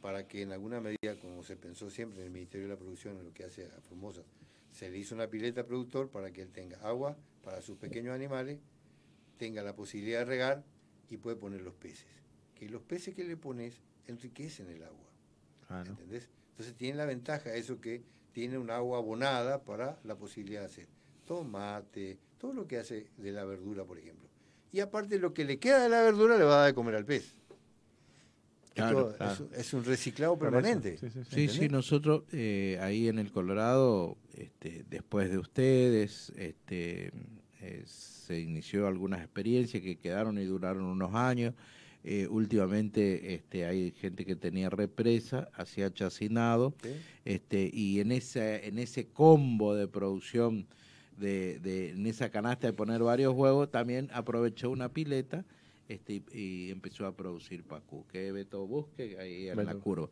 para 0.00 0.28
que 0.28 0.42
en 0.42 0.52
alguna 0.52 0.80
medida, 0.80 1.16
como 1.20 1.42
se 1.42 1.56
pensó 1.56 1.90
siempre 1.90 2.20
en 2.20 2.26
el 2.26 2.30
Ministerio 2.32 2.68
de 2.68 2.74
la 2.74 2.78
Producción, 2.78 3.18
en 3.18 3.24
lo 3.24 3.32
que 3.34 3.42
hace 3.42 3.66
a 3.66 3.80
Formosa, 3.80 4.22
se 4.70 4.90
le 4.90 4.98
hizo 4.98 5.16
una 5.16 5.26
pileta 5.26 5.62
al 5.62 5.66
productor 5.66 6.08
para 6.08 6.30
que 6.32 6.42
él 6.42 6.52
tenga 6.52 6.78
agua 6.82 7.16
para 7.42 7.60
sus 7.60 7.78
pequeños 7.78 8.14
animales, 8.14 8.60
tenga 9.38 9.64
la 9.64 9.74
posibilidad 9.74 10.20
de 10.20 10.24
regar 10.26 10.64
y 11.10 11.16
puede 11.16 11.34
poner 11.34 11.62
los 11.62 11.74
peces. 11.74 12.06
Que 12.62 12.68
los 12.68 12.82
peces 12.82 13.12
que 13.12 13.24
le 13.24 13.36
pones 13.36 13.74
enriquecen 14.06 14.68
el 14.70 14.84
agua. 14.84 15.08
¿Entendés? 15.90 16.28
Entonces 16.52 16.76
tiene 16.76 16.96
la 16.96 17.06
ventaja 17.06 17.52
eso 17.56 17.80
que 17.80 18.02
tiene 18.32 18.56
un 18.56 18.70
agua 18.70 18.98
abonada 18.98 19.64
para 19.64 19.98
la 20.04 20.14
posibilidad 20.14 20.60
de 20.60 20.66
hacer 20.66 20.86
tomate, 21.26 22.18
todo 22.38 22.52
lo 22.52 22.68
que 22.68 22.78
hace 22.78 23.08
de 23.18 23.32
la 23.32 23.44
verdura, 23.44 23.84
por 23.84 23.98
ejemplo. 23.98 24.28
Y 24.70 24.78
aparte 24.78 25.18
lo 25.18 25.34
que 25.34 25.44
le 25.44 25.58
queda 25.58 25.82
de 25.82 25.88
la 25.88 26.02
verdura 26.02 26.38
le 26.38 26.44
va 26.44 26.54
a 26.54 26.58
dar 26.58 26.66
de 26.68 26.74
comer 26.74 26.94
al 26.94 27.04
pez. 27.04 27.34
Claro, 28.74 29.10
Esto 29.10 29.16
claro. 29.18 29.32
Es, 29.32 29.40
un- 29.40 29.50
es 29.54 29.74
un 29.74 29.84
reciclado 29.84 30.38
permanente. 30.38 30.98
Sí, 31.32 31.48
sí, 31.48 31.68
nosotros 31.68 32.22
eh, 32.30 32.78
ahí 32.80 33.08
en 33.08 33.18
el 33.18 33.32
Colorado, 33.32 34.16
este, 34.34 34.84
después 34.88 35.30
de 35.32 35.38
ustedes, 35.38 36.30
este, 36.36 37.10
eh, 37.60 37.82
se 37.86 38.38
inició 38.38 38.86
algunas 38.86 39.20
experiencias 39.20 39.82
que 39.82 39.96
quedaron 39.98 40.38
y 40.38 40.44
duraron 40.44 40.84
unos 40.84 41.12
años. 41.16 41.54
Eh, 42.04 42.26
últimamente 42.28 43.34
este, 43.34 43.64
hay 43.64 43.92
gente 43.92 44.24
que 44.24 44.34
tenía 44.34 44.68
represa, 44.70 45.48
hacía 45.54 45.92
chacinado, 45.94 46.74
este, 47.24 47.70
y 47.72 48.00
en 48.00 48.10
ese, 48.10 48.66
en 48.66 48.78
ese 48.78 49.06
combo 49.06 49.74
de 49.76 49.86
producción, 49.86 50.66
de, 51.16 51.60
de- 51.60 51.90
en 51.90 52.06
esa 52.06 52.30
canasta 52.30 52.66
de 52.66 52.72
poner 52.72 53.02
varios 53.02 53.34
huevos, 53.34 53.70
también 53.70 54.08
aprovechó 54.12 54.70
una 54.70 54.88
pileta 54.88 55.44
este, 55.88 56.14
y, 56.14 56.22
y 56.32 56.70
empezó 56.70 57.06
a 57.06 57.14
producir 57.14 57.62
Pacú, 57.62 58.04
que 58.08 58.32
Beto 58.32 58.66
busque 58.66 59.16
ahí 59.20 59.48
en 59.48 59.56
la 59.64 59.74
curva. 59.80 60.08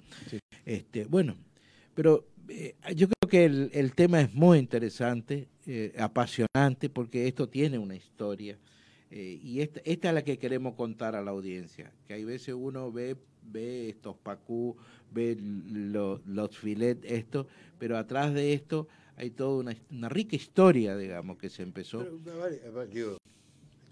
Este, 0.65 1.07
bueno, 1.07 1.37
pero 1.95 2.25
eh, 2.49 2.75
yo 2.95 3.09
creo 3.09 3.29
que 3.31 3.45
el, 3.47 3.71
el 3.73 3.95
tema 3.95 4.21
es 4.21 4.33
muy 4.33 4.59
interesante, 4.59 5.49
eh, 5.67 5.93
apasionante, 5.99 6.89
porque 6.89 7.27
esto 7.27 7.49
tiene 7.49 7.79
una 7.79 7.97
historia. 7.97 8.57
Eh, 9.11 9.39
y 9.43 9.61
esta, 9.61 9.81
esta 9.85 10.09
es 10.09 10.15
la 10.15 10.23
que 10.23 10.39
queremos 10.39 10.75
contar 10.75 11.17
a 11.17 11.23
la 11.23 11.31
audiencia, 11.33 11.93
que 12.07 12.15
hay 12.15 12.25
veces 12.25 12.55
uno 12.57 12.91
ve, 12.93 13.17
ve 13.43 13.89
estos 13.89 14.17
pacú, 14.17 14.77
ve 15.11 15.37
lo- 15.41 16.21
los 16.25 16.57
filet, 16.57 17.05
esto, 17.05 17.47
pero 17.79 17.97
atrás 17.99 18.33
de 18.35 18.53
esto 18.53 18.87
hay 19.17 19.31
toda 19.31 19.59
una, 19.91 20.09
rica 20.09 20.37
historia, 20.37 20.97
digamos, 20.97 21.37
que 21.39 21.51
se 21.51 21.63
empezó. 21.63 22.03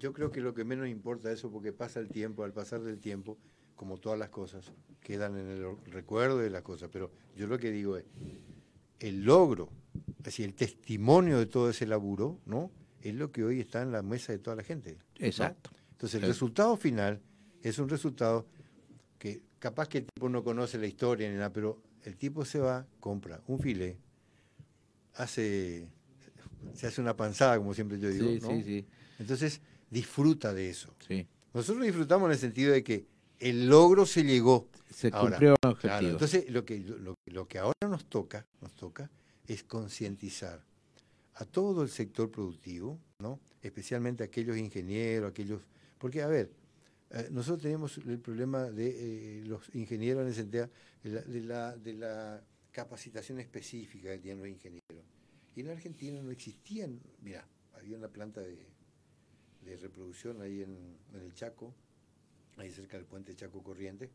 Yo 0.00 0.12
creo 0.12 0.30
que 0.30 0.40
lo 0.40 0.54
que 0.54 0.62
menos 0.64 0.86
importa 0.88 1.30
es 1.32 1.40
eso 1.40 1.50
porque 1.50 1.72
pasa 1.72 1.98
el 1.98 2.08
tiempo, 2.08 2.44
al 2.44 2.52
pasar 2.52 2.82
del 2.82 2.98
tiempo, 3.00 3.36
como 3.74 3.98
todas 3.98 4.18
las 4.18 4.28
cosas, 4.30 4.72
quedan 5.00 5.36
en 5.36 5.48
el 5.48 5.64
recuerdo 5.86 6.38
de 6.38 6.50
las 6.50 6.62
cosas. 6.62 6.88
Pero 6.92 7.10
yo 7.36 7.46
lo 7.48 7.58
que 7.58 7.70
digo 7.72 7.96
es, 7.96 8.04
el 9.00 9.24
logro, 9.24 9.70
es 10.18 10.24
decir, 10.24 10.46
el 10.46 10.54
testimonio 10.54 11.38
de 11.38 11.46
todo 11.46 11.68
ese 11.70 11.86
laburo, 11.86 12.38
¿no? 12.46 12.70
Es 13.02 13.14
lo 13.14 13.30
que 13.30 13.44
hoy 13.44 13.60
está 13.60 13.82
en 13.82 13.92
la 13.92 14.02
mesa 14.02 14.32
de 14.32 14.38
toda 14.38 14.56
la 14.56 14.62
gente. 14.62 14.94
¿no? 15.18 15.26
Exacto. 15.26 15.70
Entonces 15.92 16.14
el 16.16 16.20
Claro. 16.20 16.32
resultado 16.32 16.76
final 16.76 17.20
es 17.62 17.78
un 17.78 17.88
resultado 17.88 18.46
que 19.18 19.42
capaz 19.58 19.88
que 19.88 19.98
el 19.98 20.06
tipo 20.06 20.28
no 20.28 20.42
conoce 20.44 20.78
la 20.78 20.86
historia 20.86 21.28
ni 21.28 21.34
nada, 21.36 21.52
pero 21.52 21.82
el 22.04 22.16
tipo 22.16 22.44
se 22.44 22.60
va, 22.60 22.86
compra 23.00 23.40
un 23.48 23.58
filé, 23.60 23.98
hace, 25.14 25.88
se 26.74 26.86
hace 26.86 27.00
una 27.00 27.16
panzada, 27.16 27.58
como 27.58 27.74
siempre 27.74 27.98
yo 27.98 28.08
digo, 28.10 28.28
Sí, 28.28 28.38
¿no? 28.40 28.48
sí, 28.50 28.62
sí. 28.62 28.86
Entonces 29.18 29.60
disfruta 29.90 30.52
de 30.54 30.70
eso. 30.70 30.94
Nosotros 31.54 31.84
disfrutamos 31.84 32.26
en 32.26 32.32
el 32.32 32.38
sentido 32.38 32.72
de 32.72 32.84
que 32.84 33.06
el 33.40 33.68
logro 33.68 34.06
se 34.06 34.22
llegó. 34.22 34.68
Se 34.90 35.08
Ahora, 35.12 35.30
cumplió 35.36 35.56
claro, 35.60 35.74
objetivo. 35.74 36.10
entonces 36.12 36.50
lo 36.50 36.64
que, 36.64 36.78
lo, 36.80 37.14
lo 37.26 37.48
que 37.48 37.58
ahora 37.58 37.88
nos 37.88 38.04
toca, 38.06 38.46
nos 38.60 38.72
toca 38.74 39.10
es 39.46 39.64
concientizar 39.64 40.62
a 41.39 41.44
todo 41.44 41.82
el 41.82 41.89
sector 41.89 42.31
productivo, 42.31 42.98
¿no? 43.20 43.40
especialmente 43.62 44.24
aquellos 44.24 44.56
ingenieros, 44.56 45.31
aquellos... 45.31 45.62
Porque, 45.98 46.20
a 46.23 46.27
ver, 46.27 46.51
eh, 47.10 47.28
nosotros 47.31 47.62
tenemos 47.62 47.97
el 47.98 48.19
problema 48.19 48.65
de 48.65 49.40
eh, 49.40 49.44
los 49.44 49.73
ingenieros 49.74 50.23
en 50.23 50.28
el 50.28 50.35
sentido 50.35 50.69
de 51.02 51.40
la, 51.43 52.43
capacitación 52.73 53.40
específica 53.40 54.10
que 54.10 54.19
tienen 54.19 54.39
los 54.39 54.48
ingenieros. 54.48 55.05
Y 55.56 55.62
en 55.62 55.70
Argentina 55.70 56.23
no 56.23 56.31
existían, 56.31 57.01
mira, 57.23 57.44
había 57.74 57.97
una 57.97 58.09
planta 58.09 58.40
de, 58.40 58.56
de 59.65 59.77
reproducción 59.78 60.40
ahí 60.43 60.62
en, 60.62 60.97
en 61.12 61.20
el 61.20 61.35
Chaco, 61.35 61.74
ahí 62.56 62.70
cerca 62.70 62.97
del 62.97 63.06
puente 63.06 63.35
Chaco 63.35 63.62
Corriente, 63.65 64.10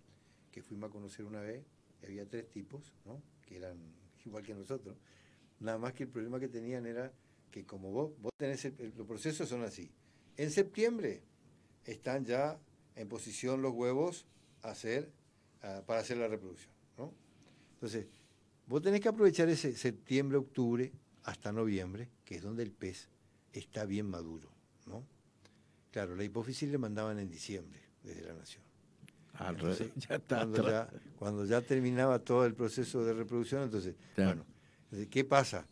que 0.51 0.61
fuimos 0.61 0.89
a 0.89 0.93
conocer 0.93 1.25
una 1.25 1.41
vez, 1.41 1.65
y 2.01 2.05
había 2.05 2.25
tres 2.25 2.49
tipos, 2.51 2.93
¿no? 3.05 3.21
que 3.45 3.57
eran 3.57 3.77
igual 4.25 4.43
que 4.43 4.53
nosotros. 4.53 4.95
Nada 5.63 5.77
más 5.77 5.93
que 5.93 6.03
el 6.03 6.09
problema 6.09 6.39
que 6.41 6.49
tenían 6.49 6.85
era 6.85 7.11
que 7.49 7.65
como 7.65 7.89
vos, 7.91 8.11
vos 8.21 8.31
tenés, 8.37 8.65
el- 8.65 8.93
los 8.97 9.07
procesos 9.07 9.47
son 9.47 9.63
así. 9.63 9.89
En 10.35 10.51
septiembre 10.51 11.23
están 11.85 12.25
ya 12.25 12.59
en 12.95 13.07
posición 13.07 13.61
los 13.61 13.73
huevos 13.73 14.25
a 14.61 14.71
hacer, 14.71 15.09
ah, 15.61 15.81
para 15.85 16.01
hacer 16.01 16.17
la 16.17 16.27
reproducción. 16.27 16.73
¿no? 16.97 17.13
Entonces, 17.75 18.07
vos 18.67 18.81
tenés 18.81 18.99
que 18.99 19.07
aprovechar 19.07 19.47
ese 19.49 19.73
septiembre, 19.75 20.37
octubre, 20.37 20.91
hasta 21.23 21.53
noviembre, 21.53 22.09
que 22.25 22.35
es 22.35 22.41
donde 22.41 22.63
el 22.63 22.71
pez 22.71 23.07
está 23.53 23.85
bien 23.85 24.07
maduro. 24.09 24.49
¿no? 24.85 25.05
Claro, 25.91 26.15
la 26.17 26.25
hipófisis 26.25 26.69
le 26.69 26.77
mandaban 26.77 27.19
en 27.19 27.29
diciembre 27.29 27.79
desde 28.03 28.23
la 28.23 28.33
nación. 28.33 28.63
Entonces, 29.39 29.91
ya 30.09 30.15
está 30.15 30.37
cuando, 30.39 30.69
ya, 30.69 30.89
cuando 31.17 31.45
ya 31.45 31.61
terminaba 31.61 32.19
todo 32.19 32.45
el 32.45 32.53
proceso 32.53 33.05
de 33.05 33.13
reproducción, 33.13 33.63
entonces, 33.63 33.95
Claro. 34.15 34.29
bueno, 34.43 34.45
¿qué 35.09 35.23
pasa? 35.23 35.67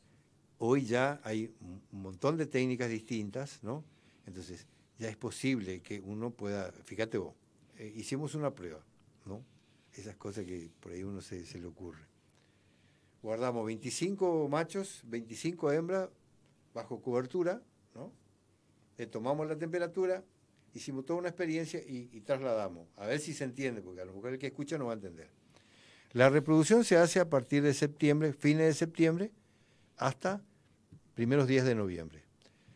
Hoy 0.58 0.86
ya 0.86 1.20
hay 1.24 1.54
un 1.62 1.82
un 1.92 2.02
montón 2.02 2.38
de 2.38 2.46
técnicas 2.46 2.90
distintas, 2.90 3.62
¿no? 3.64 3.84
Entonces, 4.26 4.68
ya 4.98 5.10
es 5.10 5.18
posible 5.18 5.82
que 5.82 6.00
uno 6.00 6.32
pueda, 6.32 6.72
fíjate 6.72 7.18
vos, 7.18 7.34
eh, 7.78 7.92
hicimos 7.96 8.36
una 8.36 8.54
prueba, 8.54 8.84
¿no? 9.26 9.44
Esas 9.94 10.16
cosas 10.16 10.46
que 10.46 10.70
por 10.80 10.94
ahí 10.94 11.04
uno 11.04 11.22
se, 11.22 11.46
se 11.46 11.60
le 11.60 11.68
ocurre. 11.68 12.06
Guardamos 13.22 13.66
25 13.66 14.48
machos, 14.50 15.02
25 15.06 15.72
hembras 15.72 16.10
bajo 16.74 17.02
cobertura, 17.02 17.62
¿no? 17.94 18.12
Le 18.98 19.08
tomamos 19.08 19.48
la 19.48 19.58
temperatura, 19.58 20.24
hicimos 20.74 21.06
toda 21.06 21.20
una 21.20 21.30
experiencia 21.30 21.82
y, 21.82 22.10
y 22.14 22.22
trasladamos. 22.22 22.88
A 22.96 23.06
ver 23.06 23.20
si 23.20 23.34
se 23.34 23.44
entiende, 23.44 23.82
porque 23.82 24.02
a 24.02 24.06
lo 24.06 24.14
mejor 24.14 24.34
el 24.34 24.40
que 24.40 24.48
escucha 24.48 24.78
no 24.78 24.86
va 24.86 24.94
a 24.94 24.96
entender. 24.96 25.30
La 26.14 26.30
reproducción 26.30 26.84
se 26.84 26.98
hace 26.98 27.20
a 27.20 27.30
partir 27.30 27.64
de 27.64 27.74
septiembre, 27.74 28.34
fines 28.34 28.68
de 28.68 28.74
septiembre, 28.74 29.32
hasta 29.98 30.42
primeros 31.14 31.48
días 31.48 31.66
de 31.66 31.76
noviembre. 31.76 32.24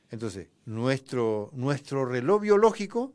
Entonces, 0.10 0.48
nuestro, 0.66 1.49
nuestro 1.53 2.06
reloj 2.06 2.41
biológico 2.41 3.14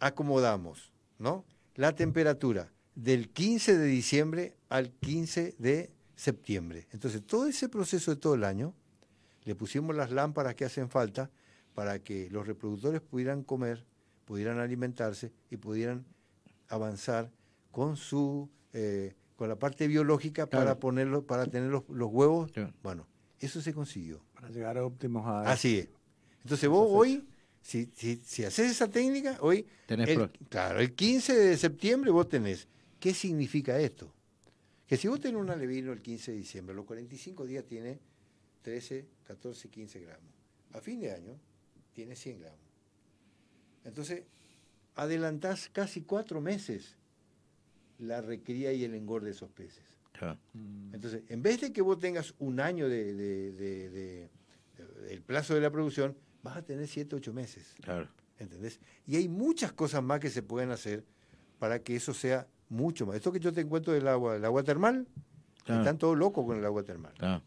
acomodamos, 0.00 0.92
¿no? 1.18 1.44
La 1.76 1.94
temperatura 1.94 2.70
del 2.94 3.30
15 3.30 3.78
de 3.78 3.86
diciembre 3.86 4.56
al 4.68 4.90
15 4.90 5.54
de 5.58 5.90
septiembre. 6.14 6.86
Entonces, 6.92 7.22
todo 7.24 7.46
ese 7.46 7.68
proceso 7.68 8.10
de 8.10 8.20
todo 8.20 8.34
el 8.34 8.44
año, 8.44 8.74
le 9.44 9.54
pusimos 9.54 9.94
las 9.94 10.10
lámparas 10.10 10.54
que 10.54 10.64
hacen 10.64 10.90
falta 10.90 11.30
para 11.74 12.00
que 12.00 12.28
los 12.30 12.46
reproductores 12.46 13.00
pudieran 13.00 13.44
comer, 13.44 13.86
pudieran 14.24 14.58
alimentarse 14.58 15.32
y 15.50 15.56
pudieran 15.56 16.04
avanzar 16.68 17.30
con 17.70 17.96
su 17.96 18.50
eh, 18.72 19.14
con 19.36 19.48
la 19.48 19.56
parte 19.58 19.86
biológica 19.86 20.46
para 20.46 20.78
ponerlo, 20.78 21.24
para 21.26 21.46
tener 21.46 21.70
los, 21.70 21.88
los 21.88 22.10
huevos. 22.10 22.50
Bueno, 22.82 23.06
eso 23.40 23.60
se 23.60 23.72
consiguió. 23.74 24.20
Para 24.34 24.48
llegar 24.48 24.78
a 24.78 24.84
óptimos 24.84 25.26
a... 25.26 25.50
Así 25.50 25.78
es. 25.78 25.88
Entonces 26.42 26.68
vos 26.68 26.88
hoy, 26.90 27.26
si, 27.60 27.90
si, 27.94 28.16
si 28.24 28.44
haces 28.44 28.70
esa 28.70 28.88
técnica, 28.88 29.36
hoy, 29.40 29.66
Tenés 29.86 30.08
el- 30.10 30.30
claro, 30.48 30.80
el 30.80 30.94
15 30.94 31.34
de 31.34 31.56
septiembre 31.56 32.10
vos 32.10 32.28
tenés. 32.28 32.68
¿Qué 33.00 33.12
significa 33.12 33.78
esto? 33.78 34.12
Que 34.86 34.96
si 34.96 35.08
vos 35.08 35.20
tenés 35.20 35.40
un 35.40 35.50
alevino 35.50 35.92
el 35.92 36.00
15 36.00 36.30
de 36.32 36.36
diciembre, 36.38 36.74
los 36.74 36.84
45 36.86 37.44
días 37.44 37.64
tiene 37.64 37.98
13, 38.62 39.06
14, 39.24 39.68
15 39.68 40.00
gramos. 40.00 40.32
A 40.72 40.80
fin 40.80 41.00
de 41.00 41.12
año 41.12 41.38
tiene 41.92 42.14
100 42.14 42.38
gramos. 42.40 42.60
Entonces, 43.84 44.22
adelantás 44.94 45.68
casi 45.72 46.02
cuatro 46.02 46.40
meses 46.40 46.96
la 47.98 48.20
recría 48.20 48.72
y 48.72 48.84
el 48.84 48.94
engorde 48.94 49.26
de 49.26 49.32
esos 49.32 49.50
peces. 49.50 49.84
Entonces, 50.92 51.22
en 51.28 51.42
vez 51.42 51.60
de 51.60 51.72
que 51.72 51.82
vos 51.82 51.98
tengas 51.98 52.34
un 52.38 52.58
año 52.60 52.88
de, 52.88 53.12
de- 53.14 53.52
de- 53.52 53.90
de- 53.90 54.30
de- 54.78 55.12
el 55.12 55.20
plazo 55.22 55.54
de 55.54 55.60
la 55.60 55.70
producción, 55.70 56.16
vas 56.42 56.56
a 56.56 56.62
tener 56.62 56.88
7, 56.88 57.16
8 57.16 57.32
meses. 57.34 57.74
Claro. 57.82 58.08
¿Entendés? 58.38 58.80
Y 59.06 59.16
hay 59.16 59.28
muchas 59.28 59.72
cosas 59.72 60.02
más 60.02 60.20
que 60.20 60.30
se 60.30 60.42
pueden 60.42 60.70
hacer 60.70 61.04
para 61.58 61.80
que 61.82 61.96
eso 61.96 62.14
sea 62.14 62.46
mucho 62.70 63.06
más. 63.06 63.16
Esto 63.16 63.30
que 63.32 63.40
yo 63.40 63.52
te 63.52 63.60
encuentro 63.60 63.92
del 63.92 64.08
agua, 64.08 64.36
el 64.36 64.44
agua 64.44 64.62
termal, 64.62 65.06
Claro. 65.64 65.80
están 65.82 65.98
todos 65.98 66.16
locos 66.16 66.46
con 66.46 66.56
el 66.58 66.64
agua 66.64 66.82
termal. 66.82 67.12
Claro. 67.18 67.42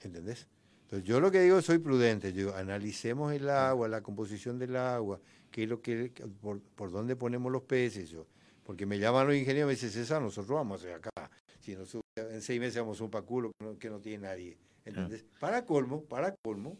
¿Entendés? 0.00 0.46
Entonces 0.84 1.06
yo 1.06 1.20
lo 1.20 1.30
que 1.30 1.40
digo, 1.42 1.60
soy 1.62 1.78
prudente. 1.78 2.32
Yo 2.32 2.38
digo, 2.46 2.54
analicemos 2.56 3.32
el 3.32 3.48
agua, 3.50 3.88
la 3.88 4.02
composición 4.02 4.58
del 4.58 4.76
agua, 4.76 5.20
qué 5.50 5.64
es 5.64 5.68
lo 5.68 5.80
que, 5.82 6.12
por, 6.40 6.60
por 6.60 6.90
dónde 6.90 7.14
ponemos 7.16 7.50
los 7.52 7.62
peces. 7.62 8.08
Yo, 8.10 8.26
porque 8.70 8.86
me 8.86 9.00
llaman 9.00 9.26
los 9.26 9.34
ingenieros 9.34 9.66
y 9.66 9.66
me 9.66 9.72
dicen, 9.72 9.90
César, 9.90 10.22
nosotros 10.22 10.54
vamos 10.56 10.80
a 10.80 10.84
hacer 10.84 10.94
acá. 10.94 11.10
Si 11.58 11.74
nosotros 11.74 12.04
en 12.14 12.40
seis 12.40 12.60
meses 12.60 12.76
vamos 12.80 13.00
a 13.00 13.04
un 13.04 13.10
paculo 13.10 13.50
que 13.58 13.64
no, 13.66 13.76
que 13.80 13.90
no 13.90 13.98
tiene 13.98 14.28
nadie. 14.28 14.56
¿Entendés? 14.84 15.24
Para 15.40 15.64
colmo, 15.64 16.02
para 16.04 16.36
colmo, 16.44 16.76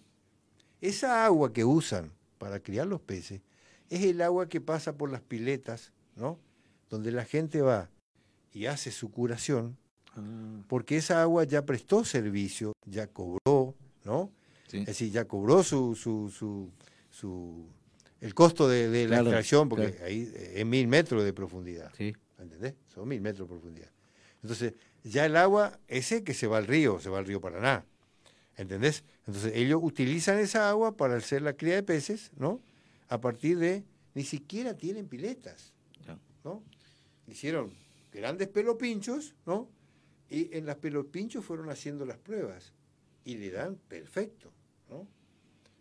esa 0.81 1.25
agua 1.25 1.53
que 1.53 1.65
usan 1.65 2.13
para 2.39 2.61
criar 2.61 2.87
los 2.87 3.01
peces 3.01 3.41
es 3.89 4.05
el 4.05 4.23
agua 4.23 4.49
que 4.49 4.61
pasa 4.61 4.97
por 4.97 5.11
las 5.11 5.21
piletas, 5.21 5.93
¿no? 6.15 6.39
Donde 6.91 7.11
la 7.11 7.25
gente 7.25 7.61
va 7.61 7.91
y 8.53 8.67
hace 8.67 8.93
su 8.93 9.11
curación, 9.11 9.77
porque 10.69 10.97
esa 10.97 11.21
agua 11.23 11.43
ya 11.43 11.67
prestó 11.67 12.05
servicio, 12.05 12.73
ya 12.87 13.09
cobró, 13.09 13.75
¿no? 14.05 14.31
Es 14.83 14.87
decir, 14.87 15.11
ya 15.11 15.25
cobró 15.25 15.65
su, 15.65 15.97
su, 15.97 16.31
su, 16.31 16.71
su- 17.11 17.67
el 18.21 18.35
costo 18.35 18.69
de, 18.69 18.89
de 18.89 19.05
la 19.05 19.17
Claro, 19.17 19.29
extracción, 19.29 19.69
porque 19.69 19.93
claro. 19.93 20.07
ahí 20.07 20.31
eh, 20.35 20.55
es 20.57 20.67
mil 20.67 20.87
metros 20.89 21.25
de 21.25 21.33
profundidad. 21.33 21.93
Sí. 21.97 22.15
¿Entendés? 22.39 22.75
Son 22.89 23.07
mil 23.09 23.21
metros 23.21 23.49
de 23.49 23.55
profundidad. 23.55 23.91
Entonces, 24.43 24.75
ya 25.05 25.27
el 25.27 25.37
agua, 25.37 25.79
ese 25.89 26.25
que 26.25 26.35
se 26.35 26.47
va 26.47 26.59
al 26.59 26.67
río, 26.67 27.01
se 27.01 27.11
va 27.11 27.19
al 27.19 27.27
río 27.27 27.41
Paraná. 27.41 27.85
¿Entendés? 28.57 29.05
Entonces, 29.27 29.53
ellos 29.55 29.81
utilizan 29.83 30.39
esa 30.39 30.69
agua 30.69 30.97
para 30.97 31.17
hacer 31.17 31.43
la 31.43 31.55
cría 31.55 31.77
de 31.77 31.83
peces, 31.83 32.31
¿no? 32.37 32.61
A 33.09 33.21
partir 33.21 33.59
de, 33.59 33.85
ni 34.15 34.25
siquiera 34.25 34.77
tienen 34.77 35.09
piletas, 35.09 35.73
¿no? 36.45 36.63
Hicieron 37.27 37.73
grandes 38.13 38.49
pelopinchos, 38.49 39.35
¿no? 39.47 39.69
Y 40.29 40.55
en 40.57 40.67
las 40.67 40.77
pelopinchos 40.77 41.45
fueron 41.45 41.71
haciendo 41.71 42.05
las 42.05 42.19
pruebas 42.19 42.73
y 43.25 43.37
le 43.37 43.51
dan 43.51 43.77
perfecto, 43.89 44.53
¿no? 44.89 45.07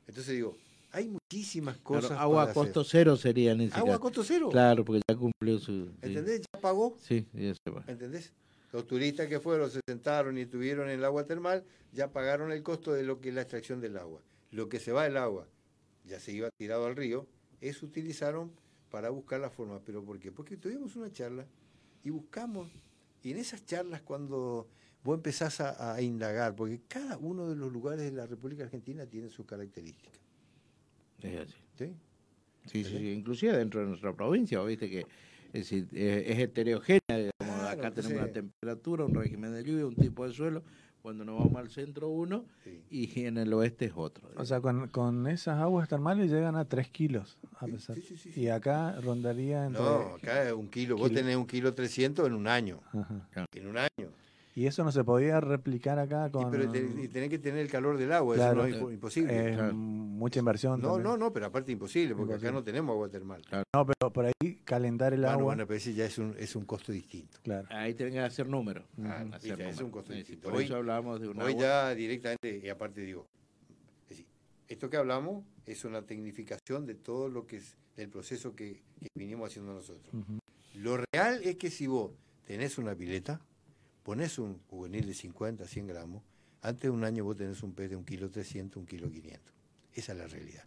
Entonces 0.07 0.33
digo, 0.33 0.57
hay 0.91 1.07
muchísimas 1.07 1.77
Claro, 1.77 2.01
cosas. 2.01 2.17
agua 2.19 2.43
a 2.43 2.53
costo 2.53 2.81
hacer. 2.81 2.91
cero 2.91 3.15
sería 3.17 3.53
ni 3.55 3.65
siquiera. 3.65 3.81
Agua 3.81 3.95
a 3.95 3.99
costo 3.99 4.23
cero. 4.23 4.49
Claro, 4.49 4.83
porque 4.85 5.01
ya 5.07 5.15
cumplió 5.15 5.59
su. 5.59 5.91
¿Entendés? 6.01 6.41
Ya 6.53 6.59
pagó. 6.59 6.95
Sí, 7.01 7.27
ya 7.33 7.53
se 7.53 7.71
va. 7.71 7.83
¿Entendés? 7.87 8.33
Los 8.71 8.85
turistas 8.85 9.27
que 9.27 9.39
fueron, 9.39 9.71
se 9.71 9.79
sentaron 9.87 10.37
y 10.37 10.41
estuvieron 10.41 10.89
en 10.89 10.99
el 10.99 11.05
agua 11.05 11.25
termal, 11.25 11.63
ya 11.91 12.11
pagaron 12.11 12.51
el 12.51 12.61
costo 12.61 12.93
de 12.93 13.03
lo 13.03 13.19
que 13.19 13.29
es 13.29 13.35
la 13.35 13.41
extracción 13.41 13.81
del 13.81 13.97
agua. 13.97 14.21
Lo 14.51 14.69
que 14.69 14.79
se 14.79 14.91
va 14.91 15.03
del 15.05 15.17
agua, 15.17 15.47
ya 16.05 16.19
se 16.19 16.31
iba 16.33 16.49
tirado 16.57 16.85
al 16.85 16.95
río, 16.95 17.25
eso 17.61 17.85
utilizaron 17.85 18.51
para 18.91 19.09
buscar 19.09 19.39
la 19.39 19.49
forma. 19.49 19.79
¿Pero 19.85 20.03
por 20.03 20.19
qué? 20.19 20.31
Porque 20.31 20.55
tuvimos 20.57 20.95
una 20.95 21.11
charla 21.11 21.45
y 22.03 22.11
buscamos, 22.11 22.69
y 23.23 23.31
en 23.31 23.37
esas 23.37 23.65
charlas 23.65 24.01
cuando 24.01 24.67
vos 25.03 25.15
empezás 25.15 25.59
a, 25.61 25.93
a 25.95 26.01
indagar, 26.01 26.55
porque 26.55 26.79
cada 26.87 27.17
uno 27.17 27.49
de 27.49 27.55
los 27.55 27.71
lugares 27.71 28.01
de 28.03 28.11
la 28.11 28.27
República 28.27 28.63
Argentina 28.65 29.05
tiene 29.07 29.29
sus 29.29 29.45
características. 29.47 30.18
Es 31.23 31.39
así. 31.41 31.55
¿Sí? 31.77 31.93
Sí, 32.65 32.83
sí, 32.83 32.97
sí, 32.97 33.11
inclusive 33.11 33.57
dentro 33.57 33.79
de 33.81 33.87
nuestra 33.87 34.13
provincia, 34.13 34.59
vos 34.59 34.67
viste 34.67 34.89
que 34.89 34.99
es, 34.99 35.53
decir, 35.53 35.87
es- 35.93 36.27
es 36.29 36.39
heterogénea, 36.39 36.99
digamos, 37.09 37.67
acá 37.69 37.91
tenemos 37.91 38.17
una 38.21 38.31
temperatura, 38.31 39.05
un 39.05 39.15
régimen 39.15 39.53
de 39.53 39.63
lluvia, 39.63 39.85
un 39.87 39.95
tipo 39.95 40.27
de 40.27 40.33
suelo, 40.33 40.63
cuando 41.01 41.23
nos 41.23 41.37
vamos 41.39 41.55
al 41.55 41.69
centro 41.69 42.09
uno 42.09 42.45
y 42.91 43.21
en 43.21 43.37
el 43.37 43.51
oeste 43.53 43.85
es 43.85 43.93
otro. 43.95 44.29
O 44.35 44.45
sea, 44.45 44.59
con, 44.59 44.89
con 44.89 45.27
esas 45.27 45.57
aguas 45.59 45.87
termales 45.87 46.29
llegan 46.29 46.57
a 46.57 46.65
3 46.65 46.89
kilos. 46.89 47.37
A 47.57 47.65
pesar. 47.67 47.97
Y 48.35 48.47
acá 48.49 48.99
rondaría 48.99 49.65
entre... 49.65 49.81
No, 49.81 50.15
acá 50.15 50.43
es 50.47 50.53
un 50.53 50.67
kilo, 50.67 50.97
vos 50.97 51.07
Kilo. 51.07 51.21
tenés 51.21 51.37
un 51.37 51.47
kilo 51.47 51.73
300 51.73 52.27
en 52.27 52.33
un 52.33 52.47
año. 52.47 52.81
Ajá. 52.91 53.45
En 53.55 53.67
un 53.67 53.77
año. 53.77 54.09
Y 54.59 54.67
eso 54.67 54.83
no 54.83 54.91
se 54.91 55.05
podía 55.05 55.39
replicar 55.39 55.99
acá 55.99 56.29
con... 56.29 56.51
Pero 56.51 56.69
te- 56.69 56.79
y 57.01 57.07
tenés 57.07 57.29
que 57.29 57.39
tener 57.39 57.61
el 57.61 57.69
calor 57.71 57.97
del 57.97 58.11
agua, 58.11 58.35
Claro. 58.35 58.65
eso 58.65 58.69
no 58.71 58.75
es 58.75 58.81
impo- 58.83 58.93
imposible. 58.93 59.49
Es 59.51 59.55
Claro. 59.55 59.73
mucha 59.73 60.39
inversión. 60.39 60.81
No, 60.81 60.87
también. 60.95 61.03
no, 61.05 61.17
no, 61.17 61.31
pero 61.31 61.45
aparte 61.45 61.71
imposible, 61.71 62.13
porque 62.13 62.33
acá 62.33 62.51
no 62.51 62.61
tenemos 62.61 62.91
agua 62.93 63.07
termal. 63.07 63.41
No, 63.73 63.85
pero 63.85 64.11
por 64.11 64.25
ahí 64.25 64.55
calentar 64.65 65.13
el 65.13 65.21
Bueno, 65.21 65.31
agua... 65.31 65.43
bueno, 65.45 65.65
pero 65.65 65.77
ese 65.77 65.93
ya 65.93 66.03
es 66.03 66.17
un, 66.17 66.35
es 66.37 66.57
un 66.57 66.65
costo 66.65 66.91
distinto. 66.91 67.37
Claro. 67.41 67.69
Ahí 67.71 67.93
tienen 67.93 68.15
que 68.15 68.19
hacer 68.19 68.49
números. 68.49 68.83
Ah, 69.01 69.23
hacer 69.31 69.61
es 69.61 69.79
un 69.79 69.91
costo 69.91 70.11
Sí, 70.11 70.17
sí, 70.17 70.23
distinto. 70.23 70.49
por 70.49 70.57
Hoy, 70.57 70.65
eso 70.65 70.75
hablábamos 70.75 71.21
de 71.21 71.29
un 71.29 71.41
hoy 71.41 71.51
agua. 71.53 71.61
ya 71.63 71.95
directamente, 71.95 72.59
y 72.61 72.67
aparte 72.67 72.99
digo, 72.99 73.25
es 74.03 74.09
decir, 74.09 74.25
esto 74.67 74.89
que 74.89 74.97
hablamos 74.97 75.45
es 75.65 75.85
una 75.85 76.01
tecnificación 76.01 76.85
de 76.85 76.95
todo 76.95 77.29
lo 77.29 77.47
que 77.47 77.55
es 77.57 77.77
el 77.95 78.09
proceso 78.09 78.53
que, 78.57 78.81
que 78.99 79.07
vinimos 79.15 79.49
haciendo 79.51 79.73
nosotros. 79.73 80.13
Lo 80.73 80.97
real 81.13 81.39
es 81.45 81.55
que 81.55 81.69
si 81.71 81.87
vos 81.87 82.11
tenés 82.45 82.77
una 82.77 82.93
pileta, 82.93 83.39
pones 84.03 84.39
un 84.39 84.59
juvenil 84.67 85.05
de 85.05 85.13
50, 85.13 85.65
100 85.65 85.87
gramos, 85.87 86.23
antes 86.61 86.83
de 86.83 86.89
un 86.89 87.03
año 87.03 87.23
vos 87.23 87.37
tenés 87.37 87.63
un 87.63 87.73
pez 87.73 87.89
de 87.89 87.95
un 87.95 88.03
kilo 88.03 88.29
300, 88.29 88.77
un 88.77 88.85
kilo 88.85 89.09
500. 89.09 89.53
Esa 89.93 90.11
es 90.11 90.17
la 90.17 90.27
realidad. 90.27 90.65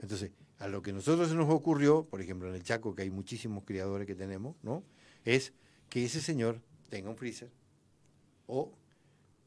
Entonces, 0.00 0.32
a 0.58 0.68
lo 0.68 0.82
que 0.82 0.92
nosotros 0.92 1.28
se 1.28 1.34
nos 1.34 1.48
ocurrió, 1.50 2.04
por 2.04 2.20
ejemplo 2.20 2.48
en 2.48 2.54
el 2.54 2.62
Chaco, 2.62 2.94
que 2.94 3.02
hay 3.02 3.10
muchísimos 3.10 3.64
criadores 3.64 4.06
que 4.06 4.14
tenemos, 4.14 4.56
¿no? 4.62 4.84
Es 5.24 5.52
que 5.88 6.04
ese 6.04 6.20
señor 6.20 6.60
tenga 6.88 7.08
un 7.08 7.16
freezer 7.16 7.50
o 8.46 8.72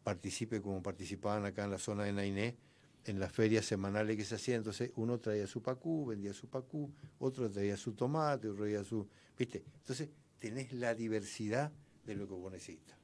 participe 0.04 0.62
como 0.62 0.82
participaban 0.82 1.46
acá 1.46 1.66
en 1.66 1.72
la 1.72 1.78
zona 1.78 2.04
de 2.04 2.14
Nainé, 2.14 2.58
en 3.06 3.20
las 3.20 3.32
ferias 3.32 3.66
semanales 3.66 4.18
que 4.18 4.26
se 4.26 4.36
hacían. 4.36 4.58
Entonces, 4.58 4.92
uno 4.96 5.20
traía 5.20 5.46
su 5.46 5.62
pacú, 5.62 6.06
vendía 6.06 6.34
su 6.34 6.48
pacú, 6.48 6.92
otro 7.20 7.50
traía 7.50 7.78
su 7.78 7.94
tomate, 7.94 8.48
otro 8.48 8.64
traía 8.64 8.84
su... 8.84 9.08
¿Viste? 9.38 9.64
Entonces, 9.80 10.10
tenés 10.40 10.74
la 10.74 10.96
diversidad 10.96 11.72
de 12.06 12.16
lo 12.16 12.28
que 12.28 12.34
vos 12.34 12.52
necesitas. 12.52 12.98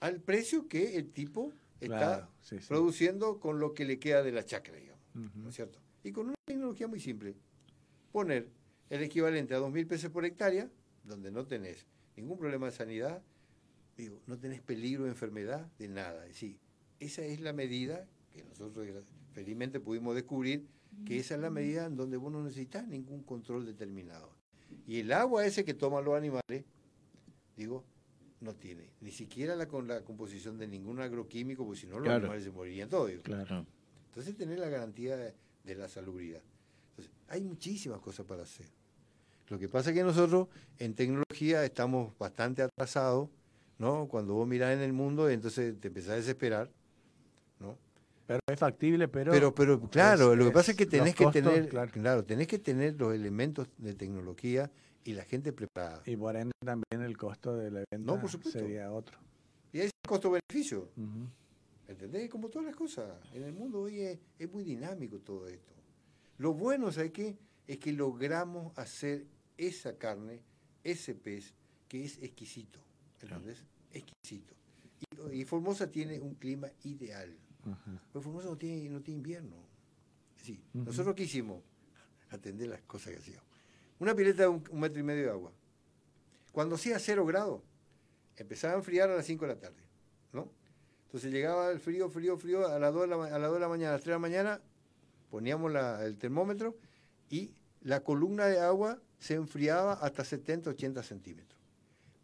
Al 0.00 0.20
precio 0.20 0.68
que 0.68 0.96
el 0.96 1.10
tipo 1.10 1.52
está 1.80 1.96
Claro, 1.98 2.28
sí, 2.40 2.58
sí. 2.60 2.68
produciendo 2.68 3.40
con 3.40 3.58
lo 3.60 3.74
que 3.74 3.84
le 3.84 3.98
queda 3.98 4.22
de 4.22 4.32
la 4.32 4.44
chacra, 4.44 4.76
digamos. 4.76 5.00
¿No 5.34 5.48
es 5.48 5.54
cierto? 5.56 5.78
Y 6.04 6.12
con 6.12 6.26
una 6.26 6.36
tecnología 6.46 6.86
muy 6.88 7.00
simple. 7.00 7.34
Poner 8.12 8.48
el 8.88 9.02
equivalente 9.02 9.54
a 9.54 9.60
2.000 9.60 9.86
pesos 9.86 10.10
por 10.10 10.24
hectárea, 10.24 10.70
donde 11.04 11.30
no 11.30 11.46
tenés 11.46 11.86
ningún 12.16 12.38
problema 12.38 12.66
de 12.66 12.72
sanidad, 12.72 13.22
digo, 13.96 14.20
no 14.26 14.38
tenés 14.38 14.60
peligro 14.62 15.04
de 15.04 15.10
enfermedad, 15.10 15.70
de 15.78 15.88
nada. 15.88 16.22
Es 16.26 16.34
decir, 16.34 16.58
esa 16.98 17.22
es 17.22 17.40
la 17.40 17.52
medida 17.52 18.06
que 18.32 18.44
nosotros 18.44 18.86
felizmente 19.32 19.80
pudimos 19.80 20.14
descubrir 20.14 20.66
que 21.06 21.18
esa 21.18 21.34
es 21.34 21.40
la 21.40 21.50
medida 21.50 21.86
en 21.86 21.96
donde 21.96 22.16
vos 22.16 22.32
no 22.32 22.42
necesitas 22.42 22.86
ningún 22.86 23.22
control 23.22 23.64
determinado. 23.64 24.34
Y 24.86 25.00
el 25.00 25.12
agua 25.12 25.46
ese 25.46 25.64
que 25.64 25.74
toman 25.74 26.04
los 26.04 26.14
animales, 26.16 26.64
digo, 27.56 27.84
no 28.40 28.54
tiene 28.54 28.90
ni 29.00 29.10
siquiera 29.10 29.54
la, 29.54 29.66
con 29.68 29.86
la 29.86 30.02
composición 30.02 30.56
de 30.58 30.66
ningún 30.66 31.00
agroquímico, 31.00 31.64
porque 31.64 31.80
si 31.80 31.86
no 31.86 31.94
los 31.98 32.04
Claro. 32.04 32.18
animales 32.20 32.44
se 32.44 32.50
morirían 32.50 32.88
todos. 32.88 33.10
Claro. 33.22 33.66
Entonces 34.06 34.36
tener 34.36 34.58
la 34.58 34.68
garantía 34.68 35.16
de, 35.16 35.34
de 35.64 35.74
la 35.74 35.88
salubridad. 35.88 36.40
Entonces, 36.90 37.12
hay 37.28 37.42
muchísimas 37.42 38.00
cosas 38.00 38.26
para 38.26 38.42
hacer. 38.42 38.66
Lo 39.48 39.58
que 39.58 39.68
pasa 39.68 39.90
es 39.90 39.96
que 39.96 40.02
nosotros 40.02 40.48
en 40.78 40.94
tecnología 40.94 41.64
estamos 41.64 42.16
bastante 42.18 42.62
atrasados, 42.62 43.28
¿no? 43.78 44.06
Cuando 44.08 44.34
vos 44.34 44.46
mirás 44.48 44.72
en 44.74 44.80
el 44.80 44.92
mundo, 44.92 45.28
entonces 45.28 45.78
te 45.80 45.88
empezás 45.88 46.10
a 46.12 46.16
desesperar, 46.16 46.70
¿no? 47.58 47.76
Pero 48.26 48.38
es 48.46 48.58
factible, 48.60 49.08
pero... 49.08 49.32
Pero, 49.32 49.54
pero 49.54 49.80
claro, 49.90 50.32
es- 50.32 50.38
lo 50.38 50.44
que 50.46 50.50
pasa 50.52 50.70
es 50.70 50.76
que 50.76 50.86
tenés 50.86 51.14
que 51.16 51.26
tener, 51.26 51.68
claro. 51.68 51.90
claro. 51.90 52.24
tenés 52.24 52.46
que 52.46 52.58
tener 52.60 52.94
los 52.94 53.12
elementos 53.12 53.66
de 53.78 53.94
tecnología 53.94 54.70
y 55.04 55.12
la 55.12 55.24
gente 55.24 55.52
preparada. 55.52 56.02
Y 56.06 56.16
por 56.16 56.36
ende 56.36 56.52
también 56.64 57.02
el 57.02 57.16
costo 57.16 57.56
de 57.56 57.70
la 57.70 57.84
venta 57.90 58.12
No, 58.12 58.20
por 58.20 58.30
supuesto. 58.30 58.58
sería 58.58 58.90
otro. 58.92 59.18
Y 59.72 59.80
es 59.80 59.90
costo-beneficio. 60.06 60.90
Ujú. 60.96 61.26
¿Entendés? 61.88 62.28
Como 62.30 62.48
todas 62.48 62.66
las 62.66 62.76
cosas. 62.76 63.12
En 63.32 63.42
el 63.44 63.52
mundo 63.52 63.80
hoy 63.82 64.00
es, 64.00 64.18
es 64.38 64.52
muy 64.52 64.62
dinámico 64.64 65.18
todo 65.18 65.46
esto. 65.48 65.72
Lo 66.38 66.54
bueno, 66.54 66.90
¿sabes 66.92 67.12
qué? 67.12 67.36
Es 67.66 67.78
que 67.78 67.92
logramos 67.92 68.76
hacer 68.78 69.26
esa 69.56 69.96
carne, 69.98 70.40
ese 70.84 71.14
pez, 71.14 71.52
que 71.88 72.04
es 72.04 72.18
exquisito. 72.22 72.78
¿Entendés? 73.20 73.64
Exquisito. 73.92 74.54
Y, 75.32 75.40
y 75.40 75.44
Formosa 75.44 75.90
tiene 75.90 76.20
un 76.20 76.34
clima 76.34 76.68
ideal. 76.84 77.36
Pero 78.12 78.22
Formosa 78.22 78.48
no 78.48 78.56
tiene, 78.56 78.88
no 78.88 79.00
tiene 79.02 79.18
invierno. 79.18 79.56
Sí. 80.36 80.62
Nosotros 80.72 81.14
qué 81.14 81.24
hicimos? 81.24 81.62
Atender 82.30 82.68
las 82.68 82.80
cosas 82.82 83.12
que 83.12 83.18
hacíamos. 83.18 83.49
Una 84.00 84.14
pileta 84.14 84.42
de 84.42 84.48
un, 84.48 84.64
metro 84.72 84.98
y 84.98 85.02
medio 85.02 85.24
de 85.24 85.30
agua. 85.30 85.52
Cuando 86.52 86.74
hacía 86.74 86.98
cero 86.98 87.24
grados, 87.24 87.62
empezaba 88.36 88.74
a 88.74 88.76
enfriar 88.76 89.10
a 89.10 89.16
las 89.16 89.26
5 89.26 89.46
de 89.46 89.54
la 89.54 89.60
tarde. 89.60 89.82
¿no? 90.32 90.50
Entonces 91.06 91.30
llegaba 91.30 91.70
el 91.70 91.78
frío, 91.78 92.08
frío, 92.10 92.36
frío, 92.36 92.66
a 92.66 92.78
las 92.78 92.92
2 92.92 93.02
de 93.02 93.06
la, 93.08 93.24
a 93.26 93.38
las 93.38 93.50
2 93.50 93.54
de 93.54 93.60
la 93.60 93.68
mañana, 93.68 93.90
a 93.90 93.92
las 93.92 94.00
3 94.02 94.06
de 94.06 94.12
la 94.12 94.18
mañana, 94.18 94.60
poníamos 95.30 95.72
el 96.00 96.18
termómetro 96.18 96.76
y 97.28 97.54
la 97.82 98.02
columna 98.02 98.46
de 98.46 98.58
agua 98.58 99.00
se 99.18 99.34
enfriaba 99.34 99.92
hasta 99.92 100.24
70, 100.24 100.70
80 100.70 101.02
centímetros. 101.02 101.60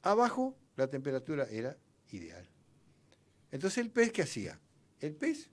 Abajo 0.03 0.57
la 0.77 0.89
temperatura 0.89 1.47
era 1.51 1.77
ideal. 2.11 2.49
Entonces 3.51 3.79
el 3.79 3.91
pez, 3.91 4.13
¿qué 4.13 4.23
hacía? 4.23 4.59
El 5.01 5.15
pez 5.15 5.51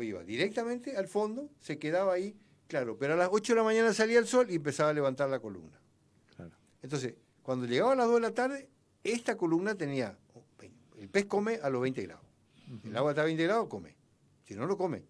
iba 0.00 0.24
directamente 0.24 0.96
al 0.96 1.08
fondo, 1.08 1.50
se 1.60 1.78
quedaba 1.78 2.14
ahí, 2.14 2.36
claro, 2.72 2.96
pero 2.98 3.12
a 3.12 3.16
las 3.16 3.28
8 3.30 3.52
de 3.52 3.56
la 3.58 3.62
mañana 3.64 3.92
salía 3.92 4.18
el 4.18 4.26
sol 4.26 4.46
y 4.50 4.54
empezaba 4.56 4.88
a 4.90 4.92
levantar 4.94 5.28
la 5.28 5.38
columna. 5.40 5.78
Entonces, 6.82 7.14
cuando 7.42 7.66
llegaba 7.66 7.92
a 7.92 7.96
las 7.96 8.06
2 8.06 8.14
de 8.16 8.20
la 8.20 8.32
tarde, 8.32 8.68
esta 9.04 9.36
columna 9.36 9.74
tenía, 9.74 10.16
el 10.98 11.08
pez 11.10 11.26
come 11.26 11.56
a 11.62 11.68
los 11.68 11.82
20 11.82 12.02
grados. 12.02 12.24
El 12.84 12.96
agua 12.96 13.10
está 13.10 13.22
a 13.22 13.24
20 13.26 13.44
grados, 13.44 13.68
come. 13.68 13.94
Si 14.44 14.54
no, 14.54 14.66
no 14.66 14.76
come. 14.78 15.04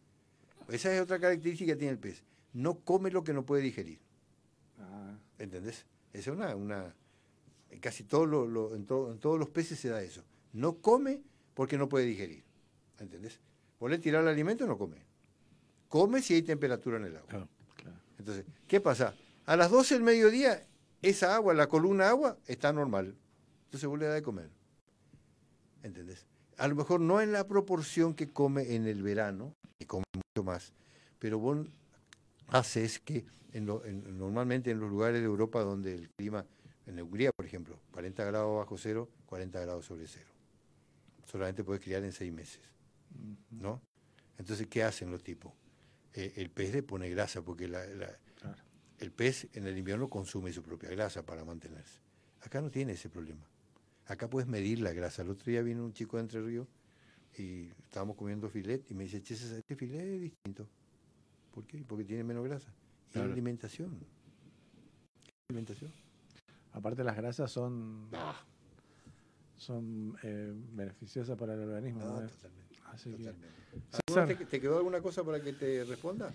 Esa 0.69 0.93
es 0.95 1.01
otra 1.01 1.21
característica 1.21 1.73
que 1.73 1.77
tiene 1.77 1.93
el 1.93 1.99
pez. 1.99 2.25
No 2.53 2.81
come 2.81 3.11
lo 3.11 3.23
que 3.23 3.33
no 3.33 3.45
puede 3.47 3.63
digerir. 3.63 4.01
¿Entendés? 5.39 5.87
Esa 6.13 6.31
es 6.31 6.37
una... 6.37 6.55
una 6.57 6.95
en 7.71 7.81
casi 7.81 8.05
todos 8.05 8.29
los, 8.29 8.49
los- 8.49 8.73
en, 8.75 8.85
to- 8.85 9.13
en 9.13 9.19
todos 9.19 9.39
los 9.39 9.49
peces 9.49 9.79
se 9.79 9.89
da 9.89 10.03
eso. 10.03 10.23
No 10.53 10.79
come 10.79 11.23
porque 11.55 11.79
no 11.79 11.89
puede 11.89 12.05
digerir. 12.07 12.45
¿Entendés? 12.99 13.41
Vos 13.81 13.91
le 13.91 13.99
tirás 13.99 14.21
el 14.23 14.29
alimento 14.29 14.65
y 14.65 14.69
no 14.69 14.77
come. 14.77 14.97
Come 15.93 16.23
si 16.23 16.33
hay 16.33 16.41
temperatura 16.43 16.97
en 16.97 17.05
el 17.05 17.17
agua. 17.19 17.47
Entonces, 18.19 18.47
¿qué 18.67 18.81
pasa? 18.81 19.15
A 19.45 19.57
las 19.57 19.71
12 19.71 19.93
del 19.93 20.03
mediodía, 20.03 20.67
esa 21.03 21.35
agua, 21.35 21.53
la 21.53 21.67
columna 21.67 22.05
de 22.05 22.09
agua, 22.11 22.39
está 22.47 22.73
normal. 22.73 23.15
Entonces 23.67 23.87
vos 23.87 23.99
le 23.99 24.07
das 24.07 24.15
de 24.15 24.23
comer. 24.23 24.49
¿Entendés? 25.83 26.25
A 26.57 26.67
lo 26.67 26.77
mejor 26.77 26.99
no 27.03 27.21
en 27.21 27.31
la 27.33 27.47
proporción 27.47 28.15
que 28.15 28.31
come 28.31 28.75
en 28.75 28.87
el 28.87 29.03
verano, 29.03 29.55
que 29.79 29.87
come 29.87 30.05
mucho 30.15 30.43
más, 30.43 30.73
pero 31.19 31.39
vos 31.39 31.67
haces 32.49 32.99
que 32.99 33.27
en 33.53 33.67
lo- 33.67 33.85
en- 33.85 34.17
normalmente 34.17 34.71
en 34.71 34.81
los 34.81 34.89
lugares 34.89 35.21
de 35.21 35.27
Europa 35.27 35.61
donde 35.61 35.93
el 35.95 36.09
clima, 36.09 36.47
en 36.87 37.03
Hungría, 37.03 37.33
por 37.37 37.45
ejemplo, 37.45 37.79
40 37.91 38.25
grados 38.25 38.57
bajo 38.57 38.79
cero, 38.79 39.11
40 39.27 39.61
grados 39.61 39.85
sobre 39.85 40.07
cero. 40.07 40.31
Solamente 41.27 41.63
puedes 41.65 41.83
criar 41.83 42.03
en 42.03 42.13
seis 42.13 42.33
meses. 42.33 42.63
¿No? 43.51 43.83
Entonces, 44.39 44.67
¿qué 44.69 44.83
hacen 44.85 45.11
los 45.11 45.23
tipos? 45.23 45.53
Eh, 46.15 46.33
el 46.37 46.51
pez 46.51 46.73
le 46.73 46.83
pone 46.83 47.09
grasa, 47.11 47.43
porque 47.43 47.69
la- 47.69 47.87
la- 47.87 48.19
el 48.99 49.11
pez 49.13 49.49
en 49.55 49.67
el 49.67 49.77
invierno 49.79 50.09
consume 50.09 50.53
su 50.53 50.63
propia 50.63 50.91
grasa 50.91 51.25
para 51.25 51.45
mantenerse. 51.45 52.01
Acá 52.43 52.61
no 52.61 52.71
tiene 52.71 52.93
ese 52.93 53.09
problema. 53.09 53.45
Acá 54.07 54.29
puedes 54.29 54.49
medir 54.49 54.81
la 54.81 54.93
grasa. 54.93 55.23
El 55.23 55.31
otro 55.31 55.47
día 55.51 55.63
vino 55.63 55.85
un 55.85 55.93
chico 55.93 56.17
de 56.17 56.23
Entre 56.25 56.41
Ríos 56.43 56.69
y 57.39 57.69
estábamos 57.85 58.17
comiendo 58.17 58.49
filet 58.51 58.89
y 58.91 58.95
me 58.95 59.05
dice, 59.05 59.23
che, 59.23 59.35
este 59.35 59.75
filet 59.77 60.01
es 60.03 60.21
distinto. 60.21 60.69
¿Por 61.53 61.67
qué? 61.67 61.85
Porque 61.87 62.05
tiene 62.05 62.25
menos 62.25 62.45
grasa. 62.45 62.73
Y 63.15 63.19
alimentación. 63.19 63.99
Alimentación. 65.49 65.91
Aparte 66.73 67.05
las 67.05 67.17
grasas 67.17 67.51
son 67.51 68.09
Ah. 68.13 68.41
son 69.57 70.17
eh, 70.23 70.53
beneficiosas 70.73 71.37
para 71.39 71.55
el 71.55 71.61
organismo. 71.61 72.01
No, 72.01 72.21
¿no? 72.21 72.29
totalmente, 72.29 72.62
Así 72.93 73.11
que- 73.11 73.29
¿Alguna 73.29 74.27
César, 74.27 74.27
¿Te, 74.29 74.45
te 74.45 74.61
quedó 74.61 74.79
alguna 74.79 75.01
cosa 75.01 75.25
para 75.25 75.41
que 75.43 75.53
te 75.53 75.85
responda? 75.85 76.33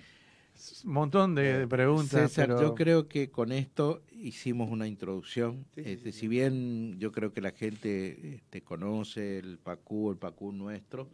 un 0.86 0.92
montón 0.92 1.36
de, 1.36 1.60
de 1.60 1.68
preguntas. 1.68 2.32
César, 2.32 2.48
pero 2.48 2.60
yo 2.62 2.76
creo 2.76 3.08
que 3.08 3.30
con 3.30 3.52
esto 3.52 4.02
hicimos 4.12 4.72
una 4.72 4.88
introducción. 4.88 5.66
Sí, 5.76 5.84
sí, 5.84 5.90
Este, 5.92 6.12
Si 6.12 6.28
bien 6.28 6.98
yo 7.00 7.12
creo 7.12 7.32
que 7.32 7.42
la 7.42 7.52
gente 7.52 8.36
este, 8.38 8.62
conoce 8.64 9.38
el 9.38 9.60
PACU, 9.60 10.12
el 10.12 10.18
PACU 10.18 10.52
nuestro, 10.52 11.10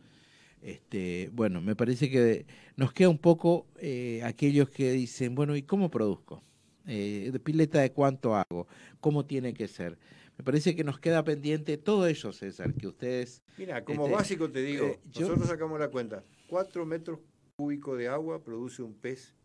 este, 0.61 1.30
bueno, 1.34 1.60
me 1.61 1.76
parece 1.76 2.10
que 2.10 2.45
nos 2.78 2.94
queda 2.94 3.10
un 3.10 3.18
poco 3.18 3.68
eh, 3.80 4.22
aquellos 4.24 4.70
que 4.70 4.94
dicen, 4.94 5.36
bueno, 5.36 5.57
¿y 5.57 5.64
cómo 5.64 5.91
produzco? 5.91 6.41
Eh, 6.88 7.30
¿De 7.34 7.40
pileta 7.40 7.82
de 7.82 7.91
cuánto 7.91 8.36
hago? 8.36 8.68
¿Cómo 9.02 9.26
tiene 9.26 9.53
que 9.53 9.68
ser? 9.68 9.98
Me 10.38 10.43
parece 10.43 10.76
que 10.76 10.84
nos 10.84 10.99
queda 10.99 11.23
pendiente 11.23 11.77
todo 11.77 12.07
eso, 12.07 12.34
César, 12.34 12.73
que 12.73 12.88
ustedes... 12.88 13.43
Mira, 13.57 13.84
como 13.85 14.05
este, 14.05 14.15
básico 14.15 14.51
te 14.51 14.61
digo, 14.61 14.85
eh, 14.88 14.99
yo- 15.11 15.22
nosotros 15.27 15.47
sacamos 15.47 15.80
la 15.80 15.89
cuenta. 15.89 16.23
4 16.47 16.85
metros 16.85 17.19
cúbicos 17.55 17.97
de 17.97 18.07
agua 18.07 18.43
produce 18.43 18.81
un 18.81 18.93
pez 18.95 19.35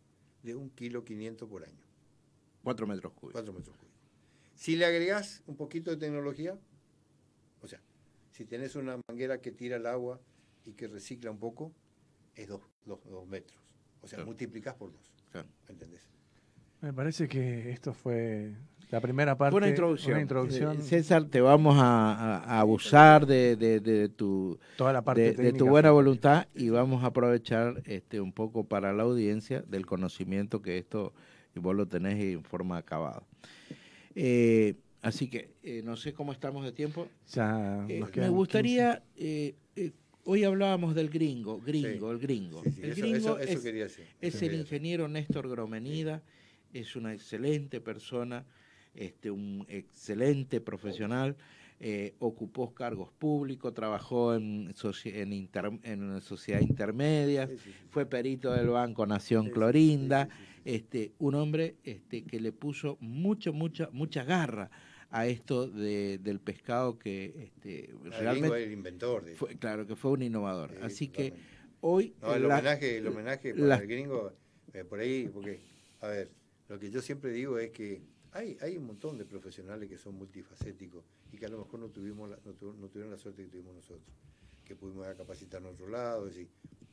de 0.42 0.54
un 0.54 0.70
kilo 0.70 1.04
500 1.04 1.48
por 1.48 1.64
año. 1.64 1.84
4 2.62 2.86
metros 2.86 3.12
cúbicos. 3.12 3.32
4 3.32 3.52
metros 3.52 3.76
cúbicos. 3.76 3.98
Si 4.54 4.76
le 4.76 4.86
agregás 4.86 5.42
un 5.46 5.56
poquito 5.56 5.90
de 5.90 5.98
tecnología, 5.98 6.58
o 7.60 7.66
sea, 7.68 7.82
si 8.32 8.44
tenés 8.46 8.74
una 8.74 8.98
manguera 9.08 9.40
que 9.40 9.52
tira 9.52 9.76
el 9.76 9.86
agua 9.86 10.20
y 10.64 10.72
que 10.72 10.88
recicla 10.88 11.30
un 11.30 11.38
poco, 11.38 11.72
es 12.34 12.48
2 12.48 12.62
metros. 13.28 13.60
O 14.00 14.06
sea, 14.08 14.16
Claro. 14.18 14.26
multiplicás 14.26 14.74
por 14.74 14.90
2. 14.92 15.12
Claro. 15.32 15.48
¿Entendés? 15.68 16.08
me 16.80 16.92
parece 16.92 17.26
que 17.28 17.70
esto 17.72 17.92
fue 17.92 18.54
la 18.90 19.00
primera 19.00 19.36
parte. 19.36 19.56
Una 19.56 19.68
introducción. 19.68 20.12
una 20.12 20.22
introducción. 20.22 20.78
Eh, 20.78 20.82
César, 20.82 21.24
te 21.26 21.40
vamos 21.40 21.76
a, 21.78 22.58
abusar 22.60 23.26
de, 23.26 23.56
de- 23.56 23.80
de 23.80 24.08
tu, 24.08 24.58
Toda 24.76 24.92
la 24.92 25.02
parte 25.02 25.20
de, 25.20 25.26
de 25.30 25.34
tu 25.36 25.42
técnica. 25.42 25.70
buena 25.70 25.90
voluntad 25.90 26.46
y 26.54 26.70
vamos 26.70 27.02
a 27.04 27.08
aprovechar 27.08 27.82
este 27.86 28.20
un 28.20 28.32
poco 28.32 28.64
para 28.64 28.92
la 28.92 29.02
audiencia 29.02 29.62
del 29.68 29.84
conocimiento 29.86 30.62
que 30.62 30.78
esto 30.78 31.12
y 31.54 31.60
vos 31.60 31.74
lo 31.76 31.86
tenés 31.86 32.22
en 32.22 32.42
forma 32.44 32.78
acabada. 32.78 33.22
Eh, 34.14 34.74
así 35.02 35.28
que 35.28 35.50
eh, 35.62 35.82
no 35.84 35.96
sé 35.96 36.12
cómo 36.14 36.32
estamos 36.32 36.64
de 36.64 36.72
tiempo. 36.72 37.08
Ya 37.32 37.84
Eh, 37.88 38.00
nos 38.00 38.16
me 38.16 38.28
gustaría, 38.30 39.02
hoy 40.24 40.44
hablábamos 40.44 40.94
del 40.94 41.10
gringo, 41.10 41.60
gringo, 41.60 42.08
Sí. 42.08 42.14
el 42.14 42.18
gringo. 42.18 42.62
Sí, 42.64 42.70
sí, 42.72 42.80
el 42.82 42.90
eso- 42.92 43.00
gringo 43.02 43.16
eso- 43.18 43.38
eso 43.38 43.52
es, 43.52 43.60
quería 43.60 43.82
decir, 43.84 44.04
es 44.20 44.42
el 44.42 44.54
ingeniero 44.54 45.08
Néstor 45.08 45.48
Gromenida, 45.48 46.22
es 46.72 46.96
una 46.96 47.12
excelente 47.14 47.80
persona, 47.80 48.44
este, 48.98 49.30
un 49.30 49.64
excelente 49.68 50.60
profesional, 50.60 51.36
eh, 51.80 52.14
ocupó 52.18 52.74
cargos 52.74 53.12
públicos, 53.12 53.72
trabajó 53.72 54.34
en, 54.34 54.74
en, 55.04 55.32
inter- 55.32 55.78
en 55.84 56.20
sociedad 56.20 56.60
intermedia, 56.60 57.48
fue 57.90 58.04
perito 58.06 58.52
del 58.52 58.68
Banco 58.68 59.06
Nación 59.06 59.50
Clorinda, 59.50 60.28
este, 60.64 61.12
un 61.18 61.36
hombre 61.36 61.76
este, 61.84 62.24
que 62.24 62.40
le 62.40 62.50
puso 62.52 62.98
mucho, 63.00 63.52
mucha, 63.52 63.88
mucha 63.92 64.24
garra 64.24 64.70
a 65.10 65.26
esto 65.26 65.68
de, 65.68 66.18
del 66.18 66.40
pescado 66.40 66.98
que 66.98 67.32
este, 67.44 67.94
realmente 68.18 68.64
el 68.64 68.72
inventor 68.72 69.24
de 69.24 69.36
fue, 69.36 69.56
claro 69.56 69.86
que 69.86 69.94
fue 69.96 70.10
un 70.10 70.22
innovador. 70.22 70.70
Sí, 70.70 70.76
Así 70.82 71.08
que 71.08 71.32
hoy 71.80 72.14
No, 72.20 72.34
el 72.34 72.42
la- 72.42 72.56
homenaje, 72.56 72.98
el 72.98 73.06
homenaje 73.06 73.54
la- 73.54 73.76
el 73.76 73.86
gringo, 73.86 74.32
eh, 74.74 74.84
por 74.84 74.98
ahí, 74.98 75.28
porque, 75.32 75.60
a 76.00 76.08
ver, 76.08 76.30
lo 76.68 76.78
que 76.78 76.90
yo 76.90 77.00
siempre 77.00 77.30
digo 77.30 77.58
es 77.58 77.70
que 77.70 78.02
hay, 78.32 78.56
hay 78.60 78.76
un 78.76 78.86
montón 78.86 79.16
de 79.18 79.24
profesionales 79.24 79.88
que 79.88 79.98
son 79.98 80.14
multifacéticos 80.16 81.04
y 81.32 81.36
que 81.38 81.46
a 81.46 81.48
lo 81.48 81.58
mejor 81.58 81.80
no 81.80 81.88
tuvimos 81.88 82.30
la- 82.30 82.38
no, 82.44 82.52
tu- 82.52 82.72
no 82.74 82.88
tuvieron 82.88 83.10
la 83.12 83.18
suerte 83.18 83.42
que 83.44 83.48
tuvimos 83.48 83.74
nosotros, 83.74 84.06
que 84.64 84.76
pudimos 84.76 85.06
capacitarnos 85.16 85.70
a 85.70 85.74
otro 85.74 85.88
lado, 85.88 86.28
es 86.28 86.34
decir, 86.34 86.48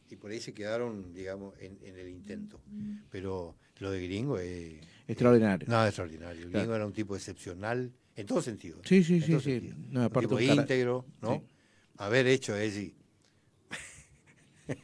Y 0.07 0.17
por 0.17 0.29
ahí 0.29 0.39
se 0.39 0.53
quedaron, 0.53 1.13
digamos, 1.15 1.55
en, 1.59 1.79
en 1.81 1.97
el 1.97 2.07
intento. 2.09 2.61
Pero 3.09 3.55
lo 3.79 3.89
de 3.89 4.03
Gringo 4.03 4.37
es... 4.37 4.75
Extraordinario. 5.07 5.67
No, 5.67 5.83
extraordinario. 5.83 6.41
Claro. 6.43 6.59
Gringo 6.59 6.75
era 6.75 6.85
un 6.85 6.93
tipo 6.93 7.15
excepcional 7.15 7.91
en 8.15 8.27
todo 8.27 8.39
sentido. 8.43 8.79
Sí, 8.85 9.03
sí, 9.03 9.15
En 9.15 9.23
sí, 9.23 9.39
sí. 9.39 9.73
No, 9.89 10.01
un 10.01 10.05
aparte 10.05 10.27
tipo 10.27 10.39
íntegro, 10.39 11.05
¿no? 11.23 11.39
Sí. 11.39 11.41
Haber 11.97 12.27
hecho 12.27 12.55
ese... 12.55 12.93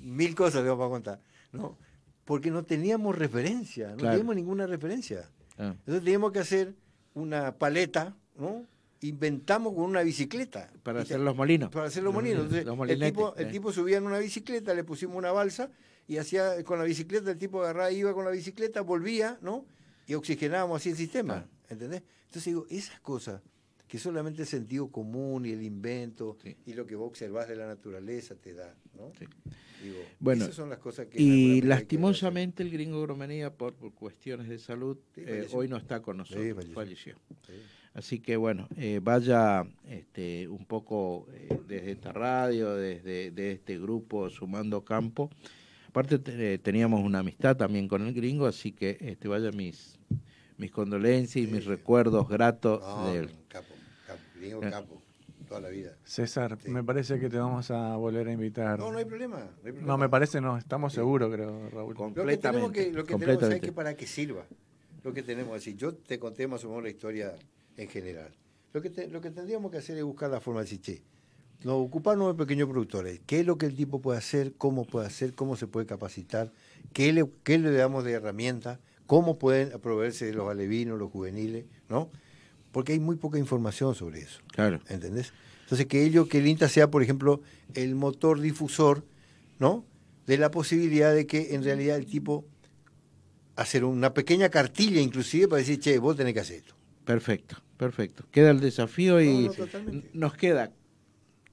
Mil 0.00 0.34
cosas 0.34 0.62
le 0.62 0.68
vamos 0.70 0.86
a 0.86 0.90
contar, 0.90 1.20
¿no? 1.52 1.78
Porque 2.26 2.50
no 2.50 2.64
teníamos 2.64 3.16
referencia, 3.16 3.90
no 3.92 3.96
Claro. 3.96 4.16
teníamos 4.16 4.36
ninguna 4.36 4.66
referencia. 4.66 5.30
Ah. 5.58 5.74
Entonces 5.78 6.04
teníamos 6.04 6.32
que 6.32 6.38
hacer 6.38 6.74
una 7.14 7.56
paleta, 7.56 8.16
¿no? 8.36 8.66
Inventamos 9.00 9.74
con 9.74 9.84
una 9.84 10.02
bicicleta. 10.02 10.70
Para 10.82 11.02
hacer 11.02 11.20
los 11.20 11.36
molinos. 11.36 11.70
Para 11.70 11.86
hacer 11.86 12.02
los 12.02 12.12
molinos. 12.12 12.44
Entonces, 12.44 12.64
los 12.64 12.88
el, 12.88 13.00
tipo, 13.00 13.34
el 13.36 13.46
eh. 13.46 13.50
tipo 13.50 13.72
subía 13.72 13.98
en 13.98 14.06
una 14.06 14.18
bicicleta, 14.18 14.74
le 14.74 14.84
pusimos 14.84 15.16
una 15.16 15.30
balsa 15.30 15.70
y 16.08 16.16
hacía 16.16 16.64
con 16.64 16.78
la 16.78 16.84
bicicleta, 16.84 17.30
el 17.30 17.38
tipo 17.38 17.62
agarraba, 17.62 17.92
iba 17.92 18.12
con 18.14 18.24
la 18.24 18.30
bicicleta, 18.30 18.80
volvía, 18.80 19.38
¿no? 19.42 19.66
Y 20.06 20.14
oxigenábamos 20.14 20.80
así 20.80 20.90
el 20.90 20.96
sistema, 20.96 21.46
¿entendés? 21.68 22.02
Entonces 22.26 22.44
digo, 22.46 22.66
esas 22.70 22.98
cosas 23.00 23.42
que 23.88 23.98
solamente 23.98 24.42
el 24.42 24.48
sentido 24.48 24.88
común 24.90 25.46
y 25.46 25.50
el 25.52 25.62
invento 25.62 26.36
y 26.66 26.74
lo 26.74 26.86
que 26.86 26.94
vos 26.94 27.08
observás 27.08 27.48
de 27.48 27.56
la 27.56 27.66
naturaleza 27.66 28.34
te 28.36 28.52
da, 28.54 28.74
¿no? 28.94 29.10
Digo, 29.82 29.96
Bueno, 30.20 30.44
esas 30.44 30.56
son 30.56 30.68
las 30.70 30.78
cosas 30.78 31.06
que... 31.06 31.20
y 31.22 31.62
lastimosamente 31.62 32.62
el 32.62 32.70
gringo 32.70 33.00
Gromenía, 33.02 33.54
por, 33.54 33.74
por 33.74 33.92
cuestiones 33.94 34.48
de 34.48 34.58
salud, 34.58 34.98
Sí, 35.14 35.22
eh, 35.24 35.46
hoy 35.52 35.68
no 35.68 35.76
está 35.76 36.02
con 36.02 36.16
nosotros, 36.18 36.44
Sí, 36.44 36.52
falleció. 36.52 36.74
falleció. 36.74 37.14
Sí. 37.46 37.52
Así 37.94 38.20
que 38.20 38.36
bueno, 38.36 38.68
eh, 38.76 39.00
vaya 39.02 39.64
este, 39.88 40.46
un 40.48 40.66
poco 40.66 41.26
eh, 41.32 41.48
desde 41.66 41.92
esta 41.92 42.12
radio, 42.12 42.74
desde 42.74 43.30
de 43.30 43.52
este 43.52 43.78
grupo 43.78 44.28
Sumando 44.30 44.84
Campo. 44.84 45.30
Aparte 45.88 46.18
te- 46.18 46.58
teníamos 46.58 47.02
una 47.02 47.20
amistad 47.20 47.56
también 47.56 47.88
con 47.88 48.06
el 48.06 48.12
gringo, 48.12 48.46
así 48.46 48.72
que 48.72 48.98
este, 49.00 49.26
vaya 49.26 49.50
mis, 49.52 49.98
mis 50.58 50.70
condolencias 50.70 51.44
y 51.44 51.50
mis 51.50 51.64
recuerdos 51.64 52.28
gratos 52.28 52.80
No, 52.80 53.10
de 53.12 53.18
él. 53.20 53.30
capo, 53.48 53.74
Ah. 54.56 54.70
capo, 54.70 55.02
toda 55.48 55.60
la 55.60 55.68
vida. 55.68 55.96
César, 56.04 56.58
me 56.66 56.82
parece 56.84 57.18
que 57.20 57.28
te 57.28 57.38
vamos 57.38 57.70
a 57.70 57.96
volver 57.96 58.28
a 58.28 58.32
invitar. 58.32 58.78
No, 58.78 58.90
no 58.92 58.98
hay 58.98 59.04
problema. 59.04 59.38
No, 59.38 59.44
hay 59.56 59.62
problema. 59.72 59.86
No, 59.86 59.98
me 59.98 60.08
parece, 60.08 60.40
no, 60.40 60.56
estamos 60.58 60.92
seguros, 60.92 61.32
creo, 61.32 61.68
Raúl. 61.70 61.94
Lo 62.14 62.24
que 62.26 62.36
tenemos 62.36 62.72
que, 62.72 62.92
lo 62.92 63.04
que 63.04 63.16
tenemos 63.16 63.42
es 63.44 63.60
que 63.60 63.72
para 63.72 63.94
que 63.94 64.06
sirva. 64.06 64.44
Lo 65.04 65.12
que 65.14 65.22
tenemos 65.22 65.56
así. 65.56 65.74
Yo 65.76 65.94
te 65.94 66.18
conté 66.18 66.46
más 66.48 66.64
o 66.64 66.68
menos 66.68 66.82
la 66.82 66.90
historia 66.90 67.34
en 67.76 67.88
general. 67.88 68.34
Lo 68.72 68.82
que, 68.82 68.90
te- 68.90 69.08
lo 69.08 69.20
que 69.20 69.30
tendríamos 69.30 69.70
que 69.70 69.78
hacer 69.78 69.96
es 69.96 70.04
buscar 70.04 70.28
la 70.30 70.40
forma 70.40 70.60
de 70.60 70.64
decir, 70.64 70.80
che, 70.82 71.02
nos 71.64 71.74
ocuparnos 71.86 72.36
de 72.36 72.44
pequeños 72.44 72.68
productores. 72.68 73.20
¿Qué 73.26 73.40
es 73.40 73.46
lo 73.46 73.56
que 73.58 73.66
el 73.66 73.74
tipo 73.74 74.00
puede 74.00 74.18
hacer? 74.18 74.54
¿Cómo 74.58 74.84
puede 74.84 75.06
hacer? 75.06 75.34
¿Cómo 75.34 75.56
se 75.56 75.66
puede 75.66 75.86
capacitar? 75.86 76.52
¿Qué 76.92 77.12
le, 77.12 77.24
qué 77.44 77.58
le 77.58 77.70
damos 77.72 78.04
de 78.04 78.12
herramientas? 78.12 78.78
¿Cómo 79.06 79.38
pueden 79.38 79.80
proveerse 79.80 80.26
de 80.26 80.34
los 80.34 80.50
alevinos, 80.50 80.98
los 80.98 81.10
juveniles? 81.10 81.64
¿No? 81.88 82.10
Porque 82.72 82.92
hay 82.92 83.00
muy 83.00 83.16
poca 83.16 83.38
información 83.38 83.94
sobre 83.94 84.20
eso. 84.20 84.40
Claro. 84.52 84.80
¿Entendés? 84.88 85.32
Entonces, 85.62 85.86
que 85.86 86.04
ello, 86.04 86.28
que 86.28 86.38
el 86.38 86.46
INTA 86.46 86.68
sea, 86.68 86.90
por 86.90 87.02
ejemplo, 87.02 87.42
el 87.74 87.94
motor 87.94 88.40
difusor, 88.40 89.04
¿no? 89.58 89.84
De 90.26 90.38
la 90.38 90.50
posibilidad 90.50 91.14
de 91.14 91.26
que 91.26 91.54
en 91.54 91.62
realidad 91.64 91.96
el 91.96 92.06
tipo 92.06 92.44
hacer 93.56 93.84
una 93.84 94.14
pequeña 94.14 94.48
cartilla 94.50 95.00
inclusive 95.00 95.48
para 95.48 95.58
decir, 95.60 95.80
che, 95.80 95.98
vos 95.98 96.16
tenés 96.16 96.34
que 96.34 96.40
hacer 96.40 96.56
esto. 96.58 96.74
Perfecto, 97.04 97.56
perfecto. 97.76 98.24
Queda 98.30 98.50
el 98.50 98.60
desafío 98.60 99.20
y 99.20 99.44
No, 99.44 99.48
no, 99.48 99.52
totalmente. 99.54 100.10
nos 100.12 100.34
queda, 100.34 100.70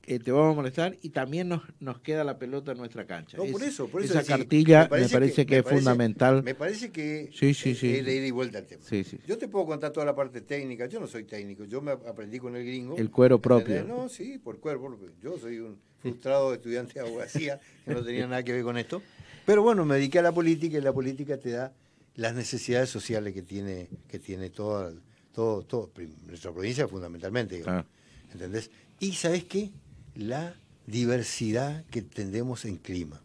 eh, 0.07 0.19
te 0.19 0.31
vamos 0.31 0.53
a 0.53 0.55
molestar 0.55 0.97
y 1.01 1.09
también 1.09 1.47
nos, 1.49 1.61
nos 1.79 1.99
queda 1.99 2.23
la 2.23 2.37
pelota 2.37 2.71
en 2.71 2.77
nuestra 2.77 3.05
cancha. 3.05 3.37
No, 3.37 3.45
por 3.45 3.61
Es- 3.61 3.69
eso, 3.69 3.87
por 3.87 4.01
eso 4.01 4.13
Esa 4.13 4.19
decir, 4.19 4.37
cartilla 4.37 4.83
me 4.83 4.89
parece 4.89 5.45
que, 5.45 5.55
me 5.55 5.57
es 5.59 5.63
parece- 5.63 5.75
fundamental. 5.81 6.43
Me 6.43 6.55
parece 6.55 6.91
que 6.91 7.29
Sí, 7.33 7.53
sí, 7.53 7.75
sí. 7.75 7.95
es 7.95 8.05
de 8.05 8.15
ida 8.15 8.25
y 8.27 8.31
vuelta 8.31 8.59
el 8.59 8.65
tema. 8.65 8.83
Sí, 8.87 9.03
sí. 9.03 9.17
Yo 9.27 9.37
te 9.37 9.47
puedo 9.47 9.65
contar 9.65 9.91
toda 9.91 10.05
la 10.05 10.15
parte 10.15 10.41
técnica, 10.41 10.85
yo 10.87 10.99
no 10.99 11.07
soy 11.07 11.23
técnico, 11.25 11.63
yo 11.65 11.81
me 11.81 11.91
aprendí 11.91 12.39
con 12.39 12.55
el 12.55 12.65
gringo. 12.65 12.97
El 12.97 13.09
cuero 13.11 13.41
propio. 13.41 13.83
No, 13.83 14.07
sí, 14.09 14.37
por 14.37 14.59
porque 14.59 15.05
Yo 15.21 15.37
soy 15.37 15.59
un 15.59 15.77
frustrado 15.99 16.53
estudiante 16.53 16.93
de 16.93 16.99
abogacía, 17.01 17.59
que 17.85 17.93
no 17.93 18.03
tenía 18.03 18.27
nada 18.27 18.43
que 18.43 18.53
ver 18.53 18.63
con 18.63 18.77
esto. 18.77 19.01
Pero 19.45 19.61
bueno, 19.63 19.85
me 19.85 19.95
dediqué 19.95 20.19
a 20.19 20.21
la 20.23 20.31
política 20.31 20.77
y 20.77 20.81
la 20.81 20.93
política 20.93 21.37
te 21.37 21.51
da 21.51 21.73
las 22.15 22.33
necesidades 22.33 22.89
sociales 22.89 23.33
que 23.33 23.41
tiene, 23.41 23.89
que 24.07 24.19
tiene 24.19 24.49
toda, 24.49 24.93
todo, 25.33 25.63
todo, 25.63 25.91
nuestra 26.27 26.51
provincia 26.51 26.87
fundamentalmente. 26.87 27.57
digamos. 27.57 27.85
¿Entendés? 28.31 28.71
Y 28.99 29.11
¿sabes 29.13 29.43
qué? 29.43 29.69
La 30.15 30.55
diversidad 30.87 31.83
que 31.91 32.01
tendemos 32.01 32.65
en 32.65 32.77
clima. 32.77 33.21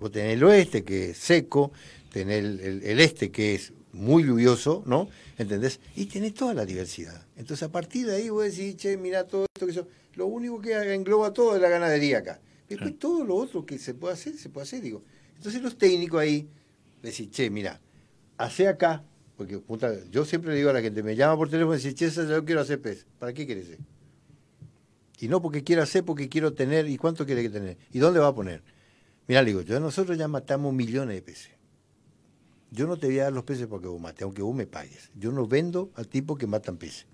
Vos 0.00 0.10
tenés 0.12 0.34
el 0.34 0.44
oeste 0.44 0.82
que 0.84 1.10
es 1.10 1.18
seco, 1.18 1.72
tenés 2.12 2.38
el, 2.44 2.60
el- 2.60 2.82
el 2.84 3.00
este 3.00 3.30
que 3.30 3.54
es 3.54 3.72
muy 3.92 4.24
lluvioso, 4.24 4.82
¿no? 4.86 5.08
¿Entendés? 5.38 5.80
Y 5.96 6.06
tenés 6.06 6.34
toda 6.34 6.54
la 6.54 6.64
diversidad. 6.64 7.26
Entonces 7.36 7.62
a 7.64 7.72
partir 7.72 8.06
de 8.06 8.16
ahí 8.16 8.28
vos 8.30 8.44
decís, 8.44 8.76
che, 8.76 8.96
mira 8.96 9.26
todo 9.26 9.46
esto 9.54 9.66
que 9.66 9.72
eso. 9.72 9.88
Lo 10.14 10.26
único 10.26 10.60
que 10.60 10.74
engloba 10.94 11.32
todo 11.32 11.56
es 11.56 11.62
la 11.62 11.68
ganadería 11.68 12.18
acá. 12.18 12.40
Después 12.68 12.98
todo 12.98 13.24
lo 13.24 13.34
otro 13.36 13.66
que 13.66 13.78
se 13.78 13.94
puede 13.94 14.14
hacer, 14.14 14.34
se 14.36 14.48
puede 14.48 14.64
hacer, 14.64 14.80
digo. 14.82 15.02
Entonces 15.36 15.60
los 15.62 15.76
técnicos 15.76 16.20
ahí 16.20 16.48
decís, 17.02 17.30
che, 17.30 17.50
mira, 17.50 17.80
hace 18.38 18.68
acá, 18.68 19.02
porque 19.36 19.58
puta, 19.58 19.92
yo 20.10 20.24
siempre 20.24 20.52
le 20.52 20.58
digo 20.58 20.70
a 20.70 20.72
la 20.74 20.80
gente, 20.82 21.02
me 21.02 21.16
llama 21.16 21.36
por 21.36 21.48
teléfono 21.50 21.74
y 21.74 21.78
dice, 21.82 21.94
che, 21.94 22.10
yo 22.10 22.44
quiero 22.44 22.60
hacer 22.60 22.80
pez. 22.80 23.06
¿Para 23.18 23.32
qué 23.32 23.46
quieres 23.46 23.64
hacer? 23.66 23.78
Y 25.20 25.28
no 25.28 25.42
porque 25.42 25.62
quiero 25.62 25.82
hacer, 25.82 26.02
porque 26.04 26.28
quiero 26.28 26.54
tener. 26.54 26.88
¿Y 26.88 26.96
cuánto 26.96 27.26
quiere 27.26 27.42
que 27.42 27.50
tener? 27.50 27.76
¿Y 27.92 27.98
dónde 27.98 28.20
va 28.20 28.28
a 28.28 28.34
poner? 28.34 28.62
Mira, 29.28 29.42
le 29.42 29.50
digo, 29.50 29.60
yo 29.60 29.78
nosotros 29.78 30.16
ya 30.16 30.26
matamos 30.26 30.72
millones 30.72 31.14
de 31.14 31.22
peces. 31.22 31.50
Yo 32.70 32.86
no 32.86 32.96
te 32.96 33.06
voy 33.06 33.18
a 33.18 33.24
dar 33.24 33.32
los 33.32 33.44
peces 33.44 33.66
porque 33.66 33.86
vos 33.86 34.00
mates, 34.00 34.22
aunque 34.22 34.42
vos 34.42 34.54
me 34.54 34.66
pagues. 34.66 35.10
Yo 35.14 35.30
no 35.30 35.46
vendo 35.46 35.90
al 35.94 36.08
tipo 36.08 36.36
que 36.36 36.46
matan 36.46 36.78
peces. 36.78 37.06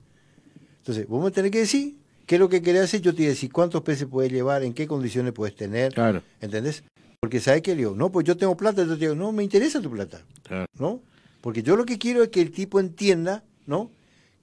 Entonces, 0.78 1.08
vos 1.08 1.22
me 1.24 1.32
tenés 1.32 1.50
que 1.50 1.58
decir 1.58 1.96
qué 2.26 2.36
es 2.36 2.40
lo 2.40 2.48
que 2.48 2.62
querés 2.62 2.84
hacer. 2.84 3.00
Yo 3.00 3.12
te 3.12 3.18
voy 3.18 3.26
a 3.26 3.30
decir 3.30 3.52
cuántos 3.52 3.82
peces 3.82 4.06
puedes 4.06 4.30
llevar, 4.30 4.62
en 4.62 4.72
qué 4.72 4.86
condiciones 4.86 5.32
puedes 5.32 5.56
tener. 5.56 5.92
Claro. 5.92 6.22
¿Entendés? 6.40 6.84
Porque 7.18 7.40
¿sabes 7.40 7.62
qué? 7.62 7.72
Le 7.72 7.78
digo, 7.78 7.96
no, 7.96 8.12
pues 8.12 8.24
yo 8.24 8.36
tengo 8.36 8.56
plata. 8.56 8.84
Yo 8.84 8.94
te 8.94 9.00
digo, 9.00 9.16
no, 9.16 9.32
me 9.32 9.42
interesa 9.42 9.80
tu 9.80 9.90
plata. 9.90 10.24
¿No? 10.78 11.02
Porque 11.40 11.64
yo 11.64 11.74
lo 11.74 11.84
que 11.84 11.98
quiero 11.98 12.22
es 12.22 12.28
que 12.28 12.40
el 12.40 12.52
tipo 12.52 12.78
entienda, 12.78 13.42
¿no? 13.66 13.90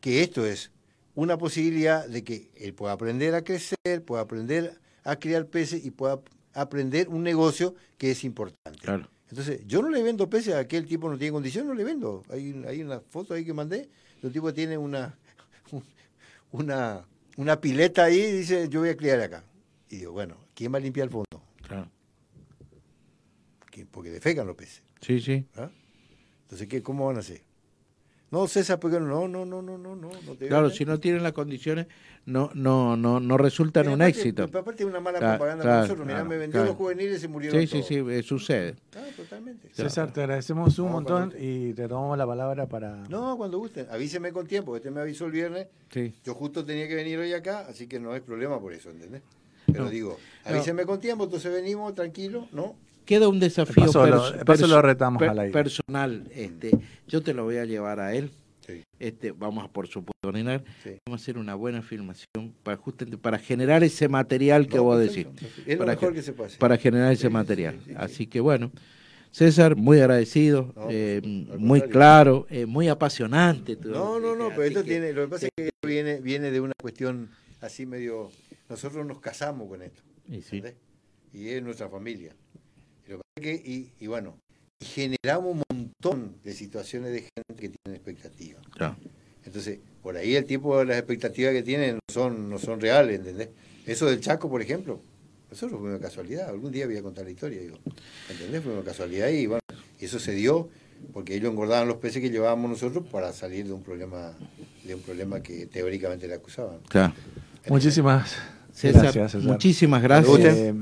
Que 0.02 0.22
esto 0.22 0.46
es 0.46 0.73
una 1.16 1.38
posibilidad 1.38 2.08
de 2.08 2.24
que 2.24 2.52
él 2.56 2.74
pueda 2.74 2.94
aprender 2.94 3.36
a 3.36 3.44
crecer, 3.44 4.04
pueda 4.06 4.24
aprender 4.24 4.80
a 5.04 5.16
criar 5.18 5.48
peces 5.48 5.86
y 5.86 5.92
pueda 5.92 6.22
aprender 6.54 7.10
un 7.10 7.24
negocio 7.24 7.76
que 7.98 8.12
es 8.12 8.24
importante. 8.24 8.80
Claro. 8.80 9.10
Entonces, 9.30 9.62
yo 9.66 9.82
no 9.82 9.90
le 9.90 10.04
vendo 10.04 10.30
peces 10.30 10.54
a 10.54 10.60
aquel 10.60 10.86
tipo 10.86 11.10
no 11.10 11.18
tiene 11.18 11.32
condición, 11.32 11.68
no 11.68 11.74
le 11.74 11.84
vendo. 11.84 12.24
Hay, 12.30 12.64
hay 12.68 12.84
una 12.84 13.00
foto 13.00 13.34
ahí 13.34 13.44
que 13.44 13.54
mandé, 13.54 13.90
el 14.22 14.32
tipo 14.32 14.54
tiene 14.54 14.78
una, 14.78 15.18
una, 16.52 17.06
una 17.38 17.60
pileta 17.60 18.06
ahí 18.06 18.20
y 18.20 18.32
dice, 18.32 18.70
yo 18.70 18.82
voy 18.82 18.90
a 18.90 18.98
criar 18.98 19.20
acá. 19.22 19.44
Y 19.90 19.98
digo, 19.98 20.12
bueno, 20.12 20.38
¿quién 20.54 20.74
va 20.74 20.78
a 20.78 20.82
limpiar 20.82 21.06
el 21.06 21.12
fondo? 21.12 21.44
Claro. 21.68 21.90
Porque 23.90 24.12
defecan 24.12 24.46
los 24.46 24.56
peces. 24.56 24.84
Sí, 25.02 25.20
sí. 25.20 25.46
¿ah? 25.56 25.70
Entonces, 26.44 26.68
¿qué, 26.68 26.84
¿cómo 26.84 27.08
van 27.08 27.18
a 27.18 27.20
hacer? 27.22 27.42
No, 28.34 28.48
César, 28.48 28.80
porque 28.80 29.00
no, 29.00 29.28
no, 29.28 29.46
no, 29.46 29.62
no, 29.62 29.78
no, 29.78 29.96
no. 29.96 30.10
Claro, 30.40 30.64
veo 30.64 30.70
si 30.72 30.86
no 30.86 31.00
tienen 31.00 31.22
las 31.22 31.34
condiciones, 31.34 31.86
no, 32.26 32.50
no, 32.56 32.98
no, 32.98 33.20
no 33.20 33.38
resultan 33.38 33.88
un 33.90 34.02
éxito. 34.02 34.48
pero 34.48 34.62
aparte 34.62 34.82
es 34.82 34.90
una 34.90 35.00
mala 35.00 35.20
Claro, 35.20 35.34
propaganda 35.38 35.62
claro, 35.64 35.76
para 35.76 35.88
nosotros. 35.88 36.08
Mirá, 36.08 36.24
me 36.24 36.38
vendió 36.38 36.54
claro. 36.54 36.68
los 36.70 36.76
juveniles 36.78 37.18
y 37.18 37.22
se 37.22 37.28
murieron 37.28 37.62
Sí, 37.62 37.68
sí, 37.68 37.74
todos. 37.74 37.88
sí, 37.88 37.96
eh, 38.18 38.24
sucede. 38.24 38.76
Ah, 38.96 39.02
totalmente. 39.16 39.70
César, 39.72 40.12
te 40.12 40.22
agradecemos 40.22 40.80
un 40.80 40.86
No, 40.88 40.92
montón 40.94 41.32
y 41.40 41.74
te 41.74 41.88
tomamos 41.88 42.18
la 42.18 42.26
palabra 42.26 42.66
para... 42.66 42.96
No, 43.08 43.38
cuando 43.38 43.60
gusten. 43.60 43.86
Avíseme 43.92 44.32
con 44.32 44.48
tiempo. 44.48 44.76
Este 44.76 44.90
me 44.90 45.02
avisó 45.02 45.28
el 45.28 45.32
viernes. 45.32 45.68
Sí. 45.92 46.16
Yo 46.26 46.34
justo 46.34 46.66
tenía 46.66 46.88
que 46.88 46.96
venir 46.96 47.20
hoy 47.20 47.34
acá, 47.34 47.68
así 47.70 47.86
que 47.86 48.00
no 48.00 48.14
hay 48.14 48.22
problema 48.22 48.60
por 48.60 48.74
eso, 48.74 48.90
¿entendés? 48.90 49.22
Pero 49.68 49.84
No. 49.84 49.90
digo, 49.92 50.18
No. 50.44 50.52
avíseme 50.56 50.88
con 50.88 51.00
tiempo, 51.00 51.26
entonces 51.26 51.54
venimos 51.54 51.94
tranquilos, 51.94 52.52
¿no? 52.52 52.76
Queda 53.06 53.28
un 53.28 53.40
desafío 53.40 53.86
paso 53.86 54.06
lo- 54.08 54.12
perso- 54.18 54.32
de 54.38 54.46
paso 54.46 54.62
perso- 54.64 54.68
lo 54.68 54.82
retamos 54.82 55.20
per- 55.20 55.30
al 55.30 55.40
aire. 55.40 55.54
personal. 55.54 56.28
Este, 56.34 56.72
yo 57.08 57.22
te 57.22 57.34
lo 57.34 57.44
voy 57.44 57.58
a 57.58 57.66
llevar 57.66 58.00
a 58.00 58.14
él. 58.16 58.32
Este, 59.00 59.32
vamos 59.34 59.66
a 59.66 59.68
por 59.68 59.88
supuesto 59.88 60.14
coordinar. 60.22 60.64
Vamos 61.06 61.20
a 61.20 61.22
hacer 61.22 61.38
una 61.38 61.56
buena 61.56 61.82
filmación 61.82 62.54
para 62.64 62.78
justamente 62.78 63.18
para 63.18 63.38
generar 63.38 63.84
ese 63.84 64.08
material 64.08 64.68
que 64.68 64.78
No, 64.78 64.84
vos 64.84 65.00
perfecto, 65.04 65.32
decís. 65.42 65.52
Es 65.68 65.74
lo 65.74 65.80
para 65.80 65.92
mejor 65.94 66.14
que 66.14 66.22
se 66.22 66.32
puede 66.32 66.48
hacer. 66.48 66.60
Para 66.60 66.78
generar 66.78 67.12
ese 67.12 67.30
material. 67.30 67.80
Así 67.98 68.28
que 68.28 68.40
bueno, 68.40 68.72
César, 69.32 69.76
muy 69.76 70.00
agradecido, 70.00 70.72
No, 70.78 70.88
eh, 70.90 71.22
muy 71.58 71.82
claro, 71.82 72.46
eh, 72.50 72.66
muy 72.66 72.88
apasionante. 72.88 73.76
todo. 73.76 73.92
No, 73.92 74.20
no, 74.22 74.36
no, 74.36 74.50
pero 74.50 74.62
Así 74.62 74.70
esto 74.70 74.84
que- 74.84 74.90
tiene, 74.92 75.12
lo 75.12 75.24
que 75.24 75.28
pasa 75.28 75.46
es 75.48 75.52
que 75.58 75.66
esto 75.66 75.88
viene, 75.88 76.22
viene 76.22 76.52
de 76.52 76.62
una 76.62 76.74
cuestión 76.82 77.30
así 77.60 77.86
medio, 77.86 78.30
nosotros 78.70 79.06
nos 79.06 79.20
casamos 79.20 79.68
con 79.68 79.82
esto, 79.82 80.02
Y 80.30 80.42
sí. 80.42 80.64
y 81.34 81.50
es 81.50 81.62
nuestra 81.64 81.90
familia. 81.90 82.34
Y, 83.42 83.50
y, 83.50 83.92
y 84.00 84.08
bueno, 84.08 84.38
y 84.80 84.86
generamos 84.86 85.56
un 85.56 85.64
montón 85.78 86.36
de 86.44 86.54
situaciones 86.54 87.12
de 87.12 87.22
gente 87.22 87.56
que 87.56 87.70
tiene 87.70 87.98
expectativas. 87.98 88.62
Claro. 88.72 88.96
Entonces, 89.46 89.80
por 90.02 90.16
ahí 90.18 90.36
el 90.36 90.46
tipo 90.46 90.78
de 90.80 90.86
las 90.86 90.98
expectativas 90.98 91.54
que 91.54 91.64
tienen 91.64 91.96
no 91.96 92.14
son, 92.14 92.50
no 92.50 92.60
son 92.60 92.80
reales, 92.80 93.20
¿entendés? 93.20 93.50
Eso 93.86 94.06
del 94.06 94.22
Chaco, 94.22 94.50
por 94.50 94.62
ejemplo, 94.62 95.02
Nosotros 95.50 95.80
fue 95.80 95.90
una 95.90 96.00
casualidad, 96.00 96.50
algún 96.50 96.72
día 96.72 96.88
voy 96.88 96.98
a 96.98 97.02
contar 97.04 97.26
la 97.26 97.32
historia, 97.32 97.62
digo. 97.62 97.78
¿Entendés? 98.30 98.64
Fue 98.64 98.74
una 98.74 98.84
casualidad 98.84 99.28
y 99.30 99.46
bueno, 99.46 99.62
y 100.00 100.06
eso 100.06 100.20
se 100.20 100.32
dio 100.32 100.70
porque 101.12 101.36
ellos 101.36 101.52
engordaban 101.52 101.88
los 101.88 101.98
peces 101.98 102.22
que 102.22 102.30
llevábamos 102.30 102.72
nosotros 102.72 103.06
para 103.12 103.34
salir 103.34 103.68
de 103.68 103.74
un 103.74 103.84
problema, 103.84 104.34
de 104.84 104.96
un 104.96 105.02
problema 105.02 105.42
que 105.44 105.68
teóricamente 105.68 106.28
le 106.28 106.36
acusaban. 106.36 106.80
Claro. 106.90 107.14
Muchísimas 107.68 108.36
César, 108.72 109.04
gracias, 109.04 109.32
César. 109.34 109.52
muchísimas 109.52 110.02
gracias. 110.02 110.76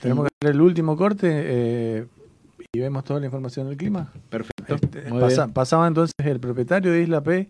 Tenemos 0.00 0.26
que 0.26 0.30
hacer 0.40 0.54
el 0.54 0.60
último 0.60 0.96
corte 0.96 1.28
eh, 1.30 2.06
y 2.72 2.78
vemos 2.80 3.04
toda 3.04 3.20
la 3.20 3.26
información 3.26 3.68
del 3.68 3.76
clima. 3.76 4.12
Perfecto. 4.30 4.74
Este, 4.74 5.02
pasa- 5.10 5.48
pasaba 5.48 5.86
entonces 5.88 6.12
el 6.18 6.38
propietario 6.40 6.92
de 6.92 7.02
Isla 7.02 7.22
P, 7.22 7.48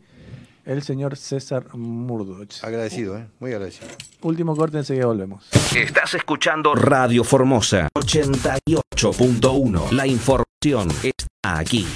el 0.64 0.82
señor 0.82 1.16
César 1.16 1.74
Murdoch. 1.74 2.62
Agradecido, 2.62 3.18
¿eh? 3.18 3.26
Muy 3.40 3.52
agradecido. 3.52 3.88
Último 4.22 4.54
corte, 4.56 4.78
enseguida 4.78 5.06
volvemos. 5.06 5.48
Estás 5.76 6.14
escuchando 6.14 6.74
Radio 6.74 7.24
Formosa 7.24 7.88
88.1. 7.94 9.90
La 9.92 10.06
información 10.06 10.88
está 11.02 11.58
aquí. 11.58 11.86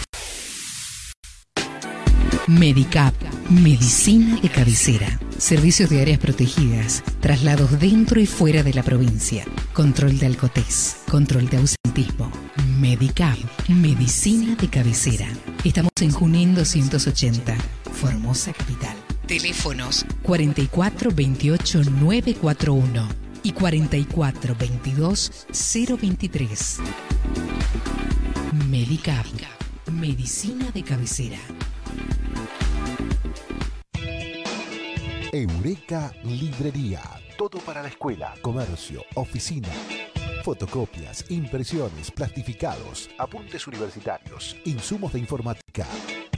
Medicap, 2.48 3.14
medicina 3.50 4.36
de 4.40 4.48
cabecera. 4.48 5.06
Servicios 5.38 5.88
de 5.90 6.02
áreas 6.02 6.18
protegidas, 6.18 7.04
traslados 7.20 7.78
dentro 7.78 8.18
y 8.18 8.26
fuera 8.26 8.64
de 8.64 8.74
la 8.74 8.82
provincia, 8.82 9.44
control 9.72 10.18
de 10.18 10.26
alcotés, 10.26 10.96
control 11.08 11.48
de 11.48 11.58
ausentismo. 11.58 12.32
Medicap, 12.80 13.38
medicina 13.68 14.56
de 14.56 14.68
cabecera. 14.68 15.28
Estamos 15.62 15.92
en 16.00 16.10
Junín 16.10 16.56
280, 16.56 17.54
Formosa 17.92 18.52
Capital. 18.52 18.96
Teléfonos 19.28 20.04
44 20.24 21.12
28 21.14 21.82
941 22.00 23.08
y 23.44 23.52
44 23.52 24.56
22 24.58 25.46
023. 26.00 26.78
Medicap, 28.68 29.26
medicina 29.92 30.72
de 30.72 30.82
cabecera. 30.82 31.38
Eureka 35.32 36.12
Librería. 36.24 37.00
Todo 37.38 37.58
para 37.60 37.80
la 37.80 37.88
escuela, 37.88 38.34
comercio, 38.42 39.02
oficina. 39.14 39.68
Fotocopias, 40.44 41.24
impresiones, 41.30 42.10
plastificados, 42.10 43.08
apuntes 43.16 43.66
universitarios, 43.66 44.56
insumos 44.66 45.14
de 45.14 45.20
informática. 45.20 45.86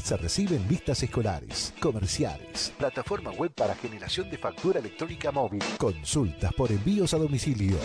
Se 0.01 0.17
reciben 0.17 0.69
listas 0.69 1.03
escolares, 1.03 1.75
comerciales, 1.81 2.73
plataforma 2.79 3.33
web 3.33 3.51
para 3.53 3.75
generación 3.75 4.31
de 4.31 4.39
factura 4.39 4.79
electrónica 4.79 5.33
móvil, 5.33 5.63
consultas 5.77 6.53
por 6.53 6.71
envíos 6.71 7.15
a 7.15 7.19
domicilio. 7.19 7.79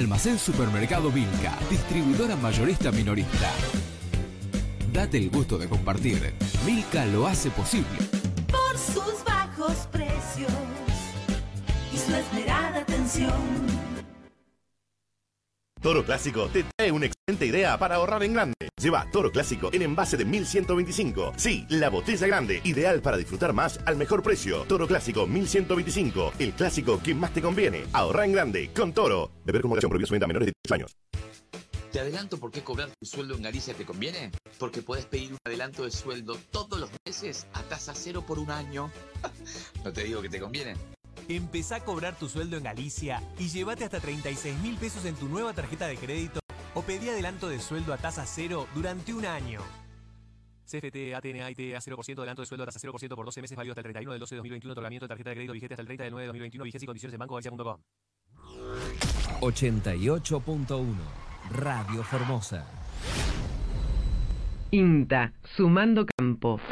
Almacén 0.00 0.38
Supermercado 0.38 1.10
Vilca, 1.12 1.58
distribuidora 1.68 2.34
mayorista 2.34 2.90
minorista. 2.90 3.50
Date 4.94 5.18
el 5.18 5.28
gusto 5.28 5.58
de 5.58 5.68
compartir. 5.68 6.32
Milka 6.64 7.04
lo 7.04 7.26
hace 7.26 7.50
posible. 7.50 7.98
Por 8.50 8.78
sus 8.78 9.22
bajos 9.24 9.86
precios 9.92 10.50
y 11.92 11.98
su 11.98 12.14
esmerada 12.14 12.80
atención. 12.80 13.79
Toro 15.80 16.04
Clásico 16.04 16.48
te 16.52 16.64
trae 16.76 16.92
una 16.92 17.06
excelente 17.06 17.46
idea 17.46 17.78
para 17.78 17.94
ahorrar 17.94 18.22
en 18.22 18.34
grande. 18.34 18.54
Lleva 18.78 19.06
Toro 19.10 19.32
Clásico 19.32 19.70
en 19.72 19.80
envase 19.82 20.18
de 20.18 20.26
1125. 20.26 21.32
Sí, 21.36 21.64
la 21.70 21.88
botella 21.88 22.26
grande, 22.26 22.60
ideal 22.64 23.00
para 23.00 23.16
disfrutar 23.16 23.54
más 23.54 23.80
al 23.86 23.96
mejor 23.96 24.22
precio. 24.22 24.64
Toro 24.64 24.86
Clásico 24.86 25.26
1125, 25.26 26.34
el 26.38 26.52
clásico 26.52 27.00
que 27.02 27.14
más 27.14 27.32
te 27.32 27.40
conviene. 27.40 27.84
Ahorrar 27.94 28.26
en 28.26 28.32
grande 28.32 28.70
con 28.74 28.92
Toro. 28.92 29.30
Beber 29.44 29.62
con 29.62 29.70
moderación 29.70 29.88
prohibido 29.88 30.06
su 30.06 30.12
venta 30.12 30.26
a 30.26 30.28
menores 30.28 30.46
de 30.48 30.52
18 30.68 30.74
años. 30.74 30.96
¿Te 31.92 31.98
adelanto 31.98 32.38
por 32.38 32.52
qué 32.52 32.62
cobrar 32.62 32.90
tu 33.00 33.06
sueldo 33.06 33.34
en 33.34 33.42
Galicia 33.42 33.74
te 33.74 33.86
conviene? 33.86 34.30
Porque 34.58 34.82
puedes 34.82 35.06
pedir 35.06 35.32
un 35.32 35.38
adelanto 35.44 35.84
de 35.84 35.90
sueldo 35.90 36.36
todos 36.50 36.78
los 36.78 36.90
meses 37.06 37.46
a 37.54 37.62
tasa 37.62 37.94
cero 37.94 38.22
por 38.26 38.38
un 38.38 38.50
año. 38.50 38.92
no 39.84 39.92
te 39.92 40.04
digo 40.04 40.20
que 40.20 40.28
te 40.28 40.40
conviene. 40.40 40.74
Empezá 41.30 41.76
a 41.76 41.84
cobrar 41.84 42.18
tu 42.18 42.28
sueldo 42.28 42.56
en 42.56 42.64
Galicia 42.64 43.22
y 43.38 43.46
llévate 43.46 43.84
hasta 43.84 44.00
36 44.00 44.58
mil 44.58 44.76
pesos 44.76 45.04
en 45.04 45.14
tu 45.14 45.28
nueva 45.28 45.52
tarjeta 45.52 45.86
de 45.86 45.96
crédito 45.96 46.40
o 46.74 46.82
pedí 46.82 47.08
adelanto 47.08 47.48
de 47.48 47.60
sueldo 47.60 47.94
a 47.94 47.98
tasa 47.98 48.26
cero 48.26 48.66
durante 48.74 49.14
un 49.14 49.24
año. 49.24 49.60
CFT, 50.66 51.14
ATNA, 51.14 51.48
IT, 51.52 51.76
a 51.76 51.80
0% 51.80 52.18
adelanto 52.18 52.42
de 52.42 52.46
sueldo 52.46 52.64
a 52.64 52.66
tasa 52.66 52.80
0% 52.80 53.14
por 53.14 53.24
12 53.24 53.42
meses 53.42 53.56
válido 53.56 53.70
hasta 53.74 53.80
el 53.80 53.84
31 53.84 54.12
del 54.12 54.18
12 54.18 54.34
de 54.34 54.36
2021. 54.38 54.72
Otorgamiento 54.72 55.04
de 55.04 55.08
tarjeta 55.08 55.30
de 55.30 55.36
crédito 55.36 55.52
vigente 55.52 55.74
hasta 55.74 55.82
el 55.82 55.86
30 55.86 56.02
del 56.02 56.12
9 56.12 56.22
de 56.22 56.26
2021. 56.26 56.64
Vigencia 56.64 56.84
y 56.84 56.88
condiciones 56.88 57.14
en 57.14 57.18
bancogalicia.com. 57.20 57.76
88.1 59.40 60.94
Radio 61.52 62.02
Formosa. 62.02 62.66
INTA, 64.72 65.32
Sumando 65.56 66.06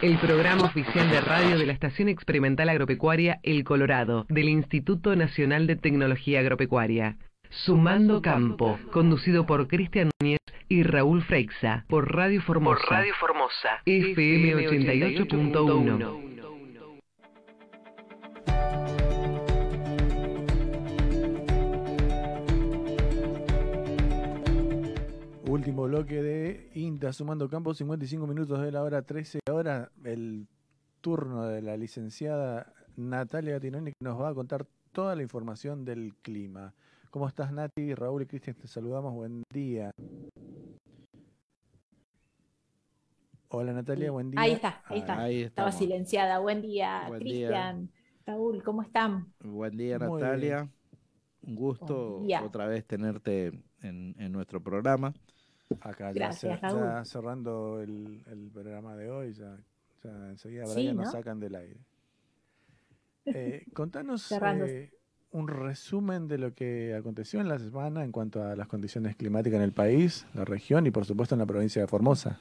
El 0.03 0.19
programa 0.19 0.67
oficial 0.67 1.11
de 1.11 1.21
radio 1.21 1.59
de 1.59 1.67
la 1.67 1.73
Estación 1.73 2.09
Experimental 2.09 2.69
Agropecuaria 2.69 3.41
El 3.43 3.65
Colorado, 3.65 4.25
del 4.29 4.49
Instituto 4.49 5.17
Nacional 5.17 5.67
de 5.67 5.75
Tecnología 5.75 6.41
Agropecuaria. 6.41 7.17
Sumando 7.51 8.23
Campo, 8.23 8.79
conducido 8.93 9.47
por 9.47 9.67
Cristian 9.67 10.11
Núñez 10.21 10.39
y 10.69 10.85
Raúl 10.85 11.23
Freixa, 11.23 11.87
por 11.89 12.15
Radio 12.15 12.41
Formosa. 12.43 12.81
Por 12.81 12.91
Radio 12.91 13.15
Formosa, 13.19 13.83
FM 13.85 14.69
88.1. 14.69 16.58
Último 25.69 25.83
bloque 25.83 26.23
de 26.23 26.71
INTA 26.77 27.13
sumando 27.13 27.47
campo, 27.51 27.75
55 27.75 28.27
minutos 28.27 28.63
de 28.63 28.73
la 28.73 28.83
hora 28.83 29.03
13. 29.03 29.41
Ahora 29.51 29.93
el 30.03 30.47
turno 31.03 31.45
de 31.45 31.61
la 31.61 31.77
licenciada 31.77 32.73
Natalia 32.97 33.53
Gatinoni 33.53 33.91
que 33.91 34.03
nos 34.03 34.19
va 34.19 34.31
a 34.31 34.35
contar 34.35 34.67
toda 34.93 35.15
la 35.15 35.23
información 35.23 35.85
del 35.85 36.15
clima. 36.23 36.75
¿Cómo 37.11 37.29
estás 37.29 37.53
Nati? 37.53 37.95
Raúl 37.95 38.23
y 38.23 38.27
Cristian 38.27 38.57
te 38.57 38.67
saludamos, 38.67 39.13
buen 39.13 39.43
día. 39.53 39.91
Hola 43.49 43.75
Natalia, 43.75 44.11
buen 44.11 44.31
día. 44.31 44.41
Ahí 44.41 44.53
está, 44.53 44.83
ahí 44.87 44.99
está. 45.01 45.23
Ahí 45.23 45.43
Estaba 45.43 45.71
silenciada. 45.71 46.39
Buen 46.39 46.63
día, 46.63 47.05
Buen. 47.09 47.21
Cristian, 47.21 47.91
Raúl, 48.25 48.63
¿cómo 48.63 48.81
están? 48.81 49.35
Buen 49.45 49.77
día, 49.77 49.99
Muy 49.99 50.23
Natalia. 50.23 50.67
Un 51.43 51.55
gusto 51.55 52.23
día. 52.25 52.43
otra 52.43 52.67
vez 52.67 52.87
tenerte 52.87 53.49
en, 53.83 54.15
en 54.19 54.33
nuestro 54.33 54.63
programa. 54.63 55.13
Acá 55.81 56.13
ya, 56.13 56.13
Gracias, 56.13 56.61
Raúl. 56.61 56.81
ya 56.81 57.05
cerrando 57.05 57.81
el, 57.81 58.23
el 58.27 58.51
programa 58.51 58.97
de 58.97 59.11
hoy, 59.11 59.33
ya, 59.35 59.57
ya 60.03 60.11
enseguida 60.31 60.67
Sí, 60.67 60.75
Brian 60.75 60.97
nos 60.97 61.07
¿no? 61.07 61.13
sacan 61.13 61.41
del 61.41 61.55
aire. 61.55 61.81
Eh, 63.27 63.67
contanos 63.75 64.31
eh, 64.33 64.91
un 65.33 65.49
resumen 65.49 66.27
de 66.29 66.39
lo 66.39 66.55
que 66.55 66.95
aconteció 66.95 67.41
en 67.41 67.49
la 67.49 67.59
semana 67.59 68.03
en 68.05 68.13
cuanto 68.13 68.43
a 68.43 68.57
las 68.57 68.67
condiciones 68.67 69.17
climáticas 69.17 69.59
en 69.59 69.63
el 69.65 69.73
país, 69.73 70.27
la 70.35 70.45
región 70.45 70.87
y 70.87 70.91
por 70.91 71.05
supuesto 71.05 71.35
en 71.35 71.41
la 71.41 71.47
provincia 71.47 71.83
de 71.83 71.89
Formosa. 71.89 72.41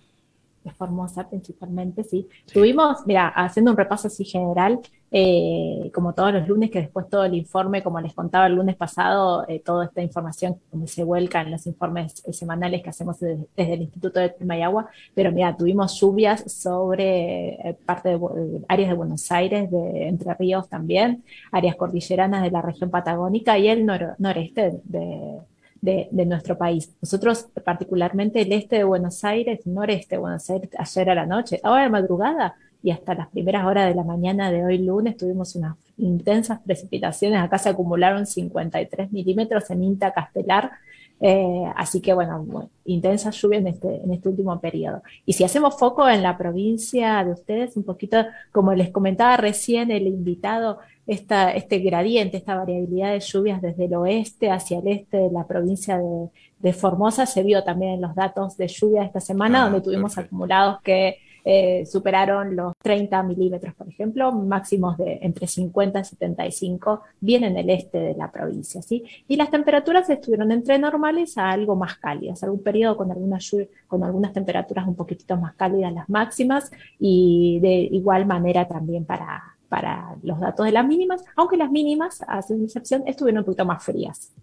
Formosa 0.78 1.30
principalmente, 1.30 2.04
sí. 2.04 2.28
Tuvimos, 2.52 3.06
mira, 3.06 3.30
haciendo 3.30 3.72
un 3.72 3.78
repaso 3.78 4.08
así 4.08 4.26
general, 4.26 4.80
eh, 5.12 5.90
como 5.94 6.14
todos 6.14 6.34
los 6.34 6.48
lunes, 6.48 6.70
que 6.70 6.82
después 6.82 7.10
todo 7.10 7.26
el 7.26 7.34
informe, 7.34 7.82
como 7.84 8.02
les 8.02 8.14
contaba 8.14 8.48
el 8.48 8.56
lunes 8.56 8.76
pasado, 8.76 9.46
eh, 9.48 9.62
toda 9.64 9.86
esta 9.86 10.02
información 10.02 10.60
se 10.86 11.04
vuelca 11.04 11.42
en 11.42 11.52
los 11.52 11.66
informes 11.66 12.24
eh, 12.26 12.34
semanales 12.34 12.82
que 12.84 12.90
hacemos 12.90 13.20
desde, 13.20 13.48
el 13.56 13.82
Instituto 13.84 14.20
de 14.20 14.36
Clima 14.36 14.58
y 14.58 14.62
Agua, 14.64 14.90
pero 15.14 15.32
mira, 15.32 15.56
tuvimos 15.56 16.00
lluvias 16.00 16.52
sobre 16.52 17.78
parte 17.86 18.10
de, 18.10 18.66
áreas 18.68 18.90
de 18.90 18.96
Buenos 18.96 19.32
Aires, 19.32 19.72
de 19.72 20.08
Entre 20.08 20.34
Ríos 20.34 20.68
también, 20.70 21.24
áreas 21.52 21.76
cordilleranas 21.76 22.44
de 22.44 22.52
la 22.52 22.62
región 22.62 22.90
patagónica 22.90 23.58
y 23.58 23.70
el 23.70 23.86
noreste 23.86 24.82
de 24.84 25.40
de, 25.82 26.26
nuestro 26.26 26.58
país. 26.58 26.94
Nosotros, 27.02 27.48
particularmente 27.64 28.42
el 28.42 28.52
este 28.52 28.78
de 28.78 28.84
Buenos 28.84 29.24
Aires, 29.24 29.66
noreste 29.66 30.16
de 30.16 30.20
Buenos 30.20 30.50
Aires, 30.50 30.70
ayer 30.78 31.10
a 31.10 31.16
la 31.16 31.26
noche, 31.26 31.60
ahora 31.64 31.84
de 31.84 31.90
madrugada 31.90 32.56
y 32.84 32.92
hasta 32.92 33.14
las 33.14 33.28
primeras 33.28 33.66
horas 33.66 33.88
de 33.88 33.96
la 33.96 34.04
mañana 34.04 34.52
de 34.52 34.64
hoy 34.64 34.78
lunes 34.78 35.18
tuvimos 35.18 35.56
unas 35.56 35.76
intensas 35.98 36.60
precipitaciones. 36.60 37.42
Acá 37.42 37.58
se 37.58 37.70
acumularon 37.70 38.26
53 38.26 39.12
milímetros 39.12 39.70
en 39.72 39.84
Inta 39.84 40.14
Castelar. 40.14 40.72
Eh, 41.20 41.64
así 41.76 42.00
que 42.00 42.14
bueno, 42.14 42.70
intensa 42.86 43.32
lluvia 43.32 43.58
en 43.58 43.68
este, 43.68 44.04
en 44.04 44.14
este 44.14 44.30
último 44.30 44.60
periodo. 44.60 45.02
Y 45.26 45.34
si 45.34 45.44
hacemos 45.44 45.78
foco 45.78 46.08
en 46.08 46.22
la 46.22 46.38
provincia 46.38 47.24
de 47.24 47.32
ustedes, 47.32 47.76
un 47.76 47.84
poquito, 47.84 48.24
como 48.52 48.74
les 48.74 48.92
comentaba 48.92 49.36
recién 49.38 49.90
el 49.90 50.06
invitado, 50.06 50.78
esta, 51.08 51.52
este 51.52 51.80
gradiente, 51.80 52.38
esta 52.38 52.56
variabilidad 52.56 53.14
de 53.14 53.22
lluvias 53.22 53.62
desde 53.62 53.86
el 53.86 53.96
oeste 53.96 54.52
hacia 54.52 54.80
el 54.80 54.90
este 54.90 55.18
de 55.18 55.32
la 55.32 55.48
provincia 55.48 55.98
de, 55.98 56.74
Formosa 56.74 57.26
se 57.26 57.44
vio 57.44 57.64
también 57.64 57.94
en 57.94 58.02
los 58.02 58.14
datos 58.14 58.58
de 58.58 58.68
lluvia 58.68 59.04
esta 59.04 59.22
semana, 59.22 59.62
ah, 59.62 59.64
donde 59.66 59.82
tuvimos 59.82 60.18
acumulados 60.18 60.82
que 60.82 61.18
eh, 61.50 61.86
superaron 61.86 62.58
los 62.58 62.74
30 62.84 63.24
milímetros, 63.24 63.74
por 63.74 63.88
ejemplo, 63.88 64.34
máximos 64.34 64.98
de 64.98 65.20
entre 65.22 65.48
50 65.48 66.02
y 66.02 66.04
75, 66.04 67.04
bien 67.22 67.46
en 67.46 67.56
el 67.56 67.70
este 67.70 68.00
de 68.00 68.16
la 68.16 68.30
provincia. 68.30 68.82
¿sí? 68.82 69.06
Y 69.30 69.38
las 69.38 69.50
temperaturas 69.50 70.10
estuvieron 70.10 70.52
entre 70.52 70.78
normales 70.78 71.38
a 71.38 71.50
algo 71.52 71.78
más 71.78 72.00
cálidas, 72.00 72.44
algún 72.44 72.62
periodo 72.62 72.98
con, 72.98 73.12
alguna 73.12 73.40
con 73.88 74.04
algunas 74.04 74.34
temperaturas 74.34 74.86
un 74.86 74.96
poquitito 74.96 75.38
más 75.38 75.56
cálidas 75.56 75.94
las 75.94 76.10
máximas 76.10 76.70
y 77.00 77.62
de 77.62 77.76
igual 77.94 78.26
manera 78.26 78.68
también 78.68 79.06
para, 79.06 79.56
para 79.70 80.18
los 80.24 80.42
datos 80.42 80.66
de 80.66 80.74
las 80.74 80.86
mínimas, 80.86 81.24
aunque 81.38 81.56
las 81.56 81.72
mínimas, 81.72 82.26
a 82.28 82.42
su 82.42 82.62
excepción, 82.62 83.04
estuvieron 83.06 83.40
un 83.40 83.46
poquito 83.46 83.64
más 83.64 83.82
frías 83.82 84.34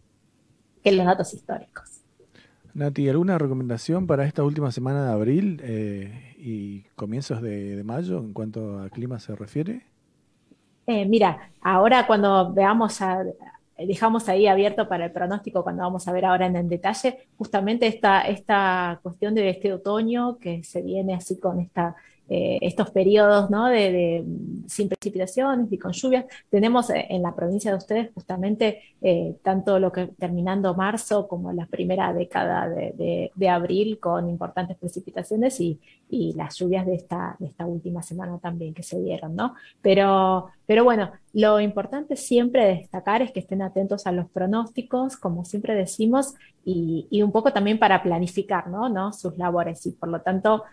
que 0.83 0.91
los 0.91 1.05
datos 1.05 1.35
históricos. 1.35 2.04
Nati, 2.75 3.09
¿alguna 3.09 3.39
recomendación 3.39 4.09
para 4.09 4.27
esta 4.27 4.43
última 4.43 4.73
semana 4.73 5.07
de 5.07 5.13
abril 5.13 5.61
eh, 5.63 6.35
y 6.39 6.83
comienzos 6.97 7.41
de, 7.41 7.81
mayo 7.85 8.19
en 8.19 8.33
cuanto 8.33 8.81
a 8.81 8.91
clima 8.91 9.21
se 9.21 9.37
refiere? 9.37 9.87
Eh, 10.89 11.07
mira, 11.07 11.53
ahora 11.63 12.05
cuando 12.09 12.53
veamos, 12.53 12.99
dejamos 13.79 14.29
ahí 14.29 14.49
abierto 14.49 14.89
para 14.89 15.05
el 15.05 15.13
pronóstico, 15.13 15.63
cuando 15.63 15.85
vamos 15.85 16.09
a 16.09 16.13
ver 16.13 16.25
ahora 16.25 16.47
en, 16.47 16.57
el 16.57 16.69
detalle, 16.69 17.29
justamente 17.39 17.87
esta, 17.87 18.23
esta 18.23 18.99
cuestión 19.05 19.37
de 19.37 19.51
este 19.51 19.73
otoño 19.73 20.39
que 20.39 20.65
se 20.65 20.83
viene 20.83 21.15
así 21.15 21.39
con 21.39 21.61
esta 21.61 21.95
eh, 22.27 22.59
estos 22.63 22.91
periodos 22.91 23.51
¿no? 23.51 23.67
de, 23.67 24.25
sin 24.67 24.89
precipitaciones 24.89 25.71
y 25.71 25.79
con 25.79 25.93
lluvias. 25.93 26.25
Tenemos 26.49 26.89
eh, 26.89 27.07
en 27.11 27.23
la 27.23 27.35
provincia 27.35 27.71
de 27.71 27.77
ustedes 27.77 28.11
justamente 28.15 28.81
eh, 29.03 29.37
tanto 29.43 29.79
lo 29.79 29.93
que 29.93 30.07
terminando 30.07 30.75
marzo 30.75 31.29
como 31.29 31.53
la 31.53 31.67
primera 31.67 32.15
década 32.15 32.69
de, 32.69 33.31
abril 33.49 33.99
con 34.01 34.31
importantes 34.31 34.79
precipitaciones 34.79 35.61
y, 35.61 35.79
y, 36.15 36.33
las 36.35 36.57
lluvias 36.57 36.87
de 36.87 36.95
esta, 36.95 37.37
de 37.39 37.47
esta 37.47 37.67
última 37.67 38.03
semana 38.03 38.39
también 38.39 38.75
que 38.75 38.83
se 38.83 39.01
dieron. 39.01 39.35
¿no? 39.35 39.55
Pero, 39.83 40.49
pero 40.67 40.85
bueno, 40.85 41.11
lo 41.33 41.61
importante 41.61 42.17
siempre 42.17 42.67
destacar 42.67 43.23
es 43.23 43.33
que 43.33 43.41
estén 43.41 43.63
atentos 43.63 44.07
a 44.07 44.13
los 44.13 44.29
pronósticos, 44.31 45.17
como 45.17 45.45
siempre 45.45 45.75
decimos, 45.75 46.35
y, 46.65 47.07
y 47.11 47.23
un 47.23 47.33
poco 47.33 47.53
también 47.53 47.79
para 47.79 48.03
planificar 48.03 48.69
¿no? 48.69 48.89
¿no? 48.89 49.13
sus 49.13 49.37
labores 49.37 49.85
y 49.87 49.93
por 49.93 50.09
lo 50.09 50.21
tanto, 50.23 50.65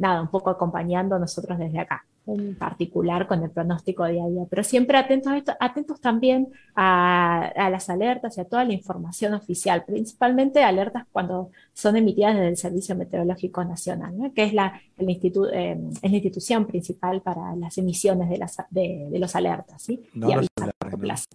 nada, 0.00 0.20
un 0.22 0.28
poco 0.28 0.50
acompañando 0.50 1.18
nosotros 1.18 1.58
desde 1.58 1.78
acá, 1.78 2.04
en 2.26 2.56
particular 2.56 3.26
con 3.26 3.42
el 3.42 3.50
pronóstico 3.50 4.04
día 4.06 4.24
a 4.24 4.28
día. 4.28 4.44
Pero 4.48 4.64
siempre 4.64 4.98
atentos, 4.98 5.32
a 5.32 5.38
esto, 5.38 5.52
atentos 5.60 6.00
también 6.00 6.48
a, 6.74 7.52
las 7.70 7.88
alertas 7.88 8.36
y 8.36 8.40
a 8.40 8.44
toda 8.44 8.64
la 8.64 8.72
información 8.72 9.34
oficial, 9.34 9.84
principalmente 9.84 10.62
alertas 10.62 11.04
cuando 11.12 11.50
son 11.72 11.96
emitidas 11.96 12.34
desde 12.34 12.48
el 12.48 12.56
Servicio 12.56 12.96
Meteorológico 12.96 13.64
Nacional, 13.64 14.32
que 14.34 14.44
es 14.44 14.52
la, 14.52 14.80
el 14.98 15.08
eh, 15.08 15.78
es 16.02 16.10
la 16.10 16.16
institución 16.16 16.66
principal 16.66 17.22
para 17.22 17.54
las 17.56 17.78
emisiones 17.78 18.28
de, 18.28 18.38
las, 18.38 18.56
de, 18.70 19.08
los 19.12 19.34
alertas. 19.36 19.82
¿sí? 19.82 20.02
No, 20.14 20.28
los 20.28 20.48
celulares, 20.58 21.28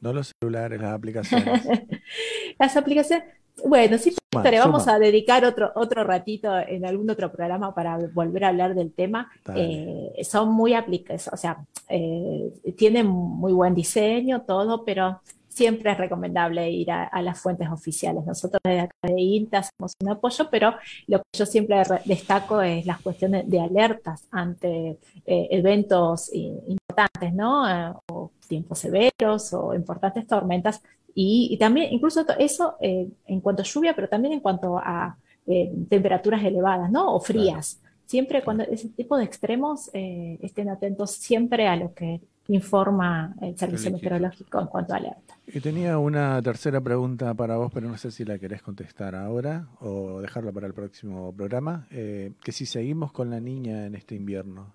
no 0.00 0.12
los 0.12 0.32
celulares, 0.38 0.80
las 0.80 0.92
aplicaciones. 0.92 1.66
las 2.58 2.76
aplicaciones 2.76 3.24
bueno, 3.64 3.98
sí, 3.98 4.14
vamos 4.32 4.86
a 4.86 4.98
dedicar 4.98 5.44
otro, 5.44 5.72
otro 5.74 6.04
ratito 6.04 6.56
en 6.58 6.84
algún 6.84 7.08
otro 7.08 7.32
programa 7.32 7.74
para 7.74 7.98
volver 8.12 8.44
a 8.44 8.48
hablar 8.48 8.74
del 8.74 8.92
tema. 8.92 9.30
Eh, 9.54 10.12
son 10.24 10.50
muy 10.50 10.74
aplicables, 10.74 11.28
o 11.32 11.36
sea, 11.36 11.64
eh, 11.88 12.52
tienen 12.76 13.06
muy 13.06 13.52
buen 13.52 13.74
diseño, 13.74 14.42
todo, 14.42 14.84
pero 14.84 15.20
siempre 15.48 15.90
es 15.90 15.96
recomendable 15.96 16.70
ir 16.70 16.90
a, 16.90 17.22
las 17.22 17.40
fuentes 17.40 17.66
oficiales. 17.70 18.26
Nosotros 18.26 18.60
desde 18.62 18.80
acá 18.80 18.96
de 19.02 19.18
INTA 19.18 19.58
hacemos 19.60 19.94
un 20.02 20.10
apoyo, 20.10 20.48
pero 20.50 20.74
lo 21.06 21.18
que 21.18 21.38
yo 21.38 21.46
siempre 21.46 21.82
destaco 22.04 22.60
es 22.60 22.84
las 22.84 23.00
cuestiones 23.00 23.48
de 23.48 23.60
alertas 23.60 24.28
ante 24.30 24.98
eh, 25.24 25.48
eventos 25.50 26.30
importantes, 26.34 27.32
¿no? 27.32 28.02
o 28.12 28.30
tiempos 28.46 28.80
severos 28.80 29.54
o 29.54 29.74
importantes 29.74 30.26
tormentas 30.26 30.82
y, 31.18 31.56
también, 31.56 31.94
incluso 31.94 32.26
eso 32.38 32.76
eh, 32.78 33.08
en 33.26 33.40
cuanto 33.40 33.62
a 33.62 33.64
lluvia, 33.64 33.94
pero 33.94 34.06
también 34.06 34.34
en 34.34 34.40
cuanto 34.40 34.76
a 34.76 35.16
eh, 35.46 35.72
temperaturas 35.88 36.44
elevadas, 36.44 36.90
¿no? 36.90 37.14
O 37.14 37.20
frías. 37.20 37.80
Siempre 38.04 38.44
cuando 38.44 38.64
ese 38.64 38.90
tipo 38.90 39.16
de 39.16 39.24
extremos 39.24 39.88
eh, 39.94 40.38
estén 40.42 40.68
atentos 40.68 41.12
siempre 41.12 41.68
a 41.68 41.76
lo 41.76 41.94
que 41.94 42.20
informa 42.48 43.34
el 43.40 43.56
Servicio 43.56 43.90
Meteorológico 43.90 44.60
en 44.60 44.66
cuanto 44.66 44.92
a 44.92 44.98
alerta. 44.98 45.38
Y 45.46 45.58
tenía 45.60 45.96
una 45.96 46.42
tercera 46.42 46.82
pregunta 46.82 47.32
para 47.32 47.56
vos, 47.56 47.72
pero 47.72 47.88
no 47.88 47.96
sé 47.96 48.10
si 48.10 48.26
la 48.26 48.38
querés 48.38 48.60
contestar 48.60 49.14
ahora 49.14 49.68
o 49.80 50.20
dejarla 50.20 50.52
para 50.52 50.66
el 50.66 50.74
próximo 50.74 51.32
programa. 51.32 51.86
que 51.88 52.52
si 52.52 52.66
seguimos 52.66 53.10
con 53.10 53.30
la 53.30 53.40
niña 53.40 53.86
en 53.86 53.94
este 53.94 54.14
invierno. 54.14 54.66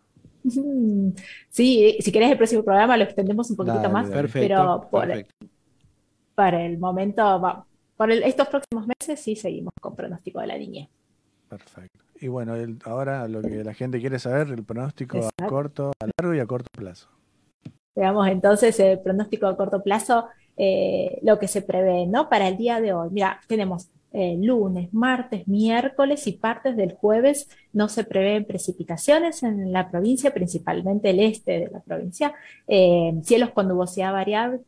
Sí, 1.49 1.97
si 1.99 2.11
querés 2.11 2.31
el 2.31 2.37
próximo 2.37 2.63
programa 2.63 2.97
lo 2.97 3.03
extendemos 3.03 3.49
un 3.51 3.57
poquito 3.57 3.89
más, 3.91 4.09
perfecto, 4.09 4.87
pero 4.89 5.29
para 6.41 6.65
el 6.65 6.79
momento, 6.79 7.67
por 7.95 8.11
estos 8.11 8.47
próximos 8.47 8.87
meses 8.87 9.19
sí 9.19 9.35
seguimos 9.35 9.71
con 9.79 9.95
pronóstico 9.95 10.39
de 10.39 10.47
la 10.47 10.57
niñez. 10.57 10.89
Perfecto. 11.47 12.03
Y 12.19 12.29
bueno, 12.29 12.55
ahora 12.83 13.27
lo 13.27 13.43
que 13.43 13.63
la 13.63 13.75
gente 13.75 13.99
quiere 13.99 14.17
saber, 14.17 14.47
el 14.47 14.63
pronóstico 14.63 15.19
a 15.39 15.45
corto, 15.45 15.91
a 15.99 16.07
largo 16.19 16.33
y 16.33 16.39
a 16.39 16.47
corto 16.47 16.67
plazo. 16.75 17.09
Veamos 17.95 18.27
entonces 18.27 18.79
el 18.79 18.99
pronóstico 19.01 19.45
a 19.45 19.55
corto 19.55 19.83
plazo, 19.83 20.29
eh, 20.57 21.19
lo 21.21 21.37
que 21.37 21.47
se 21.47 21.61
prevé, 21.61 22.07
¿no? 22.07 22.27
Para 22.27 22.47
el 22.47 22.57
día 22.57 22.81
de 22.81 22.91
hoy. 22.91 23.09
Mira, 23.11 23.39
tenemos 23.45 23.91
eh, 24.13 24.37
lunes, 24.37 24.93
martes, 24.93 25.47
miércoles 25.47 26.27
y 26.27 26.33
partes 26.33 26.75
del 26.75 26.93
jueves 26.93 27.49
no 27.71 27.87
se 27.87 28.03
prevén 28.03 28.43
precipitaciones 28.43 29.41
en 29.43 29.71
la 29.71 29.89
provincia, 29.89 30.33
principalmente 30.33 31.11
el 31.11 31.21
este 31.21 31.59
de 31.59 31.69
la 31.69 31.79
provincia. 31.79 32.33
Eh, 32.67 33.13
cielos 33.23 33.51
con 33.51 33.69
nubosidad 33.69 34.11
variable, 34.11 34.59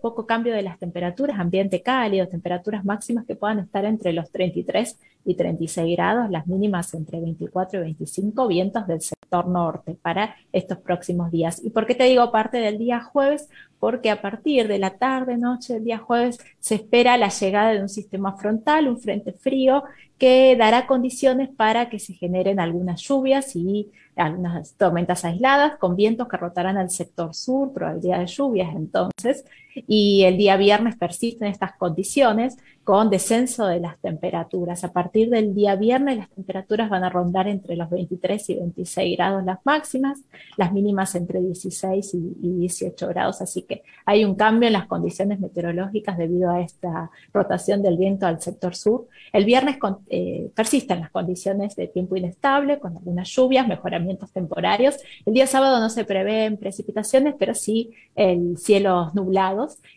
poco 0.00 0.26
cambio 0.26 0.54
de 0.54 0.62
las 0.62 0.78
temperaturas, 0.78 1.40
ambiente 1.40 1.82
cálido, 1.82 2.28
temperaturas 2.28 2.84
máximas 2.84 3.26
que 3.26 3.34
puedan 3.34 3.58
estar 3.58 3.84
entre 3.84 4.12
los 4.12 4.30
33 4.30 4.96
y 4.96 5.13
36 5.32 5.96
grados, 5.96 6.30
las 6.30 6.46
mínimas 6.46 6.92
entre 6.92 7.18
24 7.20 7.80
y 7.80 7.82
25, 7.84 8.46
vientos 8.46 8.86
del 8.86 9.00
sector 9.00 9.48
norte 9.48 9.96
para 10.02 10.36
estos 10.52 10.76
próximos 10.76 11.30
días. 11.30 11.64
¿Y 11.64 11.70
por 11.70 11.86
qué 11.86 11.94
te 11.94 12.04
digo 12.04 12.30
parte 12.30 12.58
del 12.58 12.76
día 12.76 13.00
jueves? 13.00 13.48
Porque 13.78 14.10
a 14.10 14.20
partir 14.20 14.68
de 14.68 14.78
la 14.78 14.98
tarde, 14.98 15.38
noche 15.38 15.74
del 15.74 15.84
día 15.84 15.98
jueves, 15.98 16.38
se 16.60 16.74
espera 16.74 17.16
la 17.16 17.30
llegada 17.30 17.72
de 17.72 17.80
un 17.80 17.88
sistema 17.88 18.36
frontal, 18.36 18.88
un 18.88 19.00
frente 19.00 19.32
frío, 19.32 19.84
que 20.18 20.54
dará 20.56 20.86
condiciones 20.86 21.48
para 21.48 21.88
que 21.88 21.98
se 21.98 22.12
generen 22.12 22.60
algunas 22.60 23.00
lluvias 23.00 23.56
y 23.56 23.90
algunas 24.16 24.74
tormentas 24.74 25.24
aisladas 25.24 25.76
con 25.78 25.96
vientos 25.96 26.28
que 26.28 26.36
rotarán 26.36 26.76
al 26.76 26.90
sector 26.90 27.34
sur, 27.34 27.72
probabilidad 27.72 28.20
de 28.20 28.26
lluvias 28.26 28.74
entonces, 28.76 29.44
y 29.86 30.22
el 30.24 30.36
día 30.36 30.56
viernes 30.56 30.96
persisten 30.96 31.48
estas 31.48 31.76
condiciones 31.76 32.56
con 32.84 33.08
descenso 33.08 33.66
de 33.66 33.80
las 33.80 33.98
temperaturas. 33.98 34.84
A 34.84 34.92
partir 34.92 35.30
del 35.30 35.54
día 35.54 35.74
viernes 35.74 36.18
las 36.18 36.30
temperaturas 36.30 36.90
van 36.90 37.02
a 37.02 37.08
rondar 37.08 37.48
entre 37.48 37.76
los 37.76 37.88
23 37.88 38.50
y 38.50 38.54
26 38.56 39.16
grados 39.16 39.44
las 39.44 39.58
máximas, 39.64 40.20
las 40.58 40.72
mínimas 40.72 41.14
entre 41.14 41.40
16 41.40 42.14
y, 42.14 42.54
18 42.64 43.08
grados, 43.08 43.40
así 43.40 43.62
que 43.62 43.82
hay 44.04 44.24
un 44.24 44.34
cambio 44.34 44.66
en 44.66 44.74
las 44.74 44.86
condiciones 44.86 45.40
meteorológicas 45.40 46.18
debido 46.18 46.50
a 46.50 46.60
esta 46.60 47.10
rotación 47.32 47.82
del 47.82 47.96
viento 47.96 48.26
al 48.26 48.40
sector 48.40 48.74
sur. 48.74 49.08
El 49.32 49.44
viernes 49.44 49.78
con 49.78 49.98
eh, 50.08 50.50
persisten 50.54 51.00
las 51.00 51.10
condiciones 51.10 51.76
de 51.76 51.88
tiempo 51.88 52.16
inestable, 52.16 52.78
con 52.78 52.96
algunas 52.96 53.28
lluvias, 53.28 53.66
mejoramientos 53.66 54.30
temporarios. 54.30 54.96
El 55.24 55.34
día 55.34 55.46
sábado 55.46 55.80
no 55.80 55.88
se 55.88 56.04
prevén 56.04 56.58
precipitaciones, 56.58 57.34
pero 57.38 57.54
sí 57.54 57.92
el 58.14 58.58
cielos 58.58 59.14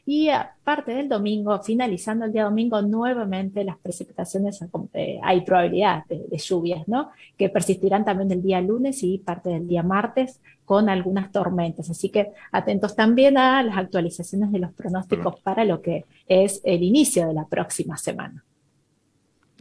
Y 0.06 0.30
aparte 0.30 0.94
del 0.94 1.10
domingo, 1.10 1.62
finalizando 1.62 2.26
el 2.26 2.32
día 2.34 2.44
domingo, 2.46 2.82
nuevamente 2.82 3.64
las 3.64 3.78
precipitaciones, 3.78 4.60
eh, 4.94 5.20
hay 5.24 5.42
probabilidad 5.42 6.06
de, 6.08 6.26
de 6.30 6.38
lluvias, 6.38 6.88
¿no? 6.88 7.12
Que 7.38 7.50
persistirán 7.50 8.06
también 8.06 8.32
el 8.32 8.42
día 8.42 8.62
lunes 8.62 9.04
y 9.04 9.18
parte 9.20 9.50
del 9.50 9.68
día 9.68 9.84
martes 9.84 10.40
con 10.66 10.90
algunas 10.90 11.32
tormentas. 11.32 11.90
Así 11.90 12.10
que 12.10 12.32
atentos 12.52 12.96
también 12.96 13.38
a 13.38 13.64
las 13.64 13.78
actualizaciones 13.78 14.52
de 14.52 14.60
los 14.60 14.74
pronósticos 14.74 15.40
para 15.42 15.64
lo 15.64 15.82
que 15.82 16.06
es 16.28 16.62
el 16.64 16.84
inicio 16.84 17.28
de 17.28 17.34
la 17.34 17.46
próxima 17.46 17.98
semana. 17.98 18.44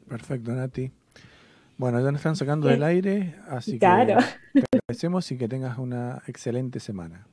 Perfecto, 0.09 0.53
Nati. 0.53 0.91
Bueno, 1.79 2.01
ya 2.01 2.07
nos 2.11 2.21
están 2.21 2.37
sacando 2.37 2.69
del 2.69 2.83
aire, 2.83 3.35
así 3.49 3.79
Claro. 3.79 4.19
que 4.55 4.63
te 4.63 4.79
agradecemos 4.79 5.31
y 5.31 5.37
que 5.37 5.47
tengas 5.47 5.79
una 5.79 6.23
excelente 6.27 6.81
semana. 6.81 7.27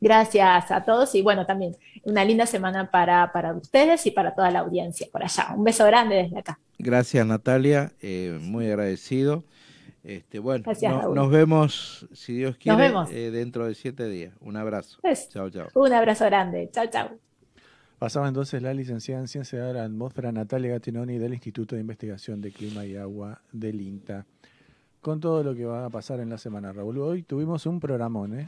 Gracias 0.00 0.70
a 0.70 0.84
todos 0.84 1.14
y 1.14 1.22
bueno, 1.22 1.46
también 1.46 1.74
una 2.04 2.24
linda 2.24 2.46
semana 2.46 2.90
para, 2.90 3.32
para 3.32 3.54
ustedes 3.54 4.06
y 4.06 4.10
para 4.10 4.34
toda 4.34 4.50
la 4.50 4.60
audiencia 4.60 5.06
por 5.10 5.22
allá. 5.24 5.54
Un 5.56 5.64
beso 5.64 5.84
grande 5.86 6.16
desde 6.16 6.38
acá. 6.38 6.58
Gracias 6.78 7.26
Natalia, 7.26 7.92
eh, 8.02 8.38
muy 8.42 8.66
agradecido. 8.66 9.44
Este, 10.04 10.38
bueno, 10.38 10.62
Gracias, 10.64 10.92
no- 10.92 11.00
Raúl. 11.00 11.14
nos 11.16 11.30
vemos, 11.30 12.06
si 12.12 12.34
Dios 12.34 12.56
quiere, 12.58 12.78
vemos. 12.78 13.10
eh, 13.10 13.30
dentro 13.32 13.66
de 13.66 13.74
siete 13.74 14.08
días. 14.08 14.34
Un 14.40 14.56
abrazo. 14.56 14.98
Pues, 15.02 15.28
Chao, 15.30 15.50
chao. 15.50 15.66
Un 15.74 15.92
abrazo 15.92 16.26
grande. 16.26 16.68
Chao, 16.72 16.86
chao. 16.86 17.10
Pasaba 17.98 18.28
entonces 18.28 18.62
la 18.62 18.74
licenciada 18.74 19.20
en 19.22 19.26
Ciencia 19.26 19.64
de 19.64 19.72
la 19.72 19.82
Atmósfera 19.84 20.30
Natalia 20.30 20.72
Gattinoni 20.72 21.18
del 21.18 21.32
Instituto 21.32 21.74
de 21.74 21.80
Investigación 21.80 22.40
de 22.42 22.52
Clima 22.52 22.84
y 22.84 22.94
Agua 22.96 23.40
del 23.50 23.80
INTA. 23.80 24.26
Con 25.00 25.18
todo 25.18 25.42
lo 25.42 25.54
que 25.54 25.64
va 25.64 25.86
a 25.86 25.90
pasar 25.90 26.20
en 26.20 26.28
la 26.30 26.36
semana, 26.38 26.72
Raúl. 26.72 26.98
Hoy 26.98 27.22
tuvimos 27.22 27.64
un 27.66 27.80
programón, 27.80 28.38
¿eh? 28.38 28.46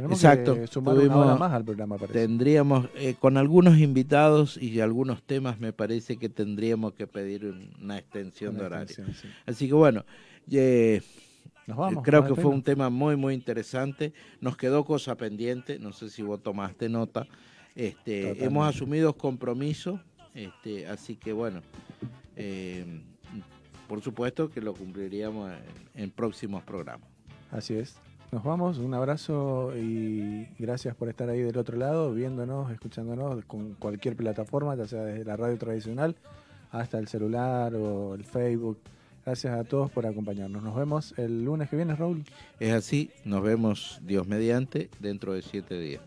Tenemos 0.00 0.18
Exacto. 0.24 0.54
que 0.54 0.66
sumar 0.66 0.94
una 0.94 1.02
tuvimos- 1.04 1.26
hora 1.26 1.36
más 1.36 1.52
al 1.52 1.64
programa, 1.64 1.98
parece. 1.98 2.20
Tendríamos, 2.20 2.88
eh, 2.94 3.14
con 3.18 3.36
algunos 3.36 3.78
invitados 3.78 4.56
y 4.56 4.80
algunos 4.80 5.22
temas, 5.22 5.60
me 5.60 5.72
parece 5.74 6.16
que 6.16 6.28
tendríamos 6.30 6.94
que 6.94 7.06
pedir 7.06 7.44
un- 7.44 7.70
una 7.82 7.98
extensión 7.98 8.52
Una 8.54 8.60
de 8.60 8.66
horario. 8.66 8.84
extensión, 8.86 9.14
sí. 9.14 9.28
Así 9.46 9.66
que 9.68 9.74
bueno, 9.74 10.04
eh, 10.50 11.02
Nos 11.66 11.76
vamos, 11.76 12.02
creo 12.02 12.26
que 12.26 12.34
fue 12.34 12.50
un 12.50 12.62
tema 12.62 12.88
muy, 12.90 13.14
muy 13.16 13.34
interesante. 13.34 14.12
Nos 14.40 14.56
quedó 14.56 14.84
cosa 14.84 15.16
pendiente, 15.16 15.78
no 15.78 15.92
sé 15.92 16.08
si 16.08 16.22
vos 16.22 16.42
tomaste 16.42 16.88
nota. 16.88 17.26
Este, 17.76 18.22
Totalmente. 18.22 18.44
hemos 18.44 18.68
asumido 18.74 19.12
compromisos, 19.12 20.00
este, 20.34 20.88
así 20.88 21.14
que 21.16 21.32
bueno, 21.32 21.60
eh, 22.36 22.84
por 23.86 24.00
supuesto 24.00 24.50
que 24.50 24.60
lo 24.60 24.72
cumpliríamos 24.74 25.52
en, 25.94 26.02
en 26.04 26.10
próximos 26.10 26.62
programas. 26.64 27.08
Así 27.52 27.74
es. 27.74 27.96
Nos 28.32 28.44
vamos, 28.44 28.78
un 28.78 28.94
abrazo 28.94 29.72
y 29.76 30.46
gracias 30.56 30.94
por 30.94 31.08
estar 31.08 31.28
ahí 31.28 31.40
del 31.40 31.58
otro 31.58 31.76
lado, 31.76 32.14
viéndonos, 32.14 32.70
escuchándonos 32.70 33.44
con 33.44 33.74
cualquier 33.74 34.14
plataforma, 34.14 34.76
ya 34.76 34.86
sea 34.86 35.02
desde 35.02 35.24
la 35.24 35.36
radio 35.36 35.58
tradicional 35.58 36.14
hasta 36.70 36.98
el 36.98 37.08
celular 37.08 37.74
o 37.74 38.14
el 38.14 38.24
Facebook. 38.24 38.78
Gracias 39.24 39.58
a 39.58 39.64
todos 39.64 39.90
por 39.90 40.06
acompañarnos. 40.06 40.62
Nos 40.62 40.76
vemos 40.76 41.12
el 41.18 41.44
lunes 41.44 41.68
que 41.68 41.76
viene, 41.76 41.96
Raúl. 41.96 42.22
Es 42.60 42.72
así, 42.72 43.10
nos 43.24 43.42
vemos 43.42 44.00
Dios 44.02 44.28
mediante 44.28 44.90
dentro 45.00 45.32
de 45.32 45.42
siete 45.42 45.78
días. 45.78 46.00